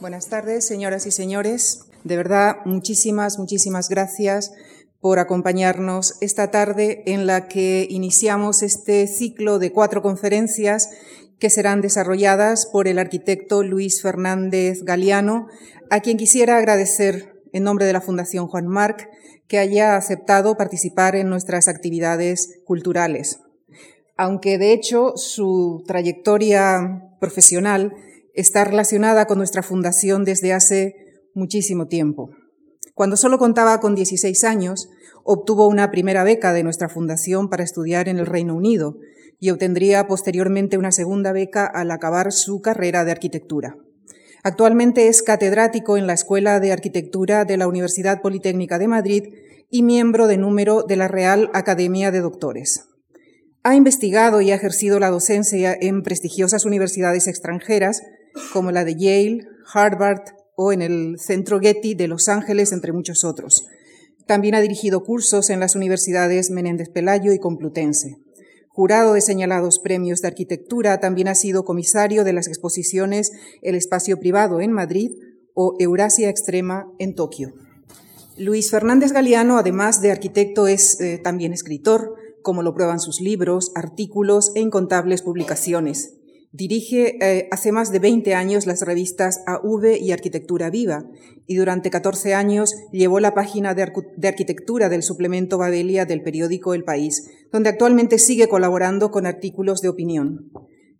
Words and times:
Buenas 0.00 0.28
tardes, 0.28 0.64
señoras 0.64 1.06
y 1.06 1.10
señores. 1.10 1.80
De 2.04 2.16
verdad, 2.16 2.58
muchísimas, 2.64 3.36
muchísimas 3.36 3.88
gracias 3.88 4.52
por 5.00 5.18
acompañarnos 5.18 6.14
esta 6.20 6.52
tarde 6.52 7.02
en 7.06 7.26
la 7.26 7.48
que 7.48 7.84
iniciamos 7.90 8.62
este 8.62 9.08
ciclo 9.08 9.58
de 9.58 9.72
cuatro 9.72 10.00
conferencias 10.00 10.90
que 11.40 11.50
serán 11.50 11.80
desarrolladas 11.80 12.66
por 12.66 12.86
el 12.86 13.00
arquitecto 13.00 13.64
Luis 13.64 14.00
Fernández 14.00 14.84
Galeano, 14.84 15.48
a 15.90 15.98
quien 15.98 16.16
quisiera 16.16 16.58
agradecer 16.58 17.34
en 17.52 17.64
nombre 17.64 17.84
de 17.84 17.92
la 17.92 18.00
Fundación 18.00 18.46
Juan 18.46 18.68
Marc 18.68 19.08
que 19.48 19.58
haya 19.58 19.96
aceptado 19.96 20.56
participar 20.56 21.16
en 21.16 21.28
nuestras 21.28 21.66
actividades 21.66 22.60
culturales. 22.64 23.40
Aunque 24.16 24.58
de 24.58 24.72
hecho 24.72 25.16
su 25.16 25.82
trayectoria 25.88 27.16
profesional 27.18 27.96
está 28.34 28.64
relacionada 28.64 29.26
con 29.26 29.38
nuestra 29.38 29.62
fundación 29.62 30.24
desde 30.24 30.52
hace 30.52 30.94
muchísimo 31.34 31.86
tiempo. 31.86 32.30
Cuando 32.94 33.16
solo 33.16 33.38
contaba 33.38 33.80
con 33.80 33.94
16 33.94 34.44
años, 34.44 34.88
obtuvo 35.24 35.68
una 35.68 35.90
primera 35.90 36.24
beca 36.24 36.52
de 36.52 36.62
nuestra 36.62 36.88
fundación 36.88 37.48
para 37.48 37.62
estudiar 37.62 38.08
en 38.08 38.18
el 38.18 38.26
Reino 38.26 38.54
Unido 38.54 38.96
y 39.38 39.50
obtendría 39.50 40.06
posteriormente 40.06 40.78
una 40.78 40.90
segunda 40.90 41.32
beca 41.32 41.66
al 41.66 41.90
acabar 41.90 42.32
su 42.32 42.60
carrera 42.60 43.04
de 43.04 43.12
arquitectura. 43.12 43.76
Actualmente 44.42 45.08
es 45.08 45.22
catedrático 45.22 45.96
en 45.96 46.06
la 46.06 46.14
Escuela 46.14 46.60
de 46.60 46.72
Arquitectura 46.72 47.44
de 47.44 47.56
la 47.56 47.68
Universidad 47.68 48.20
Politécnica 48.20 48.78
de 48.78 48.88
Madrid 48.88 49.24
y 49.70 49.82
miembro 49.82 50.26
de 50.26 50.38
número 50.38 50.82
de 50.82 50.96
la 50.96 51.08
Real 51.08 51.50
Academia 51.54 52.10
de 52.10 52.20
Doctores. 52.20 52.84
Ha 53.62 53.74
investigado 53.74 54.40
y 54.40 54.50
ha 54.50 54.54
ejercido 54.54 54.98
la 54.98 55.10
docencia 55.10 55.76
en 55.78 56.02
prestigiosas 56.02 56.64
universidades 56.64 57.26
extranjeras 57.26 58.02
como 58.52 58.70
la 58.70 58.84
de 58.84 58.94
Yale, 58.94 59.46
Harvard, 59.72 60.22
o 60.60 60.72
en 60.72 60.82
el 60.82 61.20
Centro 61.20 61.60
Getty 61.60 61.94
de 61.94 62.08
Los 62.08 62.28
Ángeles, 62.28 62.72
entre 62.72 62.92
muchos 62.92 63.22
otros. 63.24 63.66
También 64.26 64.56
ha 64.56 64.60
dirigido 64.60 65.04
cursos 65.04 65.50
en 65.50 65.60
las 65.60 65.76
universidades 65.76 66.50
Menéndez 66.50 66.88
Pelayo 66.88 67.32
y 67.32 67.38
Complutense. 67.38 68.16
Jurado 68.68 69.14
de 69.14 69.20
señalados 69.20 69.78
premios 69.78 70.20
de 70.20 70.28
arquitectura, 70.28 71.00
también 71.00 71.28
ha 71.28 71.34
sido 71.34 71.64
comisario 71.64 72.24
de 72.24 72.32
las 72.32 72.48
exposiciones 72.48 73.30
El 73.62 73.76
Espacio 73.76 74.18
Privado 74.18 74.60
en 74.60 74.72
Madrid 74.72 75.12
o 75.54 75.76
Eurasia 75.78 76.28
Extrema 76.28 76.86
en 76.98 77.14
Tokio. 77.14 77.52
Luis 78.36 78.70
Fernández 78.70 79.12
Galeano, 79.12 79.58
además 79.58 80.02
de 80.02 80.10
arquitecto, 80.10 80.66
es 80.66 81.00
eh, 81.00 81.18
también 81.18 81.52
escritor, 81.52 82.14
como 82.42 82.62
lo 82.62 82.74
prueban 82.74 83.00
sus 83.00 83.20
libros, 83.20 83.72
artículos 83.74 84.52
e 84.54 84.60
incontables 84.60 85.22
publicaciones. 85.22 86.17
Dirige 86.50 87.18
eh, 87.20 87.46
hace 87.50 87.72
más 87.72 87.92
de 87.92 87.98
20 87.98 88.34
años 88.34 88.66
las 88.66 88.80
revistas 88.80 89.42
AV 89.46 89.98
y 90.00 90.12
Arquitectura 90.12 90.70
Viva 90.70 91.04
y 91.46 91.56
durante 91.56 91.90
14 91.90 92.32
años 92.32 92.74
llevó 92.90 93.20
la 93.20 93.34
página 93.34 93.74
de, 93.74 93.82
arquitectura 93.82 94.88
del 94.88 95.02
suplemento 95.02 95.58
Babelia 95.58 96.06
del 96.06 96.22
periódico 96.22 96.72
El 96.72 96.84
País, 96.84 97.30
donde 97.52 97.68
actualmente 97.68 98.18
sigue 98.18 98.48
colaborando 98.48 99.10
con 99.10 99.26
artículos 99.26 99.82
de 99.82 99.90
opinión. 99.90 100.50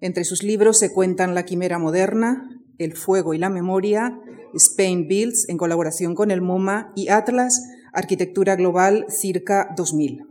Entre 0.00 0.24
sus 0.24 0.42
libros 0.42 0.78
se 0.78 0.92
cuentan 0.92 1.34
La 1.34 1.44
Quimera 1.44 1.78
Moderna, 1.78 2.60
El 2.76 2.94
Fuego 2.94 3.32
y 3.32 3.38
la 3.38 3.48
Memoria, 3.48 4.20
Spain 4.54 5.08
Builds 5.08 5.48
en 5.48 5.56
colaboración 5.56 6.14
con 6.14 6.30
el 6.30 6.42
MoMA 6.42 6.92
y 6.94 7.08
Atlas, 7.08 7.62
Arquitectura 7.94 8.54
Global 8.54 9.06
circa 9.08 9.70
2000. 9.76 10.24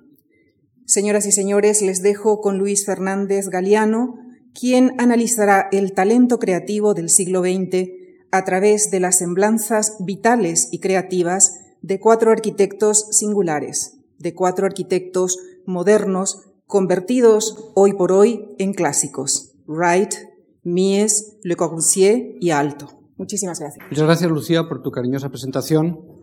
Señoras 0.86 1.26
y 1.26 1.32
señores, 1.32 1.82
les 1.82 2.04
dejo 2.04 2.40
con 2.40 2.60
Luis 2.60 2.86
Fernández 2.86 3.50
Galeano, 3.50 4.27
quien 4.60 5.00
analizará 5.00 5.68
el 5.72 5.94
talento 5.94 6.40
creativo 6.40 6.94
del 6.94 7.10
siglo 7.10 7.42
XX 7.42 7.92
a 8.32 8.44
través 8.44 8.90
de 8.90 9.00
las 9.00 9.20
semblanzas 9.20 9.98
vitales 10.00 10.70
y 10.72 10.80
creativas 10.80 11.60
de 11.82 12.00
cuatro 12.00 12.32
arquitectos 12.32 13.08
singulares, 13.12 14.00
de 14.18 14.34
cuatro 14.34 14.66
arquitectos 14.66 15.38
modernos 15.66 16.42
convertidos 16.66 17.72
hoy 17.76 17.94
por 17.94 18.12
hoy 18.12 18.56
en 18.58 18.74
clásicos, 18.74 19.54
Wright, 19.68 20.16
Mies, 20.64 21.38
Le 21.44 21.56
Corbusier 21.56 22.36
y 22.40 22.50
Alto. 22.50 23.00
Muchísimas 23.16 23.60
gracias. 23.60 23.86
Muchas 23.90 24.06
gracias, 24.06 24.30
Lucía, 24.30 24.68
por 24.68 24.82
tu 24.82 24.92
cariñosa 24.92 25.30
presentación. 25.30 26.17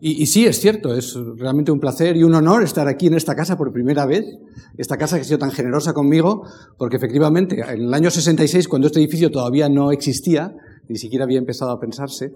Y, 0.00 0.26
sí, 0.26 0.46
es 0.46 0.60
cierto, 0.60 0.94
es 0.94 1.14
realmente 1.36 1.72
un 1.72 1.80
placer 1.80 2.16
y 2.16 2.22
un 2.22 2.32
honor 2.32 2.62
estar 2.62 2.86
aquí 2.86 3.08
en 3.08 3.14
esta 3.14 3.34
casa 3.34 3.58
por 3.58 3.72
primera 3.72 4.06
vez, 4.06 4.24
esta 4.76 4.96
casa 4.96 5.16
que 5.16 5.22
ha 5.22 5.24
sido 5.24 5.40
tan 5.40 5.50
generosa 5.50 5.92
conmigo, 5.92 6.44
porque 6.76 6.96
efectivamente 6.96 7.60
en 7.60 7.82
el 7.82 7.94
año 7.94 8.08
66, 8.08 8.68
cuando 8.68 8.86
este 8.86 9.00
edificio 9.00 9.32
todavía 9.32 9.68
no 9.68 9.90
existía, 9.90 10.54
ni 10.88 10.98
siquiera 10.98 11.24
había 11.24 11.38
empezado 11.38 11.72
a 11.72 11.80
pensarse, 11.80 12.32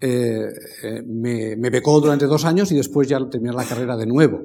eh, 0.00 0.48
eh, 0.82 1.02
me, 1.06 1.56
me, 1.56 1.70
becó 1.70 2.00
durante 2.00 2.26
dos 2.26 2.44
años 2.44 2.72
y 2.72 2.76
después 2.76 3.06
ya 3.08 3.18
terminé 3.30 3.54
la 3.54 3.64
carrera 3.64 3.96
de 3.96 4.06
nuevo. 4.06 4.42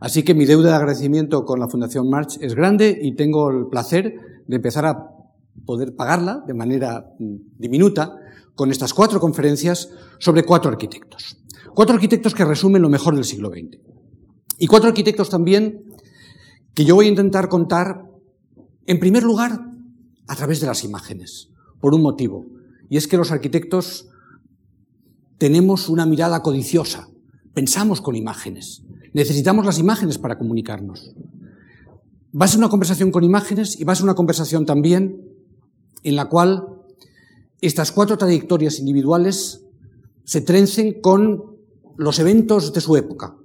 Así 0.00 0.22
que 0.22 0.34
mi 0.34 0.46
deuda 0.46 0.70
de 0.70 0.76
agradecimiento 0.76 1.44
con 1.44 1.58
la 1.58 1.68
Fundación 1.68 2.08
March 2.08 2.38
es 2.40 2.54
grande 2.54 2.96
y 3.00 3.16
tengo 3.16 3.50
el 3.50 3.66
placer 3.66 4.14
de 4.46 4.56
empezar 4.56 4.86
a 4.86 5.10
poder 5.66 5.96
pagarla 5.96 6.44
de 6.46 6.54
manera 6.54 7.12
mm, 7.18 7.58
diminuta 7.58 8.16
con 8.54 8.70
estas 8.70 8.94
cuatro 8.94 9.20
conferencias 9.20 9.90
sobre 10.18 10.44
cuatro 10.44 10.70
arquitectos. 10.70 11.38
Cuatro 11.78 11.94
arquitectos 11.94 12.34
que 12.34 12.44
resumen 12.44 12.82
lo 12.82 12.88
mejor 12.88 13.14
del 13.14 13.24
siglo 13.24 13.50
XX. 13.50 13.78
Y 14.58 14.66
cuatro 14.66 14.88
arquitectos 14.88 15.30
también 15.30 15.84
que 16.74 16.84
yo 16.84 16.96
voy 16.96 17.06
a 17.06 17.10
intentar 17.10 17.48
contar, 17.48 18.02
en 18.86 18.98
primer 18.98 19.22
lugar, 19.22 19.60
a 20.26 20.34
través 20.34 20.58
de 20.58 20.66
las 20.66 20.82
imágenes, 20.82 21.50
por 21.80 21.94
un 21.94 22.02
motivo. 22.02 22.46
Y 22.90 22.96
es 22.96 23.06
que 23.06 23.16
los 23.16 23.30
arquitectos 23.30 24.08
tenemos 25.38 25.88
una 25.88 26.04
mirada 26.04 26.42
codiciosa, 26.42 27.10
pensamos 27.54 28.00
con 28.00 28.16
imágenes, 28.16 28.82
necesitamos 29.12 29.64
las 29.64 29.78
imágenes 29.78 30.18
para 30.18 30.36
comunicarnos. 30.36 31.14
Va 32.34 32.46
a 32.46 32.48
ser 32.48 32.58
una 32.58 32.70
conversación 32.70 33.12
con 33.12 33.22
imágenes 33.22 33.78
y 33.78 33.84
va 33.84 33.92
a 33.92 33.96
ser 33.96 34.02
una 34.02 34.16
conversación 34.16 34.66
también 34.66 35.28
en 36.02 36.16
la 36.16 36.28
cual 36.28 36.64
estas 37.60 37.92
cuatro 37.92 38.18
trayectorias 38.18 38.80
individuales 38.80 39.62
se 40.24 40.40
trencen 40.40 41.00
con 41.00 41.56
los 41.98 42.20
eventos 42.20 42.72
de 42.72 42.80
su 42.80 42.96
época, 42.96 43.36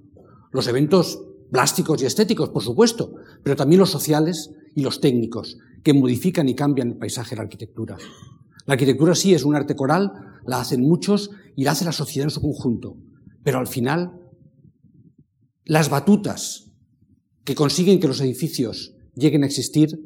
los 0.51 0.67
eventos 0.67 1.19
plásticos 1.51 2.01
y 2.01 2.05
estéticos, 2.05 2.49
por 2.49 2.61
supuesto, 2.61 3.15
pero 3.41 3.55
también 3.55 3.79
los 3.79 3.89
sociales 3.89 4.51
y 4.75 4.83
los 4.83 5.01
técnicos, 5.01 5.57
que 5.83 5.93
modifican 5.93 6.47
y 6.47 6.55
cambian 6.55 6.89
el 6.89 6.97
paisaje 6.97 7.31
de 7.31 7.37
la 7.37 7.41
arquitectura. 7.43 7.97
La 8.67 8.75
arquitectura 8.75 9.15
sí 9.15 9.33
es 9.33 9.43
un 9.43 9.55
arte 9.55 9.75
coral, 9.75 10.13
la 10.45 10.61
hacen 10.61 10.81
muchos 10.81 11.31
y 11.55 11.63
la 11.63 11.71
hace 11.71 11.83
la 11.83 11.91
sociedad 11.91 12.27
en 12.27 12.29
su 12.29 12.41
conjunto, 12.41 12.95
pero 13.43 13.57
al 13.57 13.67
final 13.67 14.21
las 15.65 15.89
batutas 15.89 16.71
que 17.43 17.55
consiguen 17.55 17.99
que 17.99 18.07
los 18.07 18.21
edificios 18.21 18.93
lleguen 19.15 19.43
a 19.43 19.47
existir 19.47 19.99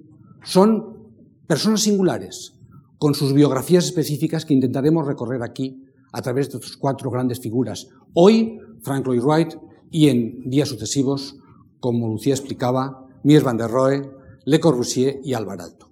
son 0.43 1.11
personas 1.47 1.81
singulares, 1.81 2.53
con 2.97 3.13
sus 3.13 3.33
biografías 3.33 3.85
específicas 3.85 4.45
que 4.45 4.53
intentaremos 4.53 5.05
recorrer 5.05 5.43
aquí 5.43 5.83
a 6.11 6.21
través 6.21 6.51
de 6.51 6.59
sus 6.61 6.77
cuatro 6.77 7.09
grandes 7.09 7.39
figuras. 7.39 7.87
Hoy, 8.13 8.59
Frank 8.81 9.05
Lloyd 9.05 9.21
Wright, 9.21 9.53
y 9.91 10.09
en 10.09 10.49
días 10.49 10.69
sucesivos, 10.69 11.37
como 11.79 12.07
Lucía 12.07 12.33
explicaba, 12.33 13.05
Mies 13.23 13.43
van 13.43 13.57
der 13.57 13.69
Rohe, 13.69 14.09
Le 14.45 14.59
Corbusier 14.59 15.19
y 15.23 15.33
Alvarado. 15.33 15.91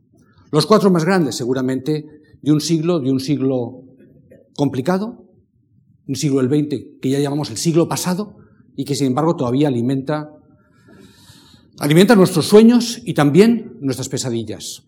Los 0.51 0.65
cuatro 0.65 0.89
más 0.89 1.05
grandes, 1.05 1.35
seguramente, 1.35 2.05
de 2.41 2.51
un 2.51 2.61
siglo, 2.61 2.99
de 2.99 3.11
un 3.11 3.19
siglo 3.19 3.83
complicado, 4.55 5.25
un 6.07 6.15
siglo 6.15 6.41
del 6.41 6.49
XX 6.49 6.99
que 7.01 7.09
ya 7.09 7.19
llamamos 7.19 7.49
el 7.49 7.57
siglo 7.57 7.87
pasado 7.87 8.37
y 8.75 8.85
que, 8.85 8.95
sin 8.95 9.07
embargo, 9.07 9.35
todavía 9.35 9.67
alimenta, 9.67 10.29
alimenta 11.79 12.15
nuestros 12.15 12.45
sueños 12.45 13.01
y 13.03 13.13
también 13.13 13.77
nuestras 13.81 14.09
pesadillas. 14.09 14.84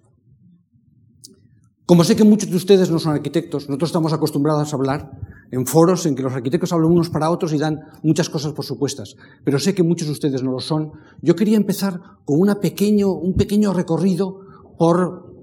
Como 1.87 2.03
sé 2.03 2.17
que 2.17 2.25
muchos 2.25 2.49
de 2.49 2.57
ustedes 2.57 2.91
no 2.91 2.99
son 2.99 3.13
arquitectos, 3.13 3.69
nosotros 3.69 3.91
estamos 3.91 4.11
acostumbrados 4.11 4.73
a 4.73 4.75
hablar 4.75 5.09
en 5.51 5.65
foros 5.65 6.05
en 6.05 6.15
que 6.15 6.21
los 6.21 6.33
arquitectos 6.33 6.73
hablan 6.73 6.91
unos 6.91 7.09
para 7.09 7.31
otros 7.31 7.53
y 7.53 7.57
dan 7.57 7.79
muchas 8.03 8.29
cosas 8.29 8.51
por 8.51 8.65
supuestas, 8.65 9.15
pero 9.45 9.57
sé 9.57 9.73
que 9.73 9.83
muchos 9.83 10.09
de 10.09 10.11
ustedes 10.11 10.43
no 10.43 10.51
lo 10.51 10.59
son. 10.59 10.91
Yo 11.21 11.37
quería 11.37 11.55
empezar 11.55 12.01
con 12.25 12.41
una 12.41 12.59
pequeño, 12.59 13.13
un 13.13 13.35
pequeño 13.35 13.71
recorrido 13.71 14.41
por, 14.77 15.33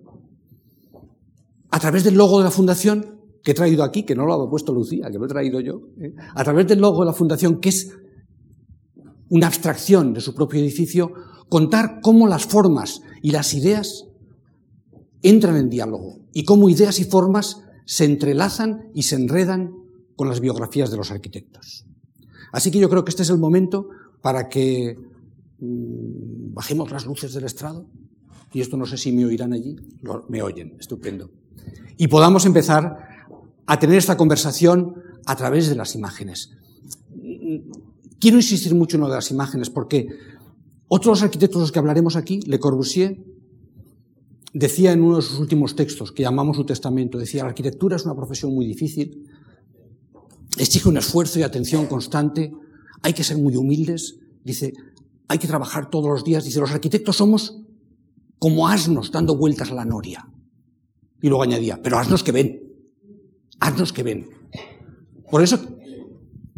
a 1.71 1.81
través 1.81 2.05
del 2.05 2.15
logo 2.15 2.37
de 2.41 2.45
la 2.45 2.51
fundación, 2.51 3.23
que 3.43 3.53
he 3.53 3.55
traído 3.55 3.83
aquí, 3.83 4.03
que 4.03 4.15
no 4.15 4.27
lo 4.27 4.35
ha 4.35 4.51
puesto 4.51 4.75
Lucía, 4.75 5.11
que 5.11 5.19
lo 5.19 5.25
he 5.25 5.29
traído 5.29 5.61
yo, 5.61 5.81
¿eh? 5.99 6.15
a 6.35 6.45
través 6.45 6.67
del 6.67 6.79
logo 6.79 7.01
de 7.01 7.07
la 7.07 7.15
fundación, 7.15 7.59
que 7.59 7.71
es 7.71 7.91
una 9.31 9.47
abstracción 9.47 10.13
de 10.13 10.21
su 10.21 10.35
propio 10.35 10.61
edificio, 10.61 11.11
contar 11.49 12.01
cómo 12.03 12.29
las 12.29 12.45
formas 12.45 13.01
y 13.23 13.31
las 13.31 13.55
ideas 13.55 14.09
entran 15.25 15.57
en 15.57 15.71
diálogo 15.71 16.21
y 16.33 16.45
cómo 16.45 16.69
ideas 16.69 17.01
y 17.01 17.05
formas 17.05 17.63
se 17.87 18.05
entrelazan 18.05 18.91
y 18.95 19.03
se 19.03 19.17
enredan 19.17 19.75
con 20.15 20.29
las 20.29 20.41
biografías 20.41 20.91
de 20.91 20.97
los 20.99 21.11
arquitectos. 21.11 21.87
Así 22.53 22.71
que 22.71 22.79
yo 22.79 22.89
creo 22.89 23.05
que 23.05 23.11
este 23.11 23.23
es 23.23 23.31
el 23.31 23.39
momento 23.39 23.89
para 24.21 24.49
que 24.49 24.97
mmm, 25.59 26.55
bajemos 26.55 26.93
las 26.93 27.07
luces 27.07 27.35
del 27.35 27.45
estrado, 27.45 27.87
y 28.53 28.61
esto 28.61 28.77
no 28.77 28.87
sé 28.87 28.97
si 28.97 29.11
me 29.11 29.25
oirán 29.25 29.53
allí, 29.53 29.75
me 30.29 30.41
oyen, 30.41 30.77
estupendo, 30.79 31.31
y 31.97 32.07
podamos 32.07 32.47
empezar 32.47 32.99
a 33.67 33.79
tener 33.81 33.97
esta 33.97 34.17
conversación 34.17 34.95
a 35.27 35.35
través 35.35 35.69
de 35.69 35.75
las 35.75 35.97
imágenes. 35.97 36.53
Quiero 38.21 38.37
insistir 38.37 38.75
mucho 38.75 38.97
en 38.97 39.01
lo 39.01 39.09
de 39.09 39.17
las 39.17 39.31
imágenes 39.31 39.71
porque 39.71 40.07
otros 40.87 41.23
arquitectos 41.23 41.59
de 41.59 41.63
los 41.63 41.73
que 41.73 41.79
hablaremos 41.81 42.15
aquí, 42.15 42.41
Le 42.43 42.61
Corbusier, 42.61 43.19
decía 44.55 44.93
en 44.93 45.03
uno 45.03 45.17
de 45.17 45.23
sus 45.23 45.39
últimos 45.41 45.75
textos, 45.75 46.13
que 46.13 46.23
llamamos 46.23 46.57
su 46.57 46.65
testamento, 46.65 47.19
decía, 47.19 47.43
la 47.43 47.49
arquitectura 47.49 47.97
es 47.97 48.05
una 48.05 48.15
profesión 48.15 48.55
muy 48.55 48.65
difícil, 48.65 49.29
exige 50.57 50.89
un 50.89 50.97
esfuerzo 50.97 51.41
y 51.41 51.43
atención 51.43 51.87
constante, 51.87 52.53
hay 53.03 53.13
que 53.13 53.25
ser 53.25 53.37
muy 53.37 53.57
humildes, 53.57 54.17
dice, 54.45 54.73
hay 55.27 55.39
que 55.39 55.49
trabajar 55.49 55.91
todos 55.91 56.09
los 56.09 56.25
días, 56.25 56.45
dice, 56.45 56.61
los 56.61 56.71
arquitectos 56.71 57.17
somos 57.17 57.61
como 58.39 58.69
asnos 58.69 59.11
dando 59.11 59.37
vueltas 59.37 59.73
a 59.73 59.75
la 59.75 59.85
noria. 59.85 60.29
Y 61.21 61.29
luego 61.29 61.43
añadía, 61.43 61.83
pero 61.83 61.99
asnos 61.99 62.23
que 62.23 62.31
ven, 62.31 62.63
asnos 63.59 63.93
que 63.93 64.03
ven. 64.05 64.29
Por 65.31 65.43
eso 65.43 65.59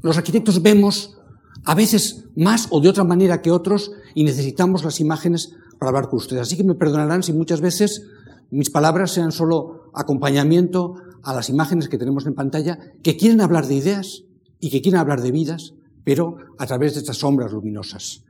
los 0.02 0.18
arquitectos 0.18 0.60
vemos 0.60 1.16
a 1.64 1.74
veces 1.74 2.26
más 2.36 2.68
o 2.70 2.80
de 2.80 2.90
otra 2.90 3.04
manera 3.04 3.40
que 3.40 3.50
otros 3.50 3.92
y 4.14 4.24
necesitamos 4.24 4.84
las 4.84 5.00
imágenes 5.00 5.54
para 5.78 5.90
hablar 5.90 6.08
con 6.08 6.18
ustedes. 6.18 6.42
Así 6.42 6.56
que 6.56 6.64
me 6.64 6.74
perdonarán 6.74 7.22
si 7.22 7.32
muchas 7.32 7.60
veces 7.60 8.02
mis 8.50 8.70
palabras 8.70 9.10
sean 9.10 9.32
solo 9.32 9.90
acompañamiento 9.94 10.94
a 11.22 11.34
las 11.34 11.48
imágenes 11.48 11.88
que 11.88 11.98
tenemos 11.98 12.26
en 12.26 12.34
pantalla, 12.34 12.78
que 13.02 13.16
quieren 13.16 13.40
hablar 13.40 13.66
de 13.66 13.74
ideas 13.74 14.22
y 14.60 14.70
que 14.70 14.80
quieren 14.80 15.00
hablar 15.00 15.20
de 15.20 15.32
vidas, 15.32 15.74
pero 16.04 16.36
a 16.58 16.66
través 16.66 16.94
de 16.94 17.00
estas 17.00 17.18
sombras 17.18 17.52
luminosas. 17.52 18.22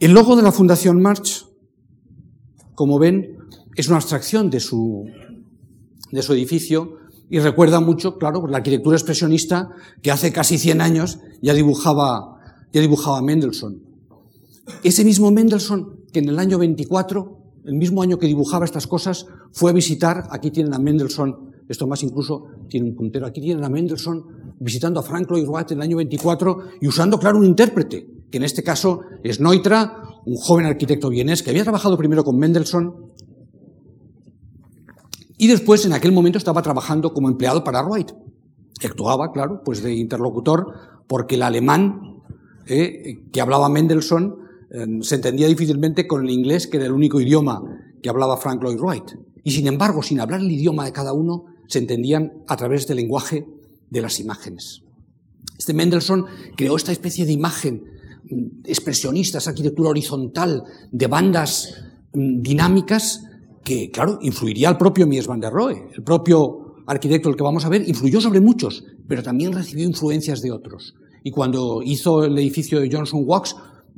El 0.00 0.12
logo 0.12 0.34
de 0.36 0.42
la 0.42 0.52
Fundación 0.52 1.00
March, 1.02 1.46
como 2.74 2.98
ven, 2.98 3.38
es 3.76 3.88
una 3.88 3.96
abstracción 3.96 4.50
de 4.50 4.60
su, 4.60 5.04
de 6.10 6.22
su 6.22 6.32
edificio 6.32 6.96
y 7.28 7.40
recuerda 7.40 7.80
mucho, 7.80 8.18
claro, 8.18 8.46
la 8.46 8.58
arquitectura 8.58 8.96
expresionista 8.96 9.70
que 10.02 10.10
hace 10.10 10.32
casi 10.32 10.58
100 10.58 10.80
años 10.80 11.18
ya 11.42 11.54
dibujaba, 11.54 12.38
ya 12.72 12.80
dibujaba 12.80 13.20
Mendelssohn. 13.22 13.82
Ese 14.82 15.04
mismo 15.04 15.30
Mendelssohn 15.30 16.03
que 16.14 16.20
en 16.20 16.28
el 16.28 16.38
año 16.38 16.58
24, 16.58 17.38
el 17.64 17.74
mismo 17.74 18.00
año 18.00 18.18
que 18.18 18.26
dibujaba 18.26 18.64
estas 18.64 18.86
cosas, 18.86 19.26
fue 19.52 19.72
a 19.72 19.74
visitar, 19.74 20.28
aquí 20.30 20.52
tienen 20.52 20.72
a 20.72 20.78
Mendelssohn, 20.78 21.50
esto 21.68 21.86
más 21.88 22.02
incluso 22.04 22.46
tiene 22.68 22.88
un 22.88 22.94
puntero, 22.94 23.26
aquí 23.26 23.40
tienen 23.40 23.64
a 23.64 23.68
Mendelssohn 23.68 24.54
visitando 24.60 25.00
a 25.00 25.02
Frank 25.02 25.28
Lloyd 25.28 25.46
Wright 25.48 25.72
en 25.72 25.78
el 25.78 25.82
año 25.82 25.96
24 25.96 26.58
y 26.80 26.86
usando, 26.86 27.18
claro, 27.18 27.38
un 27.38 27.44
intérprete, 27.44 28.06
que 28.30 28.38
en 28.38 28.44
este 28.44 28.62
caso 28.62 29.00
es 29.24 29.40
Neutra, 29.40 30.04
un 30.24 30.36
joven 30.36 30.66
arquitecto 30.66 31.08
vienés 31.08 31.42
que 31.42 31.50
había 31.50 31.64
trabajado 31.64 31.98
primero 31.98 32.22
con 32.22 32.38
Mendelssohn 32.38 32.94
y 35.36 35.48
después 35.48 35.84
en 35.84 35.94
aquel 35.94 36.12
momento 36.12 36.38
estaba 36.38 36.62
trabajando 36.62 37.12
como 37.12 37.28
empleado 37.28 37.64
para 37.64 37.82
Wright. 37.82 38.12
Actuaba, 38.84 39.32
claro, 39.32 39.62
pues 39.64 39.82
de 39.82 39.94
interlocutor, 39.94 40.72
porque 41.08 41.34
el 41.34 41.42
alemán 41.42 42.22
eh, 42.66 43.24
que 43.32 43.40
hablaba 43.40 43.68
Mendelssohn 43.68 44.43
se 45.02 45.14
entendía 45.14 45.46
difícilmente 45.46 46.06
con 46.06 46.24
el 46.24 46.30
inglés, 46.30 46.66
que 46.66 46.78
era 46.78 46.86
el 46.86 46.92
único 46.92 47.20
idioma 47.20 47.62
que 48.02 48.08
hablaba 48.08 48.36
Frank 48.36 48.62
Lloyd 48.62 48.80
Wright. 48.80 49.12
Y 49.44 49.52
sin 49.52 49.66
embargo, 49.66 50.02
sin 50.02 50.20
hablar 50.20 50.40
el 50.40 50.50
idioma 50.50 50.84
de 50.84 50.92
cada 50.92 51.12
uno, 51.12 51.44
se 51.68 51.78
entendían 51.78 52.32
a 52.48 52.56
través 52.56 52.86
del 52.86 52.96
lenguaje 52.96 53.46
de 53.90 54.02
las 54.02 54.18
imágenes. 54.20 54.82
Este 55.58 55.74
Mendelssohn 55.74 56.26
creó 56.56 56.76
esta 56.76 56.92
especie 56.92 57.24
de 57.24 57.32
imagen 57.32 57.84
mm, 58.28 58.62
expresionista, 58.64 59.38
esa 59.38 59.50
arquitectura 59.50 59.90
horizontal 59.90 60.64
de 60.90 61.06
bandas 61.06 61.84
mm, 62.12 62.42
dinámicas 62.42 63.22
que, 63.62 63.90
claro, 63.90 64.18
influiría 64.22 64.68
al 64.68 64.76
propio 64.76 65.06
Mies 65.06 65.26
van 65.26 65.40
der 65.40 65.52
Rohe, 65.52 65.88
el 65.94 66.02
propio 66.02 66.82
arquitecto 66.86 67.30
el 67.30 67.36
que 67.36 67.42
vamos 67.42 67.64
a 67.64 67.68
ver, 67.68 67.88
influyó 67.88 68.20
sobre 68.20 68.40
muchos, 68.40 68.84
pero 69.08 69.22
también 69.22 69.52
recibió 69.52 69.84
influencias 69.84 70.42
de 70.42 70.52
otros. 70.52 70.94
Y 71.22 71.30
cuando 71.30 71.80
hizo 71.82 72.24
el 72.24 72.36
edificio 72.36 72.80
de 72.80 72.90
Johnson 72.92 73.22
Wax, 73.24 73.56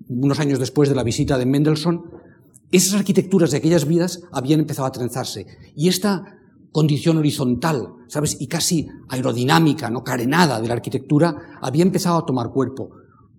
unos 0.08 0.40
años 0.40 0.58
después 0.58 0.88
de 0.88 0.94
la 0.94 1.02
visita 1.02 1.38
de 1.38 1.46
Mendelssohn, 1.46 2.02
esas 2.70 2.94
arquitecturas 2.94 3.50
de 3.50 3.58
aquellas 3.58 3.86
vidas 3.86 4.22
habían 4.32 4.60
empezado 4.60 4.86
a 4.86 4.92
trenzarse. 4.92 5.46
Y 5.74 5.88
esta 5.88 6.36
condición 6.72 7.16
horizontal, 7.16 7.94
¿sabes? 8.08 8.36
Y 8.40 8.48
casi 8.48 8.88
aerodinámica, 9.08 9.88
no 9.88 10.04
carenada 10.04 10.60
de 10.60 10.68
la 10.68 10.74
arquitectura, 10.74 11.34
había 11.62 11.82
empezado 11.82 12.18
a 12.18 12.26
tomar 12.26 12.50
cuerpo. 12.50 12.90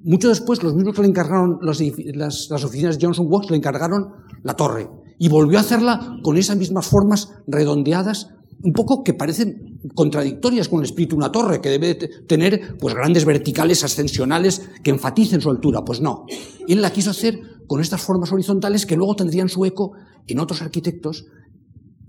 Mucho 0.04 0.30
después, 0.30 0.63
los 0.63 0.74
mismos 0.74 0.95
que 0.95 1.01
le 1.01 1.09
encargaron 1.09 1.59
las, 1.62 2.51
oficinas 2.63 2.98
de 2.98 3.06
Johnson 3.06 3.27
Watts 3.30 3.51
le 3.51 3.57
encargaron 3.57 4.13
la 4.44 4.56
torre. 4.56 4.89
Y 5.19 5.30
volvió 5.30 5.57
a 5.57 5.62
hacerla 5.62 6.18
con 6.24 6.38
esas 6.38 6.57
mismas 6.57 6.88
formas 6.88 7.31
redondeadas 7.48 8.30
un 8.63 8.74
poco 8.74 9.03
que 9.03 9.13
parecen 9.13 9.76
contradictorias 9.95 10.69
con 10.69 10.80
el 10.80 10.86
espíritu 10.86 11.16
de 11.16 11.19
una 11.19 11.31
torre, 11.31 11.62
que 11.62 11.69
debe 11.69 11.95
tener 11.95 12.78
pues 12.78 12.94
grandes 12.94 13.25
verticales 13.25 13.84
ascensionales 13.84 14.62
que 14.84 14.92
enfaticen 14.92 15.42
su 15.42 15.50
altura. 15.50 15.84
Pues 15.84 16.01
no. 16.01 16.25
Él 16.68 16.81
la 16.81 16.92
quiso 16.92 17.12
hacer 17.12 17.39
con 17.68 17.81
estas 17.81 18.01
formas 18.01 18.31
horizontales 18.31 18.86
que 18.86 18.95
luego 18.95 19.16
tendrían 19.16 19.50
su 19.50 19.66
eco 19.66 19.94
en 20.28 20.39
otros 20.39 20.62
arquitectos, 20.62 21.25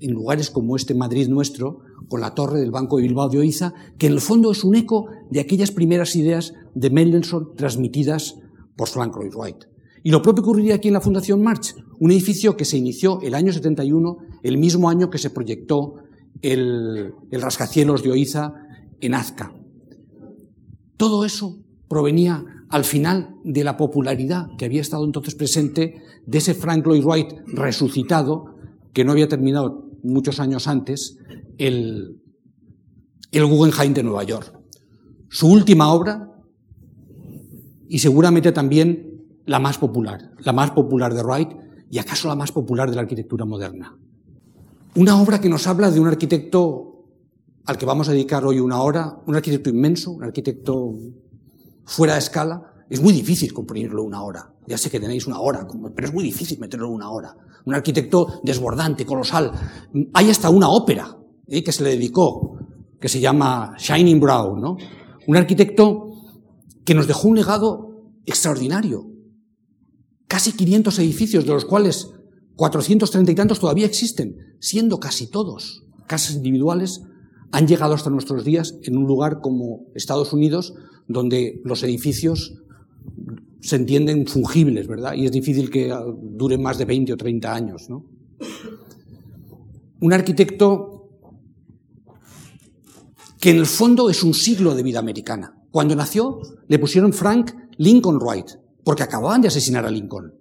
en 0.01 0.13
lugares 0.13 0.51
como 0.51 0.77
este 0.77 0.95
Madrid 0.95 1.29
nuestro, 1.29 1.81
con 2.09 2.21
la 2.21 2.35
torre 2.35 2.61
del 2.61 2.71
Banco 2.71 2.97
de 2.97 3.03
Bilbao 3.03 3.29
de 3.29 3.39
Oiza, 3.39 3.75
que 3.99 4.07
en 4.07 4.13
el 4.13 4.21
fondo 4.21 4.51
es 4.53 4.65
un 4.65 4.77
eco 4.77 5.07
de 5.31 5.41
aquellas 5.41 5.73
primeras 5.73 6.15
ideas 6.17 6.55
de 6.75 6.91
Mendelssohn 6.91 7.55
transmitidas 7.57 8.37
por 8.77 8.89
Frank 8.89 9.17
Lloyd 9.17 9.35
Wright. 9.35 9.65
Y 10.05 10.11
lo 10.11 10.23
propio 10.23 10.43
ocurriría 10.43 10.77
aquí 10.77 10.89
en 10.89 10.95
la 10.95 11.01
Fundación 11.01 11.43
March, 11.43 11.75
un 11.99 12.11
edificio 12.13 12.57
que 12.57 12.65
se 12.65 12.79
inició 12.79 13.21
el 13.23 13.35
año 13.35 13.53
71, 13.53 14.19
el 14.43 14.57
mismo 14.57 14.89
año 14.89 15.11
que 15.11 15.19
se 15.19 15.31
proyectó 15.31 15.97
el, 16.43 17.15
rascacielos 17.31 18.03
de 18.03 18.11
Oiza 18.11 18.55
en 19.01 19.15
Azca. 19.15 19.53
Todo 20.97 21.25
eso 21.25 21.59
provenía 21.89 22.45
al 22.69 22.85
final 22.85 23.37
de 23.45 23.65
la 23.65 23.77
popularidad 23.77 24.49
que 24.59 24.65
había 24.65 24.81
estado 24.81 25.05
entonces 25.05 25.35
presente 25.35 26.03
de 26.27 26.39
ese 26.39 26.55
Frank 26.55 26.85
Lloyd 26.85 27.05
Wright 27.05 27.33
resucitado, 27.47 28.57
que 28.93 29.05
no 29.05 29.13
había 29.13 29.29
terminado 29.29 29.89
muchos 30.03 30.41
años 30.41 30.69
antes, 30.69 31.19
el, 31.57 32.21
el 33.33 33.47
Guggenheim 33.47 33.95
de 33.95 34.03
Nueva 34.03 34.25
York. 34.25 34.53
Su 35.31 35.49
última 35.51 35.93
obra, 35.93 36.33
y 37.89 38.01
seguramente 38.01 38.53
también 38.53 39.25
la 39.47 39.59
más 39.59 39.79
popular, 39.79 40.33
la 40.41 40.53
más 40.53 40.73
popular 40.73 41.15
de 41.15 41.23
Wright, 41.23 41.49
y 41.91 41.99
acaso 41.99 42.29
la 42.29 42.35
más 42.35 42.53
popular 42.53 42.91
de 42.91 42.97
la 42.97 43.03
arquitectura 43.03 43.47
moderna. 43.47 43.97
Una 44.95 45.21
obra 45.21 45.41
que 45.41 45.49
nos 45.49 45.67
habla 45.67 45.91
de 45.91 46.01
un 46.01 46.09
arquitecto 46.09 47.05
al 47.67 47.77
que 47.77 47.87
vamos 47.87 48.09
a 48.09 48.13
dedicar 48.13 48.45
hoy 48.45 48.61
una 48.61 48.81
hora, 48.81 49.19
un 49.27 49.37
arquitecto 49.37 49.69
inmenso, 49.69 50.13
un 50.13 50.25
arquitecto 50.25 50.95
fuera 51.85 52.15
de 52.15 52.21
escala. 52.21 52.73
Es 52.89 53.03
muy 53.03 53.13
difícil 53.13 53.53
comprimirlo 53.53 54.03
una 54.03 54.23
hora. 54.23 54.51
Ya 54.67 54.79
sé 54.79 54.91
que 54.91 54.99
tenéis 54.99 55.27
una 55.27 55.41
hora, 55.41 55.67
pero 55.95 56.09
es 56.09 56.15
muy 56.15 56.25
difícil 56.25 56.59
meterlo 56.59 56.89
una 56.89 57.11
hora. 57.11 57.37
Un 57.67 57.75
arquitecto 57.75 58.41
desbordante, 58.43 59.05
colosal. 59.05 59.53
Hay 60.15 60.31
hasta 60.31 60.49
una 60.49 60.71
ópera 60.71 61.19
¿eh? 61.47 61.63
que 61.63 61.73
se 61.73 61.85
le 61.85 61.91
dedicó, 61.91 62.59
que 62.99 63.09
se 63.09 63.21
llama 63.21 63.75
Shining 63.79 64.19
Brow, 64.19 64.57
¿no? 64.57 64.79
Un 65.27 65.37
arquitecto 65.37 66.15
que 66.85 66.95
nos 66.95 67.07
dejó 67.07 67.29
un 67.29 67.37
legado 67.37 68.03
extraordinario. 68.25 69.07
Casi 70.27 70.53
500 70.53 70.99
edificios, 70.99 71.45
de 71.45 71.53
los 71.53 71.67
cuales 71.67 72.11
430 72.59 73.31
y 73.31 73.35
tantos 73.37 73.61
todavía 73.61 73.87
existen, 73.87 74.57
siendo 74.59 74.99
casi 74.99 75.29
todos 75.29 75.85
casas 76.09 76.35
individuales, 76.35 77.03
han 77.53 77.69
llegado 77.69 77.95
hasta 77.95 78.11
nuestros 78.11 78.45
días 78.45 78.75
en 78.83 78.97
un 78.97 79.07
lugar 79.07 79.41
como 79.41 79.87
Estados 79.95 80.33
Unidos, 80.33 80.75
donde 81.07 81.61
los 81.65 81.85
edificios 81.85 82.55
se 83.61 83.77
entienden 83.77 84.27
fungibles, 84.27 84.89
¿verdad? 84.89 85.15
Y 85.15 85.27
es 85.27 85.31
difícil 85.31 85.71
que 85.71 85.95
duren 86.21 86.61
más 86.61 86.79
de 86.79 86.85
20 86.85 87.13
o 87.13 87.17
30 87.17 87.55
años, 87.55 87.89
¿no? 87.89 88.05
Un 90.01 90.13
arquitecto 90.13 91.11
que 93.39 93.51
en 93.51 93.59
el 93.59 93.67
fondo 93.67 94.11
es 94.11 94.25
un 94.25 94.35
siglo 94.35 94.75
de 94.75 94.83
vida 94.83 94.99
americana. 94.99 95.63
Cuando 95.71 95.95
nació 95.95 96.41
le 96.67 96.81
pusieron 96.81 97.13
Frank 97.13 97.53
Lincoln 97.77 98.19
Wright, 98.19 98.51
porque 98.83 99.05
acababan 99.05 99.43
de 99.43 99.47
asesinar 99.47 99.87
a 99.87 99.93
Lincoln. 99.93 100.35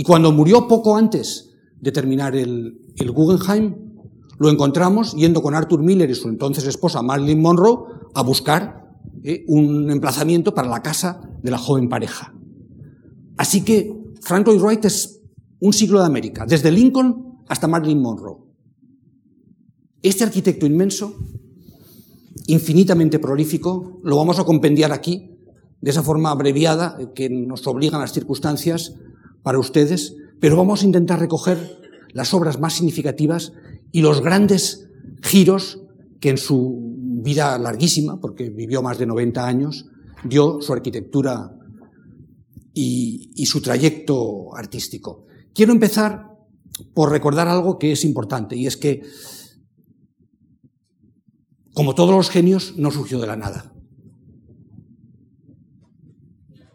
Y 0.00 0.02
cuando 0.02 0.32
murió 0.32 0.66
poco 0.66 0.96
antes 0.96 1.50
de 1.78 1.92
terminar 1.92 2.34
el, 2.34 2.80
Guggenheim, 3.12 3.74
lo 4.38 4.48
encontramos 4.48 5.12
yendo 5.12 5.42
con 5.42 5.54
Arthur 5.54 5.82
Miller 5.82 6.08
y 6.08 6.14
su 6.14 6.30
entonces 6.30 6.64
esposa 6.64 7.02
Marilyn 7.02 7.42
Monroe 7.42 7.80
a 8.14 8.22
buscar 8.22 8.96
eh, 9.22 9.44
un 9.46 9.90
emplazamiento 9.90 10.54
para 10.54 10.70
la 10.70 10.80
casa 10.80 11.20
de 11.42 11.50
la 11.50 11.58
joven 11.58 11.90
pareja. 11.90 12.32
Así 13.36 13.62
que 13.62 13.94
Frank 14.22 14.46
Lloyd 14.46 14.62
Wright 14.62 14.84
es 14.86 15.20
un 15.60 15.74
siglo 15.74 16.00
de 16.00 16.06
América, 16.06 16.46
desde 16.48 16.72
Lincoln 16.72 17.42
hasta 17.46 17.68
Marilyn 17.68 18.00
Monroe. 18.00 18.38
Este 20.00 20.24
arquitecto 20.24 20.64
inmenso, 20.64 21.14
infinitamente 22.46 23.18
prolífico, 23.18 24.00
lo 24.02 24.16
vamos 24.16 24.38
a 24.38 24.44
compendiar 24.44 24.92
aquí, 24.92 25.36
de 25.82 25.90
esa 25.90 26.02
forma 26.02 26.30
abreviada 26.30 26.96
que 27.14 27.28
nos 27.28 27.66
obligan 27.66 28.00
las 28.00 28.14
circunstancias 28.14 28.94
para 29.42 29.58
ustedes, 29.58 30.16
pero 30.40 30.56
vamos 30.56 30.82
a 30.82 30.86
intentar 30.86 31.20
recoger 31.20 31.80
las 32.12 32.34
obras 32.34 32.58
más 32.58 32.74
significativas 32.74 33.52
y 33.92 34.02
los 34.02 34.20
grandes 34.20 34.88
giros 35.22 35.80
que 36.20 36.30
en 36.30 36.38
su 36.38 36.94
vida 37.22 37.58
larguísima, 37.58 38.20
porque 38.20 38.50
vivió 38.50 38.82
más 38.82 38.98
de 38.98 39.06
90 39.06 39.46
años, 39.46 39.86
dio 40.24 40.60
su 40.60 40.72
arquitectura 40.72 41.56
y, 42.74 43.46
su 43.46 43.60
trayecto 43.60 44.54
artístico. 44.54 45.26
Quiero 45.54 45.72
empezar 45.72 46.36
por 46.94 47.10
recordar 47.10 47.48
algo 47.48 47.78
que 47.78 47.92
es 47.92 48.04
importante, 48.04 48.56
y 48.56 48.66
es 48.66 48.76
que, 48.76 49.02
como 51.74 51.94
todos 51.94 52.14
los 52.14 52.30
genios, 52.30 52.74
no 52.76 52.90
surgió 52.90 53.18
de 53.18 53.26
la 53.26 53.36
nada. 53.36 53.72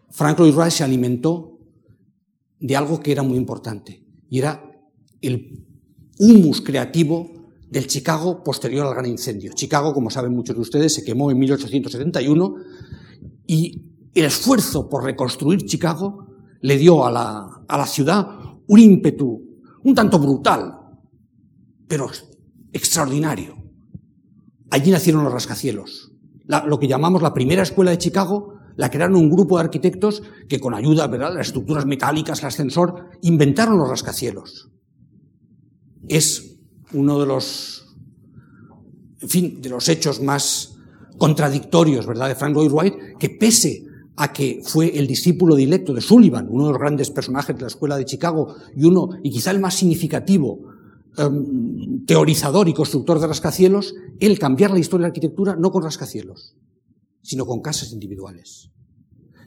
Frank 0.10 0.40
Lloyd 0.40 0.56
Wright 0.56 0.72
se 0.72 0.84
alimentó 0.84 1.55
de 2.60 2.76
algo 2.76 3.00
que 3.00 3.12
era 3.12 3.24
muy 3.24 3.38
importante, 3.38 4.04
y 4.30 4.40
era 4.40 4.72
el 5.22 5.66
humus 6.20 6.62
creativo 6.62 7.32
del 7.70 7.88
Chicago 7.88 8.44
posterior 8.44 8.88
al 8.88 8.94
gran 8.94 9.06
incendio. 9.06 9.54
Chicago, 9.54 9.94
como 9.94 10.10
saben 10.10 10.34
muchos 10.34 10.56
de 10.56 10.62
ustedes, 10.62 10.94
se 10.94 11.04
quemó 11.04 11.32
en 11.32 11.40
1871 11.40 12.56
y 13.48 13.82
el 14.14 14.26
esfuerzo 14.26 14.90
por 14.90 15.04
reconstruir 15.04 15.66
Chicago 15.66 16.28
le 16.62 16.78
dio 16.78 17.06
a 17.06 17.12
la, 17.12 17.64
a 17.68 17.78
la 17.78 17.86
ciudad 17.86 18.28
un 18.68 18.80
ímpetu 18.80 19.46
un 19.86 19.94
tanto 19.94 20.18
brutal, 20.18 20.80
pero 21.88 22.10
extraordinario. 22.74 23.56
Allí 24.72 24.90
nacieron 24.90 25.24
los 25.24 25.32
rascacielos. 25.32 26.12
lo 26.48 26.80
que 26.80 26.88
llamamos 26.88 27.22
la 27.22 27.34
primera 27.34 27.62
escuela 27.62 27.92
de 27.92 28.00
Chicago 28.00 28.56
la 28.76 28.90
crearon 28.90 29.16
un 29.16 29.30
grupo 29.30 29.58
de 29.58 29.64
arquitectos 29.64 30.24
que 30.48 30.60
con 30.60 30.74
ayuda 30.74 31.08
de 31.08 31.18
las 31.18 31.48
estructuras 31.48 31.86
metálicas, 31.86 32.42
el 32.42 32.48
ascensor, 32.48 33.10
inventaron 33.22 33.78
los 33.78 33.90
rascacielos. 33.90 34.70
Es 36.08 36.58
uno 36.94 37.20
de 37.20 37.26
los, 37.26 37.96
en 39.22 39.30
fin, 39.30 39.62
de 39.62 39.70
los 39.70 39.88
hechos 39.90 40.22
más 40.22 40.78
contradictorios, 41.18 42.06
¿verdad?, 42.06 42.28
de 42.28 42.36
Frank 42.36 42.56
Lloyd 42.56 42.72
Wright, 42.72 43.18
que 43.18 43.30
pese 43.30 43.86
a 44.18 44.32
que 44.32 44.62
fue 44.64 44.98
el 44.98 45.08
discípulo 45.08 45.56
directo 45.56 45.94
de 45.94 46.02
Sullivan, 46.02 46.48
uno 46.50 46.68
de 46.68 46.72
los 46.72 46.80
grandes 46.80 47.10
personajes 47.10 47.56
de 47.56 47.62
la 47.62 47.68
escuela 47.68 47.98
de 47.98 48.06
Chicago 48.06 48.56
y 48.76 48.86
uno, 48.86 49.10
y 49.24 49.30
quizá 49.30 49.52
el 49.52 49.60
más 49.60 49.76
significativo, 49.76 50.60
em, 51.18 52.06
teorizador 52.06 52.70
y 52.70 52.74
constructor 52.74 53.20
de 53.20 53.28
rascacielos, 53.28 53.94
él 54.20 54.40
cambiar 54.40 54.72
la 54.72 54.80
historia 54.80 55.04
de 55.04 55.08
la 55.08 55.14
arquitectura 55.14 55.56
no 55.56 55.72
con 55.72 55.84
rascacielos, 55.84 56.56
sino 57.26 57.46
con 57.46 57.62
casas 57.62 57.92
individuales. 57.92 58.70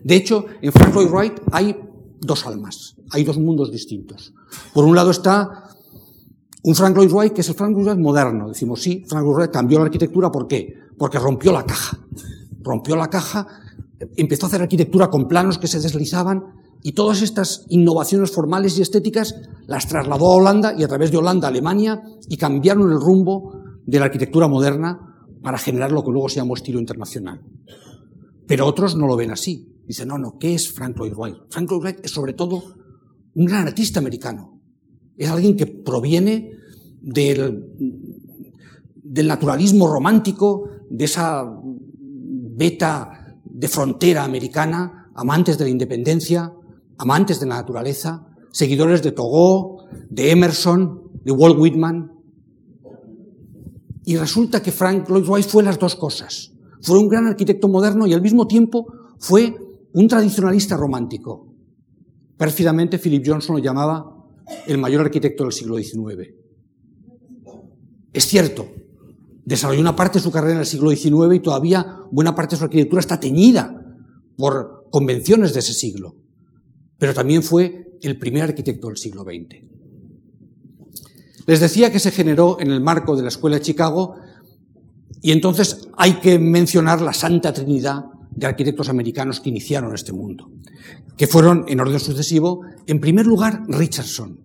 De 0.02 0.16
hecho, 0.16 0.44
en 0.61 0.73
Frank 0.73 0.94
Lloyd 0.94 1.08
Wright 1.08 1.40
hay 1.52 1.76
dos 2.20 2.47
almas, 2.47 2.97
hay 3.11 3.25
dos 3.25 3.38
mundos 3.38 3.70
distintos. 3.70 4.35
Por 4.75 4.85
un 4.85 4.94
lado 4.94 5.11
está 5.11 5.70
un 6.64 6.75
Frank 6.75 6.97
Lloyd 6.97 7.12
Wright 7.12 7.32
que 7.32 7.40
es 7.40 7.49
el 7.49 7.54
Frank 7.54 7.73
Lloyd 7.73 7.87
Wright 7.87 7.99
moderno. 7.99 8.49
Decimos, 8.49 8.82
sí, 8.82 9.04
Frank 9.08 9.25
Lloyd 9.25 9.37
Wright 9.37 9.50
cambió 9.50 9.78
la 9.78 9.87
arquitectura, 9.87 10.30
¿por 10.30 10.47
qué? 10.47 10.75
Porque 10.99 11.18
rompió 11.18 11.52
la 11.52 11.64
caja. 11.64 11.99
Rompió 12.61 12.97
la 12.97 13.08
caja 13.08 13.47
empezó 14.16 14.47
a 14.47 14.49
hacer 14.49 14.62
arquitectura 14.62 15.11
con 15.11 15.28
planos 15.28 15.58
que 15.58 15.66
se 15.66 15.80
deslizaban 15.80 16.44
y 16.82 16.92
todas 16.92 17.23
estas 17.23 17.64
innovaciones 17.68 18.30
formales 18.30 18.78
y 18.78 18.82
estéticas 18.82 19.35
las 19.66 19.88
trasladó 19.88 20.32
a 20.32 20.37
Holanda 20.37 20.75
y 20.76 20.85
a 20.85 20.88
través 20.88 21.11
de 21.11 21.16
Holanda 21.16 21.49
a 21.49 21.50
Alemania 21.50 22.02
y 22.28 22.37
cambiaron 22.37 22.90
el 22.92 23.00
rumbo 23.00 23.62
de 23.85 23.99
la 23.99 24.06
arquitectura 24.06 24.49
moderna 24.49 25.08
para 25.42 25.59
generar 25.59 25.92
lo 25.92 26.04
que 26.04 26.11
luego 26.11 26.28
se 26.28 26.37
llamó 26.37 26.54
estilo 26.54 26.78
internacional. 26.78 27.42
Pero 28.47 28.66
otros 28.66 28.97
no 28.97 29.07
lo 29.07 29.16
ven 29.16 29.30
así. 29.30 29.68
Dicen, 29.87 30.09
no, 30.09 30.18
no, 30.18 30.38
¿qué 30.38 30.54
es 30.54 30.71
Frank 30.73 30.97
Lloyd 30.97 31.14
Wright? 31.14 31.37
Frank 31.50 31.71
Lloyd 31.71 31.83
Wright 31.83 32.04
es 32.04 32.11
sobre 32.11 32.33
todo 32.33 32.62
un 33.35 33.45
gran 33.47 33.66
artista 33.66 34.00
americano. 34.00 34.61
Es 35.16 35.28
alguien 35.30 35.57
que 35.57 35.66
proviene 35.66 36.52
del, 37.00 37.64
del 38.95 39.26
naturalismo 39.26 39.88
romántico, 39.88 40.68
de 40.90 41.04
esa 41.04 41.45
beta 42.59 43.37
de 43.45 43.68
frontera 43.68 44.25
americana, 44.25 45.11
amantes 45.14 45.59
de 45.59 45.64
la 45.64 45.71
independencia, 45.71 46.52
amantes 46.97 47.40
de 47.40 47.47
la 47.47 47.57
naturaleza, 47.57 48.26
seguidores 48.52 49.02
de 49.02 49.12
Thoreau, 49.12 49.78
de 50.11 50.30
Emerson, 50.30 51.11
de 51.25 51.33
Walt 51.33 51.59
Whitman. 51.59 52.12
Y 54.09 54.17
resulta 54.17 54.62
que 54.62 54.73
Frank 54.73 55.07
Lloyd 55.11 55.29
Wright 55.29 55.47
fue 55.47 55.62
las 55.62 55.79
dos 55.79 55.95
cosas. 55.95 56.50
Fue 56.81 56.99
un 56.99 57.09
gran 57.09 57.27
arquitecto 57.27 57.69
moderno 57.69 58.07
y 58.07 58.15
al 58.15 58.23
mismo 58.23 58.47
tiempo 58.47 58.87
fue 59.19 59.55
un 59.93 60.09
tradicionalista 60.09 60.79
romántico. 60.79 61.55
Pérfidamente 62.38 62.99
Philip 62.99 63.23
Johnson 63.27 63.57
lo 63.57 63.62
llamaba 63.62 64.25
el 64.67 64.79
mayor 64.79 65.03
arquitecto 65.03 65.45
del 65.45 65.53
siglo 65.53 65.77
XIX. 65.77 66.27
Es 68.15 68.25
cierto, 68.25 68.71
desarrolló 69.45 69.83
una 69.83 69.95
parte 69.95 70.21
de 70.21 70.23
su 70.23 70.31
carrera 70.31 70.55
en 70.55 70.61
el 70.61 70.67
siglo 70.67 70.88
XIX 70.88 71.35
y 71.35 71.41
todavía 71.41 71.99
buena 72.11 72.35
parte 72.35 72.55
de 72.55 72.61
su 72.61 72.65
arquitectura 72.65 73.00
está 73.00 73.21
teñida 73.21 73.95
por 74.38 74.87
convenciones 74.91 75.53
de 75.53 75.61
ese 75.61 75.75
siglo. 75.75 76.17
Pero 76.97 77.12
también 77.12 77.43
fue 77.43 77.99
el 78.00 78.19
primer 78.19 78.45
arquitecto 78.45 78.87
del 78.87 78.97
siglo 78.97 79.23
XX. 79.25 79.77
Les 81.49 81.61
decía 81.61 81.90
que 81.90 81.99
se 81.99 82.11
generó 82.11 82.61
en 82.61 82.71
el 82.71 82.83
marco 82.83 83.17
de 83.17 83.23
la 83.23 83.28
Escuela 83.28 83.57
de 83.57 83.62
Chicago 83.62 84.17
y 85.23 85.33
entonces 85.33 85.88
hay 85.97 86.21
que 86.21 86.38
mencionar 86.38 87.00
la 87.00 87.14
Santa 87.14 87.55
Trinidad 87.55 88.05
de 88.31 88.47
arquitectos 88.47 88.90
americanos 88.90 89.40
que 89.40 89.49
iniciaron 89.49 89.95
este 89.95 90.12
mundo, 90.12 90.50
que 91.17 91.26
fueron, 91.26 91.64
en 91.67 91.81
orden 91.81 92.00
sucesivo, 92.00 92.61
en 92.87 93.00
primer 93.00 93.26
lugar, 93.26 93.62
Richardson. 93.67 94.38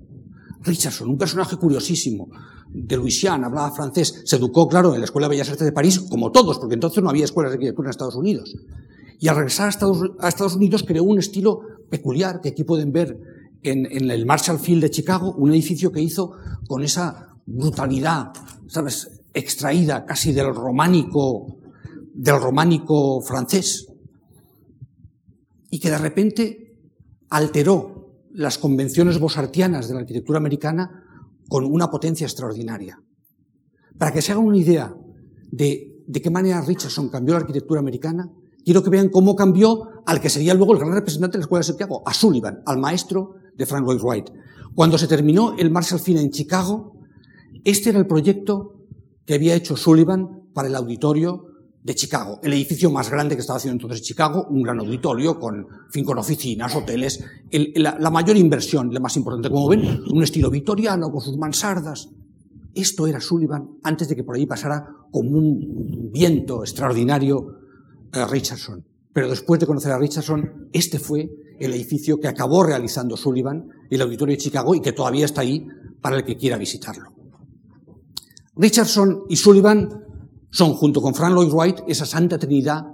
Richardson, 0.61 1.09
un 1.09 1.17
personaje 1.17 1.57
curiosísimo, 1.57 2.29
de 2.69 2.95
Louisiana, 2.95 3.47
hablaba 3.47 3.71
francés, 3.71 4.21
se 4.23 4.37
educó, 4.37 4.69
claro, 4.69 4.93
en 4.93 5.01
la 5.01 5.05
Escuela 5.05 5.27
de 5.27 5.31
Bellas 5.31 5.49
Artes 5.49 5.65
de 5.65 5.73
París, 5.73 5.99
como 6.09 6.31
todos, 6.31 6.57
porque 6.57 6.75
entonces 6.75 7.03
no 7.03 7.09
había 7.09 7.25
escuelas 7.25 7.51
de 7.51 7.55
arquitectura 7.55 7.87
en 7.87 7.89
Estados 7.89 8.15
Unidos. 8.15 8.55
Y 9.19 9.27
al 9.27 9.35
regresar 9.35 9.67
a 9.67 10.29
Estados, 10.29 10.55
Unidos 10.55 10.85
creó 10.87 11.03
un 11.03 11.19
estilo 11.19 11.59
peculiar 11.89 12.39
que 12.39 12.47
aquí 12.47 12.63
pueden 12.63 12.93
ver 12.93 13.19
en, 13.63 13.85
en, 13.91 14.11
el 14.11 14.25
Marshall 14.25 14.59
Field 14.59 14.83
de 14.83 14.89
Chicago, 14.91 15.33
un 15.33 15.51
edificio 15.51 15.91
que 15.91 16.01
hizo 16.01 16.33
con 16.67 16.83
esa 16.83 17.29
brutalidad, 17.45 18.33
¿sabes?, 18.67 19.09
extraída 19.33 20.05
casi 20.05 20.31
del 20.31 20.53
románico, 20.53 21.57
del 22.13 22.39
románico 22.39 23.21
francés. 23.21 23.87
Y 25.69 25.79
que 25.79 25.89
de 25.89 25.97
repente 25.97 26.77
alteró 27.29 28.27
las 28.31 28.57
convenciones 28.57 29.19
bosartianas 29.19 29.87
de 29.87 29.95
la 29.95 30.01
arquitectura 30.01 30.37
americana 30.37 31.03
con 31.49 31.65
una 31.65 31.89
potencia 31.89 32.25
extraordinaria. 32.25 33.01
Para 33.97 34.11
que 34.11 34.21
se 34.21 34.31
hagan 34.31 34.45
una 34.45 34.57
idea 34.57 34.95
de, 35.51 36.03
de 36.07 36.21
qué 36.21 36.29
manera 36.29 36.61
Richardson 36.61 37.09
cambió 37.09 37.33
la 37.33 37.41
arquitectura 37.41 37.79
americana, 37.79 38.31
quiero 38.63 38.83
que 38.83 38.89
vean 38.89 39.09
cómo 39.09 39.35
cambió 39.35 40.03
al 40.05 40.19
que 40.19 40.29
sería 40.29 40.53
luego 40.53 40.73
el 40.73 40.79
gran 40.79 40.93
representante 40.93 41.37
de 41.37 41.39
la 41.39 41.45
Escuela 41.45 41.59
de 41.61 41.67
Santiago, 41.67 42.03
a 42.05 42.13
Sullivan, 42.13 42.61
al 42.65 42.77
maestro 42.77 43.35
de 43.55 43.65
Frank 43.65 43.85
Lloyd 43.85 44.01
Wright. 44.01 44.29
Cuando 44.75 44.97
se 44.97 45.07
terminó 45.07 45.55
el 45.57 45.71
Marshall 45.71 45.99
Fine 45.99 46.21
en 46.21 46.31
Chicago, 46.31 46.97
este 47.63 47.89
era 47.89 47.99
el 47.99 48.07
proyecto 48.07 48.73
que 49.25 49.35
había 49.35 49.55
hecho 49.55 49.77
Sullivan 49.77 50.49
para 50.53 50.67
el 50.67 50.75
auditorio 50.75 51.53
de 51.83 51.95
Chicago, 51.95 52.39
el 52.41 52.53
edificio 52.53 52.89
más 52.89 53.09
grande 53.09 53.35
que 53.35 53.41
estaba 53.41 53.57
haciendo 53.57 53.75
entonces 53.75 54.01
Chicago, 54.01 54.47
un 54.49 54.63
gran 54.63 54.79
auditorio 54.79 55.37
con, 55.37 55.67
fin, 55.89 56.05
con 56.05 56.17
oficinas, 56.17 56.73
hoteles, 56.75 57.23
la, 57.75 58.09
mayor 58.09 58.37
inversión, 58.37 58.93
la 58.93 59.01
más 59.01 59.17
importante, 59.17 59.49
como 59.49 59.67
ven, 59.67 60.01
un 60.09 60.23
estilo 60.23 60.49
victoriano 60.49 61.11
con 61.11 61.19
sus 61.21 61.37
mansardas. 61.37 62.09
Esto 62.73 63.05
era 63.05 63.19
Sullivan 63.19 63.69
antes 63.83 64.07
de 64.07 64.15
que 64.15 64.23
por 64.23 64.35
ahí 64.35 64.45
pasara 64.45 64.87
como 65.11 65.37
un 65.37 66.09
viento 66.11 66.61
extraordinario 66.61 67.59
eh, 68.13 68.25
Richardson. 68.27 68.83
Pero 69.11 69.29
después 69.29 69.59
de 69.59 69.67
conocer 69.67 69.91
a 69.91 69.99
Richardson, 69.99 70.69
este 70.71 70.99
fue 70.99 71.29
el 71.65 71.73
edificio 71.73 72.19
que 72.19 72.27
acabó 72.27 72.63
realizando 72.63 73.17
Sullivan, 73.17 73.69
el 73.89 74.01
auditorio 74.01 74.33
de 74.33 74.41
Chicago, 74.41 74.75
y 74.75 74.81
que 74.81 74.93
todavía 74.93 75.25
está 75.25 75.41
ahí 75.41 75.67
para 76.01 76.17
el 76.17 76.25
que 76.25 76.37
quiera 76.37 76.57
visitarlo. 76.57 77.13
Richardson 78.55 79.23
y 79.29 79.35
Sullivan 79.35 79.89
son, 80.51 80.73
junto 80.73 81.01
con 81.01 81.15
Frank 81.15 81.33
Lloyd 81.33 81.51
Wright, 81.51 81.79
esa 81.87 82.05
santa 82.05 82.37
trinidad 82.37 82.85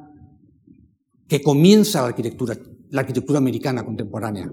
que 1.28 1.42
comienza 1.42 2.02
la 2.02 2.08
arquitectura, 2.08 2.58
la 2.90 3.02
arquitectura 3.02 3.40
americana 3.40 3.84
contemporánea. 3.84 4.52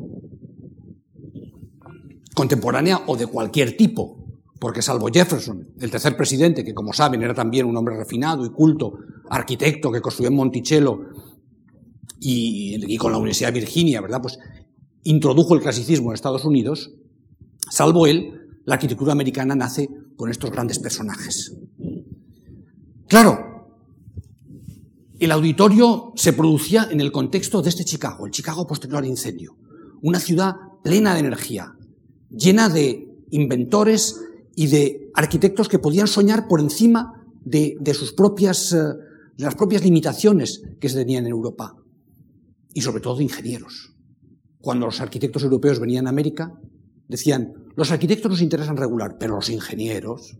Contemporánea 2.35 3.03
o 3.07 3.17
de 3.17 3.27
cualquier 3.27 3.77
tipo, 3.77 4.41
porque 4.59 4.83
salvo 4.83 5.09
Jefferson, 5.13 5.75
el 5.79 5.91
tercer 5.91 6.17
presidente, 6.17 6.65
que 6.65 6.75
como 6.75 6.93
saben 6.93 7.23
era 7.23 7.33
también 7.35 7.67
un 7.67 7.77
hombre 7.77 7.97
refinado 7.97 8.45
y 8.45 8.51
culto, 8.51 8.99
arquitecto 9.31 9.91
que 9.91 10.01
construyó 10.01 10.29
en 10.29 10.37
Monticello 10.37 11.01
y, 12.21 12.93
y 12.93 12.97
con 12.97 13.13
la 13.13 13.19
Universidad 13.19 13.53
de 13.53 13.61
Virginia, 13.61 14.01
¿verdad? 14.01 14.23
Pues 14.23 14.39
introdujo 15.05 15.55
el 15.55 15.61
clasicismo 15.61 16.11
en 16.11 16.15
Estados 16.15 16.45
Unidos, 16.45 16.93
salvo 17.71 18.07
él, 18.07 18.33
la 18.65 18.75
arquitectura 18.75 19.13
americana 19.13 19.55
nace 19.55 19.89
con 20.17 20.31
estos 20.31 20.51
grandes 20.51 20.79
personajes. 20.79 21.55
Claro, 23.07 23.47
el 25.19 25.33
auditorio 25.33 26.13
se 26.17 26.33
producía 26.33 26.89
en 26.91 27.01
el 27.01 27.13
contexto 27.13 27.63
de 27.63 27.71
este 27.71 27.85
Chicago, 27.85 28.27
el 28.27 28.33
Chicago 28.33 28.67
posterior 28.67 28.99
al 28.99 29.07
incendio. 29.07 29.57
Una 30.03 30.21
ciudad 30.21 30.57
plena 30.83 31.15
de 31.15 31.21
energía, 31.21 31.75
llena 32.31 32.69
de 32.69 33.09
inventores 33.31 34.21
y 34.55 34.67
de 34.67 35.11
arquitectos 35.15 35.69
que 35.69 35.79
podían 35.79 36.07
soñar 36.07 36.49
por 36.49 36.61
encima 36.61 37.25
de, 37.45 37.79
sus 37.95 38.13
propias, 38.13 38.73
eh, 38.73 38.79
de 38.79 39.45
las 39.45 39.55
propias 39.55 39.85
limitaciones 39.85 40.63
que 40.81 40.89
se 40.89 40.99
tenían 40.99 41.25
en 41.27 41.31
Europa. 41.31 41.77
Y 42.77 42.83
sobre 42.83 43.01
todo 43.01 43.17
de 43.17 43.25
ingenieros. 43.25 43.95
Cuando 44.61 44.85
los 44.85 45.01
arquitectos 45.01 45.43
europeos 45.43 45.81
venían 45.81 46.07
a 46.07 46.11
América, 46.11 46.53
decían, 47.09 47.55
los 47.75 47.91
arquitectos 47.91 48.31
nos 48.31 48.43
interesan 48.43 48.77
regular, 48.77 49.17
pero 49.19 49.37
los 49.37 49.49
ingenieros, 49.49 50.37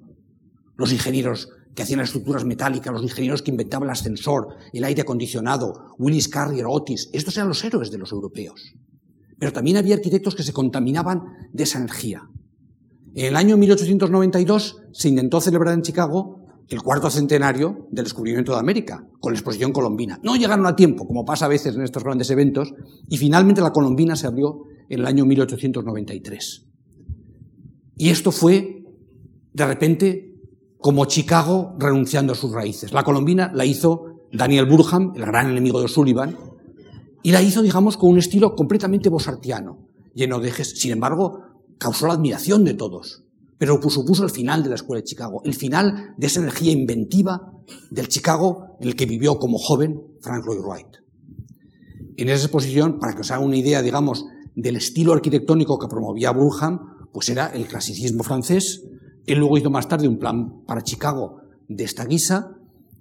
los 0.77 0.93
ingenieros 0.93 1.49
que 1.75 1.83
hacían 1.83 2.01
las 2.01 2.11
estructuras 2.11 2.45
metálicas, 2.45 2.93
los 2.93 3.05
ingenieros 3.05 3.41
que 3.41 3.53
inventaban 3.53 3.89
el 3.89 3.93
ascensor, 3.93 4.49
el 4.75 4.85
aire 4.85 5.01
acondicionado, 5.01 5.95
Willis 5.99 6.29
Carrier, 6.29 6.67
Otis, 6.69 7.09
estos 7.15 7.35
eran 7.39 7.49
los 7.49 7.65
héroes 7.65 7.91
de 7.91 7.97
los 7.97 8.13
europeos. 8.13 8.75
Pero 9.39 9.55
también 9.55 9.79
había 9.79 9.95
arquitectos 9.95 10.35
que 10.35 10.43
se 10.43 10.53
contaminaban 10.53 11.23
de 11.55 11.63
esa 11.63 11.79
energía. 11.79 12.29
En 13.15 13.25
el 13.25 13.37
año 13.37 13.57
1892 13.57 14.83
se 14.93 15.09
intentó 15.09 15.41
celebrar 15.41 15.73
en 15.73 15.81
Chicago 15.81 16.46
el 16.69 16.83
cuarto 16.83 17.11
centenario 17.11 17.87
del 17.91 18.05
descubrimiento 18.05 18.53
de 18.53 18.59
América, 18.59 19.07
con 19.21 19.33
la 19.33 19.39
exposición 19.39 19.73
colombina. 19.73 20.19
No 20.23 20.37
llegaron 20.37 20.67
a 20.67 20.75
tiempo, 20.75 21.07
como 21.07 21.25
pasa 21.25 21.47
a 21.47 21.49
veces 21.49 21.77
en 21.77 21.83
estos 21.83 22.03
grandes 22.03 22.31
eventos, 22.31 22.75
y 23.09 23.17
finalmente 23.19 23.61
la 23.61 23.73
colombina 23.73 24.17
se 24.17 24.27
abrió 24.27 24.63
en 24.89 25.01
el 25.01 25.07
año 25.07 25.25
1893. 25.25 26.67
Y 27.99 28.11
esto 28.11 28.33
fue, 28.33 28.85
de 29.53 29.67
repente, 29.67 30.35
como 30.79 31.05
Chicago 31.07 31.77
renunciando 31.79 32.33
a 32.33 32.37
sus 32.37 32.53
raíces. 32.53 32.93
La 32.93 33.05
colombina 33.05 33.51
la 33.55 33.65
hizo 33.65 34.27
Daniel 34.33 34.67
Burham, 34.67 35.13
el 35.15 35.25
gran 35.25 35.51
enemigo 35.51 35.81
de 35.81 35.89
Sullivan, 35.89 36.37
y 37.23 37.33
la 37.33 37.43
hizo, 37.43 37.63
digamos, 37.63 37.97
con 37.97 38.11
un 38.11 38.19
estilo 38.19 38.55
completamente 38.55 39.09
bosartiano, 39.09 39.89
lleno 40.15 40.41
de 40.41 40.49
ejes. 40.49 40.79
Sin 40.79 40.93
embargo, 40.93 41.43
causó 41.79 42.07
la 42.07 42.15
admiración 42.15 42.65
de 42.65 42.75
todos, 42.75 43.26
pero 43.59 43.81
supuso 43.89 44.25
el 44.25 44.31
final 44.31 44.63
de 44.63 44.69
la 44.69 44.75
Escuela 44.75 45.01
de 45.01 45.07
Chicago, 45.07 45.41
el 45.45 45.55
final 45.55 46.15
de 46.17 46.27
esa 46.27 46.41
energía 46.41 46.73
inventiva 46.73 47.53
del 47.91 48.09
Chicago 48.09 48.77
en 48.81 48.89
el 48.89 48.97
que 48.97 49.07
vivió 49.07 49.39
como 49.39 49.59
joven 49.59 50.03
Frank 50.21 50.45
Lloyd 50.45 50.61
Wright. 50.61 50.97
En 52.17 52.29
esa 52.29 52.45
exposición, 52.45 52.99
para 52.99 53.15
que 53.15 53.21
os 53.21 53.31
haga 53.31 53.45
una 53.45 53.57
idea, 53.57 53.83
digamos, 53.83 54.27
del 54.55 54.77
estilo 54.77 55.13
arquitectónico 55.13 55.79
que 55.79 55.87
promovía 55.87 56.31
Burham, 56.31 57.09
pues 57.13 57.29
era 57.29 57.49
el 57.49 57.67
clasicismo 57.67 58.23
francés. 58.23 58.85
Él 59.27 59.39
luego 59.39 59.59
hizo 59.59 59.71
más 59.71 59.89
tarde 59.89 60.09
un 60.09 60.19
plan 60.19 60.63
para 60.67 60.83
Chicago 60.83 61.41
de 61.69 61.85
esta 61.85 62.05
guisa, 62.05 62.57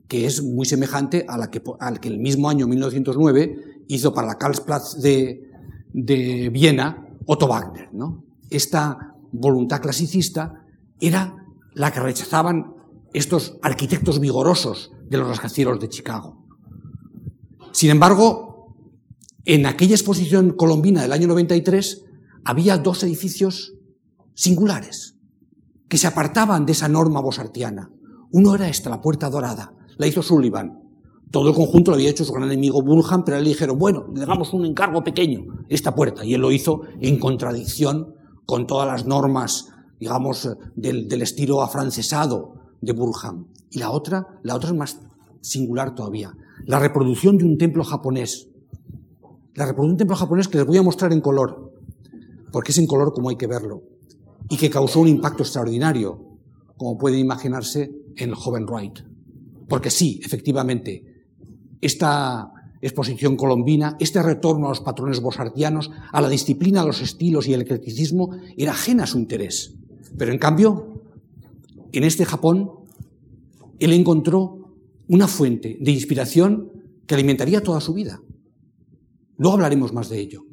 que 0.07 0.25
es 0.25 0.43
muy 0.43 0.65
semejante 0.65 1.25
a 1.27 1.37
la 1.37 1.49
que, 1.49 1.61
al 1.79 1.99
que 1.99 2.09
el 2.09 2.19
mismo 2.19 2.49
año 2.49 2.67
1909 2.67 3.83
hizo 3.87 4.13
para 4.13 4.27
la 4.27 4.37
Karlsplatz 4.37 4.97
de, 5.01 5.49
de 5.93 6.49
Viena 6.49 7.07
Otto 7.25 7.47
Wagner. 7.47 7.89
¿no? 7.93 8.23
Esta 8.49 9.14
voluntad 9.31 9.81
clasicista 9.81 10.65
era 10.99 11.35
la 11.73 11.91
que 11.91 11.99
rechazaban 11.99 12.73
estos 13.13 13.57
arquitectos 13.61 14.19
vigorosos 14.19 14.91
de 15.09 15.17
los 15.17 15.27
rascacielos 15.27 15.79
de 15.79 15.89
Chicago. 15.89 16.45
Sin 17.71 17.89
embargo, 17.89 18.75
en 19.45 19.65
aquella 19.65 19.95
exposición 19.95 20.51
colombina 20.51 21.01
del 21.01 21.11
año 21.11 21.27
93 21.27 22.03
había 22.43 22.77
dos 22.77 23.03
edificios 23.03 23.73
singulares 24.33 25.17
que 25.87 25.97
se 25.97 26.07
apartaban 26.07 26.65
de 26.65 26.71
esa 26.71 26.87
norma 26.87 27.21
bosartiana. 27.21 27.91
Uno 28.31 28.55
era 28.55 28.67
esta, 28.67 28.89
la 28.89 29.01
Puerta 29.01 29.29
Dorada, 29.29 29.73
la 29.97 30.07
hizo 30.07 30.21
Sullivan, 30.21 30.85
todo 31.31 31.49
el 31.49 31.55
conjunto 31.55 31.91
lo 31.91 31.95
había 31.95 32.09
hecho 32.09 32.23
su 32.23 32.31
gran 32.31 32.45
enemigo 32.45 32.81
Bulham, 32.81 33.25
pero 33.25 33.39
le 33.39 33.49
dijeron, 33.49 33.77
bueno, 33.77 34.07
le 34.15 34.25
damos 34.25 34.53
un 34.53 34.65
encargo 34.65 35.03
pequeño, 35.03 35.65
esta 35.67 35.93
puerta. 35.93 36.23
Y 36.23 36.33
él 36.33 36.41
lo 36.41 36.51
hizo 36.51 36.83
en 37.01 37.19
contradicción 37.19 38.14
con 38.45 38.67
todas 38.67 38.87
las 38.87 39.05
normas, 39.05 39.69
digamos, 39.99 40.49
del, 40.75 41.21
estilo 41.21 41.61
afrancesado 41.61 42.55
de 42.81 42.93
Burham. 42.93 43.47
Y 43.71 43.79
la 43.79 43.91
otra, 43.91 44.39
la 44.43 44.55
otra 44.55 44.69
es 44.69 44.75
más 44.75 44.99
singular 45.41 45.95
todavía. 45.95 46.35
La 46.65 46.79
reproducción 46.79 47.37
de 47.37 47.45
un 47.45 47.57
templo 47.57 47.83
japonés. 47.83 48.49
La 49.53 49.65
reproducción 49.65 49.87
de 49.87 49.93
un 49.93 49.97
templo 49.97 50.15
japonés 50.15 50.47
que 50.47 50.57
les 50.57 50.67
voy 50.67 50.77
a 50.77 50.83
mostrar 50.83 51.13
en 51.13 51.21
color, 51.21 51.73
porque 52.51 52.71
es 52.71 52.77
en 52.77 52.87
color 52.87 53.13
como 53.13 53.29
hay 53.29 53.35
que 53.35 53.47
verlo. 53.47 53.83
Y 54.49 54.57
que 54.57 54.69
causó 54.69 54.99
un 54.99 55.07
impacto 55.07 55.43
extraordinario, 55.43 56.37
como 56.77 56.97
puede 56.97 57.17
imaginarse 57.17 57.91
en 58.15 58.29
el 58.29 58.35
joven 58.35 58.65
Wright. 58.65 58.99
Porque 59.67 59.89
sí, 59.89 60.19
efectivamente, 60.23 61.25
esta 61.81 62.51
exposición 62.81 63.35
colombina, 63.35 63.95
este 63.99 64.21
retorno 64.21 64.67
a 64.67 64.69
los 64.69 64.81
patrones 64.81 65.21
bosartianos, 65.21 65.91
a 66.11 66.21
la 66.21 66.29
disciplina, 66.29 66.81
a 66.81 66.85
los 66.85 67.01
estilos 67.01 67.47
y 67.47 67.53
el 67.53 67.61
eclecticismo, 67.61 68.31
era 68.57 68.71
ajena 68.71 69.03
a 69.03 69.07
su 69.07 69.17
interés. 69.17 69.75
Pero 70.17 70.31
en 70.31 70.39
cambio, 70.39 71.01
en 71.91 72.03
este 72.03 72.25
Japón, 72.25 72.71
él 73.79 73.93
encontró 73.93 74.73
una 75.07 75.27
fuente 75.27 75.77
de 75.79 75.91
inspiración 75.91 76.71
que 77.05 77.15
alimentaría 77.15 77.61
toda 77.61 77.81
su 77.81 77.93
vida. 77.93 78.21
Luego 79.37 79.55
hablaremos 79.55 79.93
más 79.93 80.09
de 80.09 80.19
ello 80.19 80.45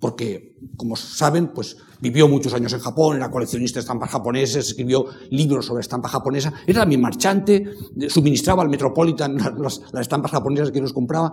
porque, 0.00 0.56
como 0.76 0.96
saben, 0.96 1.48
pues 1.48 1.76
vivió 2.00 2.26
muchos 2.26 2.54
años 2.54 2.72
en 2.72 2.80
Japón, 2.80 3.18
era 3.18 3.30
coleccionista 3.30 3.78
de 3.78 3.82
estampas 3.82 4.10
japonesas, 4.10 4.68
escribió 4.68 5.04
libros 5.28 5.66
sobre 5.66 5.82
estampa 5.82 6.08
japonesa, 6.08 6.54
era 6.66 6.80
también 6.80 7.02
marchante, 7.02 7.64
suministraba 8.08 8.62
al 8.62 8.70
Metropolitan 8.70 9.36
las, 9.62 9.82
estampas 10.00 10.30
japonesas 10.30 10.70
que 10.70 10.80
nos 10.80 10.94
compraba, 10.94 11.32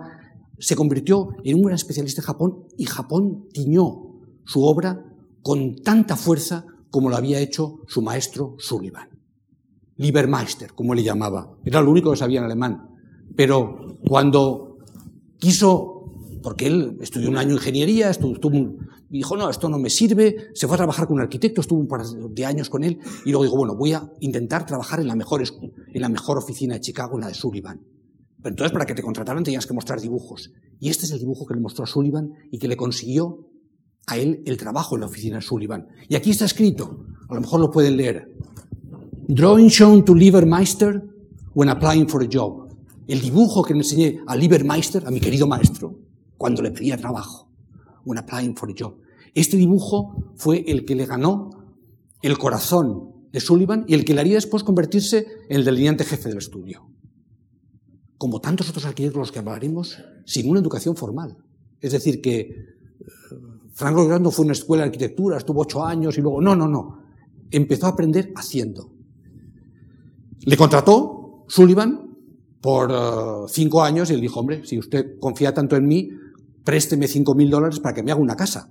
se 0.58 0.76
convirtió 0.76 1.28
en 1.44 1.56
un 1.56 1.62
gran 1.62 1.74
especialista 1.74 2.20
en 2.20 2.26
Japón 2.26 2.64
y 2.76 2.84
Japón 2.84 3.46
tiñó 3.52 4.20
su 4.44 4.64
obra 4.64 5.04
con 5.42 5.76
tanta 5.76 6.16
fuerza 6.16 6.66
como 6.90 7.10
lo 7.10 7.16
había 7.16 7.40
hecho 7.40 7.80
su 7.86 8.02
maestro 8.02 8.56
Sullivan. 8.58 9.08
Liebermeister, 9.96 10.74
como 10.74 10.94
le 10.94 11.02
llamaba. 11.02 11.56
Era 11.64 11.82
lo 11.82 11.90
único 11.90 12.10
que 12.10 12.16
sabía 12.16 12.38
en 12.38 12.44
alemán. 12.44 12.88
Pero 13.34 13.98
cuando 14.06 14.78
quiso 15.38 15.98
porque 16.42 16.66
él 16.66 16.98
estudió 17.00 17.28
un 17.28 17.36
año 17.36 17.52
ingeniería, 17.52 18.10
estuvo, 18.10 18.34
dijo, 19.08 19.36
no, 19.36 19.50
esto 19.50 19.68
no 19.68 19.78
me 19.78 19.90
sirve, 19.90 20.48
se 20.54 20.66
fue 20.66 20.76
a 20.76 20.78
trabajar 20.78 21.06
con 21.06 21.16
un 21.16 21.22
arquitecto, 21.22 21.60
estuvo 21.60 21.80
un 21.80 21.88
par 21.88 22.06
de 22.06 22.46
años 22.46 22.70
con 22.70 22.84
él, 22.84 22.98
y 23.24 23.30
luego 23.30 23.44
dijo, 23.44 23.56
bueno, 23.56 23.74
voy 23.76 23.92
a 23.92 24.10
intentar 24.20 24.66
trabajar 24.66 25.00
en 25.00 25.08
la 25.08 25.16
mejor, 25.16 25.42
en 25.42 26.00
la 26.00 26.08
mejor 26.08 26.38
oficina 26.38 26.74
de 26.74 26.80
Chicago, 26.80 27.16
en 27.16 27.22
la 27.22 27.28
de 27.28 27.34
Sullivan. 27.34 27.80
Pero 28.42 28.50
entonces, 28.50 28.72
para 28.72 28.86
que 28.86 28.94
te 28.94 29.02
contrataran, 29.02 29.42
tenías 29.42 29.66
que 29.66 29.74
mostrar 29.74 30.00
dibujos. 30.00 30.52
Y 30.78 30.88
este 30.88 31.06
es 31.06 31.12
el 31.12 31.18
dibujo 31.18 31.46
que 31.46 31.54
le 31.54 31.60
mostró 31.60 31.84
a 31.84 31.86
Sullivan 31.86 32.32
y 32.50 32.58
que 32.58 32.68
le 32.68 32.76
consiguió 32.76 33.48
a 34.06 34.16
él 34.16 34.42
el 34.46 34.56
trabajo 34.56 34.94
en 34.94 35.00
la 35.00 35.06
oficina 35.06 35.36
de 35.36 35.42
Sullivan. 35.42 35.88
Y 36.08 36.14
aquí 36.14 36.30
está 36.30 36.44
escrito, 36.44 37.06
a 37.28 37.34
lo 37.34 37.40
mejor 37.40 37.60
lo 37.60 37.70
pueden 37.70 37.96
leer. 37.96 38.32
Drawing 39.26 39.68
shown 39.68 40.04
to 40.04 40.14
Liebermeister 40.14 41.02
when 41.54 41.68
applying 41.68 42.08
for 42.08 42.22
a 42.22 42.28
job. 42.30 42.68
El 43.06 43.20
dibujo 43.20 43.62
que 43.62 43.74
le 43.74 43.80
enseñé 43.80 44.20
a 44.26 44.36
Liebermeister, 44.36 45.06
a 45.06 45.10
mi 45.10 45.20
querido 45.20 45.46
maestro, 45.46 45.98
cuando 46.36 46.62
le 46.62 46.70
pedía 46.70 46.96
trabajo. 46.96 47.48
un 48.08 48.18
applying 48.18 48.56
for 48.56 48.70
a 48.70 48.74
job. 48.76 48.94
Este 49.34 49.56
dibujo 49.56 50.32
fue 50.36 50.64
el 50.66 50.84
que 50.84 50.94
le 50.94 51.06
ganó 51.06 51.50
el 52.22 52.38
corazón 52.38 53.28
de 53.32 53.40
Sullivan 53.40 53.84
y 53.86 53.94
el 53.94 54.04
que 54.04 54.14
le 54.14 54.20
haría 54.20 54.34
después 54.34 54.64
convertirse 54.64 55.26
en 55.48 55.58
el 55.58 55.64
delineante 55.64 56.04
jefe 56.04 56.28
del 56.28 56.38
estudio. 56.38 56.88
Como 58.18 58.40
tantos 58.40 58.68
otros 58.68 58.84
arquitectos 58.84 59.18
los 59.18 59.32
que 59.32 59.38
hablaremos, 59.38 59.98
sin 60.26 60.50
una 60.50 60.60
educación 60.60 60.96
formal. 60.96 61.38
Es 61.80 61.92
decir, 61.92 62.20
que 62.20 62.40
eh, 62.40 62.56
Lloyd 63.80 64.20
no 64.20 64.30
fue 64.30 64.44
una 64.44 64.52
escuela 64.52 64.82
de 64.82 64.88
arquitectura, 64.88 65.38
estuvo 65.38 65.62
ocho 65.62 65.84
años 65.84 66.18
y 66.18 66.20
luego, 66.20 66.40
no, 66.40 66.56
no, 66.56 66.66
no. 66.66 67.02
Empezó 67.50 67.86
a 67.86 67.90
aprender 67.90 68.32
haciendo. 68.34 68.90
Le 70.40 70.56
contrató 70.56 71.44
Sullivan 71.48 72.16
por 72.60 72.90
eh, 72.90 73.48
cinco 73.48 73.82
años 73.82 74.10
y 74.10 74.14
él 74.14 74.20
dijo, 74.20 74.40
hombre, 74.40 74.66
si 74.66 74.78
usted 74.78 75.18
confía 75.18 75.54
tanto 75.54 75.76
en 75.76 75.86
mí, 75.86 76.10
présteme 76.64 77.06
5.000 77.06 77.48
dólares 77.48 77.80
para 77.80 77.94
que 77.94 78.02
me 78.02 78.10
haga 78.10 78.20
una 78.20 78.36
casa. 78.36 78.70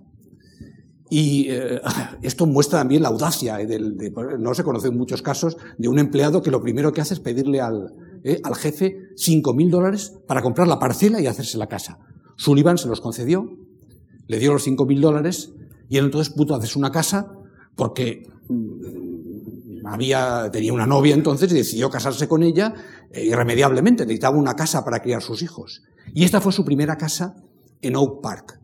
Y 1.09 1.47
eh, 1.49 1.81
esto 2.21 2.45
muestra 2.45 2.79
también 2.79 3.01
la 3.01 3.07
audacia, 3.07 3.57
no 4.37 4.53
se 4.53 4.63
conocen 4.63 4.97
muchos 4.97 5.21
casos, 5.21 5.57
de 5.77 5.87
un 5.87 5.99
empleado 5.99 6.41
que 6.41 6.51
lo 6.51 6.61
primero 6.61 6.91
que 6.91 7.01
hace 7.01 7.13
es 7.13 7.19
pedirle 7.21 7.61
al, 7.61 7.93
eh, 8.23 8.39
al 8.43 8.55
jefe 8.55 9.09
5.000 9.15 9.69
dólares 9.69 10.13
para 10.27 10.41
comprar 10.41 10.67
la 10.67 10.79
parcela 10.79 11.21
y 11.21 11.27
hacerse 11.27 11.57
la 11.57 11.67
casa. 11.67 11.99
Sullivan 12.35 12.77
se 12.77 12.87
los 12.87 13.01
concedió, 13.01 13.57
le 14.27 14.39
dio 14.39 14.53
los 14.53 14.67
5.000 14.67 14.99
dólares 14.99 15.53
y 15.89 15.97
él 15.97 16.05
entonces 16.05 16.33
pudo 16.33 16.55
hacerse 16.55 16.77
una 16.77 16.91
casa 16.91 17.33
porque 17.75 18.27
mm, 18.49 19.85
había, 19.85 20.49
tenía 20.51 20.73
una 20.73 20.85
novia 20.85 21.15
entonces 21.15 21.51
y 21.51 21.55
decidió 21.55 21.89
casarse 21.89 22.27
con 22.27 22.43
ella 22.43 22.73
irremediablemente, 23.13 24.03
necesitaba 24.03 24.37
una 24.37 24.55
casa 24.55 24.83
para 24.83 25.01
criar 25.01 25.21
sus 25.21 25.41
hijos. 25.41 25.83
Y 26.13 26.23
esta 26.23 26.41
fue 26.41 26.51
su 26.51 26.65
primera 26.65 26.97
casa 26.97 27.35
en 27.81 27.95
Oak 27.95 28.21
Park, 28.21 28.59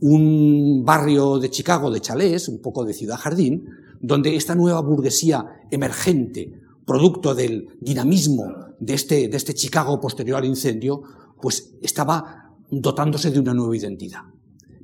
un 0.00 0.84
barrio 0.84 1.38
de 1.38 1.50
Chicago 1.50 1.90
de 1.90 2.00
chalés, 2.00 2.48
un 2.48 2.60
poco 2.60 2.84
de 2.84 2.94
ciudad 2.94 3.16
jardín, 3.16 3.68
donde 4.00 4.36
esta 4.36 4.54
nueva 4.54 4.80
burguesía 4.80 5.46
emergente, 5.70 6.52
producto 6.86 7.34
del 7.34 7.68
dinamismo 7.80 8.67
de 8.80 8.94
este, 8.94 9.28
de 9.28 9.36
este 9.36 9.54
Chicago 9.54 10.00
posterior 10.00 10.38
al 10.38 10.44
incendio, 10.44 11.02
pues 11.40 11.74
estaba 11.82 12.54
dotándose 12.70 13.30
de 13.30 13.40
una 13.40 13.54
nueva 13.54 13.76
identidad. 13.76 14.22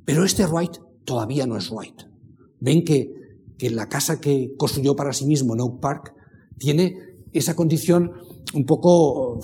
Pero 0.05 0.23
este 0.23 0.45
Wright 0.45 0.77
todavía 1.03 1.45
no 1.47 1.57
es 1.57 1.69
Wright. 1.71 2.03
Ven 2.59 2.83
que, 2.83 3.11
que 3.57 3.69
la 3.69 3.87
casa 3.87 4.19
que 4.19 4.53
construyó 4.57 4.95
para 4.95 5.13
sí 5.13 5.25
mismo 5.25 5.53
en 5.53 5.61
Oak 5.61 5.79
Park 5.79 6.13
tiene 6.57 6.95
esa 7.31 7.55
condición 7.55 8.11
un 8.53 8.65
poco, 8.65 9.39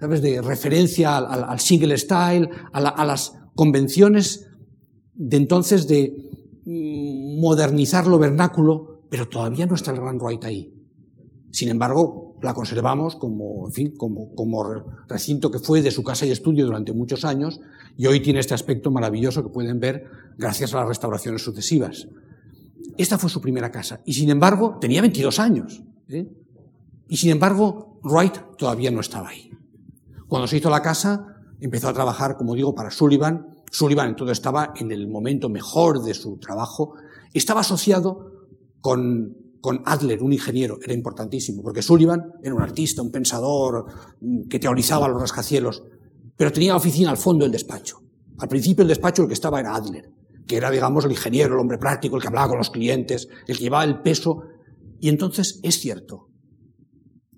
¿sabes?, 0.00 0.22
de 0.22 0.42
referencia 0.42 1.16
al, 1.16 1.60
single 1.60 1.96
style, 1.96 2.48
a, 2.72 3.04
las 3.04 3.34
convenciones 3.54 4.48
de 5.14 5.36
entonces 5.36 5.86
de 5.86 6.14
mm, 6.64 7.40
modernizar 7.40 8.06
lo 8.06 8.18
vernáculo, 8.18 9.02
pero 9.08 9.28
todavía 9.28 9.66
no 9.66 9.74
está 9.74 9.92
el 9.92 10.00
gran 10.00 10.18
Wright 10.18 10.44
ahí. 10.44 10.74
Sin 11.52 11.68
embargo, 11.68 12.25
la 12.42 12.54
conservamos 12.54 13.16
como, 13.16 13.66
en 13.66 13.72
fin, 13.72 13.94
como, 13.96 14.84
recinto 15.08 15.50
que 15.50 15.58
fue 15.58 15.82
de 15.82 15.90
su 15.90 16.02
casa 16.02 16.26
y 16.26 16.30
estudio 16.30 16.66
durante 16.66 16.92
muchos 16.92 17.24
años 17.24 17.60
y 17.96 18.06
hoy 18.06 18.20
tiene 18.20 18.40
este 18.40 18.54
aspecto 18.54 18.90
maravilloso 18.90 19.42
que 19.42 19.48
pueden 19.48 19.80
ver 19.80 20.04
gracias 20.36 20.74
a 20.74 20.80
las 20.80 20.88
restauraciones 20.88 21.42
sucesivas. 21.42 22.08
Esta 22.96 23.18
fue 23.18 23.30
su 23.30 23.40
primera 23.40 23.70
casa 23.70 24.00
y 24.04 24.14
sin 24.14 24.30
embargo 24.30 24.78
tenía 24.80 25.00
22 25.00 25.38
años. 25.38 25.82
¿eh? 26.08 26.28
Y 27.08 27.16
sin 27.16 27.30
embargo, 27.30 28.00
Wright 28.02 28.56
todavía 28.58 28.90
no 28.90 29.00
estaba 29.00 29.28
ahí. 29.28 29.50
Cuando 30.28 30.46
se 30.46 30.56
hizo 30.56 30.70
la 30.70 30.82
casa, 30.82 31.42
empezó 31.60 31.88
a 31.88 31.92
trabajar, 31.92 32.36
como 32.36 32.54
digo, 32.54 32.74
para 32.74 32.90
Sullivan. 32.90 33.46
Sullivan 33.70 34.08
entonces 34.08 34.38
estaba 34.38 34.72
en 34.76 34.90
el 34.90 35.08
momento 35.08 35.48
mejor 35.48 36.02
de 36.02 36.14
su 36.14 36.38
trabajo. 36.38 36.94
Estaba 37.32 37.60
asociado 37.60 38.32
con, 38.80 39.36
con 39.66 39.82
Adler, 39.84 40.22
un 40.22 40.32
ingeniero, 40.32 40.78
era 40.80 40.94
importantísimo, 40.94 41.60
porque 41.60 41.82
Sullivan 41.82 42.34
era 42.40 42.54
un 42.54 42.62
artista, 42.62 43.02
un 43.02 43.10
pensador 43.10 43.84
mm, 44.20 44.42
que 44.42 44.60
teorizaba 44.60 45.08
los 45.08 45.20
rascacielos, 45.20 45.82
pero 46.36 46.52
tenía 46.52 46.76
oficina 46.76 47.10
al 47.10 47.16
fondo 47.16 47.44
del 47.44 47.50
despacho. 47.50 48.00
Al 48.38 48.48
principio 48.48 48.82
el 48.82 48.88
despacho 48.88 49.22
el 49.22 49.28
que 49.28 49.34
estaba 49.34 49.58
era 49.58 49.74
Adler, 49.74 50.08
que 50.46 50.56
era, 50.56 50.70
digamos, 50.70 51.04
el 51.04 51.10
ingeniero, 51.10 51.54
el 51.54 51.60
hombre 51.60 51.78
práctico, 51.78 52.14
el 52.14 52.22
que 52.22 52.28
hablaba 52.28 52.50
con 52.50 52.58
los 52.58 52.70
clientes, 52.70 53.26
el 53.48 53.56
que 53.56 53.64
llevaba 53.64 53.82
el 53.82 54.02
peso. 54.02 54.44
Y 55.00 55.08
entonces 55.08 55.58
es 55.64 55.80
cierto, 55.80 56.28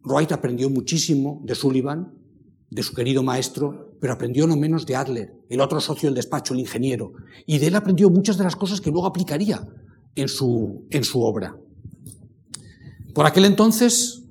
Wright 0.04 0.30
aprendió 0.30 0.68
muchísimo 0.68 1.40
de 1.46 1.54
Sullivan, 1.54 2.12
de 2.68 2.82
su 2.82 2.92
querido 2.92 3.22
maestro, 3.22 3.96
pero 4.02 4.12
aprendió 4.12 4.46
no 4.46 4.58
menos 4.58 4.84
de 4.84 4.96
Adler, 4.96 5.32
el 5.48 5.62
otro 5.62 5.80
socio 5.80 6.08
del 6.08 6.16
despacho, 6.16 6.52
el 6.52 6.60
ingeniero, 6.60 7.12
y 7.46 7.56
de 7.56 7.68
él 7.68 7.74
aprendió 7.74 8.10
muchas 8.10 8.36
de 8.36 8.44
las 8.44 8.54
cosas 8.54 8.82
que 8.82 8.90
luego 8.90 9.06
aplicaría 9.06 9.66
en 10.14 10.28
su, 10.28 10.86
en 10.90 11.04
su 11.04 11.22
obra. 11.22 11.56
Por 13.14 13.26
aquel 13.26 13.44
entonces, 13.44 14.24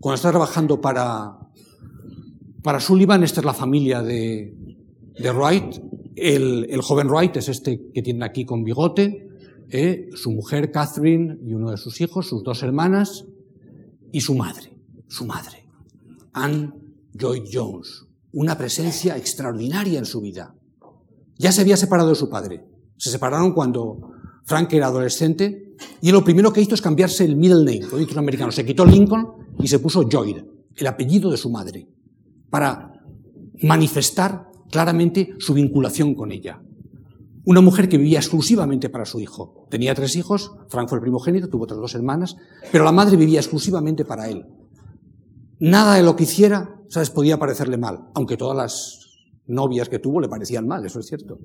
cuando 0.00 0.16
está 0.16 0.30
trabajando 0.30 0.80
para, 0.80 1.38
para 2.62 2.80
Sullivan, 2.80 3.22
esta 3.22 3.40
es 3.40 3.46
la 3.46 3.54
familia 3.54 4.02
de, 4.02 4.54
de 5.18 5.30
Wright, 5.32 5.80
el, 6.16 6.66
el, 6.70 6.80
joven 6.82 7.08
Wright 7.08 7.36
es 7.36 7.48
este 7.48 7.90
que 7.92 8.02
tiene 8.02 8.24
aquí 8.24 8.44
con 8.44 8.64
bigote, 8.64 9.28
eh, 9.70 10.08
su 10.14 10.32
mujer 10.32 10.72
Catherine 10.72 11.38
y 11.44 11.52
uno 11.52 11.70
de 11.70 11.76
sus 11.76 12.00
hijos, 12.00 12.28
sus 12.28 12.42
dos 12.42 12.62
hermanas 12.62 13.26
y 14.10 14.22
su 14.22 14.34
madre 14.34 14.78
su 15.08 15.24
madre, 15.24 15.66
Anne 16.32 16.72
Joy 17.14 17.48
Jones, 17.50 18.04
una 18.32 18.56
presencia 18.56 19.16
extraordinaria 19.16 19.98
en 19.98 20.04
su 20.04 20.20
vida. 20.20 20.54
Ya 21.38 21.50
se 21.50 21.62
había 21.62 21.76
separado 21.76 22.10
de 22.10 22.14
su 22.14 22.28
padre. 22.28 22.64
Se 22.96 23.10
separaron 23.10 23.52
cuando 23.52 24.12
Frank 24.44 24.72
era 24.72 24.88
adolescente 24.88 25.67
y 26.00 26.12
lo 26.12 26.24
primero 26.24 26.52
que 26.52 26.60
hizo 26.60 26.74
es 26.74 26.82
cambiarse 26.82 27.24
el 27.24 27.36
middle 27.36 27.64
name, 27.64 27.90
lo 27.90 27.98
dicho 27.98 28.18
americano. 28.18 28.52
Se 28.52 28.64
quitó 28.64 28.84
Lincoln 28.84 29.28
y 29.58 29.68
se 29.68 29.78
puso 29.78 30.08
Joy, 30.08 30.44
el 30.76 30.86
apellido 30.86 31.30
de 31.30 31.36
su 31.36 31.50
madre, 31.50 31.88
para 32.50 32.92
manifestar 33.62 34.48
claramente 34.70 35.34
su 35.38 35.54
vinculación 35.54 36.14
con 36.14 36.32
ella. 36.32 36.62
Una 37.44 37.60
mujer 37.60 37.88
que 37.88 37.96
vivía 37.96 38.18
exclusivamente 38.18 38.90
para 38.90 39.06
su 39.06 39.20
hijo. 39.20 39.66
Tenía 39.70 39.94
tres 39.94 40.16
hijos, 40.16 40.52
Frank 40.68 40.88
fue 40.88 40.98
el 40.98 41.02
primogénito, 41.02 41.48
tuvo 41.48 41.64
otras 41.64 41.80
dos 41.80 41.94
hermanas, 41.94 42.36
pero 42.70 42.84
la 42.84 42.92
madre 42.92 43.16
vivía 43.16 43.40
exclusivamente 43.40 44.04
para 44.04 44.28
él. 44.28 44.44
Nada 45.58 45.94
de 45.94 46.02
lo 46.02 46.14
que 46.14 46.24
hiciera, 46.24 46.76
¿sabes? 46.88 47.10
Podía 47.10 47.38
parecerle 47.38 47.78
mal, 47.78 48.10
aunque 48.14 48.36
todas 48.36 48.56
las 48.56 49.08
novias 49.46 49.88
que 49.88 49.98
tuvo 49.98 50.20
le 50.20 50.28
parecían 50.28 50.66
mal, 50.66 50.84
eso 50.84 51.00
es 51.00 51.06
cierto. 51.06 51.38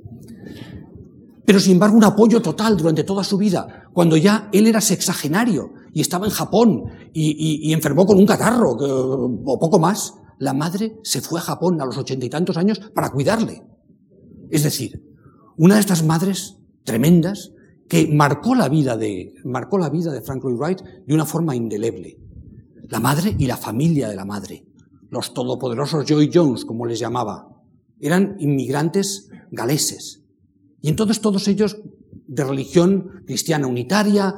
Pero 1.46 1.60
sin 1.60 1.74
embargo, 1.74 1.98
un 1.98 2.04
apoyo 2.04 2.42
total 2.42 2.78
durante 2.78 3.04
toda 3.04 3.24
su 3.24 3.38
vida, 3.38 3.90
cuando 3.94 4.16
ya 4.16 4.50
él 4.54 4.68
era 4.68 4.82
sexagenario 4.82 5.74
y 5.94 6.02
estaba 6.02 6.26
en 6.26 6.32
Japón 6.32 6.86
y, 7.14 7.72
enfermó 7.74 8.06
con 8.06 8.18
un 8.18 8.26
catarro 8.26 8.72
o 8.72 9.60
poco 9.60 9.80
más, 9.80 10.16
la 10.40 10.54
madre 10.54 11.00
se 11.04 11.22
fue 11.22 11.40
a 11.40 11.44
Japón 11.44 11.82
a 11.82 11.86
los 11.86 11.98
ochenta 11.98 12.26
y 12.26 12.30
tantos 12.30 12.58
años 12.58 12.80
para 12.94 13.12
cuidarle. 13.12 13.64
Es 14.50 14.64
decir, 14.64 15.04
una 15.58 15.76
de 15.76 15.82
estas 15.82 16.04
madres 16.04 16.58
tremendas 16.84 17.52
que 17.90 18.08
marcó 18.08 18.56
la 18.56 18.70
vida 18.70 18.98
de, 18.98 19.34
marcó 19.44 19.78
la 19.78 19.90
vida 19.90 20.12
de 20.12 20.22
Frank 20.22 20.44
Lloyd 20.44 20.58
Wright 20.58 20.82
de 21.06 21.14
una 21.14 21.26
forma 21.26 21.56
indeleble 21.56 22.24
la 22.90 23.00
madre 23.00 23.36
y 23.38 23.48
la 23.48 23.58
familia 23.58 24.10
de 24.10 24.16
la 24.16 24.26
madre. 24.26 24.66
Los 25.10 25.34
todopoderosos 25.34 26.06
Joy 26.06 26.30
Jones, 26.34 26.66
como 26.66 26.86
les 26.86 27.00
llamaba, 27.00 27.50
eran 28.00 28.36
inmigrantes 28.40 29.30
galeses. 29.52 30.23
Y 30.84 30.90
entonces 30.90 31.22
todos 31.22 31.48
ellos 31.48 31.78
de 32.28 32.44
religión 32.44 33.24
cristiana 33.26 33.68
unitaria, 33.68 34.36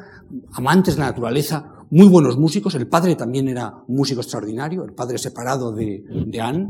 amantes 0.53 0.93
de 0.93 0.99
la 0.99 1.07
naturaleza, 1.07 1.73
muy 1.89 2.07
buenos 2.07 2.37
músicos. 2.37 2.75
El 2.75 2.87
padre 2.87 3.15
también 3.15 3.47
era 3.47 3.83
un 3.87 3.95
músico 3.95 4.21
extraordinario, 4.21 4.83
el 4.83 4.93
padre 4.93 5.17
separado 5.17 5.73
de, 5.73 6.03
de 6.27 6.41
Anne, 6.41 6.69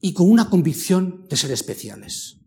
y 0.00 0.12
con 0.12 0.28
una 0.28 0.50
convicción 0.50 1.26
de 1.30 1.36
ser 1.36 1.52
especiales. 1.52 2.40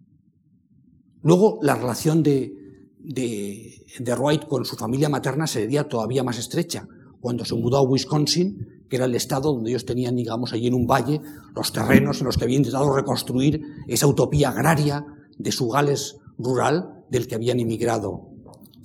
Luego, 1.21 1.59
la 1.61 1.75
relación 1.75 2.21
de, 2.21 2.51
de, 2.99 3.85
de 3.99 4.13
Wright 4.13 4.45
con 4.45 4.65
su 4.65 4.75
familia 4.75 5.07
materna 5.07 5.47
sería 5.47 5.87
todavía 5.87 6.21
más 6.21 6.37
estrecha 6.37 6.85
cuando 7.21 7.45
se 7.45 7.55
mudó 7.55 7.77
a 7.77 7.83
Wisconsin, 7.83 8.76
que 8.89 8.95
era 8.95 9.05
el 9.05 9.15
estado 9.15 9.53
donde 9.53 9.69
ellos 9.71 9.85
tenían, 9.85 10.15
digamos, 10.15 10.53
allí 10.53 10.67
en 10.67 10.73
un 10.73 10.87
valle, 10.87 11.21
los 11.55 11.71
terrenos 11.71 12.19
en 12.19 12.25
los 12.25 12.37
que 12.37 12.45
habían 12.45 12.59
intentado 12.61 12.93
reconstruir 12.95 13.61
esa 13.87 14.07
utopía 14.07 14.49
agraria 14.49 15.05
de 15.37 15.51
su 15.51 15.67
Gales 15.69 16.17
rural 16.37 17.03
del 17.09 17.27
que 17.27 17.35
habían 17.35 17.59
emigrado 17.59 18.29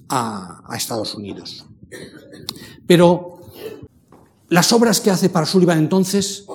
a, 0.08 0.62
Estados 0.76 1.14
Unidos. 1.14 1.66
Pero 2.86 3.40
las 4.48 4.72
obras 4.72 5.00
que 5.00 5.10
hace 5.10 5.28
para 5.28 5.46
Sullivan 5.46 5.78
entonces, 5.78 6.46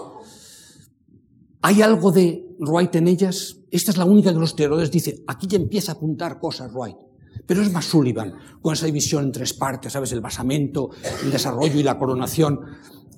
¿hay 1.61 1.81
algo 1.81 2.11
de 2.11 2.55
Wright 2.59 2.95
en 2.95 3.07
ellas? 3.07 3.57
Esta 3.71 3.91
es 3.91 3.97
la 3.97 4.05
única 4.05 4.31
que 4.31 4.39
los 4.39 4.55
teólogos 4.55 4.91
dicen, 4.91 5.23
aquí 5.27 5.47
ya 5.47 5.57
empieza 5.57 5.91
a 5.91 5.95
apuntar 5.95 6.39
cosas 6.39 6.71
Wright. 6.73 6.97
Pero 7.45 7.61
es 7.61 7.71
más 7.71 7.85
Sullivan, 7.85 8.33
con 8.61 8.73
esa 8.73 8.85
división 8.85 9.25
en 9.25 9.31
tres 9.31 9.53
partes, 9.53 9.93
¿sabes? 9.93 10.11
El 10.11 10.21
basamento, 10.21 10.89
el 11.23 11.31
desarrollo 11.31 11.79
y 11.79 11.83
la 11.83 11.97
coronación. 11.97 12.59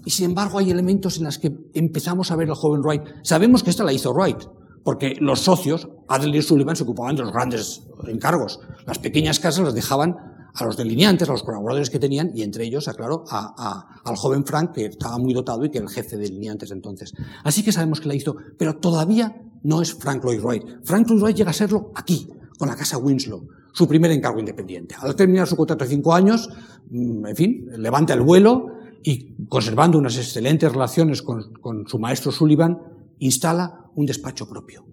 Y 0.06 0.12
sin 0.12 0.26
embargo 0.26 0.60
hay 0.60 0.72
elementos 0.72 1.18
en 1.18 1.26
los 1.26 1.38
que 1.38 1.56
empezamos 1.74 2.32
a 2.32 2.36
ver 2.36 2.50
al 2.50 2.56
joven 2.56 2.82
Wright. 2.82 3.04
Sabemos 3.24 3.64
que 3.64 3.70
esta 3.70 3.84
la 3.84 3.94
hizo 3.94 4.14
Wright, 4.14 4.38
porque 4.84 5.16
los 5.20 5.42
socios, 5.42 5.90
Adler 6.08 6.44
Sullivan, 6.44 6.76
se 6.76 6.84
ocupaban 6.84 7.16
de 7.16 7.24
los 7.24 7.34
grandes 7.34 7.84
encargos. 8.08 8.60
Las 8.86 9.00
pequeñas 9.00 9.40
casas 9.40 9.66
las 9.66 9.74
dejaban 9.74 10.16
a 10.54 10.66
los 10.66 10.78
delineantes, 10.78 11.30
a 11.30 11.34
los 11.34 11.44
colaboradores 11.44 11.90
que 11.90 12.00
tenían, 12.00 12.32
y 12.34 12.42
entre 12.44 12.66
ellos, 12.66 12.88
aclaro, 12.88 13.24
a, 13.30 14.00
al 14.04 14.16
joven 14.16 14.46
Frank, 14.46 14.72
que 14.74 14.86
estaba 14.86 15.18
muy 15.18 15.34
dotado 15.34 15.64
y 15.64 15.70
que 15.70 15.78
era 15.78 15.88
el 15.88 15.94
jefe 15.94 16.18
de 16.18 16.24
delineantes 16.24 16.72
entonces. 16.72 17.14
Así 17.44 17.64
que 17.64 17.72
sabemos 17.72 18.02
que 18.02 18.08
la 18.08 18.16
hizo, 18.16 18.36
pero 18.58 18.78
todavía 18.78 19.42
no 19.64 19.82
es 19.82 19.94
Frank 19.94 20.24
Lloyd 20.24 20.42
Wright. 20.42 20.64
Frank 20.84 21.08
Lloyd 21.08 21.22
Wright 21.22 21.38
llega 21.38 21.52
a 21.52 21.54
serlo 21.54 21.92
aquí, 21.96 22.30
con 22.58 22.68
la 22.68 22.76
casa 22.76 22.98
Winslow 22.98 23.48
su 23.72 23.88
primer 23.88 24.12
encargo 24.12 24.40
independiente. 24.40 24.96
Al 25.00 25.16
terminar 25.16 25.48
su 25.48 25.56
contrato 25.56 25.86
de 25.86 25.90
cinco 25.90 26.14
años, 26.14 26.50
mm, 26.90 27.28
en 27.28 27.36
fin, 27.36 27.70
levanta 27.78 28.14
el 28.14 28.22
vuelo 28.22 28.68
y, 29.04 29.46
conservando 29.48 29.98
unas 29.98 30.18
excelentes 30.18 30.72
relaciones 30.72 31.22
con, 31.22 31.54
con 31.54 31.88
su 31.88 32.00
maestro 32.00 32.32
Sullivan, 32.32 32.78
instala 33.20 33.90
un 33.96 34.06
despacho 34.06 34.48
propio. 34.48 34.86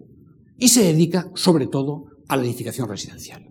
Y 0.57 0.69
se 0.69 0.83
dedica, 0.83 1.31
sobre 1.35 1.67
todo, 1.67 2.05
a 2.27 2.37
la 2.37 2.43
edificación 2.43 2.89
residencial. 2.89 3.49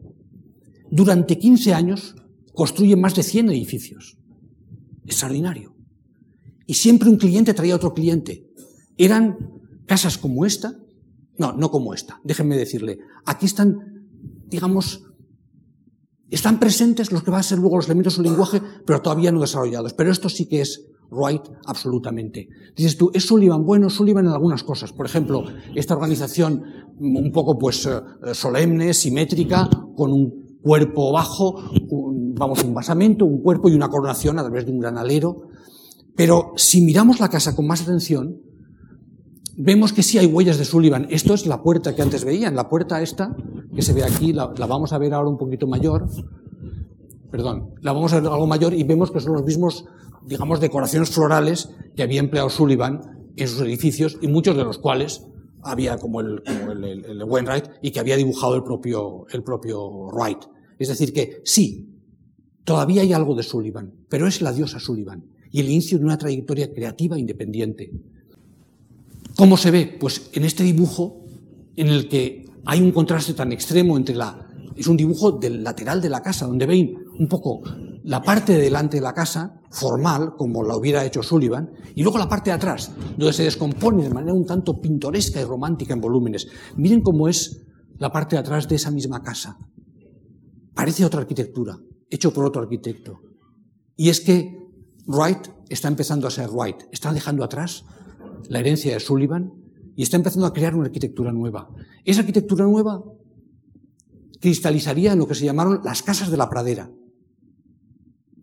Durante 0.91 1.39
15 1.39 1.75
años 1.75 2.15
construye 2.53 2.97
más 2.97 3.15
de 3.15 3.23
100 3.23 3.51
edificios. 3.51 4.19
Extraordinario. 5.05 5.75
Y 6.67 6.75
siempre 6.75 7.09
un 7.09 7.17
cliente 7.17 7.55
traía 7.55 7.77
otro 7.77 7.95
cliente. 7.95 8.51
Eran 8.97 9.39
casas 9.87 10.19
como 10.19 10.45
esta. 10.45 10.75
No, 11.39 11.53
no 11.53 11.71
como 11.71 11.95
esta. 11.95 12.21
Déjenme 12.25 12.57
decirle. 12.57 12.99
Aquí 13.25 13.47
están, 13.47 14.09
digamos, 14.49 15.06
están 16.31 16.59
presentes 16.59 17.13
los 17.13 17.23
que 17.23 17.31
van 17.31 17.41
a 17.41 17.45
ser 17.45 17.59
luego 17.59 17.77
los 17.77 17.87
elementos 17.87 18.17
del 18.17 18.25
lenguaje, 18.25 18.61
pero 18.85 19.01
todavía 19.01 19.33
no 19.33 19.41
desarrollados. 19.41 19.93
Pero 19.95 20.11
esto 20.11 20.29
sí 20.29 20.47
que 20.47 20.61
es 20.61 20.87
Wright 21.11 21.43
absolutamente. 21.67 22.49
Dices 22.77 22.97
tú, 22.97 23.11
¿es 23.15 23.25
Sullivan? 23.25 23.65
Bueno, 23.65 23.89
Sullivan 23.91 24.27
en 24.27 24.33
algunas 24.33 24.63
cosas. 24.63 24.93
Por 24.93 25.07
ejemplo, 25.07 25.45
esta 25.75 25.95
organización 25.95 26.63
un 26.99 27.31
poco 27.33 27.59
pues 27.59 27.87
eh, 27.87 28.35
solemne, 28.35 28.93
simétrica, 28.93 29.69
con 29.97 30.13
un 30.13 30.59
cuerpo 30.63 31.13
bajo, 31.13 31.71
vamos, 32.37 32.65
un 32.65 32.75
basamento, 32.75 33.25
un 33.25 33.41
cuerpo 33.41 33.69
y 33.69 33.75
una 33.75 33.89
coronación 33.89 34.39
a 34.39 34.43
través 34.43 34.67
de 34.67 34.73
un 34.73 34.81
gran 34.81 34.99
alero. 34.99 35.49
Pero 36.17 36.53
si 36.57 36.81
miramos 36.81 37.21
la 37.21 37.29
casa 37.29 37.55
con 37.55 37.67
más 37.67 37.83
atención, 37.83 38.41
vemos 39.57 39.93
que 39.93 40.03
sí 40.03 40.19
hay 40.19 40.27
huellas 40.27 40.59
de 40.59 40.65
Sullivan. 40.65 41.07
Esto 41.11 41.35
es 41.35 41.47
la 41.47 41.63
puerta 41.63 41.95
que 41.95 42.03
antes 42.03 42.25
veían. 42.25 42.57
La 42.57 42.69
puerta 42.69 43.01
esta, 43.01 43.37
que 43.77 43.83
se 43.83 43.93
ve 43.93 44.03
aquí, 44.03 44.33
la, 44.33 44.47
vamos 44.47 44.95
a 44.95 44.99
ver 44.99 45.13
ahora 45.13 45.29
un 45.29 45.37
poquito 45.37 45.67
mayor. 45.67 46.09
perdón, 47.31 47.75
la 47.83 47.93
vamos 47.93 48.13
a 48.15 48.21
ver 48.21 48.33
algo 48.33 48.47
mayor 48.47 48.73
y 48.73 48.83
vemos 48.85 49.11
que 49.11 49.21
son 49.21 49.35
los 49.35 49.45
mismos, 49.45 49.85
digamos, 50.25 50.61
decoraciones 50.61 51.11
florales 51.11 51.69
que 51.95 52.03
había 52.03 52.21
empleado 52.21 52.49
Sullivan 52.49 53.31
en 53.37 53.49
sus 53.49 53.61
edificios 53.61 54.17
y 54.23 54.29
muchos 54.29 54.57
de 54.57 54.65
los 54.65 54.79
cuales 54.79 55.27
había 55.63 55.99
como 55.99 56.23
el, 56.23 56.43
como 56.43 56.73
el, 56.73 56.85
el, 57.05 57.25
Wainwright 57.25 57.67
y 57.83 57.91
que 57.91 58.01
había 58.01 58.17
dibujado 58.17 58.57
el 58.57 58.63
propio, 58.63 59.27
el 59.31 59.43
propio 59.43 60.09
Wright. 60.13 60.45
Es 60.79 60.89
decir, 60.89 61.13
que 61.13 61.43
sí, 61.45 61.91
todavía 62.65 63.03
hay 63.03 63.13
algo 63.13 63.35
de 63.35 63.43
Sullivan, 63.43 63.93
pero 64.09 64.27
es 64.27 64.41
la 64.41 64.53
diosa 64.53 64.81
Sullivan 64.81 65.25
y 65.51 65.61
el 65.61 65.69
inicio 65.69 65.99
de 65.99 66.05
una 66.05 66.17
trayectoria 66.17 66.73
creativa 66.73 67.19
independiente. 67.19 67.91
¿Cómo 69.37 69.59
se 69.59 69.71
ve? 69.71 69.97
Pues 70.01 70.31
en 70.33 70.45
este 70.45 70.65
dibujo 70.65 71.21
en 71.77 71.89
el 71.89 72.09
que 72.09 72.46
hay 72.67 72.83
un 72.83 72.93
contraste 72.93 73.35
tan 73.35 73.53
extremo 73.53 73.97
entre 73.97 74.15
la... 74.15 74.47
Es 74.75 74.89
un 74.89 74.97
dibujo 74.97 75.33
del 75.33 75.65
lateral 75.65 76.03
de 76.03 76.11
la 76.11 76.21
casa, 76.21 76.47
donde 76.47 76.67
ven 76.67 76.95
un 77.19 77.29
poco 77.29 77.63
la 78.03 78.23
parte 78.23 78.53
de 78.53 78.61
delante 78.61 78.99
de 78.99 79.03
la 79.03 79.15
casa, 79.15 79.61
formal, 79.71 80.35
como 80.37 80.63
la 80.63 80.77
hubiera 80.77 81.05
hecho 81.05 81.23
Sullivan, 81.23 81.71
y 81.95 82.03
luego 82.03 82.19
la 82.19 82.29
parte 82.29 82.51
de 82.51 82.57
atrás, 82.57 82.93
donde 83.17 83.33
se 83.33 83.45
descompone 83.45 84.03
de 84.03 84.11
manera 84.11 84.35
un 84.35 84.45
tanto 84.45 84.81
pintoresca 84.81 85.41
y 85.41 85.45
romántica 85.45 85.95
en 85.95 86.01
volúmenes. 86.01 86.47
Miren 86.77 87.01
cómo 87.01 87.27
es 87.29 87.65
la 87.99 88.13
parte 88.13 88.37
de 88.37 88.41
atrás 88.41 88.69
de 88.69 88.75
esa 88.75 88.91
misma 88.91 89.23
casa. 89.23 89.57
Parece 90.75 91.07
otra 91.07 91.21
arquitectura, 91.21 91.79
hecho 92.11 92.35
por 92.35 92.45
otro 92.45 92.61
arquitecto. 92.61 93.21
Y 93.97 94.11
es 94.11 94.21
que 94.21 94.59
Wright 95.07 95.49
está 95.71 95.89
empezando 95.89 96.29
a 96.29 96.31
ser 96.31 96.51
Wright, 96.51 96.83
está 96.93 97.15
dejando 97.15 97.45
atrás 97.45 97.85
la 98.49 98.61
herencia 98.61 98.93
de 98.93 99.01
Sullivan 99.01 99.53
y 99.97 100.03
está 100.03 100.17
empezando 100.17 100.47
a 100.47 100.53
crear 100.53 100.75
una 100.75 100.87
arquitectura 100.87 101.33
nueva. 101.33 101.69
Esa 102.05 102.21
arquitectura 102.21 102.65
nueva 102.65 103.03
cristalizaría 104.41 105.13
en 105.13 105.19
lo 105.19 105.27
que 105.27 105.35
se 105.35 105.45
llamaron 105.47 105.81
las 105.83 106.03
casas 106.03 106.31
de 106.31 106.37
la 106.37 106.49
pradera, 106.49 106.91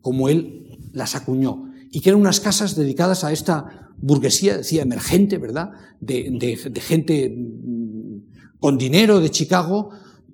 como 0.01 0.27
él 0.27 0.89
las 0.91 1.15
acuñó, 1.15 1.71
y 1.91 2.01
que 2.01 2.09
eran 2.09 2.21
unas 2.21 2.39
casas 2.39 2.75
dedicadas 2.75 3.23
a 3.23 3.31
esta 3.31 3.91
burguesía, 3.97 4.57
decía, 4.57 4.81
emergente, 4.81 5.37
¿verdad?, 5.37 5.71
de, 6.01 6.29
de 6.31 6.81
gente 6.81 7.29
mm, 7.29 8.59
con 8.59 8.77
dinero 8.77 9.19
de 9.19 9.29
Chicago, 9.29 9.91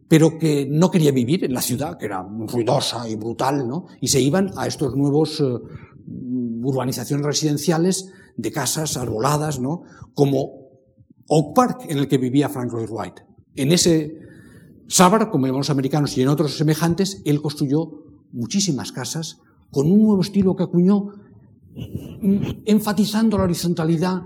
pero 0.07 0.39
que 0.39 0.65
no 0.69 0.89
quería 0.89 1.11
vivir 1.11 1.45
en 1.45 1.53
la 1.53 1.61
ciudad, 1.61 1.97
que 1.97 2.05
era 2.05 2.23
ruidosa 2.23 3.07
y 3.07 3.15
brutal, 3.15 3.67
¿no? 3.67 3.85
Y 4.01 4.07
se 4.07 4.19
iban 4.19 4.51
a 4.57 4.65
estos 4.65 4.95
nuevos 4.95 5.39
eh, 5.39 5.45
urbanizaciones 6.63 7.25
residenciales 7.25 8.09
de 8.35 8.51
casas 8.51 8.97
arboladas, 8.97 9.59
¿no? 9.59 9.83
Como 10.15 10.58
Oak 11.29 11.55
Park, 11.55 11.85
en 11.87 11.99
el 11.99 12.07
que 12.07 12.17
vivía 12.17 12.49
Frank 12.49 12.71
Lloyd 12.73 12.89
Wright. 12.89 13.19
En 13.55 13.71
ese 13.71 14.19
Sabar, 14.87 15.29
como 15.29 15.45
llamamos 15.45 15.69
americanos, 15.69 16.17
y 16.17 16.23
en 16.23 16.29
otros 16.29 16.57
semejantes, 16.57 17.21
él 17.23 17.43
construyó 17.43 17.91
muchísimas 18.31 18.91
casas 18.91 19.37
con 19.69 19.91
un 19.91 20.01
nuevo 20.01 20.21
estilo 20.23 20.55
que 20.55 20.63
acuñó, 20.63 21.11
enfatizando 22.65 23.37
la 23.37 23.43
horizontalidad, 23.43 24.23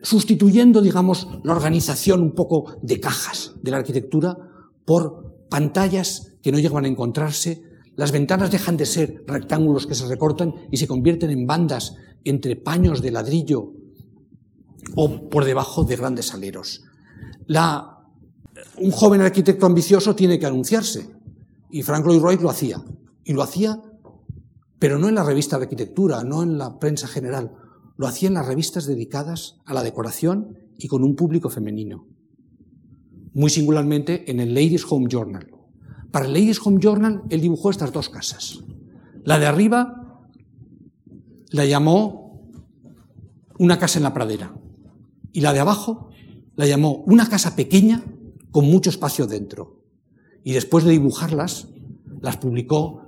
sustituyendo, 0.00 0.80
digamos, 0.80 1.26
la 1.42 1.56
organización 1.56 2.22
un 2.22 2.36
poco 2.36 2.76
de 2.82 3.00
cajas 3.00 3.54
de 3.60 3.72
la 3.72 3.78
arquitectura 3.78 4.38
por 4.84 5.46
pantallas 5.50 6.36
que 6.40 6.52
no 6.52 6.60
llegan 6.60 6.84
a 6.84 6.88
encontrarse. 6.88 7.64
Las 7.96 8.12
ventanas 8.12 8.52
dejan 8.52 8.76
de 8.76 8.86
ser 8.86 9.24
rectángulos 9.26 9.88
que 9.88 9.96
se 9.96 10.06
recortan 10.06 10.54
y 10.70 10.76
se 10.76 10.86
convierten 10.86 11.30
en 11.30 11.48
bandas 11.48 11.96
entre 12.22 12.54
paños 12.54 13.02
de 13.02 13.10
ladrillo 13.10 13.72
o 14.94 15.28
por 15.28 15.44
debajo 15.44 15.84
de 15.84 15.96
grandes 15.96 16.32
aleros. 16.32 16.84
un 18.78 18.90
joven 18.90 19.20
arquitecto 19.20 19.66
ambicioso 19.66 20.14
tiene 20.14 20.38
que 20.38 20.46
anunciarse 20.46 21.10
y 21.70 21.82
Frank 21.82 22.06
Lloyd 22.06 22.20
Wright 22.20 22.40
lo 22.40 22.50
hacía. 22.50 22.82
Y 23.24 23.32
lo 23.32 23.42
hacía, 23.42 23.82
pero 24.78 24.98
no 24.98 25.08
en 25.08 25.16
la 25.16 25.24
revista 25.24 25.58
de 25.58 25.64
arquitectura, 25.64 26.22
no 26.22 26.42
en 26.42 26.58
la 26.58 26.78
prensa 26.78 27.08
general, 27.08 27.52
lo 27.96 28.06
hacía 28.06 28.28
en 28.28 28.34
las 28.34 28.46
revistas 28.46 28.86
dedicadas 28.86 29.56
a 29.64 29.74
la 29.74 29.82
decoración 29.82 30.58
y 30.78 30.86
con 30.86 31.02
un 31.02 31.16
público 31.16 31.50
femenino. 31.50 32.06
Muy 33.34 33.50
singularmente 33.50 34.30
en 34.30 34.40
el 34.40 34.54
Ladies 34.54 34.84
Home 34.88 35.08
Journal. 35.10 35.50
Para 36.12 36.26
el 36.26 36.34
Ladies 36.34 36.64
Home 36.64 36.78
Journal 36.80 37.22
él 37.30 37.40
dibujó 37.40 37.70
estas 37.70 37.92
dos 37.92 38.08
casas. 38.08 38.60
La 39.24 39.38
de 39.38 39.46
arriba 39.46 40.22
la 41.50 41.64
llamó 41.64 42.48
una 43.58 43.78
casa 43.78 43.98
en 43.98 44.04
la 44.04 44.14
pradera 44.14 44.54
y 45.36 45.42
la 45.42 45.52
de 45.52 45.60
abajo 45.60 46.08
la 46.56 46.66
llamó 46.66 47.04
una 47.06 47.28
casa 47.28 47.56
pequeña 47.56 48.02
con 48.50 48.64
mucho 48.64 48.88
espacio 48.88 49.26
dentro. 49.26 49.82
Y 50.42 50.54
después 50.54 50.82
de 50.82 50.92
dibujarlas, 50.92 51.68
las 52.22 52.38
publicó 52.38 53.02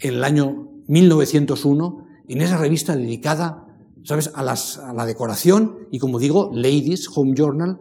en 0.00 0.14
el 0.14 0.24
año 0.24 0.72
1901 0.88 2.06
en 2.26 2.40
esa 2.40 2.58
revista 2.58 2.96
dedicada 2.96 3.68
¿sabes?, 4.02 4.32
a, 4.34 4.42
la 4.42 5.06
decoración 5.06 5.86
y, 5.92 6.00
como 6.00 6.18
digo, 6.18 6.50
Ladies 6.52 7.08
Home 7.14 7.34
Journal, 7.36 7.78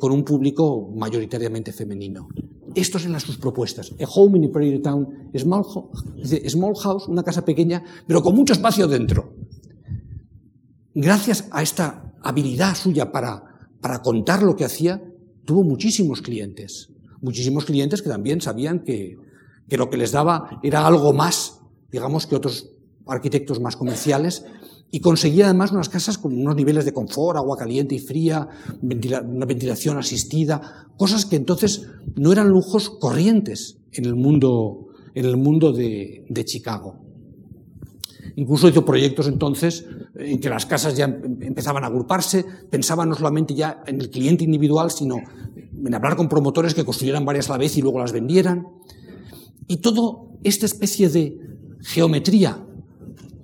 con 0.00 0.10
un 0.10 0.24
público 0.24 0.90
mayoritariamente 0.96 1.72
femenino. 1.72 2.26
Estas 2.74 3.02
son 3.02 3.20
sus 3.20 3.36
propuestas. 3.36 3.92
A 4.00 4.04
home 4.12 4.38
in 4.38 4.46
a 4.46 4.52
prairie 4.52 4.80
town, 4.80 5.30
small, 5.36 5.64
small 6.48 6.74
house, 6.74 7.06
una 7.06 7.22
casa 7.22 7.44
pequeña, 7.44 7.84
pero 8.04 8.20
con 8.20 8.34
mucho 8.34 8.52
espacio 8.52 8.88
dentro. 8.88 9.32
Gracias 10.92 11.46
a 11.52 11.62
esta 11.62 12.03
habilidad 12.24 12.74
suya 12.74 13.12
para, 13.12 13.68
para 13.80 14.00
contar 14.02 14.42
lo 14.42 14.56
que 14.56 14.64
hacía, 14.64 15.02
tuvo 15.44 15.62
muchísimos 15.62 16.22
clientes. 16.22 16.90
Muchísimos 17.20 17.64
clientes 17.64 18.02
que 18.02 18.08
también 18.08 18.40
sabían 18.40 18.80
que, 18.80 19.16
que 19.68 19.76
lo 19.76 19.90
que 19.90 19.96
les 19.96 20.12
daba 20.12 20.60
era 20.62 20.86
algo 20.86 21.12
más, 21.12 21.60
digamos, 21.90 22.26
que 22.26 22.36
otros 22.36 22.70
arquitectos 23.06 23.60
más 23.60 23.76
comerciales, 23.76 24.44
y 24.90 25.00
conseguía 25.00 25.46
además 25.46 25.72
unas 25.72 25.88
casas 25.88 26.18
con 26.18 26.38
unos 26.38 26.54
niveles 26.54 26.84
de 26.84 26.92
confort, 26.92 27.36
agua 27.36 27.56
caliente 27.56 27.96
y 27.96 27.98
fría, 27.98 28.48
una 28.80 29.44
ventilación 29.44 29.98
asistida, 29.98 30.86
cosas 30.96 31.26
que 31.26 31.36
entonces 31.36 31.88
no 32.14 32.30
eran 32.30 32.48
lujos 32.48 32.90
corrientes 32.90 33.78
en 33.92 34.04
el 34.04 34.14
mundo, 34.14 34.86
en 35.14 35.24
el 35.24 35.36
mundo 35.36 35.72
de, 35.72 36.24
de 36.28 36.44
Chicago. 36.44 37.03
Incluso 38.36 38.68
hizo 38.68 38.84
proyectos 38.84 39.28
entonces 39.28 39.86
en 40.16 40.40
que 40.40 40.48
las 40.48 40.66
casas 40.66 40.96
ya 40.96 41.04
empezaban 41.04 41.84
a 41.84 41.86
agruparse, 41.86 42.44
pensaban 42.70 43.08
no 43.08 43.14
solamente 43.14 43.54
ya 43.54 43.82
en 43.86 44.00
el 44.00 44.10
cliente 44.10 44.44
individual, 44.44 44.90
sino 44.90 45.16
en 45.56 45.94
hablar 45.94 46.16
con 46.16 46.28
promotores 46.28 46.74
que 46.74 46.84
construyeran 46.84 47.24
varias 47.24 47.48
a 47.48 47.52
la 47.52 47.58
vez 47.58 47.76
y 47.76 47.82
luego 47.82 48.00
las 48.00 48.12
vendieran. 48.12 48.66
Y 49.68 49.78
todo 49.78 50.30
esta 50.42 50.66
especie 50.66 51.08
de 51.08 51.38
geometría 51.80 52.64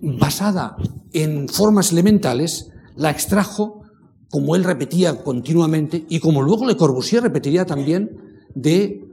basada 0.01 0.77
en 1.13 1.49
formas 1.49 1.93
elementales, 1.93 2.71
la 2.97 3.11
extrajo, 3.11 3.83
como 4.31 4.57
él 4.57 4.65
repetía 4.65 5.23
continuamente, 5.23 6.05
y 6.09 6.21
como 6.21 6.43
luego 6.43 6.67
Le 6.67 6.77
Corbusier 6.77 7.23
repetiría 7.23 7.67
también, 7.67 8.47
de 8.55 9.05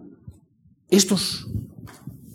estos, 0.90 1.48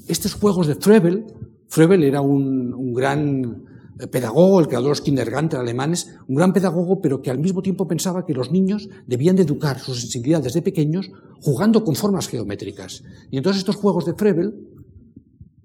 estos 0.09 0.35
juegos 0.35 0.67
de 0.67 0.75
Frebel. 0.75 1.27
Frebel 1.73 2.05
era 2.05 2.21
un, 2.21 2.93
gran 2.93 3.65
pedagogo, 4.11 4.61
el 4.61 4.67
creador 4.67 4.85
de 4.85 4.91
los 4.91 5.01
kindergarten 5.01 5.59
alemanes, 5.59 6.15
un 6.29 6.35
gran 6.35 6.53
pedagogo, 6.53 7.01
pero 7.01 7.23
que 7.23 7.31
al 7.31 7.39
mismo 7.39 7.63
tiempo 7.63 7.89
pensaba 7.89 8.27
que 8.27 8.35
los 8.35 8.51
niños 8.51 8.91
debían 9.07 9.37
de 9.37 9.45
educar 9.45 9.79
su 9.79 9.95
sensibilidad 9.95 10.43
desde 10.43 10.61
pequeños 10.61 11.11
jugando 11.41 11.83
con 11.83 11.95
formas 11.95 12.29
geométricas. 12.29 13.05
Y 13.31 13.39
entonces 13.39 13.61
estos 13.61 13.77
juegos 13.77 14.05
de 14.05 14.13
Frebel 14.13 14.53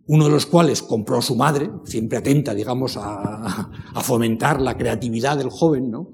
uno 0.08 0.24
de 0.24 0.32
los 0.32 0.46
cuales 0.46 0.82
compró 0.82 1.22
su 1.22 1.36
madre, 1.36 1.70
siempre 1.84 2.20
atenta, 2.20 2.54
digamos, 2.54 2.96
a, 2.96 3.70
fomentar 4.02 4.62
la 4.62 4.78
creatividad 4.78 5.38
del 5.38 5.50
joven, 5.50 5.92
¿no? 5.92 6.08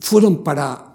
Fueron 0.00 0.42
para 0.42 0.93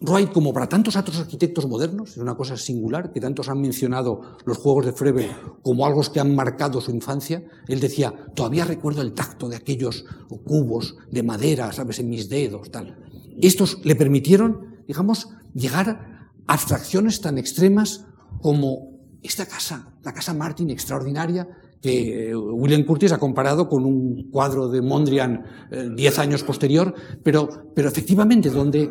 Wright 0.00 0.30
como 0.30 0.52
para 0.52 0.68
tantos 0.68 0.94
otros 0.94 1.18
arquitectos 1.18 1.66
modernos, 1.66 2.10
es 2.10 2.16
una 2.18 2.36
cosa 2.36 2.56
singular, 2.56 3.12
que 3.12 3.20
tantos 3.20 3.48
han 3.48 3.60
mencionado 3.62 4.20
los 4.44 4.58
juegos 4.58 4.84
de 4.84 4.92
Frebel 4.92 5.30
como 5.62 5.86
algo 5.86 6.02
que 6.02 6.20
han 6.20 6.34
marcado 6.34 6.82
su 6.82 6.90
infancia. 6.90 7.42
Él 7.66 7.80
decía, 7.80 8.12
todavía 8.34 8.66
recuerdo 8.66 9.00
el 9.00 9.14
tacto 9.14 9.48
de 9.48 9.56
aquellos 9.56 10.04
cubos 10.44 10.96
de 11.10 11.22
madera, 11.22 11.72
¿sabes?, 11.72 11.98
en 11.98 12.10
mis 12.10 12.28
dedos, 12.28 12.70
tal. 12.70 12.98
Estos 13.40 13.78
le 13.84 13.96
permitieron, 13.96 14.82
digamos, 14.86 15.28
llegar 15.54 15.88
a 15.88 16.52
abstracciones 16.52 17.22
tan 17.22 17.38
extremas 17.38 18.04
como 18.42 19.00
esta 19.22 19.46
casa, 19.46 19.94
la 20.04 20.12
casa 20.12 20.34
Martin 20.34 20.68
extraordinaria, 20.70 21.48
que 21.80 22.30
eh, 22.30 22.36
William 22.36 22.84
Curtis 22.84 23.12
ha 23.12 23.18
comparado 23.18 23.68
con 23.68 23.84
un 23.84 24.30
cuadro 24.30 24.68
de 24.68 24.82
Mondrian 24.82 25.44
eh, 25.70 25.88
diez 25.94 26.18
años 26.18 26.42
posterior, 26.42 26.94
pero, 27.22 27.72
pero 27.74 27.88
efectivamente 27.88 28.50
donde 28.50 28.90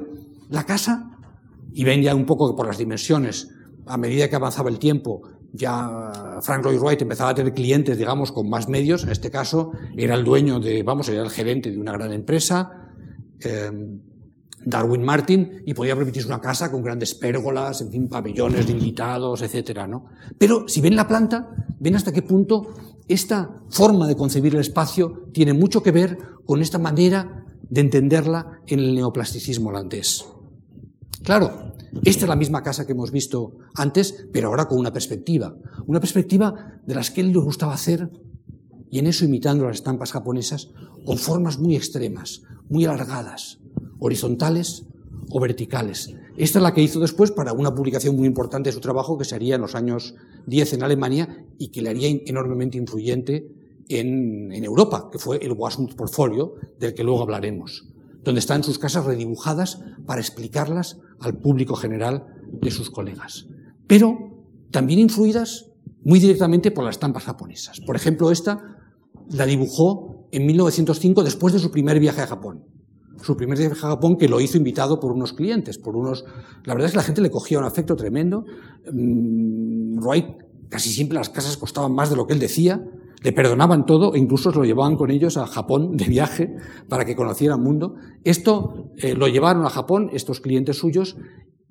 la 0.49 0.63
casa, 0.65 1.17
y 1.73 1.83
ven 1.83 2.01
ya 2.01 2.15
un 2.15 2.25
poco 2.25 2.55
por 2.55 2.67
las 2.67 2.77
dimensiones, 2.77 3.49
a 3.85 3.97
medida 3.97 4.29
que 4.29 4.35
avanzaba 4.35 4.69
el 4.69 4.79
tiempo, 4.79 5.21
ya 5.53 6.39
Frank 6.41 6.63
Lloyd 6.65 6.79
Wright 6.79 7.01
empezaba 7.01 7.29
a 7.31 7.35
tener 7.35 7.53
clientes, 7.53 7.97
digamos, 7.97 8.31
con 8.31 8.49
más 8.49 8.67
medios, 8.67 9.03
en 9.03 9.09
este 9.09 9.31
caso 9.31 9.71
era 9.95 10.15
el 10.15 10.23
dueño 10.23 10.59
de, 10.59 10.83
vamos, 10.83 11.07
era 11.09 11.23
el 11.23 11.29
gerente 11.29 11.71
de 11.71 11.79
una 11.79 11.93
gran 11.93 12.11
empresa, 12.11 12.91
eh, 13.39 13.71
Darwin 14.65 15.03
Martin 15.03 15.61
y 15.65 15.73
podía 15.73 15.95
permitirse 15.95 16.27
una 16.27 16.41
casa 16.41 16.71
con 16.71 16.81
grandes 16.81 17.13
pérgolas, 17.13 17.81
en 17.81 17.91
fin, 17.91 18.09
pabellones 18.09 18.65
de 18.65 18.73
invitados, 18.73 19.41
etcétera, 19.43 19.87
¿no? 19.87 20.05
Pero 20.37 20.67
si 20.67 20.81
ven 20.81 20.95
la 20.95 21.07
planta, 21.07 21.49
ven 21.79 21.95
hasta 21.95 22.11
qué 22.11 22.23
punto 22.23 22.73
esta 23.07 23.61
forma 23.69 24.07
de 24.07 24.15
concebir 24.15 24.55
el 24.55 24.61
espacio 24.61 25.29
tiene 25.31 25.53
mucho 25.53 25.83
que 25.83 25.91
ver 25.91 26.17
con 26.45 26.61
esta 26.61 26.79
manera 26.79 27.45
de 27.69 27.81
entenderla 27.81 28.61
en 28.65 28.79
el 28.79 28.95
neoplasticismo 28.95 29.69
holandés. 29.69 30.25
Claro, 31.25 31.73
esta 32.03 32.25
es 32.25 32.29
la 32.29 32.35
misma 32.35 32.61
casa 32.61 32.85
que 32.85 32.91
hemos 32.91 33.09
visto 33.09 33.57
antes, 33.73 34.27
pero 34.31 34.49
ahora 34.49 34.67
con 34.67 34.77
una 34.77 34.93
perspectiva. 34.93 35.55
Una 35.87 35.99
perspectiva 35.99 36.79
de 36.85 36.93
las 36.93 37.09
que 37.09 37.21
él 37.21 37.31
le 37.31 37.39
gustaba 37.39 37.73
hacer, 37.73 38.11
y 38.91 38.99
en 38.99 39.07
eso 39.07 39.25
imitando 39.25 39.65
las 39.65 39.77
estampas 39.77 40.11
japonesas, 40.11 40.69
con 41.03 41.17
formas 41.17 41.57
muy 41.57 41.75
extremas, 41.75 42.43
muy 42.69 42.85
alargadas, 42.85 43.57
horizontales 43.97 44.85
o 45.31 45.39
verticales. 45.39 46.13
Esta 46.37 46.59
es 46.59 46.63
la 46.63 46.75
que 46.75 46.83
hizo 46.83 46.99
después 46.99 47.31
para 47.31 47.53
una 47.53 47.73
publicación 47.73 48.15
muy 48.15 48.27
importante 48.27 48.69
de 48.69 48.73
su 48.73 48.79
trabajo 48.79 49.17
que 49.17 49.25
se 49.25 49.33
haría 49.33 49.55
en 49.55 49.61
los 49.61 49.73
años 49.73 50.13
10 50.45 50.73
en 50.73 50.83
Alemania 50.83 51.43
y 51.57 51.69
que 51.69 51.81
le 51.81 51.89
haría 51.89 52.09
enormemente 52.27 52.77
influyente 52.77 53.47
en, 53.89 54.51
Europa, 54.63 55.09
que 55.11 55.17
fue 55.17 55.37
el 55.43 55.53
Wasmut 55.53 55.95
Portfolio, 55.95 56.53
del 56.79 56.93
que 56.93 57.03
luego 57.03 57.23
hablaremos, 57.23 57.87
donde 58.25 58.39
están 58.39 58.63
sus 58.63 58.79
casas 58.79 59.05
redibujadas 59.05 59.79
para 60.05 60.19
explicarlas 60.19 60.97
al 61.21 61.37
público 61.37 61.75
general 61.75 62.25
de 62.61 62.71
sus 62.71 62.89
colegas. 62.89 63.47
Pero 63.87 64.43
también 64.71 64.99
influidas 64.99 65.71
muy 66.03 66.19
directamente 66.19 66.71
por 66.71 66.83
las 66.83 66.95
estampas 66.95 67.23
japonesas. 67.23 67.79
Por 67.79 67.95
ejemplo, 67.95 68.31
esta 68.31 68.81
la 69.29 69.45
dibujó 69.45 70.27
en 70.31 70.45
1905 70.45 71.23
después 71.23 71.53
de 71.53 71.59
su 71.59 71.71
primer 71.71 71.99
viaje 71.99 72.21
a 72.21 72.27
Japón 72.27 72.65
su 73.23 73.35
primer 73.35 73.57
viaje 73.57 73.73
a 73.73 73.89
Japón, 73.89 74.17
que 74.17 74.27
lo 74.27 74.39
hizo 74.39 74.57
invitado 74.57 74.99
por 74.99 75.11
unos 75.11 75.33
clientes, 75.33 75.77
por 75.77 75.95
unos... 75.95 76.25
La 76.63 76.73
verdad 76.73 76.87
es 76.87 76.91
que 76.91 76.97
la 76.97 77.03
gente 77.03 77.21
le 77.21 77.31
cogía 77.31 77.57
un 77.57 77.65
afecto 77.65 77.95
tremendo. 77.95 78.45
Mm, 78.91 79.99
Wright, 79.99 80.27
casi 80.69 80.89
siempre 80.89 81.17
las 81.17 81.29
casas 81.29 81.57
costaban 81.57 81.93
más 81.93 82.09
de 82.09 82.17
lo 82.17 82.27
que 82.27 82.33
él 82.33 82.39
decía, 82.39 82.85
le 83.25 83.33
perdonaban 83.33 83.87
todo 83.87 84.13
e 84.13 84.19
incluso 84.19 84.51
lo 84.51 84.65
llevaban 84.65 84.97
con 84.97 85.09
ellos 85.09 85.35
a 85.37 85.47
Japón 85.47 85.97
de 85.97 86.05
viaje 86.05 86.55
para 86.87 87.05
que 87.05 87.15
conociera 87.15 87.55
el 87.55 87.59
mundo. 87.59 87.95
Esto 88.23 88.91
eh, 88.97 89.15
lo 89.15 89.27
llevaron 89.27 89.65
a 89.65 89.71
Japón, 89.71 90.11
estos 90.13 90.41
clientes 90.41 90.77
suyos, 90.77 91.17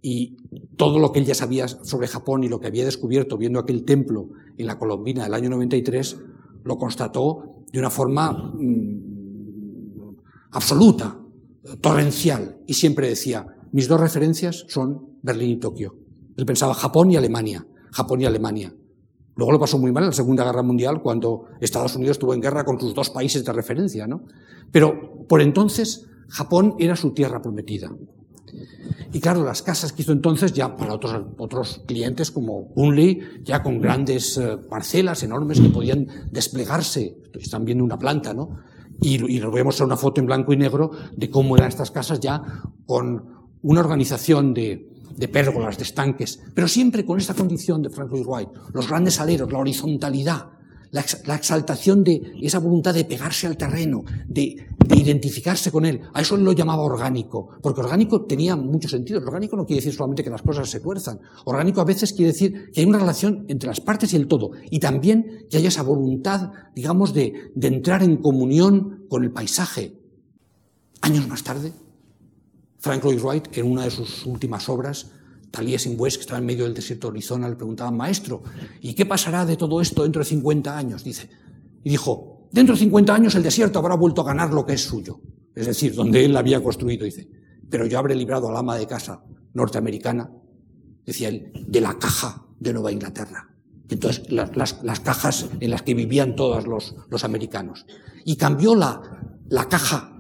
y 0.02 0.36
todo 0.76 0.98
lo 0.98 1.12
que 1.12 1.20
él 1.20 1.26
ya 1.26 1.34
sabía 1.36 1.68
sobre 1.68 2.08
Japón 2.08 2.42
y 2.42 2.48
lo 2.48 2.58
que 2.58 2.66
había 2.66 2.84
descubierto 2.84 3.38
viendo 3.38 3.60
aquel 3.60 3.84
templo 3.84 4.30
en 4.58 4.66
la 4.66 4.80
Colombina 4.80 5.22
del 5.22 5.34
año 5.34 5.48
93, 5.50 6.18
lo 6.64 6.76
constató 6.76 7.62
de 7.72 7.78
una 7.78 7.90
forma 7.90 8.32
mm, 8.32 10.16
absoluta 10.50 11.20
torrencial 11.80 12.62
y 12.66 12.74
siempre 12.74 13.08
decía, 13.08 13.46
mis 13.70 13.86
dos 13.86 14.00
referencias 14.00 14.64
son 14.66 15.18
Berlín 15.22 15.50
y 15.50 15.60
Tokio. 15.60 15.94
Él 16.36 16.46
pensaba 16.46 16.74
Japón 16.74 17.12
y 17.12 17.16
Alemania, 17.16 17.64
Japón 17.92 18.22
y 18.22 18.24
Alemania. 18.24 18.74
Luego 19.36 19.52
lo 19.52 19.58
pasó 19.58 19.78
muy 19.78 19.90
mal 19.92 20.04
en 20.04 20.10
la 20.10 20.14
Segunda 20.14 20.44
Guerra 20.44 20.62
Mundial 20.62 21.02
cuando 21.02 21.46
Estados 21.60 21.96
Unidos 21.96 22.16
estuvo 22.16 22.34
en 22.34 22.40
guerra 22.40 22.64
con 22.64 22.80
sus 22.80 22.94
dos 22.94 23.10
países 23.10 23.44
de 23.44 23.52
referencia, 23.52 24.06
¿no? 24.06 24.22
Pero 24.70 25.26
por 25.26 25.40
entonces 25.40 26.06
Japón 26.28 26.76
era 26.78 26.96
su 26.96 27.12
tierra 27.12 27.42
prometida. 27.42 27.90
Y 29.12 29.20
claro, 29.20 29.44
las 29.44 29.62
casas 29.62 29.92
que 29.92 30.02
hizo 30.02 30.12
entonces 30.12 30.52
ya 30.52 30.76
para 30.76 30.94
otros, 30.94 31.22
otros 31.38 31.82
clientes 31.86 32.30
como 32.30 32.66
Bunley, 32.74 33.20
ya 33.42 33.62
con 33.62 33.80
grandes 33.80 34.36
eh, 34.38 34.56
parcelas 34.68 35.22
enormes 35.22 35.60
que 35.60 35.68
podían 35.68 36.08
desplegarse, 36.30 37.16
están 37.34 37.64
viendo 37.64 37.84
una 37.84 37.98
planta, 37.98 38.34
¿no? 38.34 38.58
Y, 39.00 39.36
y 39.36 39.40
una 39.40 39.96
foto 39.96 40.20
en 40.20 40.26
blanco 40.26 40.52
y 40.52 40.56
negro 40.56 40.92
de 41.16 41.30
cómo 41.30 41.56
eran 41.56 41.68
estas 41.68 41.90
casas 41.90 42.20
ya 42.20 42.42
con 42.86 43.24
una 43.62 43.80
organización 43.80 44.54
de, 44.54 44.93
de 45.16 45.28
pérgolas, 45.28 45.76
de 45.76 45.84
estanques, 45.84 46.40
pero 46.54 46.68
siempre 46.68 47.04
con 47.04 47.18
esta 47.18 47.34
condición 47.34 47.82
de 47.82 47.90
Frank 47.90 48.10
Lloyd 48.10 48.26
Wright, 48.26 48.48
los 48.72 48.88
grandes 48.88 49.20
aleros, 49.20 49.52
la 49.52 49.58
horizontalidad, 49.58 50.54
la, 50.94 51.34
exaltación 51.34 52.04
de 52.04 52.34
esa 52.40 52.60
voluntad 52.60 52.94
de 52.94 53.04
pegarse 53.04 53.48
al 53.48 53.56
terreno, 53.56 54.04
de, 54.28 54.68
identificarse 54.94 55.72
con 55.72 55.86
él. 55.86 56.00
A 56.12 56.20
eso 56.20 56.36
lo 56.36 56.52
llamaba 56.52 56.82
orgánico, 56.82 57.48
porque 57.60 57.80
orgánico 57.80 58.26
tenía 58.26 58.54
mucho 58.54 58.88
sentido. 58.88 59.20
orgánico 59.20 59.56
no 59.56 59.66
quiere 59.66 59.80
decir 59.80 59.92
solamente 59.92 60.22
que 60.22 60.30
las 60.30 60.42
cosas 60.42 60.70
se 60.70 60.78
tuerzan. 60.78 61.18
Orgánico 61.46 61.80
a 61.80 61.84
veces 61.84 62.12
quiere 62.12 62.32
decir 62.32 62.70
que 62.70 62.80
hay 62.80 62.86
una 62.86 62.98
relación 62.98 63.44
entre 63.48 63.68
las 63.68 63.80
partes 63.80 64.12
y 64.12 64.16
el 64.16 64.28
todo, 64.28 64.52
y 64.70 64.78
también 64.78 65.46
que 65.50 65.56
haya 65.56 65.68
esa 65.68 65.82
voluntad, 65.82 66.52
digamos, 66.76 67.12
de, 67.12 67.50
de 67.54 67.68
entrar 67.68 68.02
en 68.04 68.18
comunión 68.18 69.06
con 69.08 69.24
el 69.24 69.32
paisaje. 69.32 69.98
Años 71.00 71.26
más 71.26 71.42
tarde, 71.42 71.72
Frank 72.84 73.02
Lloyd 73.02 73.18
Wright, 73.22 73.56
en 73.56 73.64
una 73.64 73.84
de 73.84 73.90
sus 73.90 74.26
últimas 74.26 74.68
obras, 74.68 75.10
Taliesin 75.50 75.96
West, 75.98 76.16
que 76.16 76.20
estaba 76.20 76.38
en 76.38 76.44
medio 76.44 76.64
del 76.64 76.74
desierto 76.74 77.06
de 77.06 77.12
Arizona, 77.12 77.48
le 77.48 77.56
preguntaban, 77.56 77.96
maestro, 77.96 78.42
¿y 78.82 78.92
qué 78.92 79.06
pasará 79.06 79.46
de 79.46 79.56
todo 79.56 79.80
esto 79.80 80.02
dentro 80.02 80.20
de 80.20 80.26
50 80.26 80.76
años? 80.76 81.02
Dice. 81.02 81.30
Y 81.82 81.88
dijo, 81.88 82.46
dentro 82.52 82.74
de 82.74 82.80
50 82.80 83.14
años 83.14 83.34
el 83.36 83.42
desierto 83.42 83.78
habrá 83.78 83.94
vuelto 83.94 84.20
a 84.20 84.26
ganar 84.26 84.52
lo 84.52 84.66
que 84.66 84.74
es 84.74 84.82
suyo. 84.82 85.18
Es 85.54 85.66
decir, 85.66 85.94
donde 85.94 86.26
él 86.26 86.36
había 86.36 86.62
construido, 86.62 87.06
dice. 87.06 87.26
Pero 87.70 87.86
yo 87.86 87.98
habré 87.98 88.14
librado 88.14 88.50
al 88.50 88.56
ama 88.58 88.76
de 88.76 88.86
casa 88.86 89.24
norteamericana, 89.54 90.30
decía 91.06 91.30
él, 91.30 91.52
de 91.66 91.80
la 91.80 91.98
caja 91.98 92.44
de 92.60 92.74
Nueva 92.74 92.92
Inglaterra. 92.92 93.48
Entonces, 93.88 94.30
las, 94.30 94.82
las, 94.82 95.00
cajas 95.00 95.46
en 95.58 95.70
las 95.70 95.80
que 95.80 95.94
vivían 95.94 96.36
todos 96.36 96.66
los, 96.66 96.94
los 97.08 97.24
americanos. 97.24 97.86
Y 98.26 98.36
cambió 98.36 98.74
la, 98.74 99.00
la 99.48 99.68
caja 99.70 100.13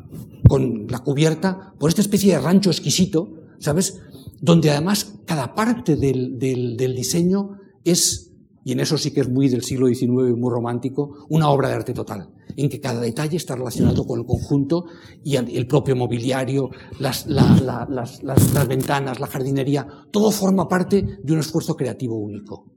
con 0.48 0.86
la 0.88 1.00
cubierta 1.00 1.74
por 1.78 1.88
esta 1.88 2.00
especie 2.00 2.32
de 2.34 2.40
rancho 2.40 2.70
exquisito, 2.70 3.34
¿sabes? 3.58 4.00
donde 4.44 4.70
además 4.70 5.14
cada 5.24 5.54
parte 5.54 5.96
del, 5.96 6.76
diseño 6.76 7.58
es, 7.82 8.30
y 8.62 8.72
en 8.72 8.80
eso 8.80 8.98
sí 8.98 9.10
que 9.10 9.22
es 9.22 9.28
muy 9.30 9.48
del 9.48 9.62
siglo 9.62 9.86
XIX, 9.86 10.36
muy 10.36 10.50
romántico, 10.50 11.26
una 11.30 11.48
obra 11.48 11.68
de 11.68 11.74
arte 11.76 11.94
total, 11.94 12.28
en 12.56 12.68
que 12.68 12.78
cada 12.78 13.00
detalle 13.00 13.38
está 13.38 13.56
relacionado 13.56 14.06
con 14.06 14.20
el 14.20 14.26
conjunto 14.26 14.84
y 15.22 15.36
el 15.36 15.66
propio 15.66 15.96
mobiliario, 15.96 16.68
las, 16.98 17.26
las 17.26 18.68
ventanas, 18.68 19.18
la 19.18 19.28
jardinería, 19.28 19.86
todo 20.10 20.30
forma 20.30 20.68
parte 20.68 21.20
de 21.22 21.32
un 21.32 21.38
esfuerzo 21.38 21.74
creativo 21.74 22.16
único. 22.16 22.70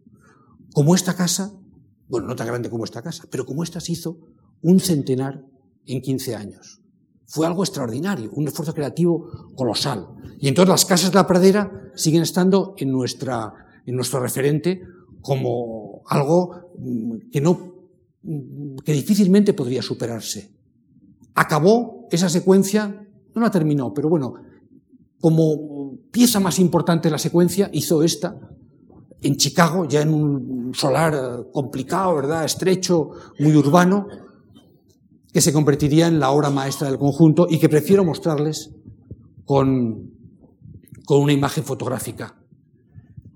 Como 0.74 0.96
esta 0.96 1.16
casa, 1.16 1.52
bueno, 2.08 2.28
no 2.28 2.36
tan 2.38 2.48
grande 2.48 2.70
como 2.70 2.86
esta 2.86 3.02
casa, 3.02 3.26
pero 3.30 3.46
como 3.46 3.64
esta 3.64 3.82
se 3.82 3.92
hizo 3.92 4.20
un 4.62 4.80
centenar 4.80 5.44
en 5.86 6.02
15 6.02 6.36
años. 6.36 6.82
Fue 7.28 7.46
algo 7.46 7.64
extraordinario, 7.64 8.32
un 8.34 8.48
esfuerzo 8.48 8.74
creativo 8.74 9.52
colosal. 9.56 10.08
Y 10.40 10.48
entonces 10.48 10.70
las 10.70 10.86
casas 10.86 11.12
de 11.12 11.16
la 11.16 11.28
pradera 11.28 11.92
siguen 11.94 12.24
estando 12.24 12.74
en, 12.78 12.92
nuestra, 12.92 13.54
nuestro 13.86 14.22
referente 14.22 14.82
como 15.22 16.04
algo 16.08 16.72
mm, 16.80 17.30
que, 17.32 17.42
no, 17.42 17.74
mm, 18.24 18.78
que 18.78 18.94
difícilmente 18.94 19.54
podría 19.54 19.82
superarse. 19.82 20.56
Acabó 21.36 22.08
esa 22.12 22.30
secuencia, 22.30 23.06
no 23.36 23.42
la 23.42 23.52
terminó, 23.52 23.94
pero 23.94 24.08
bueno, 24.08 24.36
como 25.20 25.98
pieza 26.12 26.40
más 26.40 26.60
importante 26.60 27.10
de 27.10 27.12
la 27.12 27.20
secuencia 27.20 27.70
hizo 27.74 28.04
esta, 28.04 28.40
en 29.22 29.36
Chicago, 29.36 29.86
ya 29.86 30.02
en 30.02 30.14
un 30.14 30.74
solar 30.74 31.48
complicado, 31.52 32.16
¿verdad? 32.16 32.46
Estrecho, 32.46 33.12
muy 33.40 33.56
urbano, 33.56 34.08
que 35.34 35.42
se 35.42 35.54
convertiría 35.54 36.08
en 36.08 36.20
la 36.20 36.32
obra 36.32 36.50
maestra 36.50 36.90
del 36.90 36.98
conjunto 36.98 37.48
y 37.50 37.60
que 37.60 37.70
prefiero 37.70 38.04
mostrarles 38.04 38.72
con, 39.46 40.12
con 41.06 41.22
una 41.22 41.34
imagen 41.34 41.64
fotográfica. 41.64 42.36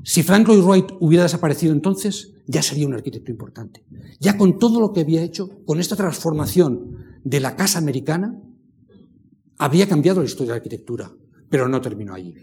Si 0.03 0.23
Frank 0.23 0.47
Lloyd 0.47 0.63
Wright 0.63 0.91
hubiera 0.99 1.23
desaparecido 1.23 1.73
entonces, 1.73 2.33
ya 2.47 2.61
sería 2.63 2.87
un 2.87 2.93
arquitecto 2.93 3.29
importante. 3.29 3.85
Ya 4.19 4.37
con 4.37 4.57
todo 4.57 4.79
lo 4.79 4.93
que 4.93 5.01
había 5.01 5.21
hecho, 5.21 5.49
con 5.65 5.79
esta 5.79 5.95
transformación 5.95 6.97
de 7.23 7.39
la 7.39 7.55
casa 7.55 7.77
americana, 7.77 8.41
había 9.57 9.87
cambiado 9.87 10.21
la 10.21 10.25
historia 10.25 10.53
de 10.53 10.57
la 10.57 10.63
arquitectura, 10.63 11.11
pero 11.49 11.67
no 11.67 11.81
terminó 11.81 12.15
allí. 12.15 12.33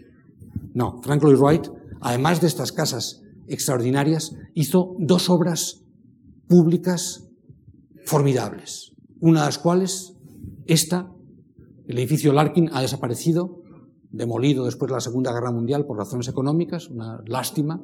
No, 0.73 1.01
Frank 1.03 1.21
Lloyd 1.21 1.37
Wright, 1.37 1.67
además 1.99 2.39
de 2.39 2.47
estas 2.47 2.71
casas 2.71 3.23
extraordinarias, 3.47 4.35
hizo 4.53 4.95
dos 4.99 5.29
obras 5.29 5.81
públicas 6.47 7.27
formidables 8.05 8.89
una 9.19 9.41
de 9.41 9.45
las 9.47 9.59
cuales, 9.59 10.13
esta, 10.65 11.11
el 11.87 11.97
edificio 11.97 12.33
Larkin, 12.33 12.69
ha 12.73 12.81
desaparecido, 12.81 13.63
demolido 14.11 14.65
después 14.65 14.89
de 14.89 14.95
la 14.95 15.01
Segunda 15.01 15.31
Guerra 15.33 15.51
Mundial 15.51 15.85
por 15.85 15.97
razones 15.97 16.27
económicas, 16.27 16.89
una 16.89 17.21
lástima, 17.25 17.81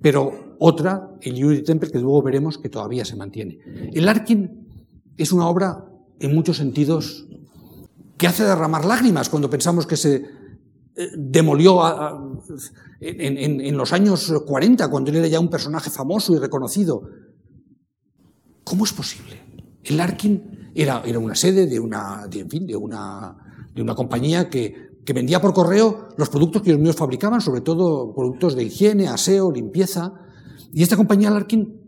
pero 0.00 0.56
otra, 0.58 1.10
el 1.20 1.44
Unity 1.44 1.62
Temple, 1.62 1.90
que 1.90 2.00
luego 2.00 2.22
veremos 2.22 2.58
que 2.58 2.68
todavía 2.68 3.04
se 3.04 3.16
mantiene. 3.16 3.58
El 3.92 4.04
Larkin 4.04 4.68
es 5.16 5.32
una 5.32 5.46
obra, 5.46 5.88
en 6.18 6.34
muchos 6.34 6.56
sentidos, 6.56 7.26
que 8.16 8.26
hace 8.26 8.44
derramar 8.44 8.84
lágrimas 8.84 9.28
cuando 9.28 9.50
pensamos 9.50 9.86
que 9.86 9.96
se 9.96 10.16
eh, 10.94 11.08
demolió 11.16 11.80
en, 13.00 13.60
en, 13.60 13.76
los 13.76 13.92
años 13.92 14.32
40, 14.46 14.90
cuando 14.90 15.10
él 15.10 15.16
era 15.16 15.26
ya 15.26 15.40
un 15.40 15.50
personaje 15.50 15.90
famoso 15.90 16.34
y 16.34 16.38
reconocido. 16.38 17.02
¿Cómo 18.64 18.84
es 18.84 18.92
posible? 18.92 19.41
El 19.84 19.96
Larkin 19.96 20.70
era, 20.74 21.02
una 21.18 21.34
sede 21.34 21.66
de 21.66 21.78
una, 21.78 22.26
de, 22.28 22.40
en 22.40 22.50
fin, 22.50 22.66
de 22.66 22.76
una, 22.76 23.36
de 23.74 23.82
una 23.82 23.94
compañía 23.94 24.48
que 24.48 24.92
que 25.04 25.12
vendía 25.12 25.40
por 25.40 25.52
correo 25.52 26.08
los 26.16 26.28
productos 26.28 26.62
que 26.62 26.72
los 26.72 26.80
míos 26.80 26.96
fabricaban, 26.96 27.40
sobre 27.40 27.60
todo 27.60 28.14
productos 28.14 28.54
de 28.54 28.64
higiene, 28.64 29.08
aseo, 29.08 29.50
limpieza. 29.50 30.12
Y 30.72 30.82
esta 30.82 30.96
compañía 30.96 31.30
Larkin 31.30 31.80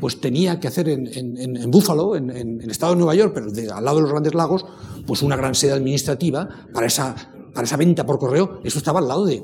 pues 0.00 0.20
tenía 0.20 0.58
que 0.58 0.66
hacer 0.66 0.88
en, 0.88 1.06
en, 1.06 1.56
en 1.56 1.70
Buffalo, 1.70 2.16
en, 2.16 2.30
el 2.30 2.70
estado 2.70 2.94
de 2.94 2.98
Nueva 2.98 3.14
York, 3.14 3.32
pero 3.32 3.46
al 3.74 3.84
lado 3.84 3.98
de 3.98 4.02
los 4.02 4.10
grandes 4.10 4.34
lagos, 4.34 4.66
pues 5.06 5.22
una 5.22 5.36
gran 5.36 5.54
sede 5.54 5.72
administrativa 5.72 6.48
para 6.74 6.88
esa, 6.88 7.14
para 7.54 7.64
esa 7.64 7.76
venta 7.76 8.04
por 8.04 8.18
correo. 8.18 8.60
Eso 8.64 8.78
estaba 8.78 8.98
al 8.98 9.06
lado 9.06 9.24
de, 9.24 9.40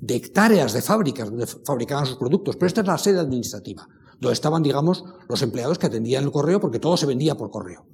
de 0.00 0.14
hectáreas 0.14 0.72
de 0.72 0.82
fábricas 0.82 1.30
donde 1.30 1.46
fabricaban 1.48 2.06
sus 2.06 2.16
productos. 2.16 2.54
Pero 2.54 2.68
esta 2.68 2.82
es 2.82 2.86
la 2.86 2.96
sede 2.96 3.18
administrativa, 3.18 3.88
donde 4.24 4.34
estaban, 4.34 4.62
digamos, 4.62 5.04
los 5.28 5.42
empleados 5.42 5.78
que 5.78 5.86
atendían 5.86 6.24
el 6.24 6.30
correo 6.30 6.60
porque 6.60 6.78
todo 6.78 6.96
se 6.96 7.06
vendía 7.06 7.36
por 7.36 7.50
correo. 7.50 7.86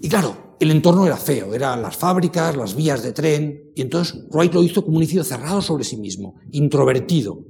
Y 0.00 0.08
claro, 0.08 0.56
el 0.58 0.70
entorno 0.70 1.06
era 1.06 1.16
feo, 1.16 1.54
eran 1.54 1.82
las 1.82 1.96
fábricas, 1.96 2.56
las 2.56 2.74
vías 2.74 3.02
de 3.02 3.12
tren, 3.12 3.70
y 3.74 3.82
entonces 3.82 4.24
Wright 4.30 4.54
lo 4.54 4.62
hizo 4.62 4.84
como 4.84 4.96
un 4.96 5.02
edificio 5.02 5.24
cerrado 5.24 5.60
sobre 5.62 5.84
sí 5.84 5.96
mismo, 5.96 6.36
introvertido. 6.52 7.44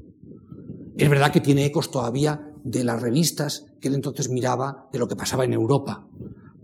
Es 0.97 1.09
verdad 1.09 1.33
que 1.33 1.41
tiene 1.41 1.65
ecos 1.65 1.91
todavía 1.91 2.53
de 2.65 2.85
las 2.85 3.01
revistas 3.01 3.67
que 3.81 3.89
él 3.89 3.95
entonces 3.95 4.29
miraba 4.29 4.89
de 4.93 4.99
lo 4.99 5.09
que 5.09 5.17
pasaba 5.17 5.45
en 5.45 5.53
Europa, 5.53 6.07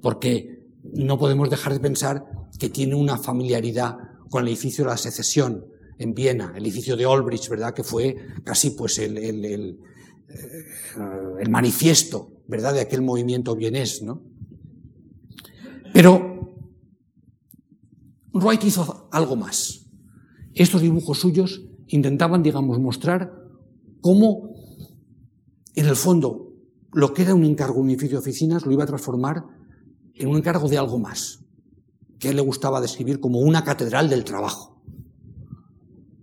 porque 0.02 0.66
no 0.94 1.18
podemos 1.18 1.50
dejar 1.50 1.72
de 1.72 1.80
pensar 1.80 2.24
que 2.58 2.68
tiene 2.68 2.94
una 2.94 3.18
familiaridad 3.18 3.96
con 4.30 4.42
el 4.42 4.48
edificio 4.48 4.84
de 4.84 4.90
la 4.90 4.96
secesión 4.96 5.66
en 5.98 6.14
Viena, 6.14 6.52
el 6.54 6.64
edificio 6.64 6.96
de 6.96 7.06
Olbrich, 7.06 7.48
¿verdad? 7.48 7.74
Que 7.74 7.82
fue 7.82 8.16
casi 8.44 8.70
pues 8.70 8.98
el, 8.98 9.78
el 11.40 11.50
manifiesto, 11.50 12.42
¿verdad? 12.46 12.74
De 12.74 12.80
aquel 12.80 13.02
movimiento 13.02 13.54
vienés, 13.54 14.02
¿no? 14.02 14.22
Pero 15.92 16.36
Wright 18.32 18.64
hizo 18.64 19.08
algo 19.12 19.36
más. 19.36 19.86
Estos 20.54 20.82
dibujos 20.82 21.20
suyos 21.20 21.62
intentaban, 21.86 22.42
digamos, 22.42 22.78
mostrar 22.78 23.32
cómo, 24.00 24.50
en 25.74 25.86
el 25.86 25.96
fondo, 25.96 26.52
lo 26.92 27.12
que 27.12 27.22
era 27.22 27.34
un 27.34 27.44
encargo 27.44 27.80
un 27.80 27.90
edificio 27.90 28.16
de 28.16 28.20
oficinas 28.20 28.64
lo 28.64 28.72
iba 28.72 28.84
a 28.84 28.86
transformar 28.86 29.44
en 30.14 30.28
un 30.28 30.38
encargo 30.38 30.68
de 30.68 30.78
algo 30.78 30.98
más, 30.98 31.40
que 32.18 32.28
a 32.28 32.30
él 32.30 32.36
le 32.36 32.42
gustaba 32.42 32.80
describir 32.80 33.20
como 33.20 33.40
una 33.40 33.64
catedral 33.64 34.08
del 34.08 34.24
trabajo. 34.24 34.82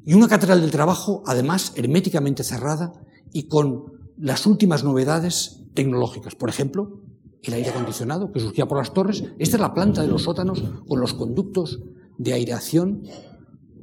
Y 0.05 0.15
una 0.15 0.27
catedral 0.27 0.61
del 0.61 0.71
trabajo, 0.71 1.23
además, 1.25 1.73
herméticamente 1.75 2.43
cerrada 2.43 2.93
y 3.31 3.43
con 3.43 3.92
las 4.23 4.45
últimas 4.47 4.85
novedades 4.85 5.65
tecnológicas. 5.73 6.33
Por 6.33 6.47
ejemplo, 6.47 7.01
el 7.41 7.55
aire 7.55 7.71
acondicionado 7.71 8.31
que 8.31 8.39
surgía 8.39 8.65
por 8.65 8.77
las 8.77 8.93
torres. 8.93 9.25
Esta 9.37 9.57
es 9.57 9.61
la 9.61 9.73
planta 9.73 10.01
de 10.01 10.07
los 10.07 10.23
sótanos 10.23 10.63
con 10.87 11.01
los 11.01 11.13
conductos 11.13 11.81
de 12.17 12.31
aireación. 12.31 13.03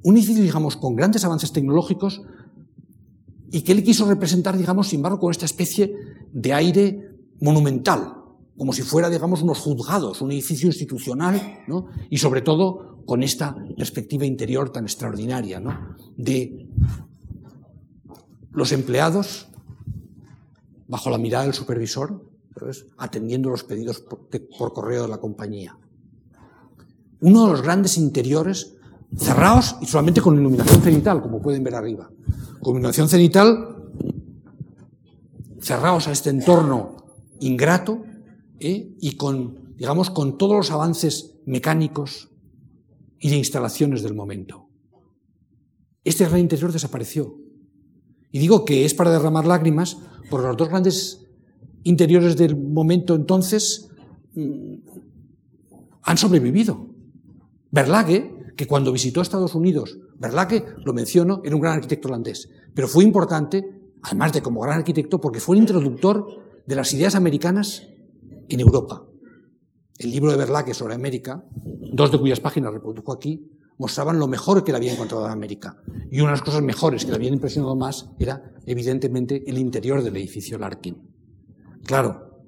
Un 0.02 0.16
edificio, 0.16 0.42
digamos, 0.42 0.78
con 0.78 0.96
grandes 0.96 1.26
avances 1.26 1.52
tecnológicos 1.52 2.22
y 3.52 3.60
que 3.60 3.72
él 3.72 3.84
quiso 3.84 4.06
representar, 4.06 4.56
digamos, 4.56 4.88
sin 4.88 5.00
embargo, 5.00 5.18
con 5.20 5.30
esta 5.30 5.44
especie 5.44 5.94
de 6.32 6.54
aire 6.54 7.10
monumental, 7.42 8.14
como 8.56 8.72
si 8.72 8.80
fuera, 8.80 9.10
digamos, 9.10 9.42
unos 9.42 9.58
juzgados, 9.58 10.22
un 10.22 10.32
edificio 10.32 10.68
institucional, 10.68 11.64
¿no? 11.68 11.88
Y 12.08 12.16
sobre 12.16 12.40
todo 12.40 13.02
con 13.04 13.22
esta 13.22 13.54
perspectiva 13.76 14.24
interior 14.24 14.70
tan 14.70 14.84
extraordinaria, 14.84 15.60
¿no? 15.60 15.96
De 16.16 16.66
los 18.52 18.72
empleados 18.72 19.49
bajo 20.90 21.08
la 21.08 21.18
mirada 21.18 21.44
del 21.44 21.54
supervisor, 21.54 22.20
atendiendo 22.98 23.48
los 23.48 23.62
pedidos 23.62 24.00
por, 24.00 24.72
correo 24.72 25.02
de 25.02 25.08
la 25.08 25.18
compañía. 25.18 25.78
Uno 27.20 27.46
de 27.46 27.52
los 27.52 27.62
grandes 27.62 27.96
interiores 27.96 28.74
cerrados 29.16 29.76
y 29.80 29.86
solamente 29.86 30.20
con 30.20 30.36
iluminación 30.36 30.82
cenital, 30.82 31.22
como 31.22 31.40
pueden 31.40 31.62
ver 31.62 31.76
arriba. 31.76 32.10
Con 32.60 32.72
iluminación 32.72 33.08
cenital, 33.08 33.76
cerrados 35.60 36.08
a 36.08 36.12
este 36.12 36.30
entorno 36.30 36.96
ingrato 37.38 38.02
¿eh? 38.58 38.92
y 39.00 39.16
con, 39.16 39.76
digamos, 39.76 40.10
con 40.10 40.36
todos 40.36 40.56
los 40.56 40.70
avances 40.72 41.36
mecánicos 41.46 42.30
y 43.20 43.30
de 43.30 43.36
instalaciones 43.36 44.02
del 44.02 44.14
momento. 44.14 44.66
Este 46.02 46.24
gran 46.24 46.40
interior 46.40 46.72
desapareció. 46.72 47.39
Y 48.32 48.38
digo 48.38 48.64
que 48.64 48.84
es 48.84 48.94
para 48.94 49.10
derramar 49.10 49.46
lágrimas 49.46 49.98
por 50.28 50.42
los 50.42 50.56
dos 50.56 50.68
grandes 50.68 51.26
interiores 51.82 52.36
del 52.36 52.56
momento 52.56 53.14
entonces 53.14 53.88
mm, 54.34 54.74
han 56.02 56.18
sobrevivido. 56.18 56.86
Berlage, 57.70 58.52
que 58.56 58.66
cuando 58.66 58.92
visitó 58.92 59.20
Estados 59.20 59.54
Unidos, 59.54 59.98
Berlage, 60.18 60.64
lo 60.84 60.92
menciono, 60.92 61.40
era 61.44 61.54
un 61.54 61.62
gran 61.62 61.74
arquitecto 61.74 62.08
holandés, 62.08 62.50
pero 62.74 62.88
fue 62.88 63.04
importante, 63.04 63.64
además 64.02 64.32
de 64.32 64.42
como 64.42 64.60
gran 64.60 64.78
arquitecto, 64.78 65.20
porque 65.20 65.40
fue 65.40 65.56
el 65.56 65.62
introductor 65.62 66.26
de 66.66 66.74
las 66.74 66.92
ideas 66.92 67.14
americanas 67.14 67.86
en 68.48 68.60
Europa. 68.60 69.06
El 69.98 70.10
libro 70.10 70.30
de 70.30 70.36
Berlage 70.36 70.74
sobre 70.74 70.94
América, 70.94 71.44
dos 71.92 72.10
de 72.10 72.18
cuyas 72.18 72.40
páginas 72.40 72.72
reprodujo 72.72 73.12
aquí, 73.12 73.50
mostraban 73.80 74.18
lo 74.18 74.28
mejor 74.28 74.62
que 74.62 74.72
le 74.72 74.76
había 74.76 74.92
encontrado 74.92 75.24
en 75.24 75.32
América. 75.32 75.78
Y 76.10 76.20
una 76.20 76.32
de 76.32 76.36
las 76.36 76.42
cosas 76.42 76.60
mejores 76.60 77.02
que 77.02 77.12
le 77.12 77.16
habían 77.16 77.32
impresionado 77.32 77.74
más 77.74 78.10
era, 78.18 78.52
evidentemente, 78.66 79.42
el 79.46 79.56
interior 79.56 80.02
del 80.02 80.14
edificio 80.18 80.58
Larkin. 80.58 80.98
Claro, 81.86 82.42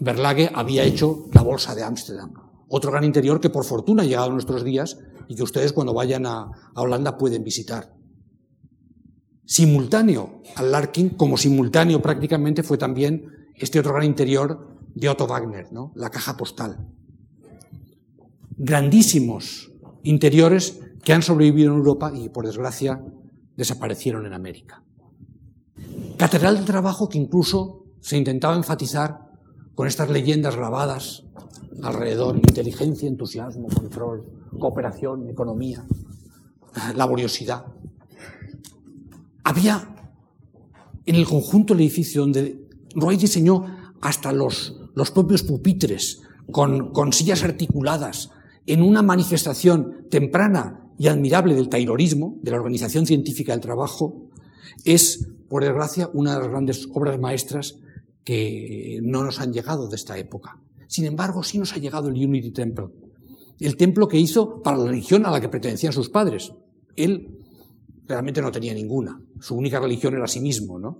Berlage 0.00 0.50
había 0.54 0.84
hecho 0.84 1.26
la 1.34 1.42
bolsa 1.42 1.74
de 1.74 1.82
Ámsterdam, 1.82 2.32
otro 2.66 2.90
gran 2.90 3.04
interior 3.04 3.42
que 3.42 3.50
por 3.50 3.66
fortuna 3.66 4.04
ha 4.04 4.06
llegado 4.06 4.30
a 4.30 4.32
nuestros 4.32 4.64
días 4.64 4.98
y 5.28 5.34
que 5.34 5.42
ustedes 5.42 5.74
cuando 5.74 5.92
vayan 5.92 6.24
a, 6.24 6.50
Holanda 6.74 7.18
pueden 7.18 7.44
visitar. 7.44 7.94
Simultáneo 9.44 10.42
al 10.56 10.72
Larkin, 10.72 11.10
como 11.10 11.36
simultáneo 11.36 12.00
prácticamente 12.00 12.62
fue 12.62 12.78
también 12.78 13.50
este 13.54 13.80
otro 13.80 13.92
gran 13.92 14.06
interior 14.06 14.78
de 14.94 15.10
Otto 15.10 15.26
Wagner, 15.26 15.70
¿no? 15.72 15.92
la 15.94 16.08
caja 16.08 16.38
postal. 16.38 16.88
Grandísimos 18.56 19.67
interiores 20.02 20.80
que 21.04 21.12
han 21.12 21.22
sobrevivido 21.22 21.72
en 21.72 21.78
Europa 21.78 22.12
y, 22.14 22.28
por 22.28 22.46
desgracia, 22.46 23.02
desaparecieron 23.56 24.26
en 24.26 24.32
América. 24.32 24.82
Catedral 26.16 26.58
de 26.58 26.64
trabajo 26.64 27.08
que 27.08 27.18
incluso 27.18 27.84
se 28.00 28.16
intentaba 28.16 28.56
enfatizar 28.56 29.28
con 29.74 29.86
estas 29.86 30.10
leyendas 30.10 30.56
grabadas 30.56 31.24
alrededor, 31.82 32.36
inteligencia, 32.36 33.08
entusiasmo, 33.08 33.68
control, 33.68 34.26
cooperación, 34.58 35.28
economía, 35.28 35.84
laboriosidad. 36.96 37.66
Había 39.44 39.94
en 41.06 41.14
el 41.14 41.26
conjunto 41.26 41.74
del 41.74 41.82
edificio 41.82 42.22
donde 42.22 42.68
Roy 42.94 43.16
diseñó 43.16 43.94
hasta 44.00 44.32
los, 44.32 44.76
los 44.94 45.10
propios 45.10 45.42
pupitres 45.42 46.22
con 46.50 47.12
sillas 47.12 47.44
articuladas 47.44 48.30
en 48.68 48.82
una 48.82 49.02
manifestación 49.02 50.06
temprana 50.10 50.92
y 50.98 51.08
admirable 51.08 51.54
del 51.54 51.68
taylorismo, 51.68 52.38
de 52.42 52.50
la 52.50 52.58
organización 52.58 53.06
científica 53.06 53.52
del 53.52 53.60
trabajo, 53.60 54.28
es, 54.84 55.28
por 55.48 55.64
desgracia, 55.64 56.10
una 56.12 56.34
de 56.34 56.40
las 56.40 56.48
grandes 56.48 56.88
obras 56.92 57.18
maestras 57.18 57.78
que 58.24 59.00
no 59.02 59.24
nos 59.24 59.40
han 59.40 59.52
llegado 59.52 59.88
de 59.88 59.96
esta 59.96 60.18
época. 60.18 60.60
Sin 60.86 61.06
embargo, 61.06 61.42
sí 61.42 61.58
nos 61.58 61.72
ha 61.72 61.78
llegado 61.78 62.08
el 62.08 62.14
Unity 62.14 62.50
Temple, 62.50 62.88
el 63.58 63.76
templo 63.76 64.06
que 64.06 64.18
hizo 64.18 64.62
para 64.62 64.76
la 64.76 64.84
religión 64.84 65.24
a 65.24 65.30
la 65.30 65.40
que 65.40 65.48
pertenecían 65.48 65.94
sus 65.94 66.10
padres. 66.10 66.52
Él 66.94 67.38
realmente 68.06 68.42
no 68.42 68.52
tenía 68.52 68.74
ninguna. 68.74 69.20
Su 69.40 69.54
única 69.54 69.80
religión 69.80 70.14
era 70.14 70.26
sí 70.26 70.40
mismo, 70.40 70.78
¿no? 70.78 70.98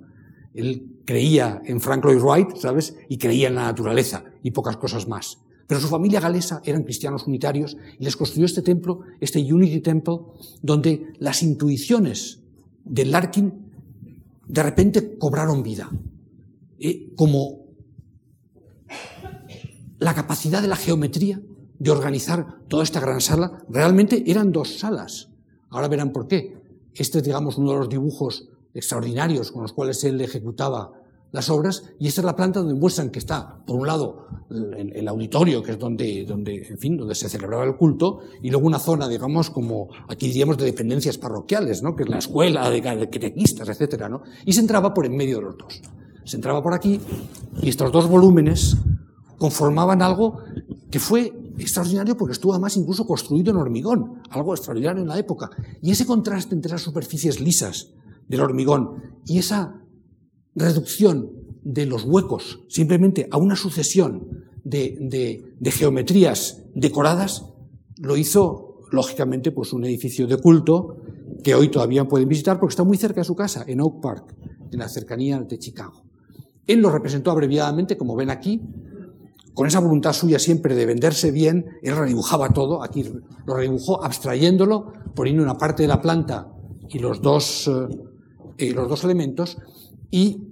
Él 0.55 1.01
creía 1.05 1.61
en 1.66 1.81
Frank 1.81 2.05
Lloyd 2.05 2.21
Wright, 2.23 2.57
¿sabes? 2.57 2.97
Y 3.09 3.19
creía 3.19 3.49
en 3.49 3.57
la 3.57 3.64
naturaleza 3.64 4.25
y 4.43 4.53
pocas 4.53 4.79
cosas 4.79 5.07
más. 5.07 5.39
Pero 5.69 5.81
su 5.81 5.89
familia 5.89 6.19
galesa 6.19 6.62
eran 6.64 6.83
cristianos 6.83 7.27
unitarios 7.27 7.77
y 8.01 8.05
les 8.05 8.16
construyó 8.16 8.47
este 8.47 8.62
templo, 8.62 9.03
este 9.21 9.41
Unity 9.41 9.81
Temple, 9.81 10.16
donde 10.62 11.12
las 11.19 11.43
intuiciones 11.43 12.41
de 12.85 13.05
Larkin 13.05 13.53
de 14.47 14.62
repente 14.62 15.19
cobraron 15.19 15.62
vida. 15.62 15.91
Eh, 16.79 17.12
como 17.14 17.66
la 19.99 20.14
capacidad 20.14 20.62
de 20.62 20.69
la 20.69 20.77
geometría 20.77 21.41
de 21.79 21.91
organizar 21.91 22.61
toda 22.69 22.83
esta 22.83 23.01
gran 23.01 23.21
sala, 23.21 23.62
realmente 23.69 24.25
eran 24.31 24.53
dos 24.53 24.79
salas. 24.79 25.29
Ahora 25.69 25.89
verán 25.89 26.12
por 26.12 26.29
qué. 26.29 26.57
Este 26.95 27.19
es, 27.19 27.25
digamos, 27.25 27.59
uno 27.59 27.73
de 27.73 27.79
los 27.81 27.89
dibujos 27.91 28.49
extraordinarios 28.73 29.53
con 29.53 29.62
los 29.62 29.75
cuales 29.75 30.03
él 30.05 30.19
ejecutaba 30.21 30.97
las 31.31 31.51
obras, 31.51 31.85
y 31.99 32.09
esta 32.09 32.22
es 32.22 32.24
la 32.24 32.35
planta 32.35 32.61
donde 32.61 32.74
muestran 32.74 33.11
que 33.11 33.18
está, 33.18 33.59
por 33.66 33.76
un 33.76 33.87
lado, 33.87 34.26
el, 34.51 35.07
auditorio, 35.09 35.62
que 35.62 35.72
es 35.72 35.79
donde, 35.79 36.24
donde, 36.24 36.66
en 36.68 36.79
fin, 36.79 36.97
donde 36.97 37.14
se 37.14 37.29
celebraba 37.29 37.64
el 37.64 37.76
culto, 37.76 38.20
y 38.43 38.51
luego 38.51 38.66
una 38.66 38.79
zona, 38.79 39.09
digamos, 39.09 39.51
como 39.51 39.89
aquí 40.09 40.29
diríamos 40.29 40.57
de 40.57 40.64
dependencias 40.64 41.18
parroquiales, 41.18 41.83
¿no? 41.83 41.95
que 41.95 42.05
es 42.05 42.09
la 42.09 42.18
escuela 42.18 42.70
de, 42.70 42.81
de 42.81 43.11
catequistas, 43.11 43.68
etcétera, 43.68 44.09
¿no? 44.09 44.22
Y 44.47 44.53
se 44.53 44.61
entraba 44.61 44.95
por 44.95 45.05
en 45.05 45.16
medio 45.16 45.37
de 45.37 45.43
los 45.43 45.59
dos 45.59 45.83
se 46.29 46.37
entraba 46.37 46.62
por 46.62 46.74
aquí 46.74 47.01
y 47.62 47.70
estos 47.70 47.91
dos 47.91 48.07
volúmenes 48.07 48.76
conformaban 49.39 50.03
algo 50.03 50.41
que 50.91 51.01
fue 51.01 51.33
extraordinario 51.57 52.16
porque 52.18 52.33
estuvo 52.33 52.53
además 52.53 52.76
incluso 52.76 53.07
construido 53.07 53.51
en 53.51 53.57
hormigón, 53.57 54.22
algo 54.31 54.55
extraordinario 54.55 55.03
en 55.03 55.09
la 55.09 55.18
época. 55.18 55.49
Y 55.81 55.91
ese 55.91 56.05
contraste 56.05 56.55
entre 56.55 56.72
las 56.72 56.83
superficies 56.83 57.41
lisas 57.41 57.95
del 58.29 58.43
hormigón 58.43 59.03
y 59.24 59.39
esa 59.39 59.81
reducción 60.59 61.30
de 61.62 61.86
los 61.86 62.04
huecos 62.04 62.61
simplemente 62.68 63.28
a 63.30 63.36
una 63.36 63.56
sucesión 63.56 64.46
de, 64.64 65.54
geometrías 65.64 66.62
decoradas, 66.74 67.46
lo 67.98 68.16
hizo, 68.16 68.80
lógicamente, 68.90 69.50
pues 69.50 69.72
un 69.72 69.84
edificio 69.84 70.26
de 70.26 70.38
culto 70.38 70.96
que 71.42 71.54
hoy 71.54 71.68
todavía 71.68 72.06
pueden 72.06 72.28
visitar 72.28 72.59
porque 72.59 72.72
está 72.72 72.84
muy 72.84 72.96
cerca 72.96 73.20
de 73.20 73.24
su 73.24 73.34
casa, 73.34 73.64
en 73.66 73.80
Oak 73.80 74.00
Park, 74.00 74.34
en 74.70 74.78
la 74.78 74.88
cercanía 74.88 75.40
de 75.40 75.59
Chicago. 75.59 76.02
Él 76.66 76.80
lo 76.80 76.90
representó 76.90 77.30
abreviadamente, 77.30 77.96
como 77.96 78.14
ven 78.14 78.30
aquí, 78.30 78.61
con 79.54 79.66
esa 79.66 79.80
voluntad 79.80 80.12
suya 80.12 80.38
siempre 80.38 80.74
de 80.74 80.86
venderse 80.86 81.30
bien, 81.32 81.66
él 81.82 81.96
redibujaba 81.96 82.50
todo, 82.50 82.82
aquí 82.82 83.04
lo 83.44 83.56
redibujó 83.56 84.04
abstrayéndolo, 84.04 84.92
poniendo 85.14 85.42
una 85.42 85.59
parte 85.59 85.82
de 85.82 85.88
la 85.88 86.00
planta 86.00 86.52
y 86.88 86.98
los 86.98 87.20
dos, 87.20 87.68
eh, 88.59 88.72
los 88.72 88.88
dos 88.88 89.02
elementos, 89.04 89.59
y 90.11 90.48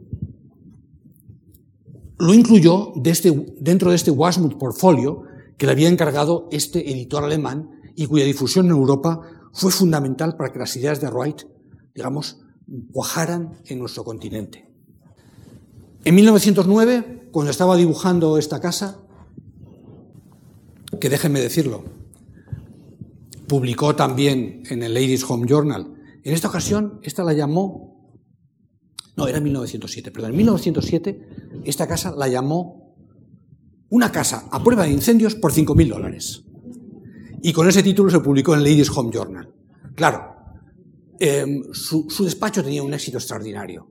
lo 2.18 2.32
incluyó 2.32 2.92
dentro 2.96 3.90
de 3.90 3.96
este 3.96 4.10
Wasmut 4.10 4.58
Portfolio 4.58 5.24
que 5.56 5.66
le 5.66 5.72
había 5.72 5.88
encargado 5.88 6.48
este 6.50 6.90
editor 6.90 7.24
alemán 7.24 7.70
y 7.94 8.06
cuya 8.06 8.24
difusión 8.24 8.66
en 8.66 8.72
Europa 8.72 9.20
fue 9.52 9.70
fundamental 9.70 10.36
para 10.36 10.52
que 10.52 10.58
las 10.58 10.76
ideas 10.76 11.00
de 11.00 11.08
Wright, 11.08 11.42
digamos, 11.94 12.38
cuajaran 12.92 13.52
en 13.66 13.78
nuestro 13.78 14.04
continente. 14.04 14.68
En 16.04 16.14
1909, 16.14 17.28
cuando 17.32 17.50
estaba 17.50 17.76
dibujando 17.76 18.38
esta 18.38 18.60
casa, 18.60 18.98
que 21.00 21.08
déjenme 21.08 21.40
decirlo, 21.40 21.84
publicó 23.48 23.96
también 23.96 24.62
en 24.68 24.82
el 24.82 24.94
Ladies 24.94 25.28
Home 25.28 25.46
Journal. 25.48 25.94
En 26.22 26.34
esta 26.34 26.48
ocasión, 26.48 27.00
esta 27.02 27.24
la 27.24 27.32
llamó 27.32 27.95
no, 29.16 29.26
era 29.26 29.40
1907, 29.40 30.10
perdón. 30.10 30.32
En 30.32 30.36
1907 30.36 31.62
esta 31.64 31.88
casa 31.88 32.14
la 32.14 32.28
llamó 32.28 32.94
una 33.88 34.12
casa 34.12 34.48
a 34.50 34.62
prueba 34.62 34.84
de 34.84 34.90
incendios 34.90 35.34
por 35.34 35.52
5.000 35.52 35.88
dólares. 35.88 36.44
Y 37.42 37.52
con 37.52 37.68
ese 37.68 37.82
título 37.82 38.10
se 38.10 38.20
publicó 38.20 38.54
en 38.54 38.62
Ladies 38.62 38.90
Home 38.90 39.10
Journal. 39.12 39.48
Claro, 39.94 40.34
em, 41.18 41.62
su, 41.72 42.06
despacho 42.24 42.62
tenía 42.62 42.82
un 42.82 42.92
éxito 42.92 43.18
extraordinario. 43.18 43.88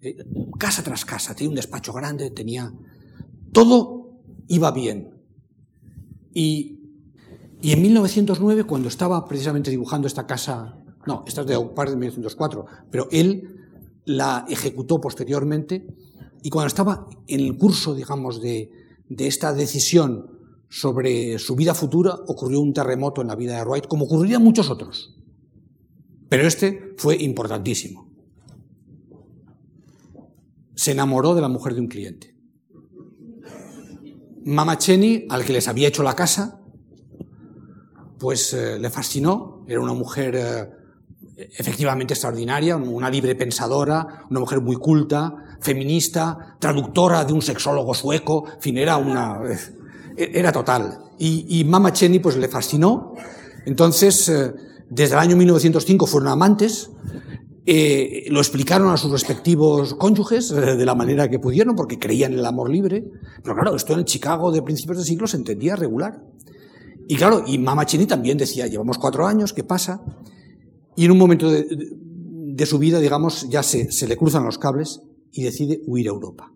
Eh, 0.00 0.16
casa 0.58 0.82
tras 0.82 1.04
casa, 1.04 1.34
tenía 1.34 1.50
un 1.50 1.56
despacho 1.56 1.92
grande, 1.92 2.30
tenía... 2.30 2.72
Todo 3.52 4.20
iba 4.48 4.70
bien. 4.72 5.10
Y, 6.34 6.80
y 7.62 7.72
en 7.72 7.80
1909, 7.80 8.64
cuando 8.64 8.88
estaba 8.88 9.24
precisamente 9.26 9.70
dibujando 9.70 10.06
esta 10.06 10.26
casa, 10.26 10.76
no, 11.06 11.24
esta 11.26 11.42
es 11.42 11.46
de 11.46 11.58
par 11.74 11.88
de 11.88 11.96
1904, 11.96 12.66
pero 12.90 13.08
él 13.10 13.56
la 14.06 14.46
ejecutó 14.48 15.00
posteriormente 15.00 15.86
y 16.42 16.50
cuando 16.50 16.68
estaba 16.68 17.08
en 17.26 17.40
el 17.40 17.56
curso, 17.58 17.94
digamos, 17.94 18.40
de, 18.40 18.70
esta 19.18 19.52
decisión 19.52 20.30
sobre 20.68 21.38
su 21.38 21.56
vida 21.56 21.74
futura, 21.74 22.14
ocurrió 22.28 22.60
un 22.60 22.72
terremoto 22.72 23.20
en 23.20 23.28
la 23.28 23.34
vida 23.34 23.56
de 23.56 23.64
Wright, 23.64 23.86
como 23.86 24.04
ocurrirían 24.04 24.42
muchos 24.42 24.70
otros. 24.70 25.16
Pero 26.28 26.46
este 26.46 26.94
fue 26.96 27.16
importantísimo. 27.16 28.08
Se 30.74 30.92
enamoró 30.92 31.34
de 31.34 31.40
la 31.40 31.48
mujer 31.48 31.74
de 31.74 31.80
un 31.80 31.88
cliente. 31.88 32.36
Mama 34.44 34.78
Cheney, 34.78 35.26
al 35.28 35.44
que 35.44 35.52
les 35.52 35.66
había 35.66 35.88
hecho 35.88 36.04
la 36.04 36.14
casa, 36.14 36.60
pues 38.18 38.52
eh, 38.52 38.78
le 38.78 38.90
fascinó. 38.90 39.64
Era 39.66 39.80
una 39.80 39.94
mujer 39.94 40.36
eh, 40.36 40.68
efectivamente 41.36 42.14
extraordinaria, 42.14 42.76
una 42.76 43.10
libre 43.10 43.34
pensadora, 43.34 44.24
una 44.30 44.40
mujer 44.40 44.60
muy 44.60 44.76
culta, 44.76 45.58
feminista, 45.60 46.56
traductora 46.58 47.24
de 47.24 47.32
un 47.32 47.42
sexólogo 47.42 47.94
sueco, 47.94 48.46
fin, 48.60 48.78
era 48.78 48.96
una, 48.96 49.40
era 50.16 50.52
total. 50.52 50.98
Y, 51.18 51.64
Mama 51.64 51.92
Cheney 51.92 52.18
pues 52.18 52.36
le 52.36 52.48
fascinó. 52.48 53.14
Entonces, 53.64 54.28
eh, 54.28 54.52
desde 54.90 55.14
el 55.14 55.20
año 55.20 55.36
1905 55.36 56.06
fueron 56.06 56.28
amantes, 56.28 56.90
eh, 57.64 58.26
lo 58.28 58.38
explicaron 58.38 58.90
a 58.90 58.96
sus 58.96 59.10
respectivos 59.10 59.94
cónyuges 59.94 60.50
eh, 60.52 60.76
de 60.76 60.86
la 60.86 60.94
manera 60.94 61.28
que 61.28 61.38
pudieron, 61.38 61.74
porque 61.74 61.98
creían 61.98 62.32
en 62.32 62.40
el 62.40 62.46
amor 62.46 62.70
libre. 62.70 63.04
Pero 63.42 63.54
claro, 63.56 63.74
esto 63.74 63.94
en 63.94 64.04
Chicago 64.04 64.52
de 64.52 64.62
principios 64.62 64.98
de 64.98 65.04
siglo 65.04 65.26
se 65.26 65.38
entendía 65.38 65.74
regular. 65.74 66.22
Y 67.08 67.16
claro, 67.16 67.44
y 67.46 67.58
Mama 67.58 67.86
Cheney 67.86 68.06
también 68.06 68.36
decía, 68.36 68.66
llevamos 68.66 68.98
cuatro 68.98 69.26
años, 69.26 69.52
¿qué 69.52 69.64
pasa? 69.64 70.02
Y 70.96 71.04
en 71.04 71.10
un 71.10 71.18
momento 71.18 71.50
de, 71.50 72.66
su 72.66 72.78
vida, 72.78 72.98
digamos, 72.98 73.48
ya 73.50 73.62
se, 73.62 74.08
le 74.08 74.16
cruzan 74.16 74.44
los 74.44 74.58
cables 74.58 75.02
y 75.30 75.42
decide 75.44 75.82
huir 75.86 76.08
a 76.08 76.12
Europa. 76.12 76.50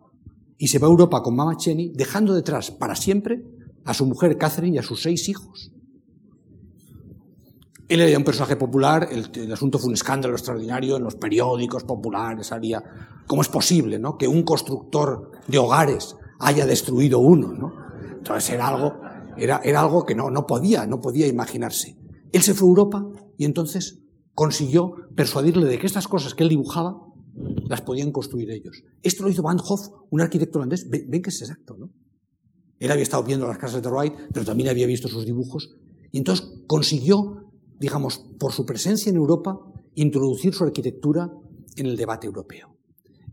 Y 0.57 0.69
se 0.69 0.79
va 0.79 0.89
a 0.89 0.91
Europa 0.91 1.23
con 1.23 1.37
Mama 1.37 1.57
Cheney, 1.57 1.93
dejando 1.95 2.35
detrás 2.35 2.71
para 2.71 2.97
siempre 2.97 3.45
a 3.85 3.93
su 3.93 4.07
mujer 4.07 4.39
Catherine 4.39 4.77
y 4.77 4.79
a 4.79 4.83
sus 4.83 5.03
seis 5.03 5.29
hijos. 5.29 5.73
Él 7.89 8.01
era 8.01 8.17
un 8.17 8.25
personaje 8.25 8.57
popular, 8.57 9.09
el, 9.11 9.53
asunto 9.53 9.79
fue 9.79 9.89
un 9.89 9.95
escándalo 9.95 10.35
extraordinario 10.35 10.97
en 10.97 11.03
los 11.03 11.17
periódicos 11.17 11.85
populares, 11.85 12.47
salía, 12.47 12.83
¿cómo 13.27 13.43
es 13.43 13.49
posible 13.49 13.99
¿no? 13.99 14.17
que 14.17 14.29
un 14.29 14.45
constructor 14.45 15.33
de 15.49 15.59
hogares 15.59 16.17
haya 16.39 16.67
destruido 16.67 17.19
uno? 17.19 17.53
¿no? 17.53 17.73
Entonces 18.13 18.51
era 18.51 18.69
algo, 18.69 19.01
era, 19.37 19.57
algo 19.57 20.07
que 20.07 20.15
no 20.15 20.47
podía, 20.47 20.87
no 20.87 21.01
podía 21.01 21.27
imaginarse. 21.27 21.99
Él 22.33 22.43
se 22.43 22.55
fue 22.55 22.69
a 22.69 22.71
Europa 22.71 23.05
y 23.37 23.45
entonces 23.45 23.99
consiguió 24.41 24.95
persuadirle 25.15 25.67
de 25.67 25.79
que 25.79 25.87
estas 25.87 26.09
cosas 26.09 26.33
que 26.33 26.45
él 26.45 26.49
dibujaba 26.49 26.97
las 27.69 27.83
podían 27.83 28.11
construir 28.11 28.51
ellos. 28.51 28.85
Esto 29.03 29.23
lo 29.23 29.29
hizo 29.29 29.43
Van 29.43 29.59
Hoff, 29.63 29.89
un 30.09 30.23
arquitecto 30.23 30.59
holandés. 30.59 30.89
Ven, 30.89 31.21
que 31.21 31.29
es 31.29 31.43
exacto, 31.43 31.77
¿no? 31.79 31.91
Él 32.79 32.91
había 32.91 33.03
estado 33.03 33.23
viendo 33.23 33.47
las 33.47 33.59
casas 33.59 33.83
de 33.83 33.91
Wright, 33.91 34.15
pero 34.33 34.47
también 34.47 34.71
había 34.71 34.87
visto 34.87 35.09
sus 35.09 35.27
dibujos. 35.27 35.77
Y 36.11 36.17
entonces 36.17 36.55
consiguió, 36.67 37.53
digamos, 37.79 38.25
por 38.39 38.53
su 38.53 38.65
presencia 38.65 39.11
en 39.11 39.17
Europa, 39.17 39.61
introducir 39.95 40.55
su 40.55 40.65
arquitectura 40.65 41.31
en 41.77 41.85
el 41.85 41.99
debate 41.99 42.27
europeo. 42.27 42.75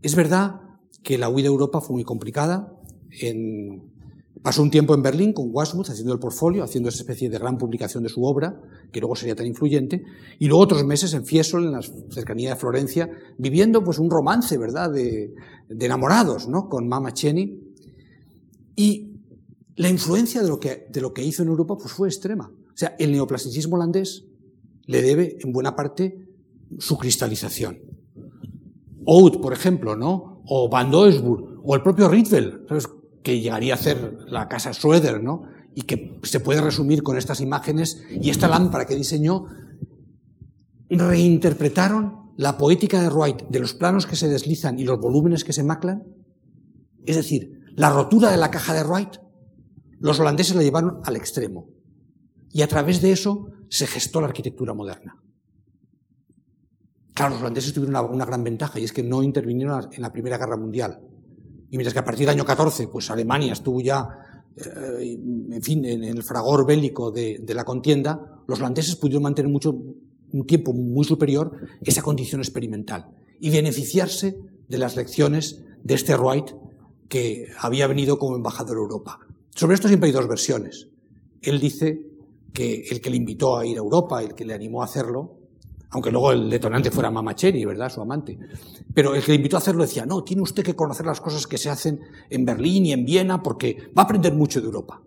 Es 0.02 0.14
verdad 0.14 0.60
que 1.02 1.16
la 1.16 1.30
huida 1.30 1.48
a 1.48 1.52
Europa 1.52 1.80
fue 1.80 1.94
muy 1.94 2.04
complicada. 2.04 2.78
En, 3.22 3.94
Pasó 4.42 4.62
un 4.62 4.70
tiempo 4.70 4.94
en 4.94 5.02
Berlín 5.02 5.32
con 5.32 5.48
Wasmuth 5.50 5.90
haciendo 5.90 6.12
el 6.12 6.18
portfolio, 6.18 6.62
haciendo 6.62 6.88
esa 6.88 6.98
especie 6.98 7.28
de 7.28 7.38
gran 7.38 7.58
publicación 7.58 8.02
de 8.02 8.08
su 8.08 8.22
obra, 8.24 8.60
que 8.92 9.00
luego 9.00 9.16
sería 9.16 9.34
tan 9.34 9.46
influyente, 9.46 10.04
y 10.38 10.46
luego 10.46 10.62
otros 10.62 10.84
meses 10.84 11.12
en 11.14 11.24
Fiesole, 11.24 11.66
en 11.66 11.72
la 11.72 11.82
cercanía 12.10 12.50
de 12.50 12.56
Florencia, 12.56 13.10
viviendo 13.36 13.82
pues 13.82 13.98
un 13.98 14.10
romance, 14.10 14.56
¿verdad?, 14.56 14.92
de, 14.92 15.34
enamorados, 15.68 16.48
¿no?, 16.48 16.68
con 16.68 16.86
Mama 16.88 17.12
Cheney. 17.12 17.60
Y 18.76 19.12
la 19.76 19.88
influencia 19.88 20.42
de 20.42 20.48
lo, 20.48 20.60
que, 20.60 20.86
de 20.90 21.00
lo 21.00 21.12
que 21.12 21.24
hizo 21.24 21.42
en 21.42 21.48
Europa 21.48 21.76
pues 21.76 21.92
fue 21.92 22.08
extrema. 22.08 22.48
O 22.48 22.76
sea, 22.76 22.94
el 22.98 23.10
neoplasticismo 23.10 23.76
holandés 23.76 24.24
le 24.86 25.02
debe, 25.02 25.36
en 25.40 25.52
buena 25.52 25.74
parte, 25.74 26.28
su 26.78 26.96
cristalización. 26.96 27.78
Oud, 29.04 29.40
por 29.40 29.52
ejemplo, 29.52 29.96
¿no? 29.96 30.42
O 30.46 30.68
Van 30.68 30.90
Doesburg, 30.90 31.60
o 31.64 31.74
el 31.74 31.82
propio 31.82 32.08
Rietveld, 32.08 32.66
que 33.28 33.42
llegaría 33.42 33.74
a 33.74 33.76
ser 33.76 34.24
la 34.26 34.48
casa 34.48 34.72
Schroeder, 34.72 35.22
¿no? 35.22 35.42
Y 35.74 35.82
que 35.82 36.18
se 36.22 36.40
puede 36.40 36.62
resumir 36.62 37.02
con 37.02 37.18
estas 37.18 37.42
imágenes 37.42 38.02
y 38.10 38.30
esta 38.30 38.48
lámpara 38.48 38.86
que 38.86 38.96
diseñó, 38.96 39.44
reinterpretaron 40.88 42.32
la 42.38 42.56
poética 42.56 43.02
de 43.02 43.10
Wright 43.10 43.42
de 43.50 43.60
los 43.60 43.74
planos 43.74 44.06
que 44.06 44.16
se 44.16 44.28
deslizan 44.28 44.78
y 44.78 44.84
los 44.84 44.98
volúmenes 44.98 45.44
que 45.44 45.52
se 45.52 45.62
maclan. 45.62 46.04
Es 47.04 47.16
decir, 47.16 47.64
la 47.76 47.90
rotura 47.90 48.30
de 48.30 48.38
la 48.38 48.50
caja 48.50 48.72
de 48.72 48.82
Wright, 48.82 49.18
los 50.00 50.18
holandeses 50.18 50.56
la 50.56 50.62
llevaron 50.62 51.02
al 51.04 51.16
extremo. 51.16 51.68
Y 52.50 52.62
a 52.62 52.66
través 52.66 53.02
de 53.02 53.12
eso 53.12 53.48
se 53.68 53.86
gestó 53.86 54.22
la 54.22 54.28
arquitectura 54.28 54.72
moderna. 54.72 55.22
Claro, 57.12 57.32
los 57.32 57.42
holandeses 57.42 57.74
tuvieron 57.74 57.94
una, 57.94 58.10
una 58.10 58.24
gran 58.24 58.42
ventaja 58.42 58.80
y 58.80 58.84
es 58.84 58.92
que 58.94 59.02
no 59.02 59.22
intervinieron 59.22 59.90
en 59.92 60.00
la 60.00 60.12
Primera 60.12 60.38
Guerra 60.38 60.56
Mundial. 60.56 61.02
Y 61.70 61.76
mientras 61.76 61.92
que 61.92 62.00
a 62.00 62.04
partir 62.04 62.26
del 62.26 62.36
año 62.36 62.44
14, 62.44 62.88
pues 62.88 63.10
Alemania 63.10 63.52
estuvo 63.52 63.80
ya, 63.80 64.08
eh, 64.56 65.18
en 65.50 65.62
fin, 65.62 65.84
en 65.84 66.04
el 66.04 66.22
fragor 66.22 66.66
bélico 66.66 67.10
de, 67.10 67.42
la 67.46 67.64
contienda, 67.64 68.42
los 68.46 68.58
holandeses 68.58 68.96
pudieron 68.96 69.22
mantener 69.22 69.50
mucho, 69.50 69.70
un 69.70 70.46
tiempo 70.46 70.72
muy 70.72 71.04
superior 71.04 71.52
esa 71.82 72.02
condición 72.02 72.40
experimental 72.40 73.06
y 73.40 73.50
beneficiarse 73.50 74.38
de 74.68 74.78
las 74.78 74.96
lecciones 74.96 75.62
de 75.82 75.94
este 75.94 76.16
Wright 76.16 76.50
que 77.08 77.46
había 77.58 77.86
venido 77.86 78.18
como 78.18 78.36
embajador 78.36 78.76
a 78.76 78.80
Europa. 78.80 79.20
Sobre 79.54 79.74
esto 79.74 79.88
siempre 79.88 80.08
hay 80.08 80.12
dos 80.12 80.28
versiones. 80.28 80.88
Él 81.40 81.60
dice 81.60 82.02
que 82.52 82.84
el 82.90 83.00
que 83.00 83.10
le 83.10 83.16
invitó 83.16 83.56
a 83.56 83.66
ir 83.66 83.76
a 83.76 83.80
Europa, 83.80 84.22
el 84.22 84.34
que 84.34 84.44
le 84.44 84.54
animó 84.54 84.82
a 84.82 84.86
hacerlo, 84.86 85.37
aunque 85.90 86.10
luego 86.10 86.32
el 86.32 86.50
detonante 86.50 86.90
fuera 86.90 87.10
Mama 87.10 87.34
Cherry, 87.34 87.64
¿verdad? 87.64 87.90
Su 87.90 88.00
amante. 88.00 88.38
Pero 88.92 89.14
el 89.14 89.22
que 89.22 89.32
le 89.32 89.36
invitó 89.36 89.56
a 89.56 89.60
hacerlo 89.60 89.82
decía, 89.82 90.04
no, 90.04 90.22
tiene 90.22 90.42
usted 90.42 90.62
que 90.62 90.76
conocer 90.76 91.06
las 91.06 91.20
cosas 91.20 91.46
que 91.46 91.58
se 91.58 91.70
hacen 91.70 92.00
en 92.28 92.44
Berlín 92.44 92.86
y 92.86 92.92
en 92.92 93.04
Viena 93.04 93.42
porque 93.42 93.90
va 93.96 94.02
a 94.02 94.04
aprender 94.04 94.34
mucho 94.34 94.60
de 94.60 94.66
Europa. 94.66 95.02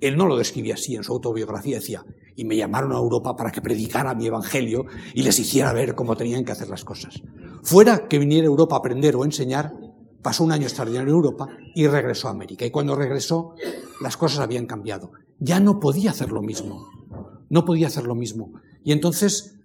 Él 0.00 0.16
no 0.16 0.26
lo 0.26 0.36
describía 0.36 0.74
así 0.74 0.94
en 0.94 1.04
su 1.04 1.12
autobiografía, 1.12 1.76
decía, 1.76 2.04
y 2.34 2.44
me 2.44 2.56
llamaron 2.56 2.92
a 2.92 2.96
Europa 2.96 3.34
para 3.34 3.50
que 3.50 3.62
predicara 3.62 4.14
mi 4.14 4.26
evangelio 4.26 4.84
y 5.14 5.22
les 5.22 5.38
hiciera 5.38 5.72
ver 5.72 5.94
cómo 5.94 6.16
tenían 6.16 6.44
que 6.44 6.52
hacer 6.52 6.68
las 6.68 6.84
cosas. 6.84 7.22
Fuera 7.62 8.06
que 8.06 8.18
viniera 8.18 8.44
a 8.44 8.50
Europa 8.50 8.76
a 8.76 8.78
aprender 8.80 9.16
o 9.16 9.24
enseñar, 9.24 9.72
pasó 10.22 10.44
un 10.44 10.52
año 10.52 10.64
extraordinario 10.64 11.08
en 11.08 11.16
Europa 11.16 11.48
y 11.74 11.86
regresó 11.86 12.28
a 12.28 12.32
América. 12.32 12.66
Y 12.66 12.70
cuando 12.70 12.94
regresó, 12.94 13.54
las 14.02 14.18
cosas 14.18 14.40
habían 14.40 14.66
cambiado. 14.66 15.12
Ya 15.38 15.60
no 15.60 15.80
podía 15.80 16.10
hacer 16.10 16.30
lo 16.30 16.42
mismo. 16.42 16.88
No 17.48 17.64
podía 17.64 17.86
hacer 17.86 18.04
lo 18.04 18.14
mismo. 18.14 18.52
Y 18.84 18.92
entonces, 18.92 19.55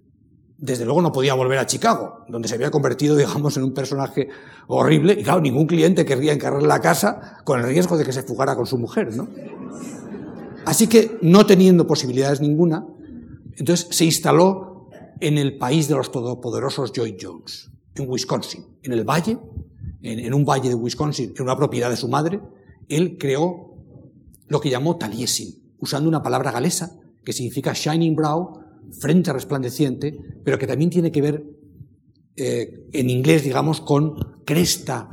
desde 0.61 0.85
luego 0.85 1.01
no 1.01 1.11
podía 1.11 1.33
volver 1.33 1.57
a 1.57 1.65
Chicago, 1.65 2.23
donde 2.29 2.47
se 2.47 2.55
había 2.55 2.71
convertido, 2.71 3.15
digamos, 3.17 3.57
en 3.57 3.63
un 3.63 3.73
personaje 3.73 4.29
horrible. 4.67 5.17
Y 5.19 5.23
claro, 5.23 5.41
ningún 5.41 5.67
cliente 5.67 6.05
querría 6.05 6.31
encargar 6.31 6.63
la 6.63 6.79
casa 6.79 7.39
con 7.43 7.59
el 7.59 7.65
riesgo 7.65 7.97
de 7.97 8.05
que 8.05 8.13
se 8.13 8.23
fugara 8.23 8.55
con 8.55 8.65
su 8.65 8.77
mujer, 8.77 9.13
¿no? 9.15 9.27
Así 10.63 10.87
que, 10.87 11.17
no 11.23 11.45
teniendo 11.47 11.87
posibilidades 11.87 12.39
ninguna, 12.39 12.85
entonces 13.57 13.87
se 13.89 14.05
instaló 14.05 14.87
en 15.19 15.39
el 15.39 15.57
país 15.57 15.87
de 15.87 15.95
los 15.95 16.11
todopoderosos 16.11 16.93
Joy 16.93 17.17
Jones, 17.19 17.71
en 17.95 18.07
Wisconsin, 18.07 18.65
en 18.83 18.93
el 18.93 19.03
valle, 19.03 19.39
en, 20.03 20.33
un 20.33 20.45
valle 20.45 20.69
de 20.69 20.75
Wisconsin, 20.75 21.33
en 21.35 21.43
una 21.43 21.57
propiedad 21.57 21.89
de 21.89 21.97
su 21.97 22.07
madre, 22.07 22.39
él 22.89 23.17
creó 23.19 23.75
lo 24.47 24.61
que 24.61 24.69
llamó 24.69 24.97
Taliesin, 24.97 25.55
usando 25.79 26.07
una 26.07 26.21
palabra 26.21 26.51
galesa 26.51 26.99
que 27.23 27.33
significa 27.33 27.73
shining 27.73 28.15
brow, 28.15 28.60
frente 28.91 29.33
resplandeciente, 29.33 30.17
pero 30.43 30.57
que 30.57 30.67
también 30.67 30.89
tiene 30.89 31.11
que 31.11 31.21
ver 31.21 31.43
eh, 32.35 32.87
en 32.93 33.09
inglés, 33.09 33.43
digamos, 33.43 33.81
con 33.81 34.15
cresta 34.45 35.09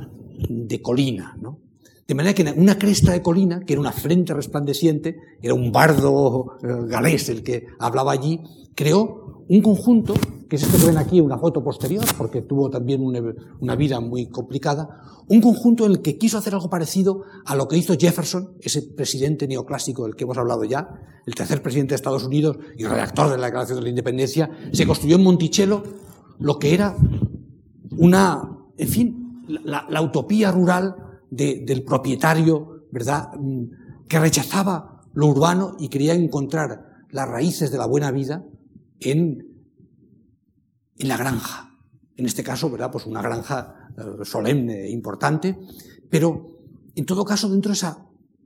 de 0.49 0.81
colina, 0.81 1.37
¿no? 1.39 1.59
De 2.07 2.15
manera 2.15 2.33
que 2.33 2.43
una 2.57 2.79
cresta 2.79 3.11
de 3.11 3.21
colina, 3.21 3.59
que 3.59 3.73
era 3.73 3.79
una 3.81 3.91
frente 3.91 4.33
resplandeciente, 4.33 5.17
era 5.43 5.53
un 5.53 5.71
bardo 5.71 6.57
galés 6.87 7.29
el 7.29 7.43
que 7.43 7.67
hablaba 7.77 8.11
allí, 8.11 8.41
creó 8.73 9.45
un 9.47 9.61
conjunto, 9.61 10.15
que 10.49 10.55
es 10.55 10.63
este 10.63 10.79
que 10.79 10.87
ven 10.87 10.97
aquí, 10.97 11.21
una 11.21 11.37
foto 11.37 11.63
posterior, 11.63 12.03
porque 12.17 12.41
tuvo 12.41 12.69
también 12.69 13.01
una, 13.03 13.75
vida 13.75 13.99
muy 13.99 14.27
complicada, 14.27 15.01
un 15.27 15.41
conjunto 15.41 15.85
en 15.85 15.91
el 15.91 16.01
que 16.01 16.17
quiso 16.17 16.39
hacer 16.39 16.55
algo 16.55 16.69
parecido 16.69 17.23
a 17.45 17.55
lo 17.55 17.67
que 17.67 17.77
hizo 17.77 17.95
Jefferson, 17.97 18.53
ese 18.59 18.81
presidente 18.81 19.47
neoclásico 19.47 20.05
del 20.05 20.15
que 20.15 20.23
hemos 20.23 20.37
hablado 20.37 20.63
ya, 20.63 20.89
el 21.27 21.35
tercer 21.35 21.61
presidente 21.61 21.91
de 21.91 21.97
Estados 21.97 22.23
Unidos 22.23 22.57
y 22.77 22.85
redactor 22.85 23.29
de 23.29 23.37
la 23.37 23.45
Declaración 23.45 23.77
de 23.77 23.83
la 23.83 23.89
Independencia, 23.89 24.49
se 24.73 24.87
construyó 24.87 25.17
en 25.17 25.23
Monticello 25.23 25.83
lo 26.39 26.57
que 26.57 26.73
era 26.73 26.95
una, 27.97 28.57
en 28.77 28.87
fin, 28.87 29.45
la 29.47 30.01
utopía 30.01 30.51
rural 30.51 30.95
del 31.29 31.83
propietario, 31.83 32.85
¿verdad?, 32.91 33.29
mm, 33.39 34.07
que 34.07 34.19
rechazaba 34.19 35.03
lo 35.13 35.27
urbano 35.27 35.75
y 35.79 35.89
quería 35.89 36.13
encontrar 36.13 37.05
las 37.11 37.29
raíces 37.29 37.71
de 37.71 37.77
la 37.77 37.85
buena 37.85 38.11
vida 38.11 38.43
en, 38.99 39.48
en 40.99 41.07
la 41.07 41.17
granja. 41.17 41.75
En 42.15 42.25
este 42.25 42.43
caso, 42.43 42.69
¿verdad?, 42.69 42.91
pues 42.91 43.05
una 43.05 43.21
granja 43.21 43.89
eh, 43.97 44.25
solemne, 44.25 44.89
importante, 44.89 45.57
pero 46.09 46.59
en 46.95 47.05
todo 47.05 47.25
caso 47.25 47.49
dentro 47.49 47.69
de 47.69 47.75
esa 47.75 48.05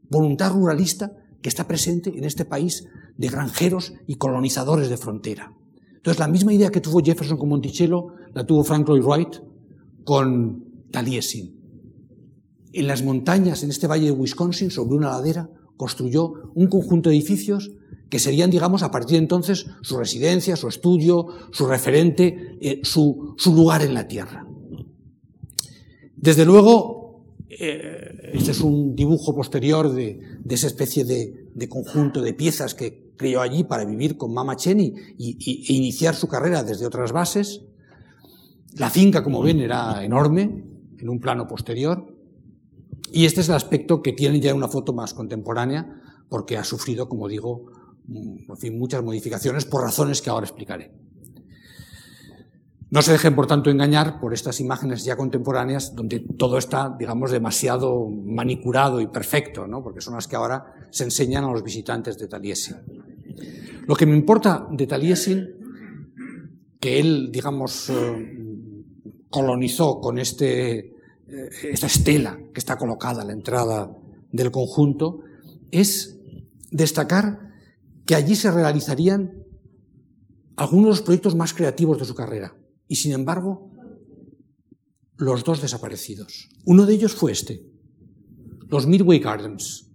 voluntad 0.10 0.54
ruralista 0.54 1.12
que 1.42 1.50
está 1.50 1.68
presente 1.68 2.18
en 2.18 2.24
este 2.24 2.46
país 2.46 2.88
de 3.18 3.28
granjeros 3.28 3.94
y 4.08 4.16
colonizadores 4.16 4.90
de 4.90 4.98
frontera. 4.98 5.54
Entonces, 5.96 6.20
la 6.20 6.28
misma 6.28 6.54
idea 6.54 6.70
que 6.72 6.82
tuvo 6.82 7.02
Jefferson 7.02 7.38
con 7.38 7.50
Monticello 7.50 8.16
la 8.34 8.46
tuvo 8.46 8.64
Frank 8.64 8.88
Lloyd 8.88 9.04
Wright 9.04 9.36
con 10.04 10.88
Taliesin 10.92 11.64
en 12.74 12.88
las 12.88 13.04
montañas, 13.04 13.64
en 13.64 13.70
este 13.70 13.88
valle 13.88 14.06
de 14.06 14.12
Wisconsin, 14.12 14.72
sobre 14.72 14.96
una 14.96 15.12
ladera, 15.12 15.50
construyó 15.78 16.52
un 16.56 16.68
conjunto 16.68 17.10
de 17.10 17.16
edificios 17.16 17.72
que 18.14 18.20
serían, 18.20 18.52
digamos, 18.52 18.84
a 18.84 18.92
partir 18.92 19.14
de 19.14 19.24
entonces 19.24 19.66
su 19.82 19.98
residencia, 19.98 20.56
su 20.56 20.68
estudio, 20.68 21.26
su 21.52 21.66
referente, 21.66 22.60
eh, 22.62 22.80
su, 22.84 23.36
lugar 23.48 23.82
en 23.82 23.96
la 23.96 24.08
tierra. 24.08 24.46
Desde 26.16 26.46
luego, 26.46 27.26
eh, 27.50 28.30
este 28.36 28.52
es 28.52 28.62
un 28.62 28.96
dibujo 28.96 29.34
posterior 29.34 29.92
de, 29.92 30.20
esa 30.48 30.68
especie 30.68 31.06
de, 31.06 31.68
conjunto 31.68 32.22
de 32.22 32.36
piezas 32.36 32.76
que 32.76 33.16
creó 33.18 33.42
allí 33.42 33.64
para 33.64 33.84
vivir 33.84 34.16
con 34.16 34.32
Mama 34.32 34.58
Cheney 34.58 34.94
y, 35.18 35.32
e 35.68 35.74
iniciar 35.74 36.14
su 36.14 36.28
carrera 36.28 36.64
desde 36.64 36.86
otras 36.86 37.12
bases. 37.12 37.62
La 38.78 38.92
finca, 38.92 39.24
como 39.24 39.42
ven, 39.42 39.60
era 39.60 40.06
enorme, 40.06 40.64
en 41.00 41.10
un 41.10 41.20
plano 41.20 41.48
posterior. 41.48 42.16
Y 43.12 43.26
este 43.26 43.42
es 43.42 43.50
el 43.50 43.56
aspecto 43.56 44.04
que 44.04 44.14
tiene 44.14 44.40
ya 44.40 44.54
una 44.54 44.68
foto 44.68 44.94
más 44.94 45.16
contemporánea, 45.16 46.00
porque 46.30 46.60
ha 46.60 46.64
sufrido, 46.64 47.10
como 47.10 47.28
digo, 47.28 47.82
mm, 48.08 48.78
muchas 48.78 49.04
modificaciones 49.04 49.66
por 49.66 49.82
razones 49.82 50.22
que 50.22 50.30
ahora 50.30 50.46
explicaré. 50.46 50.92
No 52.90 53.02
se 53.02 53.12
dejen, 53.12 53.34
por 53.34 53.48
tanto, 53.48 53.72
engañar 53.72 54.20
por 54.20 54.36
estas 54.36 54.60
imágenes 54.60 55.04
ya 55.04 55.16
contemporáneas, 55.16 55.96
donde 55.96 56.20
todo 56.20 56.60
está, 56.60 56.96
digamos, 56.98 57.32
demasiado 57.32 58.08
manicurado 58.08 59.02
y 59.02 59.08
perfecto, 59.08 59.66
¿no? 59.66 59.82
porque 59.82 60.00
son 60.00 60.14
las 60.14 60.28
que 60.28 60.36
ahora 60.36 60.76
se 60.92 61.04
enseñan 61.04 61.44
a 61.44 61.52
los 61.52 61.64
visitantes 61.64 62.20
de 62.20 62.28
Taliesin. 62.28 62.76
Lo 63.88 63.96
que 63.96 64.06
me 64.06 64.16
importa 64.16 64.68
de 64.70 64.86
Taliesin, 64.86 65.50
que 66.80 67.00
él, 67.00 67.32
digamos, 67.32 67.90
eh, 67.90 68.84
colonizó 69.32 70.00
con 70.00 70.20
este 70.20 70.94
eh, 71.34 71.50
esta 71.72 71.88
estela 71.88 72.38
que 72.54 72.60
está 72.60 72.78
colocada 72.78 73.24
a 73.24 73.26
la 73.26 73.34
entrada 73.34 73.90
del 74.32 74.52
conjunto, 74.52 75.22
es 75.72 76.20
destacar 76.70 77.53
que 78.06 78.16
allí 78.16 78.36
se 78.36 78.52
realizarían 78.52 79.44
algunos 80.56 80.86
de 80.86 80.90
los 80.90 81.02
proyectos 81.02 81.36
más 81.36 81.54
creativos 81.54 82.00
de 82.00 82.06
su 82.06 82.16
carrera. 82.16 82.56
Y 82.88 82.98
sin 82.98 83.12
embargo, 83.14 83.72
los 85.18 85.44
dos 85.44 85.62
desaparecidos. 85.62 86.50
Uno 86.66 86.86
de 86.86 86.94
ellos 86.94 87.14
fue 87.14 87.32
este, 87.32 87.66
los 88.70 88.88
Midway 88.88 89.20
Gardens, 89.20 89.90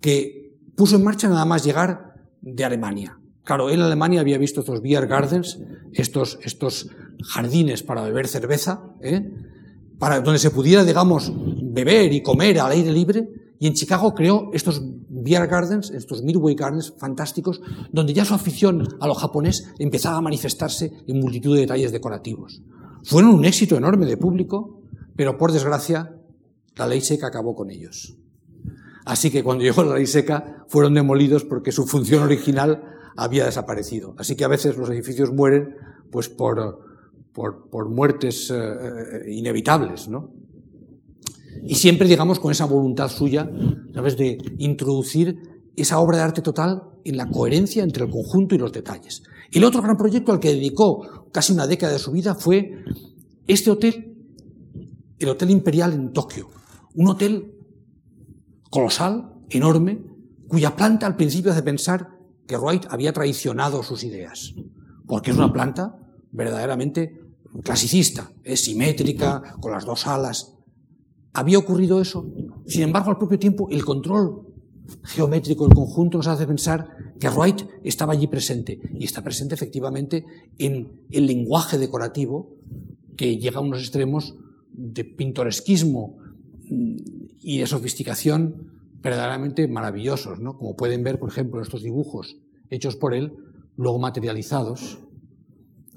que 0.00 0.56
puso 0.76 0.96
en 0.96 1.04
marcha 1.04 1.28
nada 1.28 1.44
más 1.44 1.64
llegar 1.64 2.14
de 2.40 2.64
Alemania. 2.64 3.18
Claro, 3.44 3.70
él 3.70 3.76
en 3.76 3.86
Alemania 3.86 4.20
había 4.20 4.38
visto 4.38 4.60
estos 4.60 4.82
beer 4.82 5.06
gardens, 5.06 5.58
estos, 5.92 6.38
estos 6.42 6.90
jardines 7.22 7.82
para 7.82 8.02
beber 8.02 8.28
cerveza, 8.28 8.92
¿eh? 9.00 9.30
para 9.98 10.20
donde 10.20 10.38
se 10.38 10.50
pudiera, 10.50 10.84
digamos, 10.84 11.32
beber 11.62 12.12
y 12.12 12.22
comer 12.22 12.60
al 12.60 12.72
aire 12.72 12.92
libre. 12.92 13.28
Y 13.58 13.66
en 13.66 13.74
Chicago 13.74 14.14
creó 14.14 14.50
estos 14.52 14.82
beer 15.22 15.46
gardens, 15.46 15.90
estos 15.90 16.22
midway 16.22 16.54
gardens 16.54 16.94
fantásticos, 16.98 17.60
donde 17.92 18.14
ya 18.14 18.24
su 18.24 18.34
afición 18.34 18.86
a 19.00 19.06
lo 19.06 19.14
japonés 19.14 19.72
empezaba 19.78 20.18
a 20.18 20.22
manifestarse 20.22 20.92
en 21.06 21.20
multitud 21.20 21.54
de 21.54 21.62
detalles 21.62 21.92
decorativos. 21.92 22.62
Fueron 23.04 23.30
un 23.30 23.44
éxito 23.44 23.76
enorme 23.76 24.06
de 24.06 24.16
público, 24.16 24.82
pero 25.16 25.36
por 25.36 25.52
desgracia 25.52 26.14
la 26.76 26.86
ley 26.86 27.00
seca 27.00 27.28
acabó 27.28 27.54
con 27.54 27.70
ellos. 27.70 28.16
Así 29.04 29.30
que 29.30 29.42
cuando 29.42 29.64
llegó 29.64 29.82
la 29.82 29.96
ley 29.96 30.06
seca 30.06 30.64
fueron 30.68 30.94
demolidos 30.94 31.44
porque 31.44 31.72
su 31.72 31.86
función 31.86 32.22
original 32.22 32.82
había 33.16 33.46
desaparecido. 33.46 34.14
Así 34.18 34.36
que 34.36 34.44
a 34.44 34.48
veces 34.48 34.76
los 34.76 34.90
edificios 34.90 35.32
mueren 35.32 35.74
pues 36.10 36.28
por, 36.28 36.78
por, 37.32 37.88
muertes 37.88 38.50
eh, 38.50 38.56
eh, 38.56 39.32
inevitables, 39.32 40.08
¿no? 40.08 40.32
Y 41.64 41.74
siempre, 41.74 42.08
digamos, 42.08 42.38
con 42.40 42.50
esa 42.50 42.66
voluntad 42.66 43.08
suya, 43.08 43.50
¿sabes?, 43.94 44.16
de 44.16 44.38
introducir 44.58 45.38
esa 45.76 45.98
obra 45.98 46.18
de 46.18 46.22
arte 46.24 46.42
total 46.42 46.82
en 47.04 47.16
la 47.16 47.28
coherencia 47.28 47.82
entre 47.82 48.04
el 48.04 48.10
conjunto 48.10 48.54
y 48.54 48.58
los 48.58 48.72
detalles. 48.72 49.22
El 49.50 49.64
otro 49.64 49.80
gran 49.80 49.96
proyecto 49.96 50.32
al 50.32 50.40
que 50.40 50.52
dedicó 50.52 51.28
casi 51.32 51.52
una 51.52 51.66
década 51.66 51.92
de 51.92 51.98
su 51.98 52.12
vida 52.12 52.34
fue 52.34 52.84
este 53.46 53.70
hotel, 53.70 54.16
el 55.18 55.28
Hotel 55.28 55.50
Imperial 55.50 55.92
en 55.92 56.12
Tokio. 56.12 56.48
Un 56.94 57.08
hotel 57.08 57.54
colosal, 58.70 59.32
enorme, 59.50 60.00
cuya 60.48 60.76
planta 60.76 61.06
al 61.06 61.16
principio 61.16 61.52
hace 61.52 61.62
pensar 61.62 62.10
que 62.46 62.56
Wright 62.56 62.86
había 62.90 63.12
traicionado 63.12 63.82
sus 63.82 64.04
ideas, 64.04 64.54
porque 65.06 65.30
es 65.30 65.36
una 65.36 65.52
planta 65.52 65.98
verdaderamente 66.30 67.20
clasicista, 67.62 68.30
es 68.44 68.64
simétrica, 68.64 69.56
con 69.60 69.72
las 69.72 69.84
dos 69.84 70.06
alas. 70.06 70.54
¿Había 71.32 71.58
ocurrido 71.58 72.00
eso? 72.00 72.26
Sin 72.66 72.82
embargo, 72.82 73.10
al 73.10 73.18
propio 73.18 73.38
tiempo, 73.38 73.68
el 73.70 73.84
control 73.84 74.46
geométrico 75.04 75.66
del 75.66 75.74
conjunto 75.74 76.18
nos 76.18 76.26
hace 76.26 76.46
pensar 76.46 77.14
que 77.20 77.28
Wright 77.28 77.62
estaba 77.84 78.12
allí 78.12 78.26
presente, 78.26 78.80
y 78.94 79.04
está 79.04 79.22
presente 79.22 79.54
efectivamente 79.54 80.24
en 80.58 81.02
el 81.10 81.26
lenguaje 81.26 81.78
decorativo 81.78 82.56
que 83.16 83.36
llega 83.36 83.58
a 83.58 83.62
unos 83.62 83.80
extremos 83.80 84.36
de 84.72 85.04
pintoresquismo 85.04 86.16
y 87.40 87.58
de 87.58 87.66
sofisticación 87.66 88.72
verdaderamente 89.02 89.68
maravillosos, 89.68 90.40
¿no? 90.40 90.56
Como 90.56 90.76
pueden 90.76 91.02
ver, 91.02 91.18
por 91.18 91.30
ejemplo, 91.30 91.60
estos 91.60 91.82
dibujos 91.82 92.36
hechos 92.70 92.96
por 92.96 93.14
él, 93.14 93.32
luego 93.76 93.98
materializados 93.98 94.98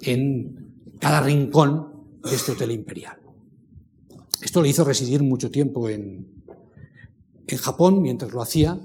en 0.01 0.73
cada 0.99 1.21
rincón 1.21 2.05
de 2.23 2.35
este 2.35 2.53
hotel 2.53 2.71
imperial. 2.71 3.20
Esto 4.41 4.61
le 4.61 4.69
hizo 4.69 4.83
residir 4.83 5.21
mucho 5.23 5.51
tiempo 5.51 5.89
en, 5.89 6.27
en 7.47 7.57
Japón 7.57 8.01
mientras 8.01 8.31
lo 8.31 8.41
hacía 8.41 8.79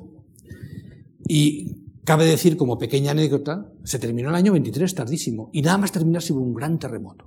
Y 1.26 1.76
cabe 2.04 2.26
decir, 2.26 2.56
como 2.56 2.78
pequeña 2.78 3.12
anécdota, 3.12 3.72
se 3.84 3.98
terminó 3.98 4.28
el 4.28 4.34
año 4.34 4.52
23 4.52 4.94
tardísimo 4.94 5.50
y 5.52 5.62
nada 5.62 5.78
más 5.78 5.92
terminarse 5.92 6.32
hubo 6.32 6.42
un 6.42 6.54
gran 6.54 6.78
terremoto. 6.78 7.26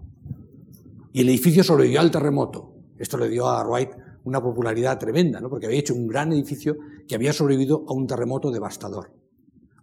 Y 1.12 1.22
el 1.22 1.30
edificio 1.30 1.64
sobrevivió 1.64 2.00
al 2.00 2.12
terremoto. 2.12 2.74
Esto 2.98 3.18
le 3.18 3.30
dio 3.30 3.48
a 3.48 3.64
Wright 3.66 3.90
una 4.24 4.42
popularidad 4.42 5.00
tremenda, 5.00 5.40
¿no? 5.42 5.50
porque 5.50 5.66
había 5.66 5.80
hecho 5.80 5.96
un 5.96 6.08
gran 6.08 6.32
edificio 6.32 6.78
que 7.08 7.16
había 7.16 7.34
sobrevivido 7.34 7.84
a 7.88 7.94
un 7.94 8.06
terremoto 8.06 8.52
devastador. 8.52 9.12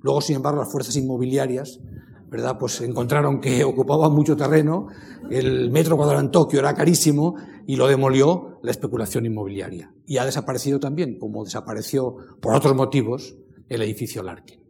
Luego, 0.00 0.20
sin 0.20 0.36
embargo, 0.36 0.60
las 0.60 0.70
fuerzas 0.70 0.96
inmobiliarias 0.96 1.80
¿verdad? 2.28 2.58
Pues 2.58 2.80
encontraron 2.80 3.40
que 3.40 3.64
ocupaba 3.64 4.08
mucho 4.08 4.36
terreno, 4.36 4.88
el 5.30 5.70
metro 5.70 5.96
cuadrado 5.96 6.20
en 6.20 6.30
Tokio 6.30 6.60
era 6.60 6.74
carísimo 6.74 7.36
y 7.66 7.76
lo 7.76 7.86
demolió 7.86 8.58
la 8.62 8.70
especulación 8.70 9.26
inmobiliaria. 9.26 9.92
Y 10.06 10.18
ha 10.18 10.24
desaparecido 10.24 10.80
también, 10.80 11.18
como 11.18 11.44
desapareció 11.44 12.16
por 12.40 12.54
otros 12.54 12.74
motivos, 12.74 13.36
el 13.68 13.82
edificio 13.82 14.22
Larkin. 14.22 14.60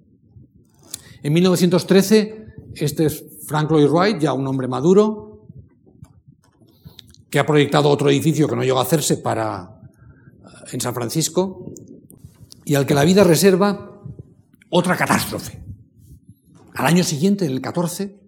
En 1.23 1.33
1913, 1.33 2.47
este 2.75 3.07
es 3.07 3.25
Frank 3.47 3.71
Lloyd 3.71 3.89
Wright, 3.89 4.19
ya 4.19 4.33
un 4.33 4.47
hombre 4.47 4.69
maduro, 4.69 5.47
que 7.31 7.39
ha 7.39 7.47
proyectado 7.47 7.89
otro 7.89 8.09
edificio 8.11 8.49
que 8.49 8.57
no 8.57 8.63
llegó 8.63 8.79
a 8.79 8.83
hacerse 8.83 9.19
para, 9.19 9.81
eh, 9.83 10.73
en 10.73 10.81
San 10.81 10.95
Francisco, 10.95 11.73
y 12.65 12.75
al 12.75 12.87
que 12.87 12.95
la 12.95 13.05
vida 13.05 13.25
reserva 13.25 14.03
otra 14.71 14.97
catástrofe. 14.97 15.66
Al 16.77 16.85
año 16.85 17.05
siguiente, 17.05 17.47
en 17.47 17.53
el 17.53 17.63
14, 17.63 18.21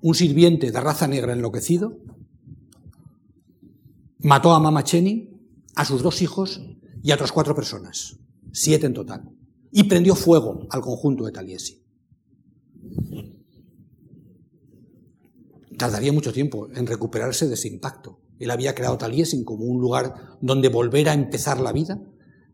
un 0.00 0.14
sirviente 0.14 0.72
de 0.72 0.80
raza 0.80 1.06
negra 1.06 1.34
enloquecido 1.34 1.98
mató 4.20 4.54
a 4.54 4.60
Mama 4.60 4.82
Cheney, 4.82 5.30
a 5.74 5.84
sus 5.84 6.02
dos 6.02 6.22
hijos 6.22 6.62
y 7.02 7.10
a 7.10 7.16
otras 7.16 7.32
cuatro 7.32 7.54
personas, 7.54 8.16
siete 8.50 8.86
en 8.86 8.94
total, 8.94 9.28
y 9.70 9.84
prendió 9.84 10.14
fuego 10.14 10.66
al 10.70 10.80
conjunto 10.80 11.26
de 11.26 11.32
Taliesi. 11.32 11.84
Tardaría 15.76 16.14
mucho 16.14 16.32
tiempo 16.32 16.68
en 16.74 16.86
recuperarse 16.86 17.46
de 17.46 17.54
ese 17.54 17.68
impacto. 17.68 18.20
Él 18.38 18.50
había 18.52 18.74
creado 18.74 18.96
Taliesin 18.96 19.44
como 19.44 19.66
un 19.66 19.82
lugar 19.82 20.38
donde 20.40 20.70
volver 20.70 21.10
a 21.10 21.14
empezar 21.14 21.60
la 21.60 21.72
vida, 21.72 22.00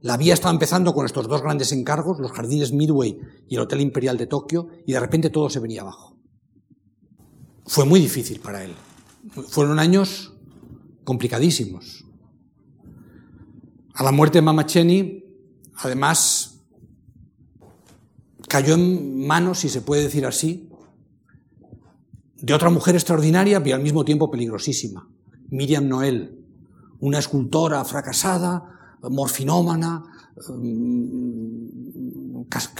la 0.03 0.17
vía 0.17 0.35
estaba 0.35 0.53
empezando 0.53 0.95
con 0.95 1.05
estos 1.05 1.29
dos 1.29 1.43
grandes 1.43 1.73
encargos, 1.73 2.19
los 2.21 2.33
jardines 2.33 2.73
Midway 2.73 3.19
y 3.49 3.55
el 3.55 3.61
Hotel 3.61 3.81
Imperial 3.81 4.17
de 4.17 4.27
Tokio, 4.27 4.69
y 4.87 4.93
de 4.93 5.01
repente 5.01 5.31
todo 5.31 5.51
se 5.51 5.61
venía 5.61 5.83
abajo. 5.83 6.17
Fue 7.67 7.85
muy 7.85 8.01
difícil 8.01 8.41
para 8.41 8.65
él. 8.65 8.75
Fueron 9.49 9.79
años 9.79 10.33
complicadísimos. 11.05 12.07
A 13.95 14.03
la 14.03 14.13
muerte 14.13 14.39
de 14.39 14.43
Mama 14.43 14.65
Cheney, 14.65 15.25
además, 15.77 16.63
cayó 18.49 18.75
en 18.75 19.27
manos, 19.27 19.59
si 19.59 19.69
se 19.69 19.83
puede 19.83 20.05
decir 20.05 20.25
así, 20.25 20.71
de 22.37 22.55
otra 22.55 22.71
mujer 22.71 22.95
extraordinaria 22.95 23.63
y 23.65 23.73
al 23.73 23.83
mismo 23.83 24.05
tiempo 24.05 24.31
peligrosísima, 24.31 25.11
Miriam 25.51 25.87
Noel, 25.87 26.43
una 27.01 27.19
escultora 27.19 27.85
fracasada, 27.85 28.80
morfinómana, 29.03 30.03
mm, 30.49 31.71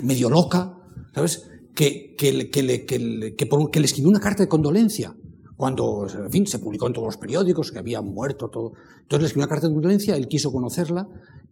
medio 0.03 0.29
loca, 0.31 0.77
¿sabes? 1.15 1.47
Que, 1.75 2.15
que, 2.17 2.51
que, 2.51 2.87
que, 2.87 2.99
le 2.99 3.85
escribió 3.85 4.11
una 4.11 4.21
carta 4.21 4.43
de 4.43 4.49
condolencia 4.49 5.15
cuando, 5.57 6.07
en 6.09 6.31
fin, 6.31 6.47
se 6.47 6.59
publicó 6.59 6.87
en 6.87 6.95
todos 6.95 7.07
los 7.07 7.17
periódicos 7.19 7.71
que 7.71 7.79
había 7.79 8.01
muerto 8.01 8.49
todo. 8.49 8.73
Entonces 9.03 9.21
le 9.21 9.27
escribió 9.27 9.45
una 9.45 9.49
carta 9.51 9.69
de 9.69 9.75
condolencia, 9.75 10.17
él 10.17 10.27
quiso 10.27 10.51
conocerla 10.51 11.07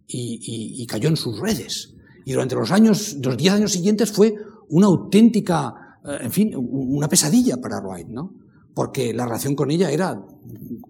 y, 0.07 0.81
y, 0.81 0.85
cayó 0.87 1.09
en 1.09 1.15
sus 1.15 1.39
redes. 1.39 1.93
Y 2.25 2.33
durante 2.33 2.55
los 2.55 2.71
años, 2.71 3.17
los 3.23 3.37
diez 3.37 3.53
años 3.53 3.71
siguientes 3.71 4.11
fue 4.11 4.33
una 4.69 4.87
auténtica, 4.87 5.99
eh, 6.03 6.17
en 6.21 6.31
fin, 6.31 6.53
una 6.55 7.07
pesadilla 7.07 7.57
para 7.57 7.79
Wright, 7.81 8.07
¿no? 8.07 8.33
Porque 8.73 9.13
la 9.13 9.25
relación 9.25 9.55
con 9.55 9.71
ella 9.71 9.91
era 9.91 10.21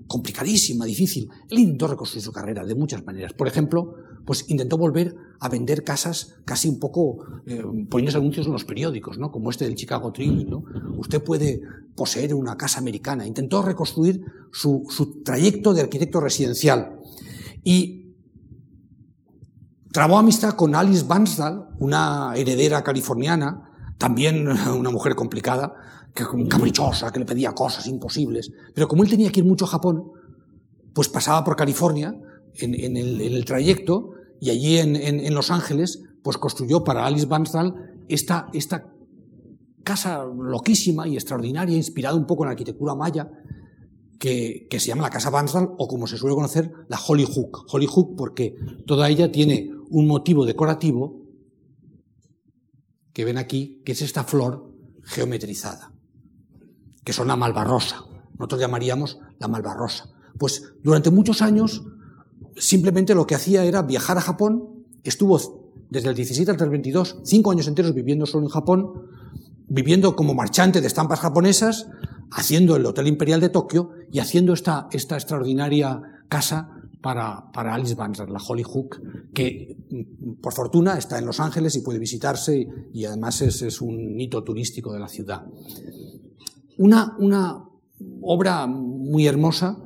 complicadísima, 0.07 0.85
difícil. 0.85 1.29
Él 1.49 1.59
intentó 1.59 1.87
reconstruir 1.87 2.23
su 2.23 2.31
carrera 2.31 2.65
de 2.65 2.75
muchas 2.75 3.03
maneras. 3.05 3.33
Por 3.33 3.47
ejemplo, 3.47 3.95
pues 4.25 4.45
intentó 4.49 4.77
volver 4.77 5.15
a 5.39 5.49
vender 5.49 5.83
casas 5.83 6.35
casi 6.45 6.67
un 6.67 6.79
poco 6.79 7.25
eh, 7.45 7.63
poniendo 7.89 8.19
anuncios 8.19 8.45
en 8.45 8.53
los 8.53 8.65
periódicos, 8.65 9.17
¿no? 9.17 9.31
Como 9.31 9.49
este 9.49 9.65
del 9.65 9.75
Chicago 9.75 10.11
Tribune. 10.11 10.63
Usted 10.97 11.23
puede 11.23 11.61
poseer 11.95 12.33
una 12.33 12.55
casa 12.55 12.79
americana. 12.79 13.25
Intentó 13.25 13.61
reconstruir 13.61 14.21
su, 14.51 14.83
su 14.89 15.23
trayecto 15.23 15.73
de 15.73 15.81
arquitecto 15.81 16.19
residencial. 16.19 16.99
Y 17.63 18.15
trabó 19.91 20.17
amistad 20.17 20.53
con 20.53 20.75
Alice 20.75 21.05
Bansdal, 21.07 21.69
una 21.79 22.33
heredera 22.35 22.83
californiana, 22.83 23.68
también 23.99 24.47
una 24.75 24.89
mujer 24.89 25.13
complicada, 25.13 25.75
que 26.15 26.25
caprichosa, 26.49 27.11
que 27.11 27.19
le 27.19 27.25
pedía 27.25 27.53
cosas 27.53 27.85
imposibles. 27.85 28.51
Pero 28.73 28.87
como 28.87 29.03
él 29.03 29.09
tenía 29.09 29.31
que 29.31 29.41
ir 29.41 29.45
mucho 29.45 29.65
a 29.65 29.67
Japón, 29.67 30.11
pues 30.93 31.07
pasaba 31.07 31.43
por 31.43 31.55
California 31.55 32.19
en, 32.55 32.97
el, 32.97 33.45
trayecto 33.45 34.13
y 34.41 34.49
allí 34.49 34.79
en, 34.79 35.33
Los 35.35 35.51
Ángeles, 35.51 36.01
pues 36.23 36.37
construyó 36.37 36.83
para 36.83 37.05
Alice 37.05 37.27
Bansdal 37.27 37.75
esta, 38.07 38.47
esta 38.53 38.91
casa 39.83 40.25
loquísima 40.25 41.07
y 41.07 41.13
extraordinaria, 41.13 41.77
inspirada 41.77 42.15
un 42.15 42.25
poco 42.25 42.43
en 42.43 42.47
la 42.47 42.51
arquitectura 42.51 42.95
maya, 42.95 43.29
que, 44.17 44.67
se 44.71 44.87
llama 44.87 45.03
la 45.03 45.09
Casa 45.09 45.29
Bansdal 45.29 45.69
o 45.77 45.87
como 45.87 46.07
se 46.07 46.17
suele 46.17 46.35
conocer, 46.35 46.71
la 46.87 46.99
Holly 46.99 47.25
Hook. 47.25 47.65
Holly 47.71 47.85
Hook 47.85 48.15
porque 48.17 48.55
toda 48.85 49.09
ella 49.09 49.31
tiene 49.31 49.71
un 49.89 50.07
motivo 50.07 50.45
decorativo 50.45 51.18
que 53.19 53.25
ven 53.25 53.37
aquí, 53.37 53.81
que 53.83 53.91
es 53.91 54.01
esta 54.01 54.23
flor 54.23 54.71
geometrizada 55.03 55.91
que 57.03 57.11
son 57.11 57.27
la 57.27 57.35
malvarrosa. 57.35 58.05
Nosotros 58.37 58.61
llamaríamos 58.61 59.19
la 59.39 59.49
malvarrosa. 59.49 60.09
Pues 60.37 60.71
durante 60.81 61.11
muchos 61.11 61.41
años 61.41 61.83
simplemente 62.55 63.13
lo 63.13 63.27
que 63.27 63.35
hacía 63.35 63.65
era 63.65 63.81
viajar 63.81 64.17
a 64.17 64.21
Japón, 64.21 64.85
estuvo 65.03 65.37
desde 65.89 66.07
el 66.07 66.15
17 66.15 66.49
hasta 66.49 66.63
el 66.63 66.69
22, 66.69 67.17
cinco 67.25 67.51
años 67.51 67.67
enteros 67.67 67.93
viviendo 67.93 68.25
solo 68.25 68.45
en 68.45 68.51
Japón, 68.51 69.09
viviendo 69.67 70.15
como 70.15 70.33
marchante 70.33 70.79
de 70.79 70.87
estampas 70.87 71.19
japonesas, 71.19 71.87
haciendo 72.31 72.77
el 72.77 72.85
Hotel 72.85 73.07
Imperial 73.07 73.41
de 73.41 73.49
Tokio 73.49 73.89
y 74.13 74.19
haciendo 74.19 74.53
esta, 74.53 74.87
esta 74.93 75.15
extraordinaria 75.15 76.23
casa 76.29 76.78
para, 77.01 77.51
para 77.51 77.73
Alice 77.73 77.95
Banzer, 77.95 78.29
la 78.29 78.39
Holly 78.39 78.63
Hook, 78.63 79.01
que 79.33 79.77
por 80.41 80.53
fortuna 80.53 80.97
está 80.97 81.17
en 81.17 81.25
Los 81.25 81.39
Ángeles 81.39 81.75
y 81.75 81.81
puede 81.81 81.99
visitarse 81.99 82.67
y, 82.93 83.05
además 83.05 83.41
es, 83.41 83.61
es 83.61 83.81
un 83.81 84.19
hito 84.19 84.43
turístico 84.43 84.93
de 84.93 84.99
la 84.99 85.07
ciudad. 85.07 85.45
Una, 86.77 87.15
una 87.19 87.63
obra 88.21 88.67
muy 88.67 89.27
hermosa, 89.27 89.77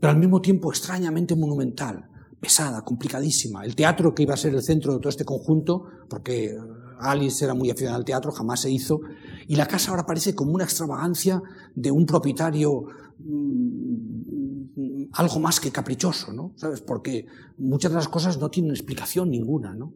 pero 0.00 0.12
al 0.12 0.18
mismo 0.18 0.40
tiempo 0.40 0.70
extrañamente 0.70 1.36
monumental, 1.36 2.08
pesada, 2.40 2.82
complicadísima. 2.82 3.64
El 3.64 3.74
teatro 3.74 4.14
que 4.14 4.22
iba 4.22 4.34
a 4.34 4.38
ser 4.38 4.54
el 4.54 4.62
centro 4.62 4.94
de 4.94 4.98
todo 4.98 5.08
este 5.08 5.24
conjunto, 5.24 5.84
porque 6.08 6.56
Alice 6.98 7.44
era 7.44 7.54
muy 7.54 7.70
aficionada 7.70 7.98
al 7.98 8.04
teatro, 8.04 8.32
jamás 8.32 8.60
se 8.60 8.70
hizo, 8.70 9.00
y 9.48 9.56
la 9.56 9.66
casa 9.66 9.90
ahora 9.90 10.06
parece 10.06 10.34
como 10.34 10.52
una 10.52 10.64
extravagancia 10.64 11.42
de 11.74 11.90
un 11.90 12.06
propietario 12.06 12.84
mm, 13.18 14.13
algo 15.14 15.38
más 15.40 15.60
que 15.60 15.70
caprichoso, 15.70 16.32
¿no? 16.32 16.52
¿Sabes? 16.56 16.80
Porque 16.80 17.26
muchas 17.58 17.92
de 17.92 17.96
las 17.96 18.08
cosas 18.08 18.38
no 18.38 18.50
tienen 18.50 18.72
explicación 18.72 19.30
ninguna, 19.30 19.74
¿no? 19.74 19.92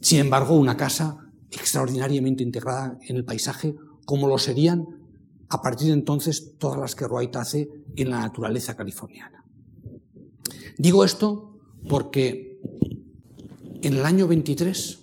Sin 0.00 0.18
embargo, 0.18 0.56
una 0.56 0.76
casa 0.76 1.30
extraordinariamente 1.50 2.42
integrada 2.42 2.98
en 3.08 3.16
el 3.16 3.24
paisaje, 3.24 3.76
como 4.04 4.28
lo 4.28 4.38
serían 4.38 4.86
a 5.48 5.62
partir 5.62 5.88
de 5.88 5.94
entonces 5.94 6.56
todas 6.58 6.78
las 6.78 6.94
que 6.94 7.06
Wright 7.06 7.34
hace 7.36 7.70
en 7.94 8.10
la 8.10 8.20
naturaleza 8.20 8.76
californiana. 8.76 9.44
Digo 10.76 11.04
esto 11.04 11.58
porque 11.88 12.60
en 13.82 13.94
el 13.94 14.04
año 14.04 14.26
23, 14.26 14.98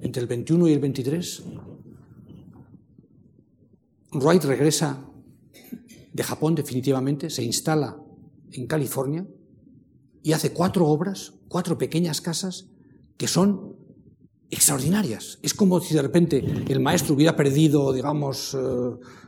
entre 0.00 0.22
el 0.22 0.28
21 0.28 0.68
y 0.68 0.72
el 0.72 0.80
23, 0.80 1.44
Wright 4.12 4.44
regresa 4.44 5.06
de 6.14 6.22
Japón 6.22 6.54
definitivamente, 6.54 7.28
se 7.28 7.42
instala 7.42 7.98
en 8.52 8.66
California 8.66 9.26
y 10.22 10.32
hace 10.32 10.52
cuatro 10.52 10.86
obras, 10.86 11.34
cuatro 11.48 11.76
pequeñas 11.76 12.20
casas 12.20 12.68
que 13.16 13.26
son 13.26 13.76
extraordinarias. 14.48 15.40
Es 15.42 15.52
como 15.52 15.80
si 15.80 15.94
de 15.94 16.02
repente 16.02 16.42
el 16.68 16.80
maestro 16.80 17.14
hubiera 17.14 17.34
perdido, 17.36 17.92
digamos, 17.92 18.54
eh, 18.54 18.58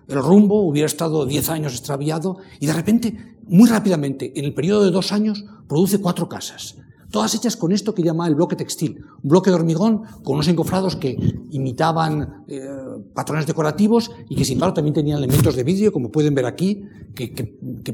el 0.08 0.22
rumbo, 0.22 0.60
hubiera 0.66 0.86
estado 0.86 1.26
diez 1.26 1.48
años 1.48 1.72
extraviado 1.72 2.38
y 2.60 2.66
de 2.66 2.72
repente, 2.72 3.36
muy 3.42 3.68
rápidamente, 3.68 4.32
en 4.38 4.44
el 4.44 4.54
periodo 4.54 4.84
de 4.84 4.92
dos 4.92 5.10
años, 5.10 5.44
produce 5.68 6.00
cuatro 6.00 6.28
casas. 6.28 6.76
Todas 7.16 7.34
hechas 7.34 7.56
con 7.56 7.72
esto 7.72 7.94
que 7.94 8.02
llama 8.02 8.28
el 8.28 8.34
bloque 8.34 8.56
textil, 8.56 9.02
un 9.22 9.30
bloque 9.30 9.48
de 9.48 9.56
hormigón 9.56 10.02
con 10.22 10.34
unos 10.34 10.48
encofrados 10.48 10.96
que 10.96 11.16
imitaban 11.50 12.44
eh, 12.46 12.60
patrones 13.14 13.46
decorativos 13.46 14.10
y 14.28 14.36
que 14.36 14.44
sin 14.44 14.56
embargo 14.56 14.74
también 14.74 14.92
tenían 14.92 15.16
elementos 15.16 15.56
de 15.56 15.64
vidrio, 15.64 15.92
como 15.92 16.12
pueden 16.12 16.34
ver 16.34 16.44
aquí, 16.44 16.84
que, 17.14 17.28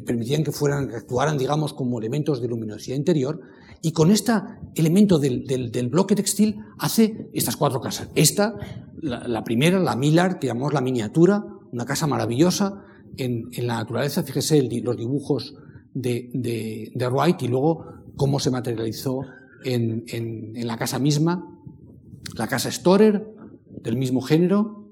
permitían 0.04 0.42
que 0.42 0.50
fueran, 0.50 0.88
que 0.88 0.96
actuaran, 0.96 1.38
digamos, 1.38 1.72
como 1.72 2.00
elementos 2.00 2.42
de 2.42 2.48
luminosidad 2.48 2.96
interior. 2.96 3.40
Y 3.80 3.92
con 3.92 4.10
este 4.10 4.32
elemento 4.74 5.20
del, 5.20 5.88
bloque 5.88 6.16
textil 6.16 6.58
hace 6.80 7.28
estas 7.32 7.56
cuatro 7.56 7.80
casas. 7.80 8.08
Esta, 8.16 8.56
la, 9.00 9.44
primera, 9.44 9.78
la 9.78 9.94
Millar, 9.94 10.40
que 10.40 10.48
llamamos 10.48 10.72
la 10.72 10.80
miniatura, 10.80 11.44
una 11.70 11.84
casa 11.84 12.08
maravillosa 12.08 12.82
en, 13.16 13.50
la 13.68 13.76
naturaleza. 13.76 14.24
Fíjese 14.24 14.60
los 14.82 14.96
dibujos 14.96 15.54
de, 15.94 16.90
Wright 16.96 17.40
y 17.42 17.46
luego 17.46 18.01
cómo 18.16 18.38
se 18.38 18.50
materializó 18.50 19.22
en, 19.64 20.52
la 20.66 20.76
casa 20.76 20.98
misma. 20.98 21.48
La 22.36 22.46
casa 22.46 22.70
Storer, 22.70 23.26
del 23.82 23.96
mismo 23.96 24.20
género, 24.20 24.90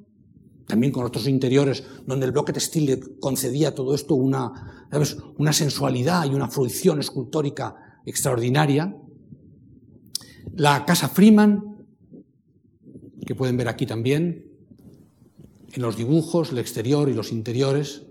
también 0.67 0.93
con 0.93 1.05
otros 1.05 1.27
interiores, 1.27 1.85
donde 2.07 2.27
el 2.27 2.33
bloque 2.33 2.53
textil 2.53 2.87
le 2.87 3.01
concedía 3.19 3.75
todo 3.75 3.95
esto 3.95 4.15
una, 4.15 4.87
una 5.39 5.53
sensualidad 5.53 6.25
y 6.27 6.35
una 6.35 6.49
fruición 6.49 7.01
escultórica 7.01 8.01
extraordinaria. 8.05 8.97
La 10.55 10.85
casa 10.85 11.09
Freeman, 11.09 11.87
que 13.27 13.35
pueden 13.35 13.57
ver 13.57 13.69
aquí 13.69 13.87
también, 13.87 14.51
en 15.73 15.83
los 15.83 15.97
dibujos, 15.97 16.51
el 16.51 16.59
exterior 16.59 17.09
y 17.09 17.15
los 17.15 17.33
interiores. 17.33 18.03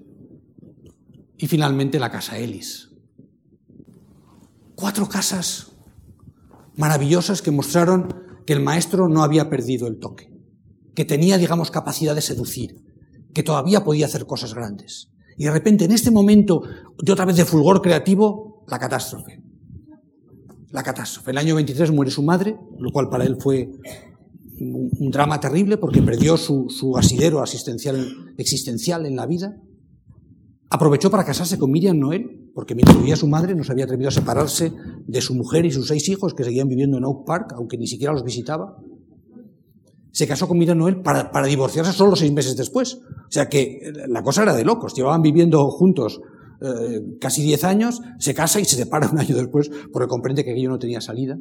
Y 1.37 1.47
finalmente 1.47 1.99
la 1.99 2.11
casa 2.11 2.37
Ellis. 2.37 2.88
Cuatro 4.79 5.09
casas 5.09 5.73
maravillosas 6.77 7.41
que 7.41 7.51
mostraron 7.51 8.15
que 8.45 8.53
el 8.53 8.61
maestro 8.61 9.09
no 9.09 9.23
había 9.23 9.49
perdido 9.49 9.87
el 9.87 9.99
toque, 9.99 10.31
que 10.95 11.03
tenía, 11.03 11.37
digamos, 11.37 11.69
capacidad 11.69 12.15
de 12.15 12.21
seducir, 12.21 12.81
que 13.33 13.43
todavía 13.43 13.83
podía 13.83 14.05
hacer 14.05 14.25
cosas 14.25 14.53
grandes. 14.53 15.09
Y 15.37 15.43
de 15.43 15.51
repente, 15.51 15.83
en 15.83 15.91
este 15.91 16.11
momento 16.11 16.61
de 16.97 17.11
otra 17.11 17.25
vez 17.25 17.35
de 17.35 17.43
fulgor 17.43 17.81
creativo, 17.81 18.63
la 18.69 18.79
catástrofe. 18.79 19.43
La 20.71 20.81
catástrofe. 20.81 21.31
El 21.31 21.39
año 21.39 21.55
23 21.55 21.91
muere 21.91 22.09
su 22.09 22.23
madre, 22.23 22.57
lo 22.79 22.89
cual 22.93 23.09
para 23.09 23.25
él 23.25 23.35
fue 23.37 23.69
un, 24.61 25.11
drama 25.11 25.41
terrible 25.41 25.75
porque 25.75 26.01
perdió 26.01 26.37
su, 26.37 26.95
asidero 26.95 27.43
existencial 27.43 29.05
en 29.05 29.15
la 29.17 29.25
vida. 29.25 29.57
Aprovechó 30.69 31.11
para 31.11 31.25
casarse 31.25 31.59
con 31.59 31.69
Miriam 31.69 31.99
Noel, 31.99 32.38
porque 32.59 32.75
mientras 32.75 32.97
vivía 32.97 33.15
su 33.15 33.25
madre 33.25 33.55
no 33.55 33.63
se 33.63 33.71
había 33.71 33.85
atrevido 33.85 34.09
a 34.09 34.11
separarse 34.11 34.73
de 35.07 35.21
su 35.21 35.33
mujer 35.33 35.65
y 35.65 35.71
sus 35.71 35.87
seis 35.87 36.09
hijos 36.09 36.33
que 36.33 36.43
seguían 36.43 36.67
viviendo 36.67 36.97
en 36.97 37.05
Oak 37.05 37.25
Park, 37.25 37.53
aunque 37.55 37.77
ni 37.77 37.87
siquiera 37.87 38.11
los 38.11 38.25
visitaba. 38.25 38.75
Se 40.11 40.27
casó 40.27 40.45
con 40.45 40.57
Miriam 40.57 40.77
Noel 40.77 40.99
para, 40.99 41.31
divorciarse 41.45 41.93
solo 41.93 42.17
seis 42.17 42.33
meses 42.33 42.57
después. 42.57 42.95
O 42.95 43.31
sea 43.31 43.47
que 43.47 43.93
la 44.09 44.21
cosa 44.23 44.43
era 44.43 44.53
de 44.53 44.65
locos. 44.65 44.93
Llevaban 44.93 45.21
viviendo 45.21 45.71
juntos 45.71 46.19
eh, 46.59 47.01
casi 47.21 47.43
diez 47.43 47.63
años, 47.63 48.01
se 48.17 48.33
casa 48.33 48.59
y 48.59 48.65
se 48.65 48.75
separa 48.75 49.09
un 49.09 49.19
año 49.19 49.37
después 49.37 49.71
porque 49.93 50.09
comprende 50.09 50.43
que 50.43 50.51
aquello 50.51 50.71
no 50.71 50.79
tenía 50.79 50.99
salida. 50.99 51.39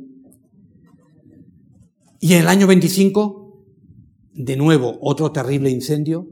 Y 2.20 2.34
en 2.34 2.42
el 2.42 2.46
año 2.46 2.68
25, 2.68 3.64
de 4.34 4.56
nuevo, 4.56 4.98
otro 5.00 5.32
terrible 5.32 5.68
incendio 5.68 6.28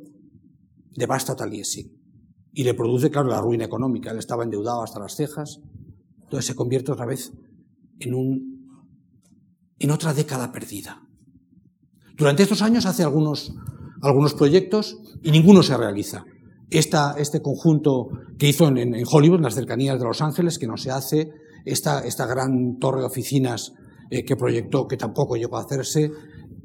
devasta 0.95 1.35
Taliesin 1.35 1.96
y 2.57 2.65
le 2.65 2.73
produce, 2.73 3.11
claro, 3.11 3.29
la 3.29 3.43
ruina 3.43 3.67
económica. 3.67 4.11
Él 4.11 4.19
estaba 4.19 4.43
endeudado 4.43 4.83
hasta 4.83 4.99
las 4.99 5.15
cejas, 5.15 5.61
entonces 6.23 6.47
se 6.47 6.55
convierte 6.55 6.91
otra 6.91 7.05
vez 7.05 7.31
en, 8.01 8.15
un, 8.15 8.67
en 9.79 9.91
otra 9.91 10.15
década 10.15 10.51
perdida. 10.53 11.03
Durante 12.17 12.45
estos 12.45 12.63
años 12.63 12.87
hace 12.87 13.03
algunos, 13.03 13.55
algunos 14.01 14.33
proyectos 14.33 14.97
y 15.23 15.33
ninguno 15.33 15.63
se 15.63 15.77
realiza. 15.77 16.25
Esta, 16.71 17.15
este 17.19 17.43
conjunto 17.43 18.09
que 18.39 18.49
hizo 18.49 18.69
en, 18.69 18.79
en, 18.79 19.05
Hollywood, 19.07 19.37
en 19.37 19.45
las 19.45 19.55
cercanías 19.55 19.99
de 19.99 20.07
Los 20.07 20.23
Ángeles, 20.23 20.59
que 20.59 20.67
no 20.67 20.79
se 20.79 20.91
hace, 20.91 21.31
esta, 21.67 22.07
esta 22.07 22.25
gran 22.25 22.79
torre 22.79 23.01
de 23.01 23.07
oficinas 23.07 23.75
eh, 24.09 24.25
que 24.25 24.35
proyectó, 24.35 24.89
que 24.89 24.97
tampoco 24.97 25.37
llegó 25.37 25.59
a 25.59 25.61
hacerse, 25.61 26.11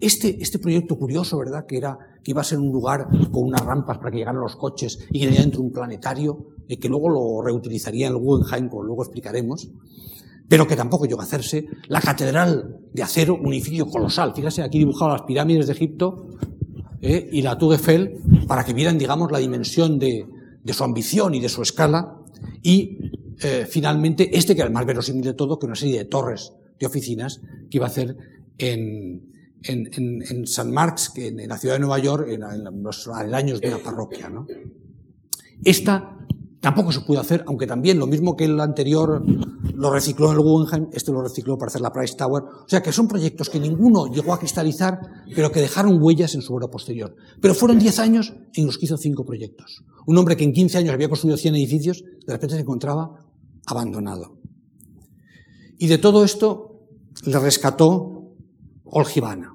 este, 0.01 0.41
este 0.41 0.59
proyecto 0.59 0.97
curioso, 0.97 1.37
¿verdad? 1.37 1.65
Que 1.65 1.77
era 1.77 1.97
que 2.23 2.31
iba 2.31 2.41
a 2.41 2.43
ser 2.43 2.59
un 2.59 2.71
lugar 2.71 3.07
con 3.31 3.43
unas 3.43 3.61
rampas 3.61 3.97
para 3.97 4.11
que 4.11 4.17
llegaran 4.17 4.41
los 4.41 4.55
coches 4.55 4.99
y 5.11 5.19
que 5.19 5.25
tenía 5.27 5.41
dentro 5.41 5.61
un 5.61 5.71
planetario, 5.71 6.47
y 6.67 6.77
que 6.77 6.89
luego 6.89 7.09
lo 7.09 7.41
reutilizaría 7.41 8.07
en 8.07 8.13
el 8.13 8.19
Guggenheim, 8.19 8.69
como 8.69 8.83
luego 8.83 9.03
explicaremos, 9.03 9.69
pero 10.47 10.67
que 10.67 10.75
tampoco 10.75 11.05
llegó 11.05 11.21
a 11.21 11.23
hacerse. 11.23 11.65
La 11.87 12.01
catedral 12.01 12.79
de 12.93 13.03
acero, 13.03 13.35
un 13.41 13.53
edificio 13.53 13.85
colosal. 13.87 14.33
Fíjese, 14.33 14.61
aquí 14.63 14.79
dibujado 14.79 15.11
las 15.11 15.21
pirámides 15.23 15.67
de 15.67 15.73
Egipto 15.73 16.27
¿eh? 17.01 17.29
y 17.31 17.41
la 17.41 17.57
Tour 17.57 17.79
para 18.47 18.63
que 18.63 18.73
vieran, 18.73 18.97
digamos, 18.97 19.31
la 19.31 19.39
dimensión 19.39 19.97
de, 19.99 20.25
de 20.63 20.73
su 20.73 20.83
ambición 20.83 21.33
y 21.35 21.39
de 21.39 21.49
su 21.49 21.61
escala. 21.61 22.17
Y 22.61 22.97
eh, 23.41 23.65
finalmente, 23.69 24.37
este 24.37 24.55
que 24.55 24.61
era 24.61 24.67
el 24.67 24.73
más 24.73 24.85
verosímil 24.85 25.23
de 25.23 25.33
todo, 25.33 25.57
que 25.57 25.65
una 25.65 25.75
serie 25.75 25.99
de 25.99 26.05
torres 26.05 26.53
de 26.79 26.85
oficinas 26.85 27.41
que 27.69 27.77
iba 27.77 27.85
a 27.85 27.89
hacer 27.89 28.17
en, 28.57 29.31
en, 29.63 29.89
en, 29.93 30.23
en 30.27 30.47
San 30.47 30.71
Marx, 30.71 31.09
que 31.09 31.27
en, 31.27 31.47
la 31.47 31.57
ciudad 31.57 31.75
de 31.75 31.79
Nueva 31.81 31.99
York, 31.99 32.27
en, 32.29 32.83
los 32.83 33.07
años 33.07 33.61
de 33.61 33.67
una 33.67 33.79
parroquia. 33.79 34.29
¿no? 34.29 34.47
Esta 35.63 36.17
tampoco 36.59 36.91
se 36.91 37.01
pudo 37.01 37.19
hacer, 37.19 37.43
aunque 37.47 37.67
también 37.67 37.99
lo 37.99 38.07
mismo 38.07 38.35
que 38.35 38.45
el 38.45 38.59
anterior 38.59 39.23
lo 39.73 39.91
recicló 39.91 40.27
en 40.31 40.37
el 40.37 40.41
Guggenheim, 40.43 40.89
este 40.93 41.11
lo 41.11 41.23
recicló 41.23 41.57
para 41.57 41.69
hacer 41.69 41.81
la 41.81 41.91
Price 41.91 42.15
Tower. 42.15 42.43
O 42.43 42.69
sea 42.69 42.81
que 42.83 42.91
son 42.91 43.07
proyectos 43.07 43.49
que 43.49 43.59
ninguno 43.59 44.07
llegó 44.07 44.33
a 44.33 44.39
cristalizar, 44.39 44.99
pero 45.35 45.51
que 45.51 45.59
dejaron 45.59 46.01
huellas 46.01 46.35
en 46.35 46.41
su 46.41 46.53
obra 46.53 46.67
posterior. 46.67 47.15
Pero 47.41 47.55
fueron 47.55 47.79
10 47.79 47.99
años 47.99 48.33
en 48.53 48.67
los 48.67 48.77
que 48.77 48.85
hizo 48.85 48.97
cinco 48.97 49.25
proyectos. 49.25 49.83
Un 50.05 50.17
hombre 50.17 50.37
que 50.37 50.43
en 50.43 50.53
15 50.53 50.77
años 50.77 50.93
había 50.93 51.09
construido 51.09 51.37
100 51.37 51.55
edificios, 51.55 52.03
de 52.03 52.33
repente 52.33 52.55
se 52.55 52.61
encontraba 52.61 53.25
abandonado. 53.65 54.37
Y 55.79 55.87
de 55.87 55.97
todo 55.97 56.23
esto 56.23 56.85
le 57.25 57.39
rescató 57.39 58.21
Olgivana. 58.85 59.50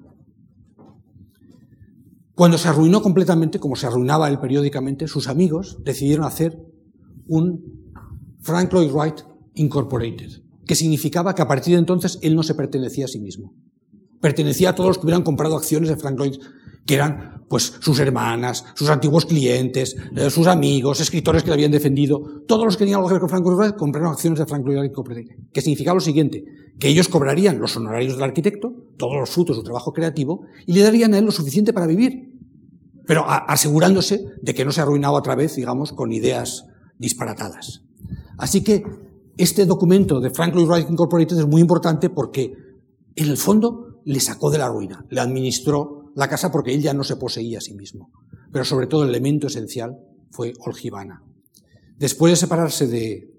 Cuando 2.36 2.58
se 2.58 2.68
arruinó 2.68 3.00
completamente, 3.00 3.58
como 3.58 3.76
se 3.76 3.86
arruinaba 3.86 4.28
él 4.28 4.38
periódicamente, 4.38 5.08
sus 5.08 5.26
amigos 5.26 5.78
decidieron 5.82 6.26
hacer 6.26 6.62
un 7.26 7.64
Frank 8.40 8.70
Lloyd 8.74 8.92
Wright 8.92 9.22
Incorporated, 9.54 10.42
que 10.66 10.74
significaba 10.74 11.34
que 11.34 11.40
a 11.40 11.48
partir 11.48 11.72
de 11.72 11.78
entonces 11.78 12.18
él 12.20 12.36
no 12.36 12.42
se 12.42 12.54
pertenecía 12.54 13.06
a 13.06 13.08
sí 13.08 13.20
mismo. 13.20 13.54
Pertenecía 14.20 14.68
a 14.68 14.74
todos 14.74 14.88
los 14.88 14.98
que 14.98 15.06
hubieran 15.06 15.22
comprado 15.22 15.56
acciones 15.56 15.88
de 15.88 15.96
Frank 15.96 16.18
Lloyd, 16.18 16.36
que 16.86 16.94
eran 16.94 17.44
pues 17.48 17.74
sus 17.80 17.98
hermanas, 18.00 18.64
sus 18.74 18.88
antiguos 18.88 19.24
clientes, 19.26 19.96
eh, 20.16 20.30
sus 20.30 20.46
amigos, 20.46 21.00
escritores 21.00 21.42
que 21.42 21.48
le 21.48 21.54
habían 21.54 21.70
defendido, 21.70 22.42
todos 22.46 22.64
los 22.64 22.76
que 22.76 22.80
tenían 22.80 22.98
algo 22.98 23.08
que 23.08 23.14
ver 23.14 23.20
con 23.20 23.30
Frank 23.30 23.44
Lloyd 23.44 23.72
compraron 23.72 24.10
acciones 24.10 24.38
de 24.38 24.46
Frank 24.46 24.64
Lloyd 24.64 24.78
Wright 24.78 24.90
Incorporated, 24.90 25.36
que 25.52 25.60
significaba 25.60 25.94
lo 25.94 26.00
siguiente, 26.00 26.44
que 26.78 26.88
ellos 26.88 27.08
cobrarían 27.08 27.60
los 27.60 27.76
honorarios 27.76 28.14
del 28.14 28.24
arquitecto, 28.24 28.72
todos 28.96 29.16
los 29.16 29.30
frutos 29.30 29.56
de 29.56 29.60
su 29.60 29.64
trabajo 29.64 29.92
creativo, 29.92 30.42
y 30.66 30.72
le 30.72 30.82
darían 30.82 31.14
a 31.14 31.18
él 31.18 31.24
lo 31.24 31.32
suficiente 31.32 31.72
para 31.72 31.86
vivir, 31.86 32.32
pero 33.06 33.24
asegurándose 33.28 34.24
de 34.42 34.54
que 34.54 34.64
no 34.64 34.72
se 34.72 34.80
arruinaba 34.80 35.18
otra 35.18 35.36
vez, 35.36 35.54
digamos, 35.54 35.92
con 35.92 36.12
ideas 36.12 36.64
disparatadas. 36.98 37.82
Así 38.38 38.62
que 38.62 38.82
este 39.36 39.66
documento 39.66 40.20
de 40.20 40.30
Frank 40.30 40.54
Lloyd 40.54 40.66
Wright 40.66 40.90
Incorporated 40.90 41.38
es 41.38 41.46
muy 41.46 41.60
importante 41.60 42.10
porque, 42.10 42.54
en 43.14 43.28
el 43.28 43.36
fondo, 43.36 44.00
le 44.04 44.18
sacó 44.18 44.50
de 44.50 44.58
la 44.58 44.68
ruina, 44.68 45.06
le 45.10 45.20
administró 45.20 46.05
la 46.16 46.28
casa 46.28 46.50
porque 46.50 46.74
él 46.74 46.82
ya 46.82 46.94
no 46.94 47.04
se 47.04 47.16
poseía 47.16 47.58
a 47.58 47.60
sí 47.60 47.74
mismo. 47.74 48.10
Pero 48.50 48.64
sobre 48.64 48.86
todo 48.86 49.04
el 49.04 49.10
elemento 49.10 49.46
esencial 49.46 49.98
fue 50.30 50.54
Olgivana. 50.64 51.22
Después 51.98 52.32
de 52.32 52.36
separarse 52.36 52.86
de, 52.86 53.30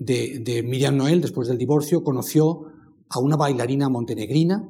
de, 0.00 0.62
Miriam 0.64 0.96
Noel, 0.96 1.20
después 1.20 1.46
del 1.48 1.58
divorcio, 1.58 2.02
conoció 2.02 2.64
a 3.08 3.20
una 3.20 3.36
bailarina 3.36 3.88
montenegrina, 3.88 4.68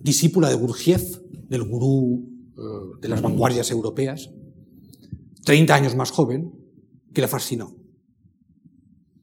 discípula 0.00 0.48
de 0.48 0.54
Gurdjieff, 0.54 1.18
del 1.48 1.64
gurú 1.64 2.26
eh, 2.56 2.98
de 3.02 3.08
las 3.08 3.20
vanguardias 3.20 3.70
europeas, 3.70 4.30
30 5.44 5.74
años 5.74 5.96
más 5.96 6.10
joven, 6.10 6.52
que 7.12 7.20
le 7.20 7.28
fascinó. 7.28 7.74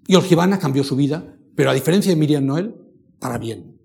Y 0.07 0.15
cambió 0.59 0.83
su 0.83 0.95
vida, 0.95 1.37
pero 1.55 1.71
a 1.71 1.73
diferencia 1.73 2.11
de 2.11 2.17
Miriam 2.17 2.45
Noel, 2.45 2.75
para 3.19 3.39
bien. 3.39 3.79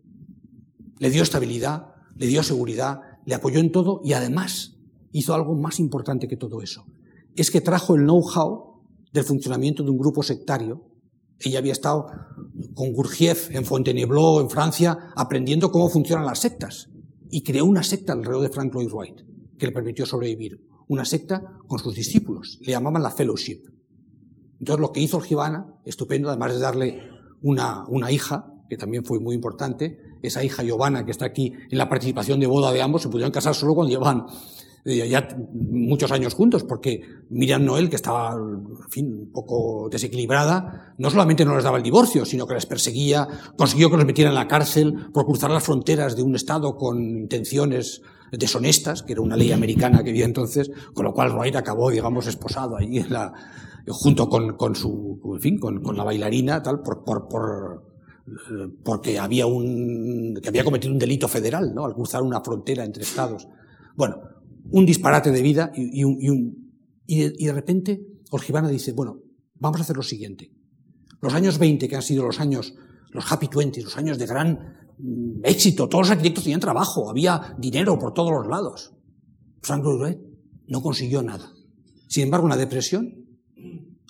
Le 0.99 1.11
dio 1.11 1.23
estabilidad, 1.23 1.90
le 2.21 2.27
dio 2.27 2.43
seguridad, 2.43 3.01
le 3.25 3.35
apoyó 3.35 3.61
en 3.61 3.73
todo 3.73 4.03
y 4.05 4.13
además 4.13 4.77
hizo 5.11 5.33
algo 5.33 5.55
más 5.55 5.81
importante 5.81 6.29
que 6.29 6.37
todo 6.37 6.61
eso. 6.61 6.85
Es 7.35 7.51
que 7.51 7.63
trajo 7.63 7.95
el 7.95 8.03
know-how 8.03 8.83
del 9.11 9.25
funcionamiento 9.25 9.83
de 9.83 9.91
un 9.91 9.97
grupo 9.97 10.23
sectario. 10.23 10.85
Ella 11.39 11.61
había 11.61 11.73
estado 11.73 12.09
con 12.75 12.93
Gurdjieff 12.93 13.51
en 13.55 13.65
Fontainebleau, 13.65 14.41
en 14.41 14.51
Francia, 14.51 14.99
aprendiendo 15.17 15.73
cómo 15.73 15.89
funcionan 15.89 16.27
las 16.27 16.41
sectas. 16.41 16.91
Y 17.31 17.43
creó 17.43 17.65
una 17.65 17.83
secta 17.83 18.13
alrededor 18.13 18.43
de 18.43 18.51
Frank 18.51 18.75
Lloyd 18.75 18.93
Wright, 18.93 19.23
que 19.57 19.67
le 19.67 19.73
permitió 19.73 20.05
sobrevivir. 20.05 20.63
Una 20.89 21.07
secta 21.07 21.57
con 21.67 21.79
sus 21.79 21.95
discípulos. 21.95 22.59
Le 22.61 22.73
llamaban 22.73 23.03
la 23.03 23.13
Fellowship. 23.13 23.63
Entonces 24.59 24.81
lo 24.83 24.93
que 24.93 25.01
hizo 25.01 25.23
el 25.23 25.65
estupendo, 25.87 26.29
además 26.29 26.53
de 26.53 26.61
darle 26.61 27.01
una, 27.41 27.87
una 27.89 28.13
hija, 28.13 28.53
que 28.69 28.77
también 28.77 29.07
fue 29.07 29.21
muy 29.21 29.35
importante, 29.35 30.10
esa 30.23 30.45
hija 30.45 30.63
Giovanna 30.63 31.05
que 31.05 31.11
está 31.11 31.27
aquí 31.27 31.53
en 31.71 31.79
la 31.79 31.89
participación 31.89 32.41
de 32.41 32.47
boda 32.47 32.73
de 32.73 32.83
ambos, 32.83 33.03
se 33.03 33.09
pudieron 33.09 33.33
casar 33.33 33.55
solo 33.55 33.75
cuando 33.75 33.91
llevaban 33.91 34.27
eh, 34.85 35.09
ya 35.09 35.29
muchos 35.53 36.11
años 36.11 36.35
juntos, 36.35 36.65
porque 36.65 37.03
Miriam 37.29 37.65
Noel, 37.65 37.91
que 37.91 37.97
estaba, 37.97 38.33
en 38.33 38.89
fin, 38.89 39.07
un 39.13 39.33
poco 39.33 39.89
desequilibrada, 39.91 40.95
no 40.97 41.11
solamente 41.11 41.45
no 41.45 41.55
les 41.55 41.65
daba 41.65 41.77
el 41.77 41.83
divorcio, 41.83 42.25
sino 42.25 42.47
que 42.47 42.55
les 42.55 42.65
perseguía, 42.65 43.29
consiguió 43.59 43.91
que 43.91 43.99
los 43.99 44.07
metieran 44.07 44.33
en 44.33 44.39
la 44.39 44.49
cárcel 44.49 45.11
por 45.13 45.27
cruzar 45.27 45.51
las 45.51 45.65
fronteras 45.65 46.17
de 46.17 46.23
un 46.23 46.35
Estado 46.35 46.77
con 46.77 47.03
intenciones 47.03 48.01
deshonestas, 48.33 49.03
que 49.03 49.13
era 49.13 49.21
una 49.21 49.37
ley 49.37 49.53
americana 49.53 50.03
que 50.03 50.11
había 50.11 50.25
entonces, 50.25 50.71
con 50.95 51.05
lo 51.05 51.13
cual 51.13 51.35
Wright 51.35 51.57
acabó, 51.57 51.91
digamos, 51.91 52.27
esposado 52.27 52.77
allí 52.77 52.99
en 52.99 53.13
la, 53.13 53.35
junto 53.89 54.29
con, 54.29 54.57
con 54.57 54.75
su, 54.75 55.21
en 55.35 55.41
fin, 55.41 55.59
con, 55.59 55.83
con 55.83 55.97
la 55.97 56.05
bailarina, 56.05 56.63
tal, 56.63 56.81
por, 56.81 57.05
por, 57.05 57.29
por, 57.29 57.90
porque 58.85 59.19
había 59.19 59.47
un, 59.47 60.39
que 60.43 60.49
había 60.49 60.65
cometido 60.65 60.93
un 60.93 60.99
delito 60.99 61.29
federal, 61.29 61.75
¿no? 61.75 61.85
Al 61.85 61.95
cruzar 61.95 62.23
una 62.23 62.41
frontera 62.41 62.85
entre 62.85 63.03
estados. 63.03 63.49
Bueno, 63.97 64.17
un 64.71 64.87
disparate 64.87 65.33
de 65.33 65.43
vida 65.43 65.73
y, 65.75 66.05
un, 66.05 66.75
y, 67.07 67.21
de, 67.21 67.31
de 67.31 67.53
repente 67.53 68.01
Orgibana 68.31 68.69
dice, 68.69 68.93
bueno, 68.93 69.21
vamos 69.55 69.81
a 69.81 69.85
hacer 69.85 69.97
lo 69.97 70.03
siguiente. 70.03 70.53
Los 71.21 71.35
años 71.35 71.59
20, 71.59 71.89
que 71.89 71.97
han 71.97 72.03
sido 72.03 72.25
los 72.25 72.41
años, 72.41 72.75
los 73.11 73.31
happy 73.31 73.49
twenties, 73.49 73.85
los 73.85 73.97
años 73.97 74.19
de 74.19 74.27
gran 74.27 74.95
mm, 74.99 75.45
éxito, 75.45 75.89
todos 75.89 76.07
los 76.07 76.11
arquitectos 76.11 76.45
tenían 76.45 76.61
trabajo, 76.61 77.11
había 77.11 77.55
dinero 77.59 77.99
por 77.99 78.15
todos 78.15 78.31
los 78.33 78.47
lados. 78.47 78.95
Frank 79.63 79.85
Lloyd 79.85 80.01
Wright 80.01 80.19
no 80.69 80.83
consiguió 80.83 81.23
nada. 81.23 81.53
Sin 82.09 82.25
embargo, 82.25 82.47
una 82.47 82.57
depresión, 82.57 83.27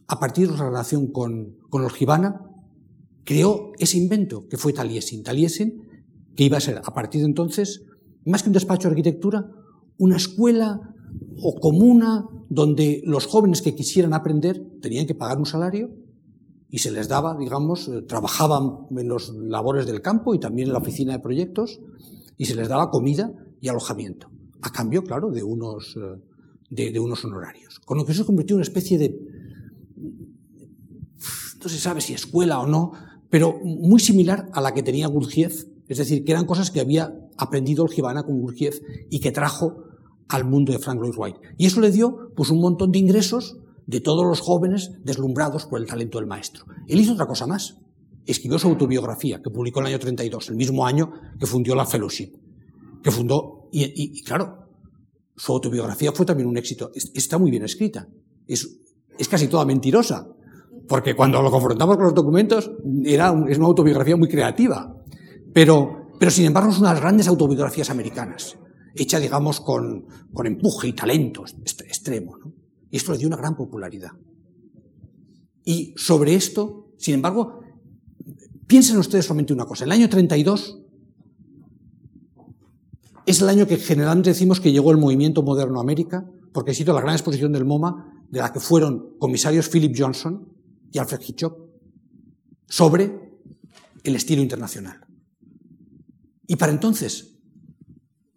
a 0.06 0.18
partir 0.18 0.48
de 0.48 0.56
su 0.56 0.62
relación 0.62 1.10
con, 1.10 1.56
con 1.68 1.82
Orgibana, 1.82 2.49
creó 3.24 3.72
ese 3.78 3.98
invento 3.98 4.46
que 4.48 4.56
fue 4.56 4.72
Taliesin. 4.72 5.22
Taliesin, 5.22 5.82
que 6.36 6.44
iba 6.44 6.56
a 6.56 6.60
ser, 6.60 6.78
a 6.78 6.94
partir 6.94 7.20
de 7.20 7.26
entonces, 7.26 7.84
más 8.24 8.42
que 8.42 8.48
un 8.48 8.54
despacho 8.54 8.88
de 8.88 8.92
arquitectura, 8.92 9.50
una 9.98 10.16
escuela 10.16 10.80
o 11.42 11.60
comuna 11.60 12.26
donde 12.48 13.02
los 13.04 13.26
jóvenes 13.26 13.62
que 13.62 13.74
quisieran 13.74 14.14
aprender 14.14 14.62
tenían 14.80 15.06
que 15.06 15.14
pagar 15.14 15.38
un 15.38 15.46
salario 15.46 15.90
y 16.68 16.78
se 16.78 16.90
les 16.90 17.08
daba, 17.08 17.36
digamos, 17.36 17.88
eh, 17.88 18.02
trabajaban 18.02 18.86
en 18.96 19.08
los 19.08 19.34
labores 19.34 19.86
del 19.86 20.02
campo 20.02 20.34
y 20.34 20.40
también 20.40 20.68
en 20.68 20.72
la 20.72 20.78
oficina 20.78 21.12
de 21.12 21.18
proyectos 21.18 21.80
y 22.36 22.46
se 22.46 22.54
les 22.54 22.68
daba 22.68 22.90
comida 22.90 23.32
y 23.60 23.68
alojamiento, 23.68 24.30
a 24.62 24.70
cambio, 24.70 25.02
claro, 25.02 25.30
de 25.30 25.42
unos, 25.42 25.96
eh, 25.96 26.20
de, 26.70 26.92
de 26.92 27.00
unos 27.00 27.24
honorarios. 27.24 27.80
Con 27.80 27.98
lo 27.98 28.04
que 28.04 28.14
se 28.14 28.24
convirtió 28.24 28.54
en 28.54 28.58
una 28.58 28.64
especie 28.64 28.98
de, 28.98 29.18
no 31.62 31.68
se 31.68 31.78
sabe 31.78 32.00
si 32.00 32.14
escuela 32.14 32.60
o 32.60 32.66
no, 32.66 32.92
pero 33.30 33.58
muy 33.62 34.00
similar 34.00 34.48
a 34.52 34.60
la 34.60 34.74
que 34.74 34.82
tenía 34.82 35.06
Gurdjieff, 35.06 35.64
es 35.88 35.98
decir, 35.98 36.24
que 36.24 36.32
eran 36.32 36.46
cosas 36.46 36.70
que 36.70 36.80
había 36.80 37.14
aprendido 37.36 37.84
el 37.84 37.90
Gibana 37.90 38.24
con 38.24 38.40
Gurdjieff 38.40 38.80
y 39.08 39.20
que 39.20 39.32
trajo 39.32 39.84
al 40.28 40.44
mundo 40.44 40.72
de 40.72 40.78
Frank 40.78 41.00
Lloyd 41.00 41.16
Wright. 41.16 41.36
Y 41.56 41.66
eso 41.66 41.80
le 41.80 41.90
dio 41.90 42.32
pues 42.36 42.50
un 42.50 42.60
montón 42.60 42.92
de 42.92 42.98
ingresos 42.98 43.56
de 43.86 44.00
todos 44.00 44.24
los 44.24 44.40
jóvenes 44.40 44.92
deslumbrados 45.02 45.66
por 45.66 45.80
el 45.80 45.86
talento 45.86 46.18
del 46.18 46.26
maestro. 46.26 46.64
Él 46.86 47.00
hizo 47.00 47.14
otra 47.14 47.26
cosa 47.26 47.46
más. 47.46 47.78
Escribió 48.26 48.58
su 48.58 48.68
autobiografía, 48.68 49.42
que 49.42 49.50
publicó 49.50 49.80
en 49.80 49.86
el 49.86 49.92
año 49.94 49.98
32, 49.98 50.50
el 50.50 50.56
mismo 50.56 50.86
año 50.86 51.12
que 51.38 51.46
fundió 51.46 51.74
la 51.74 51.86
Fellowship. 51.86 52.32
Que 53.02 53.10
fundó, 53.10 53.68
y, 53.72 53.82
y, 53.84 54.18
y 54.18 54.22
claro, 54.22 54.68
su 55.36 55.52
autobiografía 55.52 56.12
fue 56.12 56.26
también 56.26 56.48
un 56.48 56.56
éxito. 56.56 56.92
Está 56.94 57.38
muy 57.38 57.50
bien 57.50 57.64
escrita. 57.64 58.06
Es, 58.46 58.78
es 59.18 59.28
casi 59.28 59.48
toda 59.48 59.64
mentirosa. 59.64 60.28
Porque 60.90 61.14
cuando 61.14 61.40
lo 61.40 61.52
confrontamos 61.52 61.94
con 61.94 62.06
los 62.06 62.14
documentos, 62.14 62.68
era 63.04 63.30
un, 63.30 63.48
es 63.48 63.58
una 63.58 63.68
autobiografía 63.68 64.16
muy 64.16 64.26
creativa. 64.26 64.92
Pero, 65.54 66.08
pero 66.18 66.32
sin 66.32 66.46
embargo 66.46 66.72
es 66.72 66.80
una 66.80 66.88
de 66.88 66.94
las 66.94 67.00
grandes 67.00 67.28
autobiografías 67.28 67.90
americanas 67.90 68.56
hecha, 68.96 69.20
digamos, 69.20 69.60
con, 69.60 70.04
con 70.32 70.48
empuje 70.48 70.88
y 70.88 70.92
talento 70.92 71.44
extremo. 71.44 72.38
Y 72.90 72.96
esto 72.96 73.12
le 73.12 73.18
dio 73.18 73.28
una 73.28 73.36
gran 73.36 73.54
popularidad. 73.54 74.10
Y 75.64 75.94
sobre 75.96 76.34
esto, 76.34 76.88
sin 76.98 77.14
embargo, 77.14 77.60
piensen 78.66 78.96
ustedes 78.96 79.26
solamente 79.26 79.52
una 79.52 79.66
cosa. 79.66 79.84
El 79.84 79.92
año 79.92 80.08
32 80.08 80.76
es 83.26 83.40
el 83.42 83.48
año 83.48 83.68
que 83.68 83.76
generalmente 83.76 84.30
decimos 84.30 84.58
que 84.58 84.72
llegó 84.72 84.90
el 84.90 84.98
movimiento 84.98 85.44
moderno 85.44 85.78
a 85.78 85.82
América, 85.82 86.28
porque 86.52 86.72
ha 86.72 86.74
sido 86.74 86.94
la 86.94 87.00
gran 87.00 87.14
exposición 87.14 87.52
del 87.52 87.64
MoMA, 87.64 88.24
de 88.28 88.40
la 88.40 88.52
que 88.52 88.58
fueron 88.58 89.14
comisarios 89.20 89.68
Philip 89.68 89.94
Johnson 89.96 90.49
y 90.92 90.98
Alfred 90.98 91.20
Hitchcock, 91.26 91.58
sobre 92.66 93.38
el 94.02 94.16
estilo 94.16 94.42
internacional. 94.42 95.00
Y 96.46 96.56
para 96.56 96.72
entonces, 96.72 97.38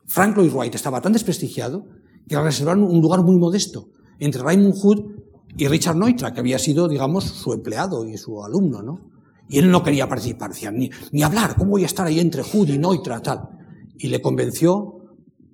Frank 0.07 0.37
Lloyd 0.37 0.53
Wright 0.53 0.75
estaba 0.75 1.01
tan 1.01 1.13
desprestigiado 1.13 1.87
que 2.27 2.35
le 2.35 2.43
reservaron 2.43 2.83
un 2.83 3.01
lugar 3.01 3.23
muy 3.23 3.37
modesto 3.37 3.89
entre 4.19 4.41
Raymond 4.41 4.75
Hood 4.75 4.99
y 5.57 5.67
Richard 5.67 5.97
Neutra, 5.97 6.33
que 6.33 6.39
había 6.39 6.59
sido, 6.59 6.87
digamos, 6.87 7.23
su 7.23 7.53
empleado 7.53 8.07
y 8.07 8.17
su 8.17 8.43
alumno, 8.43 8.81
¿no? 8.81 9.11
Y 9.49 9.59
él 9.59 9.69
no 9.69 9.83
quería 9.83 10.07
participar, 10.07 10.51
ni, 10.73 10.89
ni 11.11 11.21
hablar, 11.21 11.55
¿cómo 11.55 11.71
voy 11.71 11.83
a 11.83 11.87
estar 11.87 12.07
ahí 12.07 12.19
entre 12.19 12.43
Hood 12.43 12.69
y 12.69 12.77
Neutra, 12.77 13.21
tal? 13.21 13.49
Y 13.97 14.07
le 14.07 14.21
convenció 14.21 15.03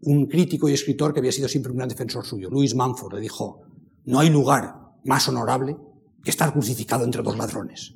un 0.01 0.27
crítico 0.27 0.69
y 0.69 0.73
escritor 0.73 1.13
que 1.13 1.19
había 1.19 1.31
sido 1.31 1.47
siempre 1.47 1.71
un 1.71 1.77
gran 1.77 1.89
defensor 1.89 2.25
suyo, 2.25 2.49
Louis 2.49 2.75
Manford, 2.75 3.15
le 3.15 3.21
dijo, 3.21 3.61
no 4.05 4.19
hay 4.19 4.29
lugar 4.29 4.75
más 5.03 5.27
honorable 5.27 5.75
que 6.23 6.31
estar 6.31 6.51
crucificado 6.51 7.03
entre 7.03 7.23
dos 7.23 7.37
ladrones. 7.37 7.95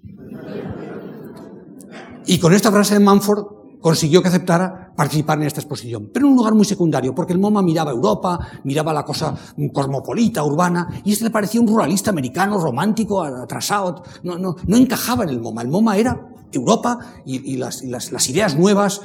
Y 2.25 2.39
con 2.39 2.53
esta 2.53 2.71
frase 2.71 2.95
de 2.95 2.99
Manford 2.99 3.63
consiguió 3.81 4.21
que 4.21 4.29
aceptara 4.29 4.93
participar 4.95 5.39
en 5.39 5.47
esta 5.47 5.59
exposición, 5.59 6.09
pero 6.13 6.25
en 6.25 6.31
un 6.31 6.37
lugar 6.37 6.53
muy 6.53 6.63
secundario, 6.63 7.13
porque 7.13 7.33
el 7.33 7.39
MoMA 7.39 7.61
miraba 7.61 7.91
Europa, 7.91 8.39
miraba 8.63 8.93
la 8.93 9.03
cosa 9.03 9.35
cosmopolita, 9.73 10.43
urbana, 10.43 11.01
y 11.03 11.11
este 11.11 11.25
le 11.25 11.31
parecía 11.31 11.59
un 11.59 11.67
ruralista 11.67 12.11
americano, 12.11 12.57
romántico, 12.59 13.21
atrasado, 13.21 14.03
no, 14.23 14.37
no, 14.37 14.55
no 14.65 14.77
encajaba 14.77 15.23
en 15.25 15.31
el 15.31 15.41
MoMA. 15.41 15.63
El 15.63 15.67
MoMA 15.67 15.97
era 15.97 16.29
Europa 16.53 16.97
y, 17.25 17.57
las, 17.57 17.83
ideas 18.29 18.57
nuevas, 18.57 19.01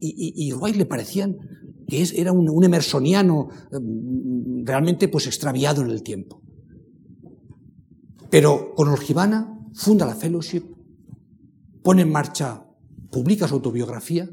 y, 0.00 0.48
y, 0.48 0.72
le 0.72 0.86
parecían 0.86 1.36
que 1.86 2.00
es, 2.00 2.14
era 2.14 2.32
un, 2.32 2.48
un 2.48 2.64
emersoniano 2.64 3.48
mm, 3.70 4.64
realmente 4.64 5.08
pues 5.08 5.26
extraviado 5.26 5.82
en 5.82 5.90
el 5.90 6.02
tiempo. 6.02 6.40
Pero 8.30 8.74
con 8.74 8.88
Orgibana 8.88 9.58
funda 9.74 10.06
la 10.06 10.14
Fellowship, 10.14 10.64
pone 11.82 12.02
en 12.02 12.10
marcha 12.10 12.64
publica 13.10 13.48
su 13.48 13.54
autobiografía 13.54 14.30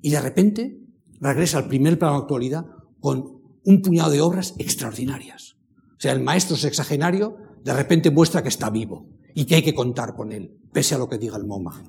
y 0.00 0.10
de 0.10 0.20
repente 0.20 0.80
regresa 1.20 1.58
al 1.58 1.68
primer 1.68 1.98
plano 1.98 2.14
de 2.14 2.22
actualidad 2.22 2.66
con 3.00 3.40
un 3.64 3.82
puñado 3.82 4.10
de 4.10 4.20
obras 4.20 4.54
extraordinarias. 4.58 5.56
O 5.96 6.00
sea, 6.00 6.12
el 6.12 6.22
maestro 6.22 6.56
sexagenario 6.56 7.36
de 7.64 7.74
repente 7.74 8.10
muestra 8.10 8.42
que 8.42 8.48
está 8.48 8.70
vivo 8.70 9.08
y 9.34 9.44
que 9.44 9.56
hay 9.56 9.62
que 9.62 9.74
contar 9.74 10.14
con 10.14 10.32
él, 10.32 10.56
pese 10.72 10.94
a 10.94 10.98
lo 10.98 11.08
que 11.08 11.18
diga 11.18 11.36
el 11.36 11.44
MoMA. 11.44 11.82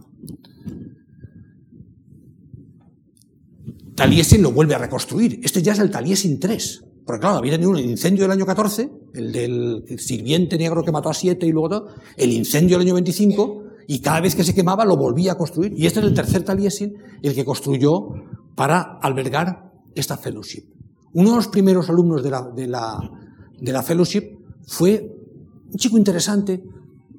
Taliesin 3.96 4.42
lo 4.42 4.52
vuelve 4.52 4.76
a 4.76 4.80
reconstruir. 4.80 5.40
Este 5.44 5.62
ya 5.62 5.74
es 5.74 5.80
el 5.80 5.90
Taliesin 5.90 6.40
3. 6.40 6.86
Porque 7.06 7.20
claro, 7.20 7.38
había 7.38 7.54
tenido 7.54 7.72
un 7.72 7.80
incendio 7.80 8.24
del 8.24 8.32
año 8.32 8.46
14, 8.46 8.92
el 9.18 9.32
del 9.32 9.84
sirviente 10.00 10.58
negro 10.58 10.84
que 10.84 10.92
mató 10.92 11.10
a 11.10 11.14
siete 11.14 11.46
y 11.46 11.52
luego 11.52 11.70
todo, 11.70 11.88
el 12.16 12.32
incendio 12.32 12.78
del 12.78 12.88
año 12.88 12.94
25, 12.96 13.64
y 13.88 14.00
cada 14.00 14.20
vez 14.22 14.36
que 14.36 14.44
se 14.44 14.54
quemaba 14.54 14.86
lo 14.86 14.98
volvía 14.98 15.34
a 15.34 15.38
construir. 15.38 15.74
Y 15.78 15.86
este 15.86 16.00
es 16.00 16.06
el 16.06 16.14
tercer 16.14 16.44
Taliesin, 16.44 16.96
el 17.22 17.34
que 17.34 17.46
construyó 17.46 18.10
para 18.56 18.82
albergar 19.02 19.72
esta 19.96 20.18
fellowship. 20.18 20.66
Uno 21.14 21.32
de 21.32 21.36
los 21.38 21.48
primeros 21.48 21.90
alumnos 21.90 22.24
de 22.24 22.30
la, 22.30 22.42
de 22.56 22.68
la, 22.68 23.00
de 23.60 23.72
la 23.72 23.82
fellowship 23.82 24.38
fue 24.66 25.16
un 25.72 25.76
chico 25.76 25.98
interesante, 25.98 26.64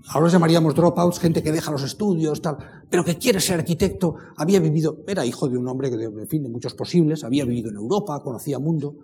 ahora 0.09 0.29
llamaríamos 0.29 0.75
dropouts, 0.75 1.19
gente 1.19 1.43
que 1.43 1.53
deja 1.53 1.71
los 1.71 1.83
estudios, 1.83 2.41
tal, 2.41 2.57
pero 2.91 3.05
que 3.05 3.17
quiere 3.17 3.41
ser 3.41 3.59
arquitecto, 3.59 4.17
había 4.37 4.61
vivido, 4.61 5.05
era 5.07 5.25
hijo 5.25 5.49
de 5.49 5.59
un 5.59 5.69
hombre 5.69 5.91
que, 5.91 6.03
en 6.03 6.29
fin, 6.29 6.43
de 6.43 6.49
muchos 6.49 6.75
posibles, 6.75 7.25
había 7.25 7.45
vivido 7.45 7.71
en 7.71 7.77
Europa, 7.77 8.21
conocía 8.23 8.59
mundo, 8.59 8.97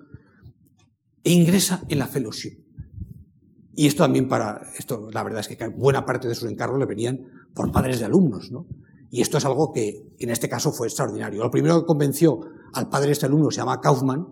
e 1.22 1.32
ingresa 1.32 1.82
en 1.88 1.98
la 1.98 2.06
fellowship. 2.06 2.63
Y 3.76 3.86
esto 3.86 4.04
también 4.04 4.28
para, 4.28 4.62
esto, 4.78 5.08
la 5.10 5.22
verdad 5.22 5.40
es 5.40 5.48
que 5.48 5.68
buena 5.68 6.04
parte 6.06 6.28
de 6.28 6.34
sus 6.34 6.48
encargos 6.50 6.78
le 6.78 6.86
venían 6.86 7.20
por 7.54 7.72
padres 7.72 7.98
de 7.98 8.04
alumnos, 8.04 8.50
¿no? 8.52 8.66
Y 9.10 9.20
esto 9.20 9.38
es 9.38 9.44
algo 9.44 9.72
que 9.72 10.08
en 10.18 10.30
este 10.30 10.48
caso 10.48 10.72
fue 10.72 10.88
extraordinario. 10.88 11.42
Lo 11.42 11.50
primero 11.50 11.80
que 11.80 11.86
convenció 11.86 12.40
al 12.72 12.88
padre 12.88 13.06
de 13.06 13.12
este 13.12 13.26
alumno, 13.26 13.50
se 13.50 13.58
llama 13.58 13.80
Kaufman, 13.80 14.26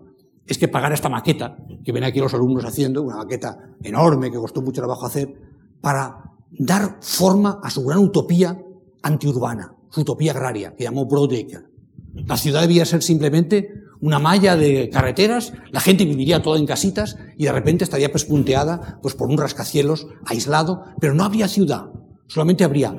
es 0.45 0.57
que 0.57 0.67
pagara 0.67 0.93
esta 0.93 1.09
maqueta 1.09 1.57
que 1.83 1.91
ven 1.91 2.03
aquí 2.03 2.19
los 2.19 2.33
alumnos 2.33 2.65
haciendo, 2.65 3.01
una 3.01 3.17
maqueta 3.17 3.75
enorme 3.81 4.29
que 4.29 4.37
costó 4.37 4.61
mucho 4.61 4.81
trabajo 4.81 5.05
hacer, 5.05 5.33
para 5.79 6.33
dar 6.51 6.97
forma 7.01 7.59
a 7.63 7.69
su 7.69 7.83
gran 7.85 7.99
utopía 7.99 8.61
antiurbana, 9.01 9.73
su 9.89 10.01
utopía 10.01 10.31
agraria, 10.31 10.75
que 10.75 10.83
llamó 10.83 11.05
Broadacre. 11.05 11.65
La 12.13 12.37
ciudad 12.37 12.61
debía 12.61 12.85
ser 12.85 13.01
simplemente 13.01 13.82
una 14.03 14.19
malla 14.19 14.57
de 14.57 14.89
carreteras, 14.89 15.53
la 15.71 15.79
gente 15.79 16.03
viviría 16.03 16.41
toda 16.41 16.59
en 16.59 16.65
casitas 16.65 17.15
y 17.37 17.45
de 17.45 17.53
repente 17.53 17.85
estaría 17.85 18.11
pespunteada 18.11 18.99
pues, 19.01 19.15
por 19.15 19.29
un 19.29 19.37
rascacielos 19.37 20.07
aislado, 20.25 20.83
pero 20.99 21.13
no 21.13 21.23
habría 21.23 21.47
ciudad, 21.47 21.85
solamente 22.27 22.65
habría 22.65 22.93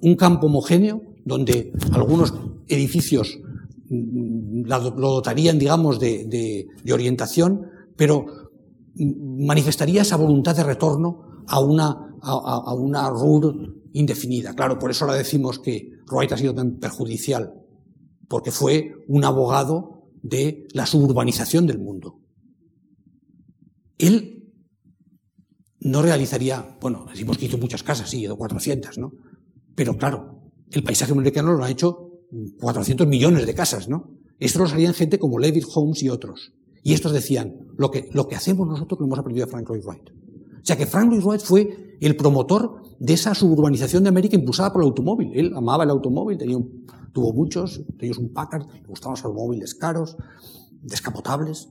un 0.00 0.14
campo 0.14 0.46
homogéneo 0.46 1.02
donde 1.24 1.72
algunos 1.90 2.32
edificios 2.68 3.40
mm, 3.90 4.68
lo 4.68 5.10
dotarían, 5.14 5.58
digamos, 5.58 5.98
de, 5.98 6.68
orientación, 6.92 7.66
pero 7.96 8.26
mm, 8.94 9.46
manifestaría 9.46 10.02
esa 10.02 10.16
voluntad 10.16 10.54
de 10.54 10.62
retorno 10.62 11.42
a 11.48 11.58
una, 11.58 12.18
a, 12.22 12.72
una 12.72 13.10
RUR 13.10 13.82
indefinida. 13.94 14.54
Claro, 14.54 14.78
por 14.78 14.92
eso 14.92 15.06
ahora 15.06 15.16
decimos 15.16 15.58
que 15.58 15.90
Wright 16.08 16.30
ha 16.30 16.36
sido 16.36 16.54
tan 16.54 16.76
perjudicial, 16.76 17.52
porque 18.28 18.52
fue 18.52 18.92
un 19.08 19.24
abogado 19.24 19.95
de 20.28 20.66
la 20.72 20.86
suburbanización 20.86 21.66
del 21.66 21.78
mundo. 21.78 22.20
Él 23.98 24.52
no 25.80 26.02
realizaría, 26.02 26.76
bueno, 26.80 27.06
decimos 27.10 27.38
que 27.38 27.46
hizo 27.46 27.58
muchas 27.58 27.82
casas, 27.82 28.10
sí, 28.10 28.24
hizo 28.24 28.36
400, 28.36 28.98
¿no? 28.98 29.12
Pero 29.74 29.96
claro, 29.96 30.50
el 30.70 30.82
paisaje 30.82 31.12
americano 31.12 31.52
lo 31.52 31.64
ha 31.64 31.70
hecho 31.70 32.10
400 32.60 33.06
millones 33.06 33.46
de 33.46 33.54
casas, 33.54 33.88
¿no? 33.88 34.10
Esto 34.38 34.58
lo 34.58 34.66
harían 34.66 34.94
gente 34.94 35.18
como 35.18 35.38
Levitt 35.38 35.64
Holmes 35.72 36.02
y 36.02 36.08
otros. 36.08 36.52
Y 36.82 36.92
estos 36.92 37.12
decían, 37.12 37.54
lo 37.76 37.90
que, 37.90 38.08
lo 38.12 38.28
que 38.28 38.36
hacemos 38.36 38.66
nosotros 38.66 39.00
lo 39.00 39.06
hemos 39.06 39.18
aprendido 39.18 39.46
de 39.46 39.50
Frank 39.50 39.68
Lloyd 39.68 39.84
Wright. 39.84 40.10
O 40.10 40.64
sea 40.66 40.76
que 40.76 40.86
Frank 40.86 41.10
Lloyd 41.10 41.24
Wright 41.24 41.40
fue 41.40 41.96
el 42.00 42.16
promotor 42.16 42.82
de 42.98 43.14
esa 43.14 43.34
suburbanización 43.34 44.02
de 44.02 44.08
América 44.08 44.36
impulsada 44.36 44.72
por 44.72 44.82
el 44.82 44.88
automóvil. 44.88 45.30
Él 45.34 45.52
amaba 45.54 45.84
el 45.84 45.90
automóvil, 45.90 46.36
tenía 46.36 46.58
tuvo 47.16 47.32
muchos, 47.32 47.80
ellos 47.98 48.18
un 48.18 48.28
Packard, 48.28 48.66
le 48.70 48.86
gustaban 48.86 49.14
los 49.14 49.24
automóviles 49.24 49.74
caros, 49.74 50.18
descapotables 50.82 51.70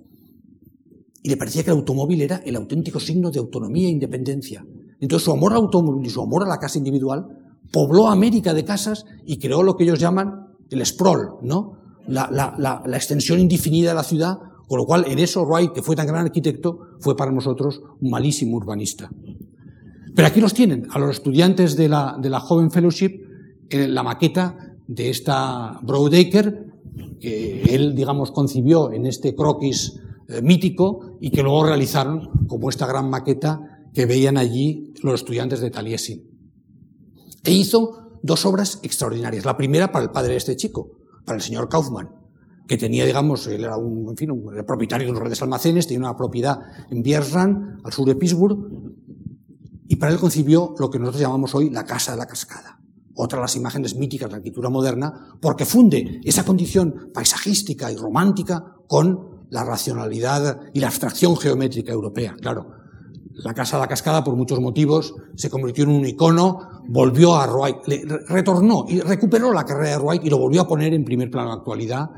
y 1.22 1.30
le 1.30 1.38
parecía 1.38 1.64
que 1.64 1.70
el 1.70 1.78
automóvil 1.78 2.20
era 2.24 2.38
el 2.38 2.56
auténtico 2.56 3.00
signo 3.00 3.30
de 3.30 3.38
autonomía 3.38 3.88
e 3.88 3.92
independencia. 3.92 4.66
Entonces 5.00 5.24
su 5.24 5.32
amor 5.32 5.52
al 5.52 5.60
automóvil 5.60 6.04
y 6.04 6.10
su 6.10 6.20
amor 6.20 6.42
a 6.42 6.48
la 6.48 6.58
casa 6.58 6.80
individual 6.80 7.28
pobló 7.72 8.08
América 8.08 8.56
de 8.56 8.66
casas 8.66 9.06
y 9.24 9.38
creó 9.38 9.62
lo 9.62 9.78
que 9.78 9.84
ellos 9.84 10.00
llaman 10.00 10.48
el 10.72 10.84
sprawl, 10.84 11.36
¿no? 11.44 11.74
La, 12.08 12.28
la, 12.32 12.56
la, 12.84 12.98
extensión 12.98 13.40
indefinida 13.40 13.90
de 13.90 13.96
la 13.96 14.04
ciudad, 14.04 14.40
con 14.68 14.80
lo 14.80 14.86
cual 14.86 15.06
en 15.08 15.20
eso 15.20 15.46
Wright, 15.46 15.74
que 15.74 15.84
fue 15.84 15.96
tan 15.96 16.08
gran 16.08 16.26
arquitecto, 16.26 16.80
fue 17.02 17.16
para 17.16 17.32
nosotros 17.32 17.84
un 18.02 18.10
malísimo 18.10 18.58
urbanista. 18.58 19.12
Pero 20.16 20.28
aquí 20.28 20.42
los 20.42 20.56
tienen, 20.56 20.88
a 20.90 20.98
los 20.98 21.12
estudiantes 21.12 21.76
de 21.76 21.88
la, 21.88 22.18
de 22.20 22.32
la 22.32 22.40
Joven 22.40 22.72
Fellowship, 22.72 23.22
en 23.70 23.94
la 23.94 24.04
maqueta 24.04 24.75
de 24.88 25.10
esta 25.10 25.80
Broadacre, 25.82 26.66
que 27.20 27.64
él, 27.76 27.96
digamos, 27.96 28.32
concibió 28.32 28.92
en 28.92 29.06
este 29.06 29.36
croquis 29.36 30.00
eh, 30.28 30.42
mítico 30.42 31.18
y 31.20 31.30
que 31.30 31.44
luego 31.44 31.66
realizaron 31.66 32.30
como 32.48 32.70
esta 32.70 32.86
gran 32.86 33.10
maqueta 33.10 33.84
que 33.94 34.06
veían 34.06 34.38
allí 34.38 34.94
los 35.02 35.16
estudiantes 35.16 35.60
de 35.60 35.72
Taliesin. 35.72 36.24
E 37.44 37.52
hizo 37.52 38.20
dos 38.22 38.46
obras 38.46 38.80
extraordinarias. 38.84 39.46
La 39.46 39.56
primera 39.56 39.92
para 39.92 40.04
el 40.06 40.12
padre 40.12 40.32
de 40.32 40.38
este 40.38 40.56
chico, 40.56 40.92
para 41.26 41.38
el 41.38 41.44
señor 41.44 41.70
Kaufmann, 41.70 42.10
que 42.68 42.78
tenía, 42.78 43.06
digamos, 43.06 43.46
él 43.48 43.64
era 43.64 43.78
un, 43.78 44.10
en 44.10 44.18
fin, 44.18 44.32
un 44.32 44.52
propietario 44.66 45.06
de 45.06 45.12
unos 45.12 45.20
grandes 45.20 45.42
almacenes, 45.42 45.88
tenía 45.88 46.00
una 46.00 46.18
propiedad 46.18 46.60
en 46.90 47.04
Biersran, 47.04 47.80
al 47.84 47.94
sur 47.94 48.08
de 48.08 48.16
Pittsburgh, 48.16 48.94
y 49.88 49.96
para 49.98 50.12
él 50.12 50.20
concibió 50.20 50.74
lo 50.80 50.90
que 50.90 50.98
nosotros 50.98 51.22
llamamos 51.22 51.54
hoy 51.54 51.70
la 51.70 51.86
Casa 51.86 52.14
de 52.14 52.18
la 52.18 52.26
Cascada. 52.26 52.75
Otra 53.16 53.40
de 53.40 53.44
las 53.44 53.56
imágenes 53.56 53.96
míticas 53.96 54.28
de 54.28 54.34
la 54.34 54.38
arquitectura 54.38 54.70
moderna, 54.70 55.38
porque 55.42 55.66
funde 55.66 56.22
esa 56.24 56.44
condición 56.44 57.12
paisajística 57.14 57.92
y 57.92 57.96
romántica 57.96 58.76
con 58.88 59.48
la 59.50 59.64
racionalidad 59.64 60.62
y 60.74 60.80
la 60.80 60.88
abstracción 60.88 61.38
geométrica 61.38 61.94
europea. 61.94 62.36
Claro, 62.42 62.68
la 63.36 63.54
Casa 63.54 63.78
de 63.78 63.82
la 63.82 63.88
Cascada, 63.88 64.24
por 64.24 64.36
muchos 64.36 64.60
motivos, 64.60 65.14
se 65.36 65.50
convirtió 65.50 65.84
en 65.84 65.92
un 65.92 66.06
icono, 66.06 66.82
volvió 66.88 67.36
a 67.36 67.48
Wright, 67.48 67.78
retornó 68.28 68.86
y 68.88 69.02
recuperó 69.02 69.52
la 69.52 69.66
carrera 69.66 69.98
de 69.98 70.04
Wright 70.04 70.26
y 70.26 70.30
lo 70.30 70.38
volvió 70.38 70.62
a 70.62 70.68
poner 70.68 70.94
en 70.94 71.04
primer 71.04 71.30
plano 71.30 71.50
de 71.50 71.56
actualidad. 71.56 72.10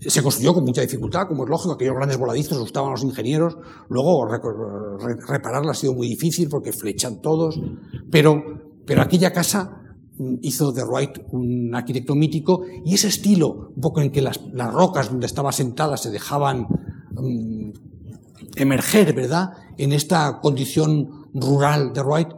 Se 0.00 0.22
construyó 0.22 0.54
con 0.54 0.64
mucha 0.64 0.82
dificultad, 0.82 1.28
como 1.28 1.44
es 1.44 1.50
lógico, 1.50 1.74
aquellos 1.74 1.94
grandes 1.94 2.18
voladizos 2.18 2.56
asustaban 2.56 2.88
a 2.88 2.92
los 2.92 3.04
ingenieros. 3.04 3.56
Luego 3.88 4.26
repararla 4.26 5.72
ha 5.72 5.74
sido 5.74 5.94
muy 5.94 6.08
difícil 6.08 6.48
porque 6.48 6.72
flechan 6.72 7.20
todos. 7.20 7.60
Pero, 8.10 8.42
pero 8.86 9.02
aquella 9.02 9.32
casa 9.32 9.89
hizo 10.42 10.72
de 10.72 10.84
Wright 10.84 11.18
un 11.32 11.74
arquitecto 11.74 12.14
mítico 12.14 12.64
y 12.84 12.94
ese 12.94 13.08
estilo, 13.08 13.72
un 13.74 13.80
poco 13.80 14.00
en 14.00 14.10
que 14.10 14.20
las, 14.20 14.40
rocas 14.72 15.10
donde 15.10 15.26
estaba 15.26 15.52
sentada 15.52 15.96
se 15.96 16.10
dejaban 16.10 16.66
mm, 17.12 17.70
emerger, 18.56 19.14
¿verdad? 19.14 19.52
En 19.78 19.92
esta 19.92 20.40
condición 20.40 21.28
rural 21.32 21.92
de 21.92 22.02
Wright, 22.02 22.28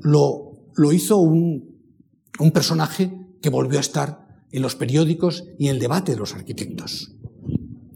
lo, 0.00 0.58
lo 0.74 0.92
hizo 0.92 1.18
un, 1.18 1.72
un 2.38 2.50
personaje 2.50 3.12
que 3.40 3.50
volvió 3.50 3.78
a 3.78 3.82
estar 3.82 4.22
en 4.50 4.62
los 4.62 4.76
periódicos 4.76 5.44
y 5.58 5.68
en 5.68 5.76
el 5.76 5.80
debate 5.80 6.12
de 6.12 6.18
los 6.18 6.34
arquitectos. 6.34 7.12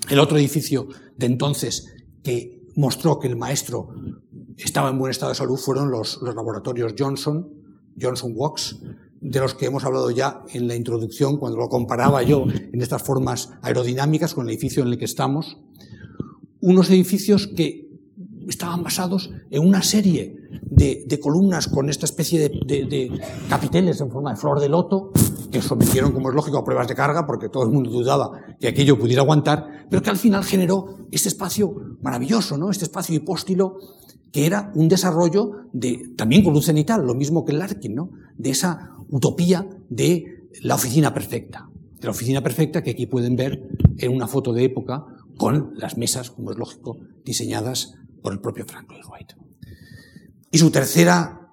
El 0.08 0.18
otro 0.18 0.38
edificio 0.38 0.88
de 1.16 1.26
entonces 1.26 1.94
que 2.22 2.62
mostró 2.76 3.18
que 3.18 3.28
el 3.28 3.36
maestro 3.36 3.88
estaba 4.56 4.90
en 4.90 4.98
buen 4.98 5.10
estado 5.10 5.30
de 5.30 5.36
salud 5.36 5.56
fueron 5.56 5.90
los, 5.90 6.20
laboratorios 6.22 6.94
Johnson, 6.98 7.48
Johnson 8.00 8.32
Works, 8.34 8.78
de 9.28 9.40
los 9.40 9.54
que 9.54 9.66
hemos 9.66 9.84
hablado 9.84 10.10
ya 10.10 10.42
en 10.52 10.68
la 10.68 10.76
introducción, 10.76 11.36
cuando 11.36 11.58
lo 11.58 11.68
comparaba 11.68 12.22
yo 12.22 12.44
en 12.48 12.80
estas 12.80 13.02
formas 13.02 13.50
aerodinámicas 13.62 14.34
con 14.34 14.46
el 14.46 14.52
edificio 14.52 14.82
en 14.82 14.90
el 14.90 14.98
que 14.98 15.04
estamos, 15.04 15.58
unos 16.60 16.88
edificios 16.90 17.48
que 17.48 17.86
estaban 18.48 18.84
basados 18.84 19.30
en 19.50 19.66
una 19.66 19.82
serie 19.82 20.36
de, 20.62 21.20
columnas 21.20 21.66
con 21.66 21.88
esta 21.88 22.06
especie 22.06 22.48
de, 22.48 23.20
capiteles 23.48 24.00
en 24.00 24.10
forma 24.10 24.30
de 24.30 24.36
flor 24.36 24.60
de 24.60 24.68
loto, 24.68 25.10
que 25.50 25.60
sometieron, 25.60 26.12
como 26.12 26.28
es 26.28 26.34
lógico, 26.34 26.58
a 26.58 26.64
pruebas 26.64 26.86
de 26.86 26.94
carga, 26.94 27.26
porque 27.26 27.48
todo 27.48 27.64
el 27.64 27.70
mundo 27.70 27.90
dudaba 27.90 28.30
que 28.60 28.68
aquello 28.68 28.96
pudiera 28.96 29.22
aguantar, 29.22 29.86
pero 29.90 30.02
que 30.02 30.10
al 30.10 30.18
final 30.18 30.44
generó 30.44 30.98
este 31.10 31.28
espacio 31.28 31.74
maravilloso, 32.00 32.56
¿no? 32.56 32.70
este 32.70 32.84
espacio 32.84 33.16
hipóstilo 33.16 33.78
que 34.36 34.44
era 34.44 34.70
un 34.74 34.86
desarrollo 34.86 35.66
de, 35.72 36.12
también 36.14 36.44
con 36.44 36.54
un 36.54 36.60
cenital, 36.60 37.06
lo 37.06 37.14
mismo 37.14 37.46
que 37.46 37.52
el 37.52 37.58
Larkin, 37.58 37.94
¿no? 37.94 38.10
de 38.36 38.50
esa 38.50 38.90
utopía 39.08 39.66
de 39.88 40.46
la 40.60 40.74
oficina 40.74 41.14
perfecta. 41.14 41.70
De 41.98 42.04
la 42.04 42.10
oficina 42.10 42.42
perfecta 42.42 42.82
que 42.82 42.90
aquí 42.90 43.06
pueden 43.06 43.34
ver 43.34 43.66
en 43.96 44.14
una 44.14 44.26
foto 44.26 44.52
de 44.52 44.64
época 44.64 45.06
con 45.38 45.72
las 45.78 45.96
mesas, 45.96 46.30
como 46.30 46.50
es 46.50 46.58
lógico, 46.58 46.98
diseñadas 47.24 47.94
por 48.20 48.34
el 48.34 48.40
propio 48.40 48.66
Frank 48.66 48.90
Lloyd 48.90 49.06
Wright. 49.10 49.32
Y 50.50 50.58
su 50.58 50.70
tercera 50.70 51.48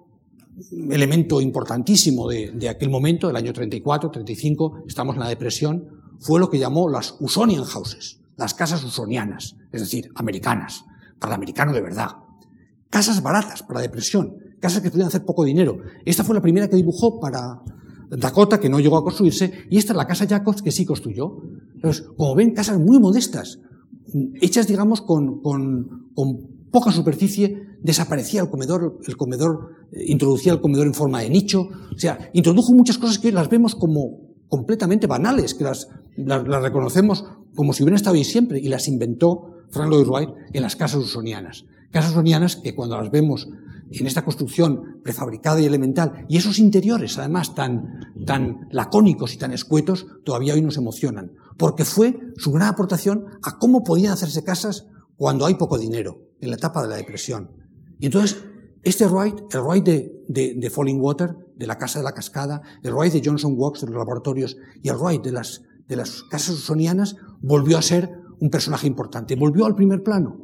elemento 0.91 1.39
importantísimo 1.39 2.27
de, 2.27 2.67
aquel 2.67 2.89
momento, 2.89 3.29
el 3.29 3.37
año 3.37 3.53
34, 3.53 4.11
35, 4.11 4.83
estamos 4.89 5.15
en 5.15 5.21
la 5.21 5.29
depresión, 5.29 5.87
fue 6.19 6.37
lo 6.37 6.49
que 6.49 6.59
llamó 6.59 6.89
las 6.89 7.15
Usonian 7.21 7.63
Houses, 7.63 8.19
las 8.35 8.53
casas 8.53 8.83
usonianas, 8.83 9.55
es 9.71 9.79
decir, 9.79 10.11
americanas, 10.15 10.83
para 11.17 11.31
el 11.31 11.37
americano 11.37 11.71
de 11.71 11.79
verdad, 11.79 12.22
Casas 12.93 13.23
baratas 13.23 13.63
para 13.63 13.81
depresión, 13.81 14.37
casas 14.59 14.83
que 14.83 14.91
podían 14.91 15.07
hacer 15.07 15.25
poco 15.25 15.43
dinero. 15.43 15.79
Esta 16.05 16.23
fue 16.23 16.35
la 16.35 16.43
primera 16.43 16.69
que 16.69 16.75
dibujó 16.75 17.19
para 17.19 17.63
Dakota, 18.11 18.59
que 18.59 18.69
no 18.69 18.79
llegó 18.79 18.97
a 18.97 19.03
construirse, 19.03 19.51
y 19.71 19.79
esta 19.79 19.93
es 19.93 19.97
la 19.97 20.05
casa 20.05 20.27
Jacobs, 20.27 20.61
que 20.61 20.71
sí 20.71 20.85
construyó. 20.85 21.37
Entonces, 21.73 22.05
como 22.15 22.35
ven, 22.35 22.53
casas 22.53 22.77
muy 22.77 22.99
modestas, 22.99 23.57
hechas, 24.39 24.67
digamos, 24.67 25.01
con, 25.01 25.41
con, 25.41 26.69
poca 26.69 26.91
superficie, 26.91 27.65
desaparecía 27.81 28.41
el 28.41 28.51
comedor, 28.51 28.99
el 29.07 29.17
comedor, 29.17 29.71
eh, 29.91 30.03
introducía 30.09 30.53
el 30.53 30.61
comedor 30.61 30.85
en 30.85 30.93
forma 30.93 31.21
de 31.21 31.31
nicho, 31.31 31.69
o 31.95 31.97
sea, 31.97 32.29
introdujo 32.33 32.73
muchas 32.73 32.99
cosas 32.99 33.17
que 33.17 33.31
las 33.31 33.49
vemos 33.49 33.73
como 33.73 34.19
completamente 34.49 35.07
banales, 35.07 35.55
que 35.55 35.63
las, 35.63 35.87
las, 36.15 36.47
las 36.47 36.61
reconocemos 36.61 37.25
como 37.55 37.73
si 37.73 37.81
hubieran 37.81 37.95
estado 37.95 38.17
ahí 38.17 38.23
siempre, 38.23 38.59
y 38.59 38.67
las 38.67 38.87
inventó 38.87 39.63
Frank 39.71 39.89
Lloyd 39.89 40.07
Wright 40.07 40.29
en 40.53 40.61
las 40.61 40.75
casas 40.75 41.01
usonianas. 41.01 41.65
Casas 41.93 42.15
ronianas 42.15 42.55
que 42.55 42.73
cuando 42.73 42.97
las 42.97 43.11
vemos 43.11 43.47
en 43.91 44.07
esta 44.07 44.25
construcción 44.25 44.99
prefabricada 45.03 45.61
y 45.61 45.65
elemental, 45.65 46.25
y 46.27 46.37
esos 46.37 46.57
interiores 46.57 47.19
además 47.19 47.53
tan, 47.53 47.99
tan 48.25 48.67
lacónicos 48.71 49.35
y 49.35 49.37
tan 49.37 49.53
escuetos, 49.53 50.07
todavía 50.25 50.55
hoy 50.55 50.63
nos 50.63 50.77
emocionan, 50.77 51.33
porque 51.55 51.85
fue 51.85 52.19
su 52.35 52.51
gran 52.51 52.69
aportación 52.69 53.25
a 53.43 53.59
cómo 53.59 53.83
podían 53.83 54.13
hacerse 54.13 54.43
casas 54.43 54.87
cuando 55.17 55.45
hay 55.45 55.53
poco 55.53 55.77
dinero, 55.77 56.31
en 56.41 56.49
la 56.49 56.55
etapa 56.55 56.81
de 56.81 56.89
la 56.89 56.95
depresión. 56.95 57.51
Y 57.99 58.07
entonces, 58.07 58.43
este 58.81 59.05
Wright, 59.05 59.53
el 59.53 59.61
Wright 59.61 59.85
de, 59.85 60.55
de, 60.57 60.69
Falling 60.71 60.99
Water, 60.99 61.35
de 61.55 61.67
la 61.67 61.77
Casa 61.77 61.99
de 61.99 62.05
la 62.05 62.13
Cascada, 62.13 62.63
el 62.81 62.95
Wright 62.95 63.13
de 63.13 63.21
Johnson 63.23 63.53
Works, 63.55 63.81
de 63.81 63.87
los 63.87 63.97
laboratorios, 63.97 64.57
y 64.81 64.89
el 64.89 64.97
Wright 64.97 65.23
de 65.23 65.31
las, 65.31 65.61
de 65.87 65.95
las 65.95 66.23
casas 66.23 66.55
usonianas, 66.55 67.17
volvió 67.39 67.77
a 67.77 67.83
ser 67.83 68.09
un 68.39 68.49
personaje 68.49 68.87
importante, 68.87 69.35
volvió 69.35 69.65
al 69.65 69.75
primer 69.75 70.01
plano. 70.01 70.42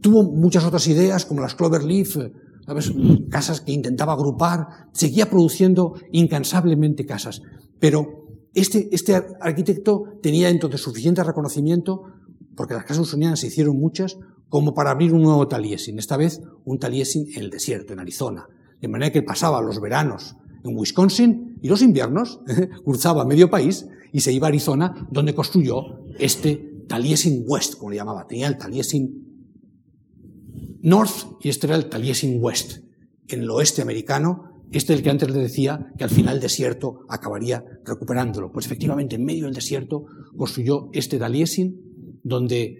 Tuvo 0.00 0.24
muchas 0.24 0.64
otras 0.64 0.86
ideas, 0.86 1.24
como 1.24 1.40
las 1.40 1.54
Cloverleaf, 1.54 2.16
eh, 2.16 2.32
¿sabes? 2.66 2.92
casas 3.30 3.60
que 3.60 3.72
intentaba 3.72 4.12
agrupar, 4.12 4.66
seguía 4.92 5.28
produciendo 5.30 5.94
incansablemente 6.12 7.06
casas. 7.06 7.42
Pero 7.80 8.26
este, 8.54 8.88
este 8.92 9.14
arquitecto 9.40 10.04
tenía 10.22 10.48
entonces 10.48 10.80
suficiente 10.80 11.24
reconocimiento, 11.24 12.04
porque 12.56 12.74
las 12.74 12.84
casas 12.84 13.04
usonianas 13.04 13.40
se 13.40 13.48
hicieron 13.48 13.78
muchas, 13.78 14.18
como 14.48 14.74
para 14.74 14.90
abrir 14.90 15.12
un 15.12 15.22
nuevo 15.22 15.46
Taliesin, 15.46 15.98
esta 15.98 16.16
vez 16.16 16.40
un 16.64 16.78
Taliesin 16.78 17.26
en 17.34 17.44
el 17.44 17.50
desierto, 17.50 17.92
en 17.92 18.00
Arizona. 18.00 18.46
De 18.80 18.88
manera 18.88 19.12
que 19.12 19.22
pasaba 19.22 19.60
los 19.60 19.80
veranos 19.80 20.36
en 20.64 20.76
Wisconsin, 20.76 21.58
y 21.62 21.68
los 21.68 21.82
inviernos 21.82 22.40
cruzaba 22.84 23.24
medio 23.24 23.50
país 23.50 23.86
y 24.12 24.20
se 24.20 24.32
iba 24.32 24.46
a 24.46 24.48
Arizona, 24.48 25.08
donde 25.10 25.34
construyó 25.34 26.04
este 26.18 26.84
Taliesin 26.88 27.44
West, 27.46 27.74
como 27.76 27.90
le 27.90 27.96
llamaba. 27.96 28.26
Tenía 28.26 28.48
el 28.48 28.56
Taliesin 28.56 29.27
North 30.82 31.36
y 31.40 31.48
este 31.48 31.66
era 31.66 31.76
el 31.76 31.88
Taliesin 31.88 32.38
West. 32.42 32.84
En 33.28 33.42
el 33.42 33.50
oeste 33.50 33.82
americano, 33.82 34.64
este 34.70 34.92
es 34.92 34.98
el 34.98 35.02
que 35.02 35.10
antes 35.10 35.30
le 35.30 35.38
decía 35.38 35.92
que 35.96 36.04
al 36.04 36.10
final 36.10 36.36
el 36.36 36.40
desierto 36.42 37.00
acabaría 37.08 37.64
recuperándolo. 37.84 38.52
Pues 38.52 38.66
efectivamente, 38.66 39.16
en 39.16 39.24
medio 39.24 39.44
del 39.44 39.54
desierto 39.54 40.06
construyó 40.36 40.88
este 40.92 41.18
Taliesin, 41.18 42.20
donde 42.22 42.78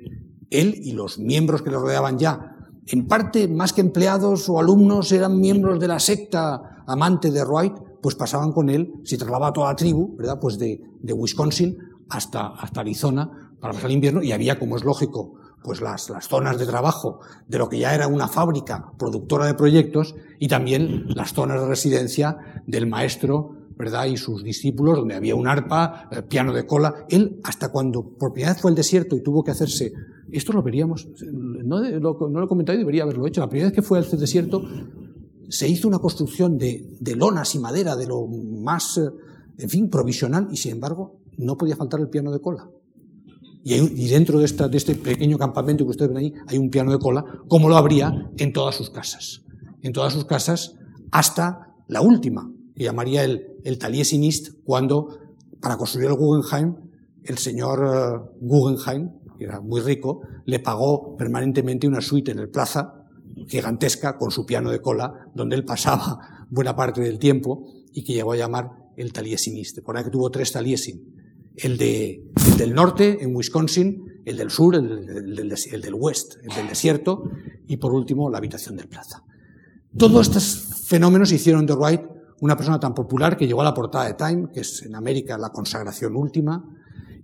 él 0.50 0.74
y 0.82 0.92
los 0.92 1.18
miembros 1.18 1.62
que 1.62 1.70
le 1.70 1.76
rodeaban 1.76 2.18
ya, 2.18 2.56
en 2.86 3.06
parte 3.06 3.48
más 3.48 3.72
que 3.72 3.80
empleados 3.80 4.48
o 4.48 4.58
alumnos, 4.58 5.12
eran 5.12 5.38
miembros 5.38 5.78
de 5.80 5.88
la 5.88 5.98
secta 5.98 6.84
amante 6.86 7.30
de 7.30 7.44
Wright, 7.44 7.74
pues 8.02 8.14
pasaban 8.14 8.52
con 8.52 8.70
él, 8.70 8.92
se 9.04 9.18
trasladaba 9.18 9.52
toda 9.52 9.70
la 9.70 9.76
tribu, 9.76 10.16
¿verdad? 10.16 10.38
Pues 10.40 10.58
de, 10.58 10.80
de 11.00 11.12
Wisconsin 11.12 11.76
hasta, 12.08 12.48
hasta 12.48 12.80
Arizona 12.80 13.52
para 13.60 13.74
pasar 13.74 13.90
el 13.90 13.96
invierno 13.96 14.22
y 14.22 14.32
había, 14.32 14.58
como 14.58 14.76
es 14.76 14.84
lógico, 14.84 15.34
pues 15.62 15.80
las, 15.80 16.10
las, 16.10 16.28
zonas 16.28 16.58
de 16.58 16.66
trabajo 16.66 17.20
de 17.46 17.58
lo 17.58 17.68
que 17.68 17.78
ya 17.78 17.94
era 17.94 18.06
una 18.06 18.28
fábrica 18.28 18.92
productora 18.98 19.46
de 19.46 19.54
proyectos 19.54 20.14
y 20.38 20.48
también 20.48 21.06
las 21.08 21.32
zonas 21.32 21.60
de 21.60 21.66
residencia 21.66 22.62
del 22.66 22.86
maestro, 22.86 23.56
¿verdad? 23.76 24.06
Y 24.06 24.16
sus 24.16 24.42
discípulos, 24.42 24.96
donde 24.96 25.14
había 25.14 25.34
un 25.34 25.46
arpa, 25.46 26.08
eh, 26.10 26.22
piano 26.22 26.52
de 26.52 26.66
cola. 26.66 27.06
Él, 27.08 27.40
hasta 27.44 27.70
cuando 27.70 28.02
por 28.02 28.32
primera 28.32 28.52
vez 28.52 28.62
fue 28.62 28.70
al 28.70 28.76
desierto 28.76 29.16
y 29.16 29.22
tuvo 29.22 29.42
que 29.42 29.50
hacerse, 29.50 29.92
esto 30.30 30.52
lo 30.52 30.62
veríamos, 30.62 31.08
no, 31.22 31.80
lo, 31.80 32.28
no 32.28 32.38
lo 32.40 32.44
he 32.44 32.48
comentado 32.48 32.76
y 32.76 32.80
debería 32.80 33.02
haberlo 33.02 33.26
hecho, 33.26 33.40
la 33.40 33.48
primera 33.48 33.68
vez 33.68 33.74
que 33.74 33.82
fue 33.82 33.98
al 33.98 34.10
desierto 34.10 34.62
se 35.48 35.66
hizo 35.66 35.88
una 35.88 35.98
construcción 35.98 36.58
de, 36.58 36.84
de 37.00 37.16
lonas 37.16 37.54
y 37.54 37.58
madera 37.58 37.96
de 37.96 38.06
lo 38.06 38.26
más, 38.26 38.98
eh, 38.98 39.08
en 39.58 39.70
fin, 39.70 39.88
provisional 39.88 40.48
y 40.50 40.56
sin 40.56 40.72
embargo 40.72 41.20
no 41.38 41.56
podía 41.56 41.76
faltar 41.76 42.00
el 42.00 42.08
piano 42.08 42.30
de 42.30 42.40
cola. 42.40 42.68
Y, 43.76 44.08
dentro 44.08 44.38
de, 44.38 44.46
este 44.46 44.94
pequeño 44.94 45.36
campamento 45.36 45.84
que 45.84 45.90
ustedes 45.90 46.08
ven 46.08 46.18
ahí 46.18 46.34
hay 46.46 46.58
un 46.58 46.70
piano 46.70 46.90
de 46.90 46.98
cola, 46.98 47.24
como 47.48 47.68
lo 47.68 47.76
habría 47.76 48.30
en 48.38 48.52
todas 48.52 48.74
sus 48.74 48.88
casas. 48.88 49.42
En 49.82 49.92
todas 49.92 50.14
sus 50.14 50.24
casas 50.24 50.76
hasta 51.10 51.74
la 51.86 52.00
última, 52.00 52.50
que 52.74 52.84
llamaría 52.84 53.24
el, 53.24 53.46
el 53.64 53.78
Taliesinist, 53.78 54.54
cuando 54.64 55.18
para 55.60 55.76
construir 55.76 56.08
el 56.08 56.14
Guggenheim, 56.14 56.76
el 57.24 57.38
señor 57.38 57.82
uh, 57.82 58.46
Guggenheim, 58.46 59.10
que 59.38 59.44
era 59.44 59.60
muy 59.60 59.80
rico, 59.80 60.22
le 60.46 60.60
pagó 60.60 61.16
permanentemente 61.16 61.86
una 61.86 62.00
suite 62.00 62.30
en 62.30 62.38
el 62.38 62.48
Plaza, 62.48 63.04
gigantesca, 63.46 64.16
con 64.16 64.30
su 64.30 64.46
piano 64.46 64.70
de 64.70 64.80
cola, 64.80 65.30
donde 65.34 65.56
él 65.56 65.64
pasaba 65.64 66.46
buena 66.50 66.74
parte 66.74 67.00
del 67.00 67.18
tiempo 67.18 67.66
y 67.92 68.02
que 68.02 68.14
llegó 68.14 68.32
a 68.32 68.36
llamar 68.36 68.70
el 68.96 69.12
Taliesinist. 69.12 69.80
Por 69.80 69.96
ahí 69.96 70.04
que 70.04 70.10
tuvo 70.10 70.30
tres 70.30 70.52
Taliesin 70.52 71.17
el, 71.58 71.76
de, 71.76 72.24
del 72.56 72.74
norte, 72.74 73.22
en 73.22 73.34
Wisconsin, 73.34 74.22
el 74.24 74.36
del 74.36 74.50
sur, 74.50 74.74
el, 74.74 75.34
del, 75.34 75.54
el 75.72 75.80
del 75.80 75.94
west, 75.94 76.36
el 76.42 76.54
del 76.54 76.68
desierto, 76.68 77.30
y 77.66 77.76
por 77.76 77.92
último, 77.92 78.30
la 78.30 78.38
habitación 78.38 78.76
del 78.76 78.88
plaza. 78.88 79.24
Todos 79.96 80.28
estos 80.28 80.84
fenómenos 80.86 81.32
hicieron 81.32 81.66
de 81.66 81.74
Wright 81.74 82.02
una 82.40 82.56
persona 82.56 82.78
tan 82.78 82.94
popular 82.94 83.36
que 83.36 83.46
llegó 83.46 83.62
a 83.62 83.64
la 83.64 83.74
portada 83.74 84.06
de 84.06 84.14
Time, 84.14 84.48
que 84.52 84.60
es 84.60 84.82
en 84.82 84.94
América 84.94 85.36
la 85.38 85.50
consagración 85.50 86.14
última, 86.14 86.64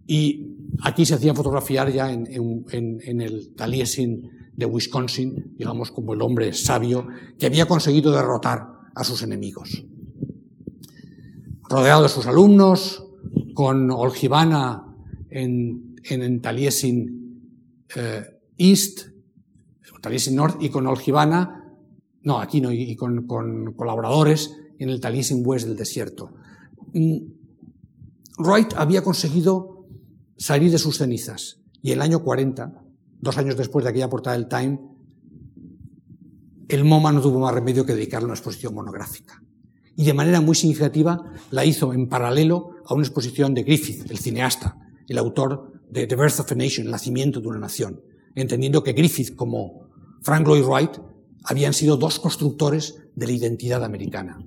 y 0.07 0.57
aquí 0.83 1.07
se 1.07 1.15
hacía 1.15 1.35
fotografiar 1.35 1.91
ya 1.93 2.13
en, 2.13 2.27
en 2.71 3.21
el 3.21 3.55
Taliesin 3.55 4.31
de 4.57 4.67
Wisconsin, 4.67 5.55
digamos 5.57 5.91
como 5.91 6.15
el 6.15 6.23
hombre 6.23 6.53
sabio 6.53 7.07
que 7.39 7.47
había 7.47 7.67
conseguido 7.67 8.13
derrotar 8.13 8.69
a 8.95 9.05
sus 9.05 9.23
enemigos. 9.23 9.85
Rodeado 11.69 12.03
de 12.03 12.09
sus 12.09 12.27
alumnos, 12.27 13.05
con 13.55 13.91
Olgivana 13.91 14.85
en, 15.31 15.97
en, 16.05 16.41
Taliesin 16.41 17.41
eh, 17.97 18.25
East, 18.59 19.09
Taliesin 20.03 20.37
North, 20.37 20.63
y 20.63 20.69
con 20.69 20.87
Olgivana, 20.87 21.65
no, 22.23 22.39
aquí 22.39 22.61
no, 22.61 22.71
y 22.71 22.95
con, 22.95 23.25
colaboradores 23.25 24.55
en 24.79 24.91
el 24.91 25.01
Taliesin 25.01 25.43
West 25.47 25.67
del 25.67 25.77
desierto. 25.77 26.35
Mm, 26.93 27.19
Wright 28.39 28.75
había 28.77 29.03
conseguido 29.03 29.87
salir 30.37 30.71
de 30.71 30.79
sus 30.79 30.99
cenizas 30.99 31.61
y 31.81 31.93
el 31.93 32.03
año 32.03 32.23
40, 32.23 32.83
dos 33.21 33.39
años 33.39 33.57
después 33.57 33.85
de 33.85 33.91
aquella 33.91 34.11
portada 34.11 34.37
del 34.37 34.49
Time, 34.49 34.81
el 36.69 36.85
MoMA 36.85 37.13
no 37.13 37.21
tuvo 37.21 37.39
más 37.39 37.55
remedio 37.55 37.87
que 37.87 37.95
dedicarle 37.95 38.27
una 38.27 38.35
exposición 38.35 38.75
monográfica 38.75 39.43
y 39.97 40.05
de 40.05 40.15
manera 40.15 40.41
muy 40.41 40.55
significativa 40.55 41.33
la 41.51 41.65
hizo 41.65 41.93
en 41.93 42.09
paralelo 42.09 42.74
a 42.87 42.95
una 42.95 43.05
exposición 43.05 43.55
de 43.55 43.63
Griffith, 43.63 44.11
el 44.11 44.19
cineasta, 44.19 44.77
el 45.09 45.19
autor 45.19 45.73
de 45.91 46.07
The 46.07 46.17
Birth 46.17 46.41
of 46.41 46.53
a 46.53 46.55
Nation, 46.55 46.87
el 46.87 46.93
nacimiento 46.93 47.41
de 47.41 47.49
una 47.49 47.59
nación, 47.59 48.01
entendiendo 48.35 48.83
que 48.83 48.93
Griffith 48.93 49.35
como 49.35 49.89
Frank 50.23 50.47
Lloyd 50.47 50.65
Wright 50.65 50.99
habían 51.45 51.75
sido 51.75 51.97
dos 51.97 52.19
constructores 52.19 52.97
de 53.15 53.27
la 53.27 53.33
identidad 53.33 53.85
americana. 53.85 54.39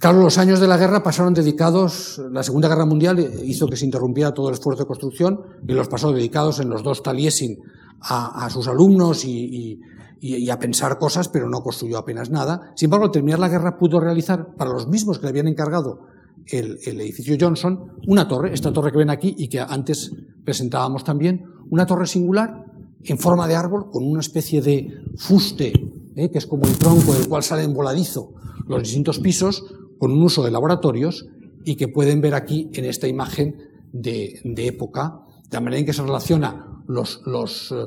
Claro, 0.00 0.22
los 0.22 0.38
años 0.38 0.60
de 0.60 0.66
la 0.66 0.78
guerra 0.78 1.02
pasaron 1.02 1.34
dedicados, 1.34 2.18
la 2.32 2.42
Segunda 2.42 2.68
Guerra 2.68 2.86
Mundial 2.86 3.18
hizo 3.44 3.66
que 3.68 3.76
se 3.76 3.84
interrumpiera 3.84 4.32
todo 4.32 4.48
el 4.48 4.54
esfuerzo 4.54 4.84
de 4.84 4.86
construcción 4.86 5.40
y 5.68 5.74
los 5.74 5.88
pasó 5.88 6.10
dedicados 6.10 6.58
en 6.58 6.70
los 6.70 6.82
dos 6.82 7.02
Taliesin 7.02 7.58
a, 8.00 8.48
sus 8.48 8.66
alumnos 8.66 9.26
y, 9.26 9.78
y, 10.20 10.50
a 10.50 10.58
pensar 10.58 10.98
cosas, 10.98 11.28
pero 11.28 11.48
no 11.48 11.62
construyó 11.62 11.98
apenas 11.98 12.30
nada. 12.30 12.72
Sin 12.76 12.86
embargo, 12.86 13.06
al 13.06 13.10
terminar 13.10 13.38
la 13.38 13.48
guerra 13.48 13.78
pudo 13.78 14.00
realizar, 14.00 14.54
para 14.54 14.70
los 14.70 14.86
mismos 14.86 15.18
que 15.18 15.24
le 15.24 15.30
habían 15.30 15.48
encargado 15.48 16.06
el, 16.46 16.78
el, 16.84 17.00
edificio 17.00 17.36
Johnson, 17.40 17.92
una 18.06 18.28
torre, 18.28 18.52
esta 18.52 18.72
torre 18.72 18.92
que 18.92 18.98
ven 18.98 19.10
aquí 19.10 19.34
y 19.38 19.48
que 19.48 19.60
antes 19.60 20.12
presentábamos 20.44 21.04
también, 21.04 21.46
una 21.70 21.86
torre 21.86 22.06
singular 22.06 22.66
en 23.04 23.18
forma 23.18 23.48
de 23.48 23.54
árbol 23.54 23.90
con 23.90 24.04
una 24.04 24.20
especie 24.20 24.60
de 24.60 25.02
fuste, 25.16 25.72
¿eh? 26.16 26.30
que 26.30 26.38
es 26.38 26.46
como 26.46 26.66
el 26.66 26.76
tronco 26.76 27.14
del 27.14 27.28
cual 27.28 27.42
salen 27.42 27.72
voladizo 27.72 28.34
los 28.66 28.82
distintos 28.82 29.18
pisos, 29.18 29.64
con 29.98 30.12
un 30.12 30.22
uso 30.22 30.42
de 30.42 30.50
laboratorios 30.50 31.26
y 31.64 31.76
que 31.76 31.88
pueden 31.88 32.20
ver 32.20 32.34
aquí 32.34 32.70
en 32.72 32.84
esta 32.84 33.08
imagen 33.08 33.56
de, 33.92 34.40
de 34.44 34.66
época, 34.66 35.20
de 35.50 35.56
la 35.56 35.60
manera 35.60 35.80
en 35.80 35.86
que 35.86 35.92
se 35.92 36.02
relaciona 36.02 36.82
los, 36.86 37.22
los 37.26 37.72
eh, 37.72 37.86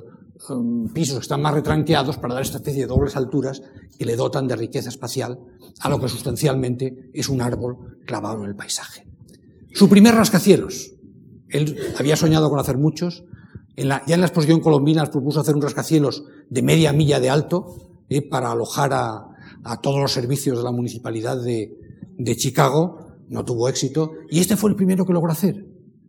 pisos 0.93 1.17
que 1.17 1.21
están 1.21 1.41
más 1.41 1.53
retranqueados 1.53 2.17
para 2.17 2.33
dar 2.33 2.43
esta 2.43 2.57
especie 2.57 2.81
de 2.81 2.87
dobles 2.87 3.15
alturas 3.15 3.61
que 3.97 4.05
le 4.05 4.15
dotan 4.15 4.47
de 4.47 4.55
riqueza 4.55 4.89
espacial 4.89 5.39
a 5.79 5.89
lo 5.89 5.99
que 5.99 6.09
sustancialmente 6.09 7.09
es 7.13 7.29
un 7.29 7.41
árbol 7.41 7.99
clavado 8.05 8.43
en 8.43 8.49
el 8.49 8.55
paisaje. 8.55 9.07
Su 9.73 9.89
primer 9.89 10.15
rascacielos. 10.15 10.93
Él 11.49 11.77
había 11.97 12.15
soñado 12.15 12.49
con 12.49 12.59
hacer 12.59 12.77
muchos. 12.77 13.25
Ya 13.75 14.01
en 14.07 14.19
la 14.19 14.27
exposición 14.27 14.59
colombina 14.59 15.05
propuso 15.05 15.39
hacer 15.39 15.55
un 15.55 15.61
rascacielos 15.61 16.25
de 16.49 16.61
media 16.61 16.93
milla 16.93 17.19
de 17.19 17.29
alto 17.29 17.75
eh, 18.09 18.21
para 18.21 18.51
alojar 18.51 18.93
a, 18.93 19.29
a, 19.63 19.81
todos 19.81 19.99
los 19.99 20.11
servicios 20.11 20.57
de 20.57 20.63
la 20.63 20.71
municipalidad 20.71 21.41
de, 21.41 21.77
de 22.17 22.35
Chicago. 22.35 23.17
No 23.29 23.45
tuvo 23.45 23.69
éxito. 23.69 24.11
Y 24.29 24.39
este 24.39 24.57
fue 24.57 24.69
el 24.71 24.75
primero 24.75 25.05
que 25.05 25.13
logró 25.13 25.31
hacer. 25.31 25.65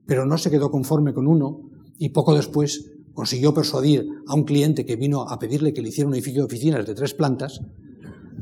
Pero 0.07 0.27
no 0.27 0.37
se 0.37 0.51
quedó 0.51 0.71
conforme 0.71 1.15
con 1.15 1.27
uno 1.27 1.71
y 1.99 2.11
poco 2.11 2.35
después 2.35 2.94
consiguió 3.15 3.55
persuadir 3.55 4.07
a 4.27 4.35
un 4.35 4.45
cliente 4.45 4.85
que 4.85 4.97
vino 4.97 5.23
a 5.23 5.39
pedirle 5.39 5.73
que 5.73 5.81
le 5.81 5.89
hiciera 5.89 6.09
un 6.09 6.15
edificio 6.15 6.43
de 6.43 6.47
oficinas 6.47 6.86
de 6.86 6.95
tres 6.95 7.15
plantas, 7.15 7.61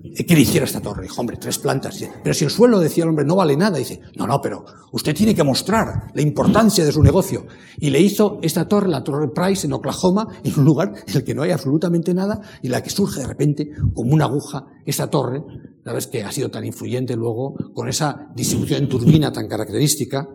eh, 0.05 0.27
que 0.27 0.35
le 0.35 0.41
hiciera 0.41 0.67
esta 0.67 0.81
torre. 0.81 1.03
Dijo, 1.03 1.21
hombre, 1.21 1.37
tres 1.37 1.59
plantas. 1.59 2.03
Pero 2.23 2.35
si 2.35 2.45
el 2.45 2.51
suelo, 2.51 2.81
decía 2.81 3.05
el 3.05 3.11
hombre, 3.11 3.25
no 3.25 3.37
vale 3.37 3.57
nada. 3.57 3.79
Dice, 3.79 4.01
no, 4.17 4.27
no, 4.27 4.41
pero 4.41 4.65
usted 4.93 5.15
tiene 5.15 5.35
que 5.35 5.45
mostrar 5.45 6.11
la 6.15 6.23
importancia 6.23 6.85
de 6.85 6.93
su 6.93 7.03
negocio. 7.03 7.47
Y 7.79 7.91
le 7.91 8.01
hizo 8.01 8.39
esta 8.43 8.67
torre, 8.67 8.89
la 8.89 9.05
Torre 9.05 9.29
Price, 9.29 9.67
en 9.67 9.73
Oklahoma, 9.73 10.27
en 10.45 10.59
un 10.59 10.65
lugar 10.65 10.93
en 11.07 11.17
el 11.17 11.25
que 11.25 11.35
no 11.35 11.43
hay 11.43 11.51
absolutamente 11.51 12.15
nada, 12.15 12.41
y 12.63 12.69
la 12.69 12.83
que 12.83 12.91
surge 12.91 13.21
de 13.21 13.27
repente, 13.27 13.71
como 13.95 14.13
una 14.13 14.25
aguja, 14.25 14.67
esta 14.85 15.09
torre, 15.09 15.43
sabes 15.85 16.07
que 16.07 16.23
ha 16.23 16.33
sido 16.33 16.51
tan 16.51 16.65
influyente 16.65 17.17
luego, 17.17 17.55
con 17.75 17.89
esa 17.89 18.29
distribución 18.35 18.85
en 18.85 18.89
turbina 18.89 19.33
tan 19.33 19.49
característica, 19.49 20.29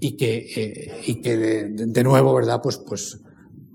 y 0.00 0.16
que, 0.16 0.46
eh, 0.56 1.00
y 1.06 1.20
que 1.20 1.36
de, 1.36 1.68
de, 1.86 2.02
nuevo, 2.02 2.34
¿verdad? 2.34 2.60
Pues, 2.60 2.78
pues, 2.78 3.20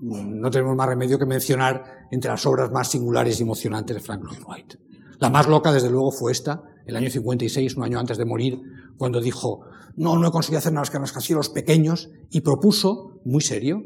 no 0.00 0.50
tenemos 0.50 0.76
más 0.76 0.88
remedio 0.88 1.18
que 1.18 1.26
mencionar 1.26 2.06
entre 2.10 2.30
las 2.30 2.44
obras 2.46 2.70
más 2.70 2.90
singulares 2.90 3.38
y 3.38 3.42
emocionantes 3.42 3.96
de 3.96 4.02
Frank 4.02 4.22
Lloyd 4.22 4.44
Wright. 4.46 4.74
La 5.18 5.30
más 5.30 5.48
loca, 5.48 5.72
desde 5.72 5.90
luego, 5.90 6.12
fue 6.12 6.30
esta, 6.32 6.62
el 6.86 6.96
año 6.96 7.10
56, 7.10 7.76
un 7.76 7.84
año 7.84 7.98
antes 7.98 8.18
de 8.18 8.24
morir, 8.24 8.60
cuando 8.96 9.20
dijo, 9.20 9.60
no, 9.96 10.16
no 10.16 10.28
he 10.28 10.30
conseguido 10.30 10.58
hacer 10.58 10.72
que 10.72 10.98
rascacielos 10.98 11.48
pequeños, 11.48 12.10
y 12.30 12.42
propuso, 12.42 13.20
muy 13.24 13.40
serio, 13.40 13.82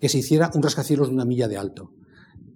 que 0.00 0.08
se 0.08 0.18
hiciera 0.18 0.50
un 0.54 0.62
rascacielos 0.62 1.08
de 1.08 1.14
una 1.14 1.24
milla 1.24 1.46
de 1.46 1.56
alto. 1.56 1.92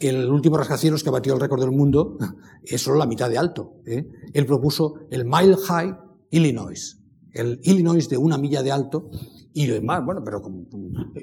El 0.00 0.28
último 0.28 0.56
rascacielos 0.56 1.04
que 1.04 1.10
batió 1.10 1.32
el 1.34 1.40
récord 1.40 1.60
del 1.60 1.70
mundo 1.70 2.18
es 2.64 2.82
solo 2.82 2.98
la 2.98 3.06
mitad 3.06 3.30
de 3.30 3.38
alto. 3.38 3.74
¿eh? 3.86 4.06
Él 4.32 4.46
propuso 4.46 4.94
el 5.10 5.24
Mile 5.24 5.56
High 5.56 5.96
Illinois, 6.30 6.98
el 7.32 7.60
Illinois 7.62 8.08
de 8.08 8.16
una 8.16 8.36
milla 8.38 8.62
de 8.62 8.72
alto, 8.72 9.10
y 9.56 9.66
demás, 9.66 10.04
bueno, 10.04 10.20
pero 10.22 10.42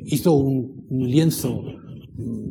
hizo 0.06 0.34
un, 0.34 0.88
lienzo 0.90 1.64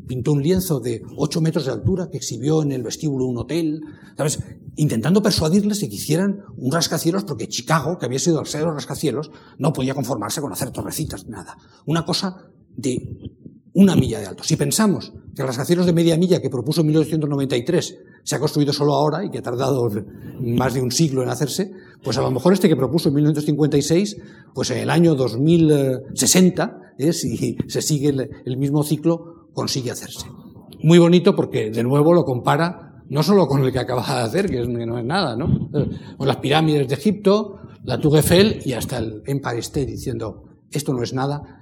pintó 0.07 0.31
un 0.31 0.41
lienzo 0.41 0.79
de 0.79 1.03
8 1.17 1.41
metros 1.41 1.67
de 1.67 1.73
altura 1.73 2.09
que 2.09 2.19
exhibió 2.19 2.63
en 2.63 2.71
el 2.71 2.85
vestíbulo 2.85 3.25
de 3.25 3.31
un 3.33 3.39
hotel, 3.39 3.81
¿sabes? 4.17 4.39
Intentando 4.77 5.23
persuadirles 5.23 5.81
que 5.81 5.87
hicieran 5.87 6.45
un 6.57 6.71
rascacielos 6.71 7.25
porque 7.25 7.49
Chicago, 7.49 7.99
que 7.99 8.07
había 8.07 8.21
sido 8.21 8.41
el 8.41 8.47
ser 8.47 8.61
de 8.61 8.67
los 8.67 8.77
rascacielos, 8.77 9.33
no 9.59 9.73
podía 9.73 9.93
conformarse 9.93 10.41
con 10.41 10.53
hacer 10.53 10.71
torrecitas, 10.71 11.27
nada. 11.27 11.57
Una 11.85 12.05
cosa 12.05 12.49
de 12.77 13.33
una 13.73 13.97
milla 13.97 14.21
de 14.21 14.27
alto. 14.27 14.45
Si 14.45 14.55
pensamos 14.55 15.13
que 15.35 15.43
el 15.43 15.49
rascacielos 15.49 15.87
de 15.87 15.93
media 15.93 16.17
milla 16.17 16.41
que 16.41 16.49
propuso 16.49 16.83
en 16.83 16.89
1993 16.89 17.99
se 18.25 18.37
ha 18.37 18.39
construido 18.39 18.73
solo 18.73 18.95
ahora 18.95 19.25
y 19.25 19.31
que 19.31 19.39
ha 19.39 19.43
tardado 19.43 19.89
más 20.41 20.75
de 20.75 20.83
un 20.83 20.91
siglo 20.91 21.23
en 21.23 21.29
hacerse, 21.29 21.73
pues 22.03 22.19
a 22.19 22.23
lo 22.23 22.31
mejor 22.31 22.53
este 22.53 22.69
que 22.69 22.77
propuso 22.77 23.09
en 23.09 23.15
1956, 23.17 24.17
pues 24.55 24.71
en 24.71 24.79
el 24.79 24.91
año 24.91 25.15
2060, 25.15 26.95
¿eh? 26.99 27.13
si 27.13 27.57
se 27.67 27.83
sigue 27.83 28.09
el, 28.45 28.57
mismo 28.57 28.83
ciclo, 28.83 29.49
consigue 29.53 29.91
hacerse. 29.91 30.27
Muy 30.83 30.99
bonito 30.99 31.35
porque 31.35 31.71
de 31.71 31.83
nuevo 31.83 32.13
lo 32.13 32.25
compara 32.25 33.03
no 33.09 33.23
solo 33.23 33.47
con 33.47 33.63
el 33.63 33.73
que 33.73 33.79
acaba 33.79 34.03
de 34.03 34.23
hacer, 34.23 34.49
que, 34.49 34.67
no 34.67 34.99
es 34.99 35.05
nada, 35.05 35.37
¿no? 35.37 35.69
Con 36.17 36.27
las 36.27 36.37
pirámides 36.37 36.89
de 36.89 36.95
Egipto, 36.95 37.59
la 37.85 38.01
Tour 38.01 38.17
Eiffel 38.17 38.63
y 38.65 38.73
hasta 38.73 38.99
el 38.99 39.23
Empire 39.27 39.59
State 39.59 39.87
diciendo, 39.87 40.45
esto 40.71 40.95
no 40.95 41.03
es 41.03 41.13
nada, 41.13 41.62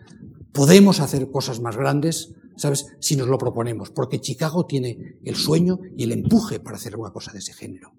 podemos 0.53 1.01
hacer 1.01 1.31
cosas 1.31 1.61
más 1.61 1.77
grandes, 1.77 2.35
¿sabes? 2.57 2.87
Si 3.01 3.17
nos 3.17 3.29
lo 3.29 3.39
proponemos, 3.39 3.91
porque 3.91 4.21
Chicago 4.21 4.67
tiene 4.67 5.19
el 5.25 5.37
sueño 5.37 5.79
y 5.97 6.05
el 6.05 6.13
empuje 6.13 6.61
para 6.61 6.77
hacer 6.77 6.97
una 6.97 7.11
cosa 7.11 7.33
de 7.33 7.39
ese 7.39 7.53
género. 7.53 7.93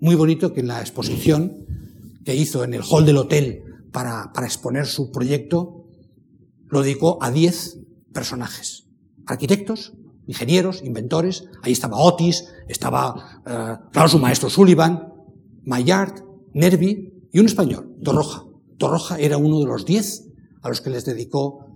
Muy 0.00 0.14
bonito 0.14 0.52
que 0.52 0.60
en 0.60 0.68
la 0.68 0.80
exposición 0.80 1.66
que 2.24 2.34
hizo 2.34 2.64
en 2.64 2.74
el 2.74 2.82
hall 2.82 3.04
del 3.04 3.18
hotel 3.18 3.64
para, 3.92 4.32
para 4.32 4.46
exponer 4.46 4.86
su 4.86 5.10
proyecto, 5.10 5.86
lo 6.68 6.82
dedicó 6.82 7.22
a 7.22 7.30
10 7.30 7.78
personajes. 8.12 8.86
Arquitectos, 9.26 9.92
ingenieros, 10.26 10.82
inventores, 10.84 11.44
ahí 11.62 11.72
estaba 11.72 11.98
Otis, 11.98 12.46
estaba, 12.68 13.42
eh, 13.46 13.88
claro, 13.92 14.08
su 14.08 14.18
maestro 14.18 14.48
Sullivan, 14.48 15.12
Maillard, 15.64 16.22
Nervi 16.54 17.12
y 17.32 17.38
un 17.38 17.46
español, 17.46 17.96
Torroja. 18.02 18.44
Torroja 18.78 19.18
era 19.18 19.36
uno 19.36 19.58
de 19.58 19.66
los 19.66 19.84
10 19.84 20.29
a 20.62 20.68
los 20.68 20.80
que 20.80 20.90
les 20.90 21.04
dedicó 21.04 21.66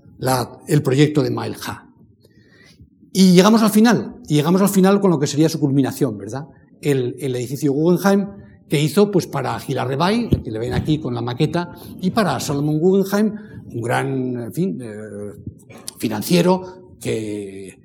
el 0.68 0.82
proyecto 0.82 1.22
de 1.22 1.30
Mailha. 1.30 1.88
Y 3.12 3.32
llegamos 3.32 3.62
al 3.62 3.70
final, 3.70 4.16
y 4.28 4.34
llegamos 4.34 4.60
al 4.60 4.68
final 4.68 5.00
con 5.00 5.10
lo 5.10 5.18
que 5.18 5.26
sería 5.26 5.48
su 5.48 5.60
culminación, 5.60 6.18
¿verdad? 6.18 6.46
El, 6.80 7.14
edificio 7.18 7.72
Guggenheim 7.72 8.26
que 8.68 8.80
hizo 8.80 9.10
pues 9.10 9.26
para 9.26 9.58
Gila 9.60 9.84
Rebay, 9.84 10.28
que 10.42 10.50
le 10.50 10.58
ven 10.58 10.72
aquí 10.72 10.98
con 10.98 11.14
la 11.14 11.22
maqueta, 11.22 11.72
y 12.00 12.10
para 12.10 12.40
Salomon 12.40 12.78
Guggenheim, 12.78 13.34
un 13.72 13.82
gran, 13.82 14.52
fin, 14.52 14.80
eh, 14.82 15.32
financiero 15.98 16.96
que, 17.00 17.78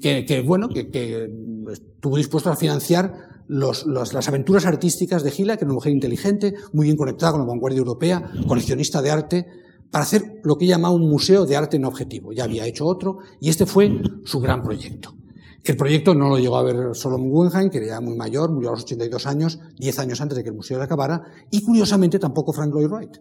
que, 0.00 0.44
bueno, 0.46 0.68
que, 0.68 1.30
estuvo 1.72 2.16
dispuesto 2.16 2.50
a 2.50 2.56
financiar 2.56 3.42
las 3.48 4.28
aventuras 4.28 4.66
artísticas 4.66 5.22
de 5.22 5.30
Gila, 5.30 5.56
que 5.56 5.64
era 5.64 5.70
una 5.70 5.74
mujer 5.74 5.92
inteligente, 5.92 6.54
muy 6.72 6.86
bien 6.86 6.96
conectada 6.96 7.32
con 7.32 7.40
la 7.40 7.46
vanguardia 7.46 7.78
europea, 7.78 8.30
coleccionista 8.46 9.00
de 9.00 9.10
arte, 9.10 9.46
para 9.92 10.04
hacer 10.04 10.40
lo 10.42 10.56
que 10.56 10.66
llama 10.66 10.90
un 10.90 11.08
museo 11.08 11.44
de 11.44 11.54
arte 11.54 11.76
en 11.76 11.84
objetivo. 11.84 12.32
Ya 12.32 12.44
había 12.44 12.66
hecho 12.66 12.86
otro 12.86 13.18
y 13.40 13.50
este 13.50 13.66
fue 13.66 14.00
su 14.24 14.40
gran 14.40 14.62
proyecto. 14.62 15.14
El 15.62 15.76
proyecto 15.76 16.14
no 16.14 16.30
lo 16.30 16.38
llegó 16.38 16.56
a 16.56 16.62
ver 16.62 16.94
Solomon 16.94 17.30
Guggenheim, 17.30 17.70
que 17.70 17.76
era 17.76 17.86
ya 17.86 18.00
muy 18.00 18.16
mayor, 18.16 18.50
murió 18.50 18.70
a 18.70 18.72
los 18.72 18.84
82 18.84 19.26
años, 19.26 19.60
10 19.78 19.98
años 20.00 20.20
antes 20.22 20.36
de 20.36 20.42
que 20.42 20.48
el 20.48 20.56
museo 20.56 20.78
se 20.78 20.84
acabara, 20.84 21.22
y 21.50 21.62
curiosamente 21.62 22.18
tampoco 22.18 22.54
Frank 22.54 22.72
Lloyd 22.72 22.88
Wright, 22.88 23.18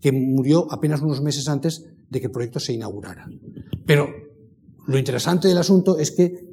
que 0.00 0.12
murió 0.12 0.66
apenas 0.70 1.00
unos 1.00 1.22
meses 1.22 1.48
antes 1.48 1.86
de 2.10 2.20
que 2.20 2.26
el 2.26 2.32
proyecto 2.32 2.58
se 2.58 2.72
inaugurara. 2.74 3.26
Pero 3.86 4.08
lo 4.86 4.98
interesante 4.98 5.46
del 5.46 5.58
asunto 5.58 5.96
es 5.96 6.10
que, 6.10 6.44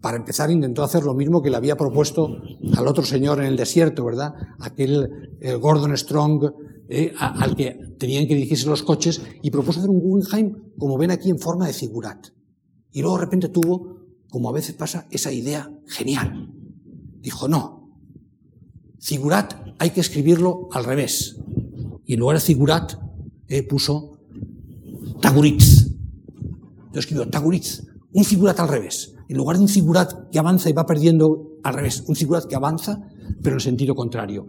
para 0.00 0.16
empezar, 0.16 0.50
intentó 0.50 0.82
hacer 0.82 1.04
lo 1.04 1.14
mismo 1.14 1.42
que 1.42 1.50
le 1.50 1.56
había 1.56 1.76
propuesto 1.76 2.38
al 2.74 2.88
otro 2.88 3.04
señor 3.04 3.38
en 3.40 3.46
el 3.46 3.56
desierto, 3.56 4.04
¿verdad? 4.04 4.34
Aquel 4.58 5.38
Gordon 5.60 5.96
Strong, 5.96 6.52
eh, 6.88 7.14
al 7.18 7.54
que 7.54 7.93
tenían 8.04 8.26
que 8.26 8.34
dirigirse 8.34 8.66
los 8.66 8.82
coches, 8.82 9.22
y 9.40 9.50
propuso 9.50 9.78
hacer 9.78 9.88
un 9.88 9.98
Guggenheim, 9.98 10.54
como 10.78 10.98
ven 10.98 11.10
aquí, 11.10 11.30
en 11.30 11.38
forma 11.38 11.66
de 11.66 11.72
figurat. 11.72 12.26
Y 12.92 13.00
luego 13.00 13.16
de 13.16 13.24
repente 13.24 13.48
tuvo, 13.48 13.96
como 14.28 14.50
a 14.50 14.52
veces 14.52 14.74
pasa, 14.74 15.06
esa 15.10 15.32
idea 15.32 15.72
genial. 15.86 16.52
Dijo, 17.22 17.48
no, 17.48 17.96
figurat 19.00 19.54
hay 19.78 19.90
que 19.90 20.02
escribirlo 20.02 20.68
al 20.72 20.84
revés. 20.84 21.36
Y 22.04 22.12
en 22.12 22.20
lugar 22.20 22.36
de 22.36 22.42
figurat 22.42 22.92
eh, 23.48 23.62
puso 23.62 24.18
taguritz. 25.22 25.86
Entonces 25.86 27.04
escribió 27.04 27.26
taguritz, 27.30 27.86
un 28.12 28.24
figurat 28.26 28.60
al 28.60 28.68
revés. 28.68 29.14
En 29.30 29.38
lugar 29.38 29.56
de 29.56 29.62
un 29.62 29.68
figurat 29.70 30.30
que 30.30 30.38
avanza 30.38 30.68
y 30.68 30.74
va 30.74 30.84
perdiendo 30.84 31.56
al 31.62 31.72
revés, 31.72 32.04
un 32.06 32.16
figurat 32.16 32.44
que 32.44 32.54
avanza, 32.54 33.08
pero 33.42 33.56
en 33.56 33.60
sentido 33.60 33.94
contrario 33.94 34.46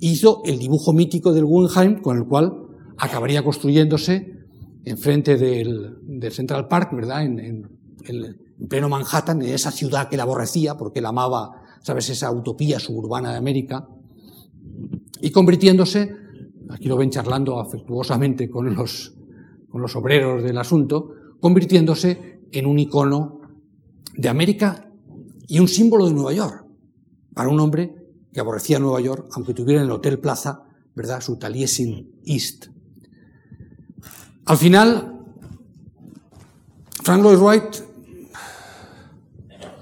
hizo 0.00 0.42
el 0.44 0.58
dibujo 0.58 0.92
mítico 0.92 1.32
del 1.32 1.44
Guggenheim 1.44 2.02
con 2.02 2.18
el 2.18 2.24
cual 2.26 2.65
acabaría 2.98 3.42
construyéndose 3.42 4.46
enfrente 4.84 5.36
del, 5.36 5.98
del 6.02 6.32
Central 6.32 6.68
Park, 6.68 6.94
¿verdad? 6.94 7.24
En, 7.24 7.40
en, 7.40 8.46
pleno 8.68 8.88
Manhattan, 8.88 9.42
en 9.42 9.52
esa 9.52 9.70
ciudad 9.70 10.08
que 10.08 10.16
la 10.16 10.22
aborrecía 10.22 10.76
porque 10.76 11.00
él 11.00 11.06
amaba, 11.06 11.62
¿sabes?, 11.82 12.08
esa 12.08 12.30
utopía 12.30 12.78
suburbana 12.78 13.32
de 13.32 13.36
América, 13.36 13.86
y 15.20 15.30
convirtiéndose, 15.30 16.14
aquí 16.70 16.88
lo 16.88 16.96
ven 16.96 17.10
charlando 17.10 17.58
afectuosamente 17.60 18.48
con 18.48 18.74
los, 18.74 19.14
con 19.68 19.82
los 19.82 19.94
obreros 19.96 20.42
del 20.42 20.56
asunto, 20.56 21.12
convirtiéndose 21.40 22.40
en 22.52 22.66
un 22.66 22.78
icono 22.78 23.40
de 24.14 24.28
América 24.28 24.90
y 25.46 25.58
un 25.58 25.68
símbolo 25.68 26.06
de 26.06 26.14
Nueva 26.14 26.32
York, 26.32 26.64
para 27.34 27.48
un 27.48 27.60
hombre 27.60 27.94
que 28.32 28.40
aborrecía 28.40 28.78
Nueva 28.78 29.00
York, 29.00 29.28
aunque 29.32 29.52
tuviera 29.52 29.80
en 29.80 29.86
el 29.86 29.92
Hotel 29.92 30.18
Plaza, 30.18 30.64
¿verdad?, 30.94 31.20
su 31.20 31.36
Taliesin 31.36 32.20
East. 32.24 32.68
Al 34.46 34.56
final, 34.56 35.24
Frank 37.02 37.20
Lloyd 37.22 37.38
Wright 37.38 37.76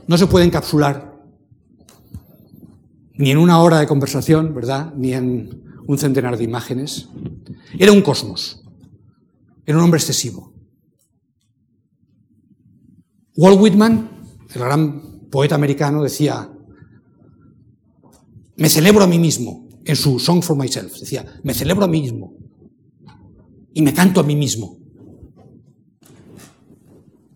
no 0.07 0.17
se 0.17 0.27
puede 0.27 0.47
encapsular 0.47 1.15
ni 3.17 3.31
en 3.31 3.39
una 3.39 3.61
hora 3.61 3.79
de 3.79 3.87
conversación, 3.87 4.55
¿verdad?, 4.55 4.95
ni 4.97 5.13
en 5.13 5.63
un 5.87 5.99
centenar 5.99 6.39
de 6.39 6.45
imágenes. 6.45 7.09
Era 7.79 7.93
un 7.93 8.01
cosmos. 8.01 8.65
Era 9.67 9.79
un 9.79 9.85
hombre 9.85 9.99
excesivo. 9.99 10.53
Walt 13.37 13.61
Whitman, 13.61 14.11
el 14.53 14.61
gran 14.61 15.29
poeta 15.31 15.55
americano, 15.55 16.03
decía, 16.03 16.51
me 18.57 18.69
celebro 18.71 19.05
a 19.05 19.07
mí 19.07 19.19
mismo, 19.19 19.69
en 19.85 19.97
su 19.97 20.19
Song 20.19 20.43
for 20.43 20.57
Myself, 20.57 20.99
decía, 21.01 21.25
me 21.43 21.53
celebro 21.53 21.85
a 21.85 21.89
mí 21.89 22.01
mismo 22.01 22.44
y 23.75 23.83
me 23.83 23.93
canto 23.93 24.21
a 24.21 24.23
mí 24.23 24.37
mismo. 24.37 24.79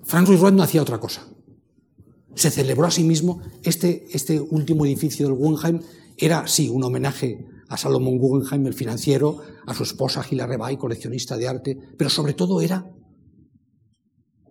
Frank 0.05 0.29
Lloyd 0.29 0.41
Wright 0.41 0.55
no 0.55 0.63
hacía 0.63 0.81
otra 0.81 0.99
cosa. 0.99 1.29
Se 2.35 2.51
celebró 2.51 2.87
a 2.87 2.91
sí 2.91 3.05
mismo. 3.05 3.43
Este, 3.63 4.07
este 4.13 4.41
último 4.41 4.87
edificio 4.87 5.27
del 5.27 5.37
Guggenheim 5.37 5.83
era, 6.17 6.47
sí, 6.47 6.69
un 6.69 6.85
homenaje 6.85 7.45
a 7.69 7.77
Salomon 7.77 8.17
Guggenheim, 8.19 8.67
el 8.67 8.75
financiero, 8.75 9.41
a 9.67 9.75
su 9.75 9.83
esposa 9.83 10.23
Gila 10.23 10.47
Rebay, 10.47 10.79
coleccionista 10.79 11.37
de 11.37 11.49
arte, 11.49 11.79
pero 11.99 12.09
sobre 12.09 12.33
todo 12.33 12.63
era 12.63 12.91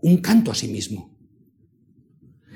un 0.01 0.17
canto 0.17 0.51
a 0.51 0.55
sí 0.55 0.67
mismo. 0.67 1.17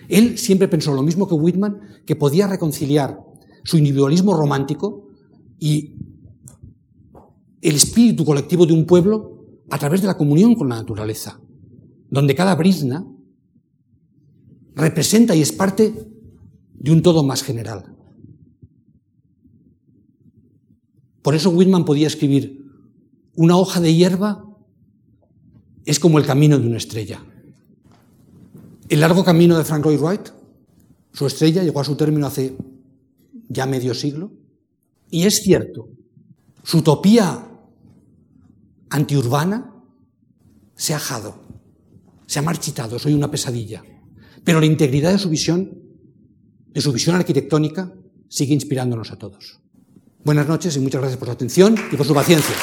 Él 0.07 0.37
siempre 0.37 0.67
pensó 0.67 0.93
lo 0.93 1.01
mismo 1.01 1.27
que 1.27 1.33
Whitman, 1.33 2.03
que 2.05 2.15
podía 2.15 2.47
reconciliar 2.47 3.17
su 3.63 3.77
individualismo 3.77 4.35
romántico 4.35 5.07
y 5.57 5.95
el 7.61 7.75
espíritu 7.75 8.25
colectivo 8.25 8.65
de 8.65 8.73
un 8.73 8.85
pueblo 8.85 9.45
a 9.69 9.77
través 9.77 10.01
de 10.01 10.07
la 10.07 10.17
comunión 10.17 10.55
con 10.55 10.69
la 10.69 10.75
naturaleza, 10.75 11.39
donde 12.09 12.35
cada 12.35 12.55
brizna 12.55 13.05
representa 14.75 15.35
y 15.35 15.41
es 15.41 15.51
parte 15.51 15.93
de 16.73 16.91
un 16.91 17.01
todo 17.01 17.23
más 17.23 17.43
general. 17.43 17.95
Por 21.21 21.35
eso 21.35 21.51
Whitman 21.51 21.85
podía 21.85 22.07
escribir, 22.07 22.65
una 23.35 23.57
hoja 23.57 23.79
de 23.79 23.93
hierba 23.93 24.45
es 25.85 25.99
como 25.99 26.17
el 26.17 26.25
camino 26.25 26.57
de 26.59 26.67
una 26.67 26.77
estrella. 26.77 27.23
El 28.89 28.99
largo 28.99 29.23
camino 29.23 29.57
de 29.57 29.63
Frank 29.63 29.85
Lloyd 29.85 29.99
Wright, 29.99 30.29
su 31.13 31.25
estrella, 31.25 31.63
llegó 31.63 31.79
a 31.79 31.85
su 31.85 31.95
término 31.95 32.27
hace 32.27 32.57
ya 33.47 33.65
medio 33.65 33.93
siglo. 33.93 34.31
Y 35.09 35.23
es 35.23 35.41
cierto, 35.43 35.89
su 36.63 36.79
utopía 36.79 37.50
antiurbana 38.91 39.73
se 40.75 40.93
ha 40.93 40.97
ajado, 40.97 41.41
se 42.27 42.39
ha 42.39 42.41
marchitado, 42.41 42.99
soy 42.99 43.13
una 43.13 43.31
pesadilla. 43.31 43.83
Pero 44.43 44.59
la 44.59 44.65
integridad 44.65 45.11
de 45.11 45.17
su 45.17 45.29
visión, 45.29 45.71
de 46.67 46.81
su 46.81 46.91
visión 46.91 47.15
arquitectónica, 47.15 47.93
sigue 48.27 48.53
inspirándonos 48.53 49.11
a 49.11 49.17
todos. 49.17 49.59
Buenas 50.23 50.47
noches 50.47 50.75
y 50.75 50.79
muchas 50.79 51.01
gracias 51.01 51.17
por 51.17 51.27
su 51.27 51.33
atención 51.33 51.75
y 51.91 51.95
por 51.95 52.05
su 52.05 52.13
paciencia. 52.13 52.55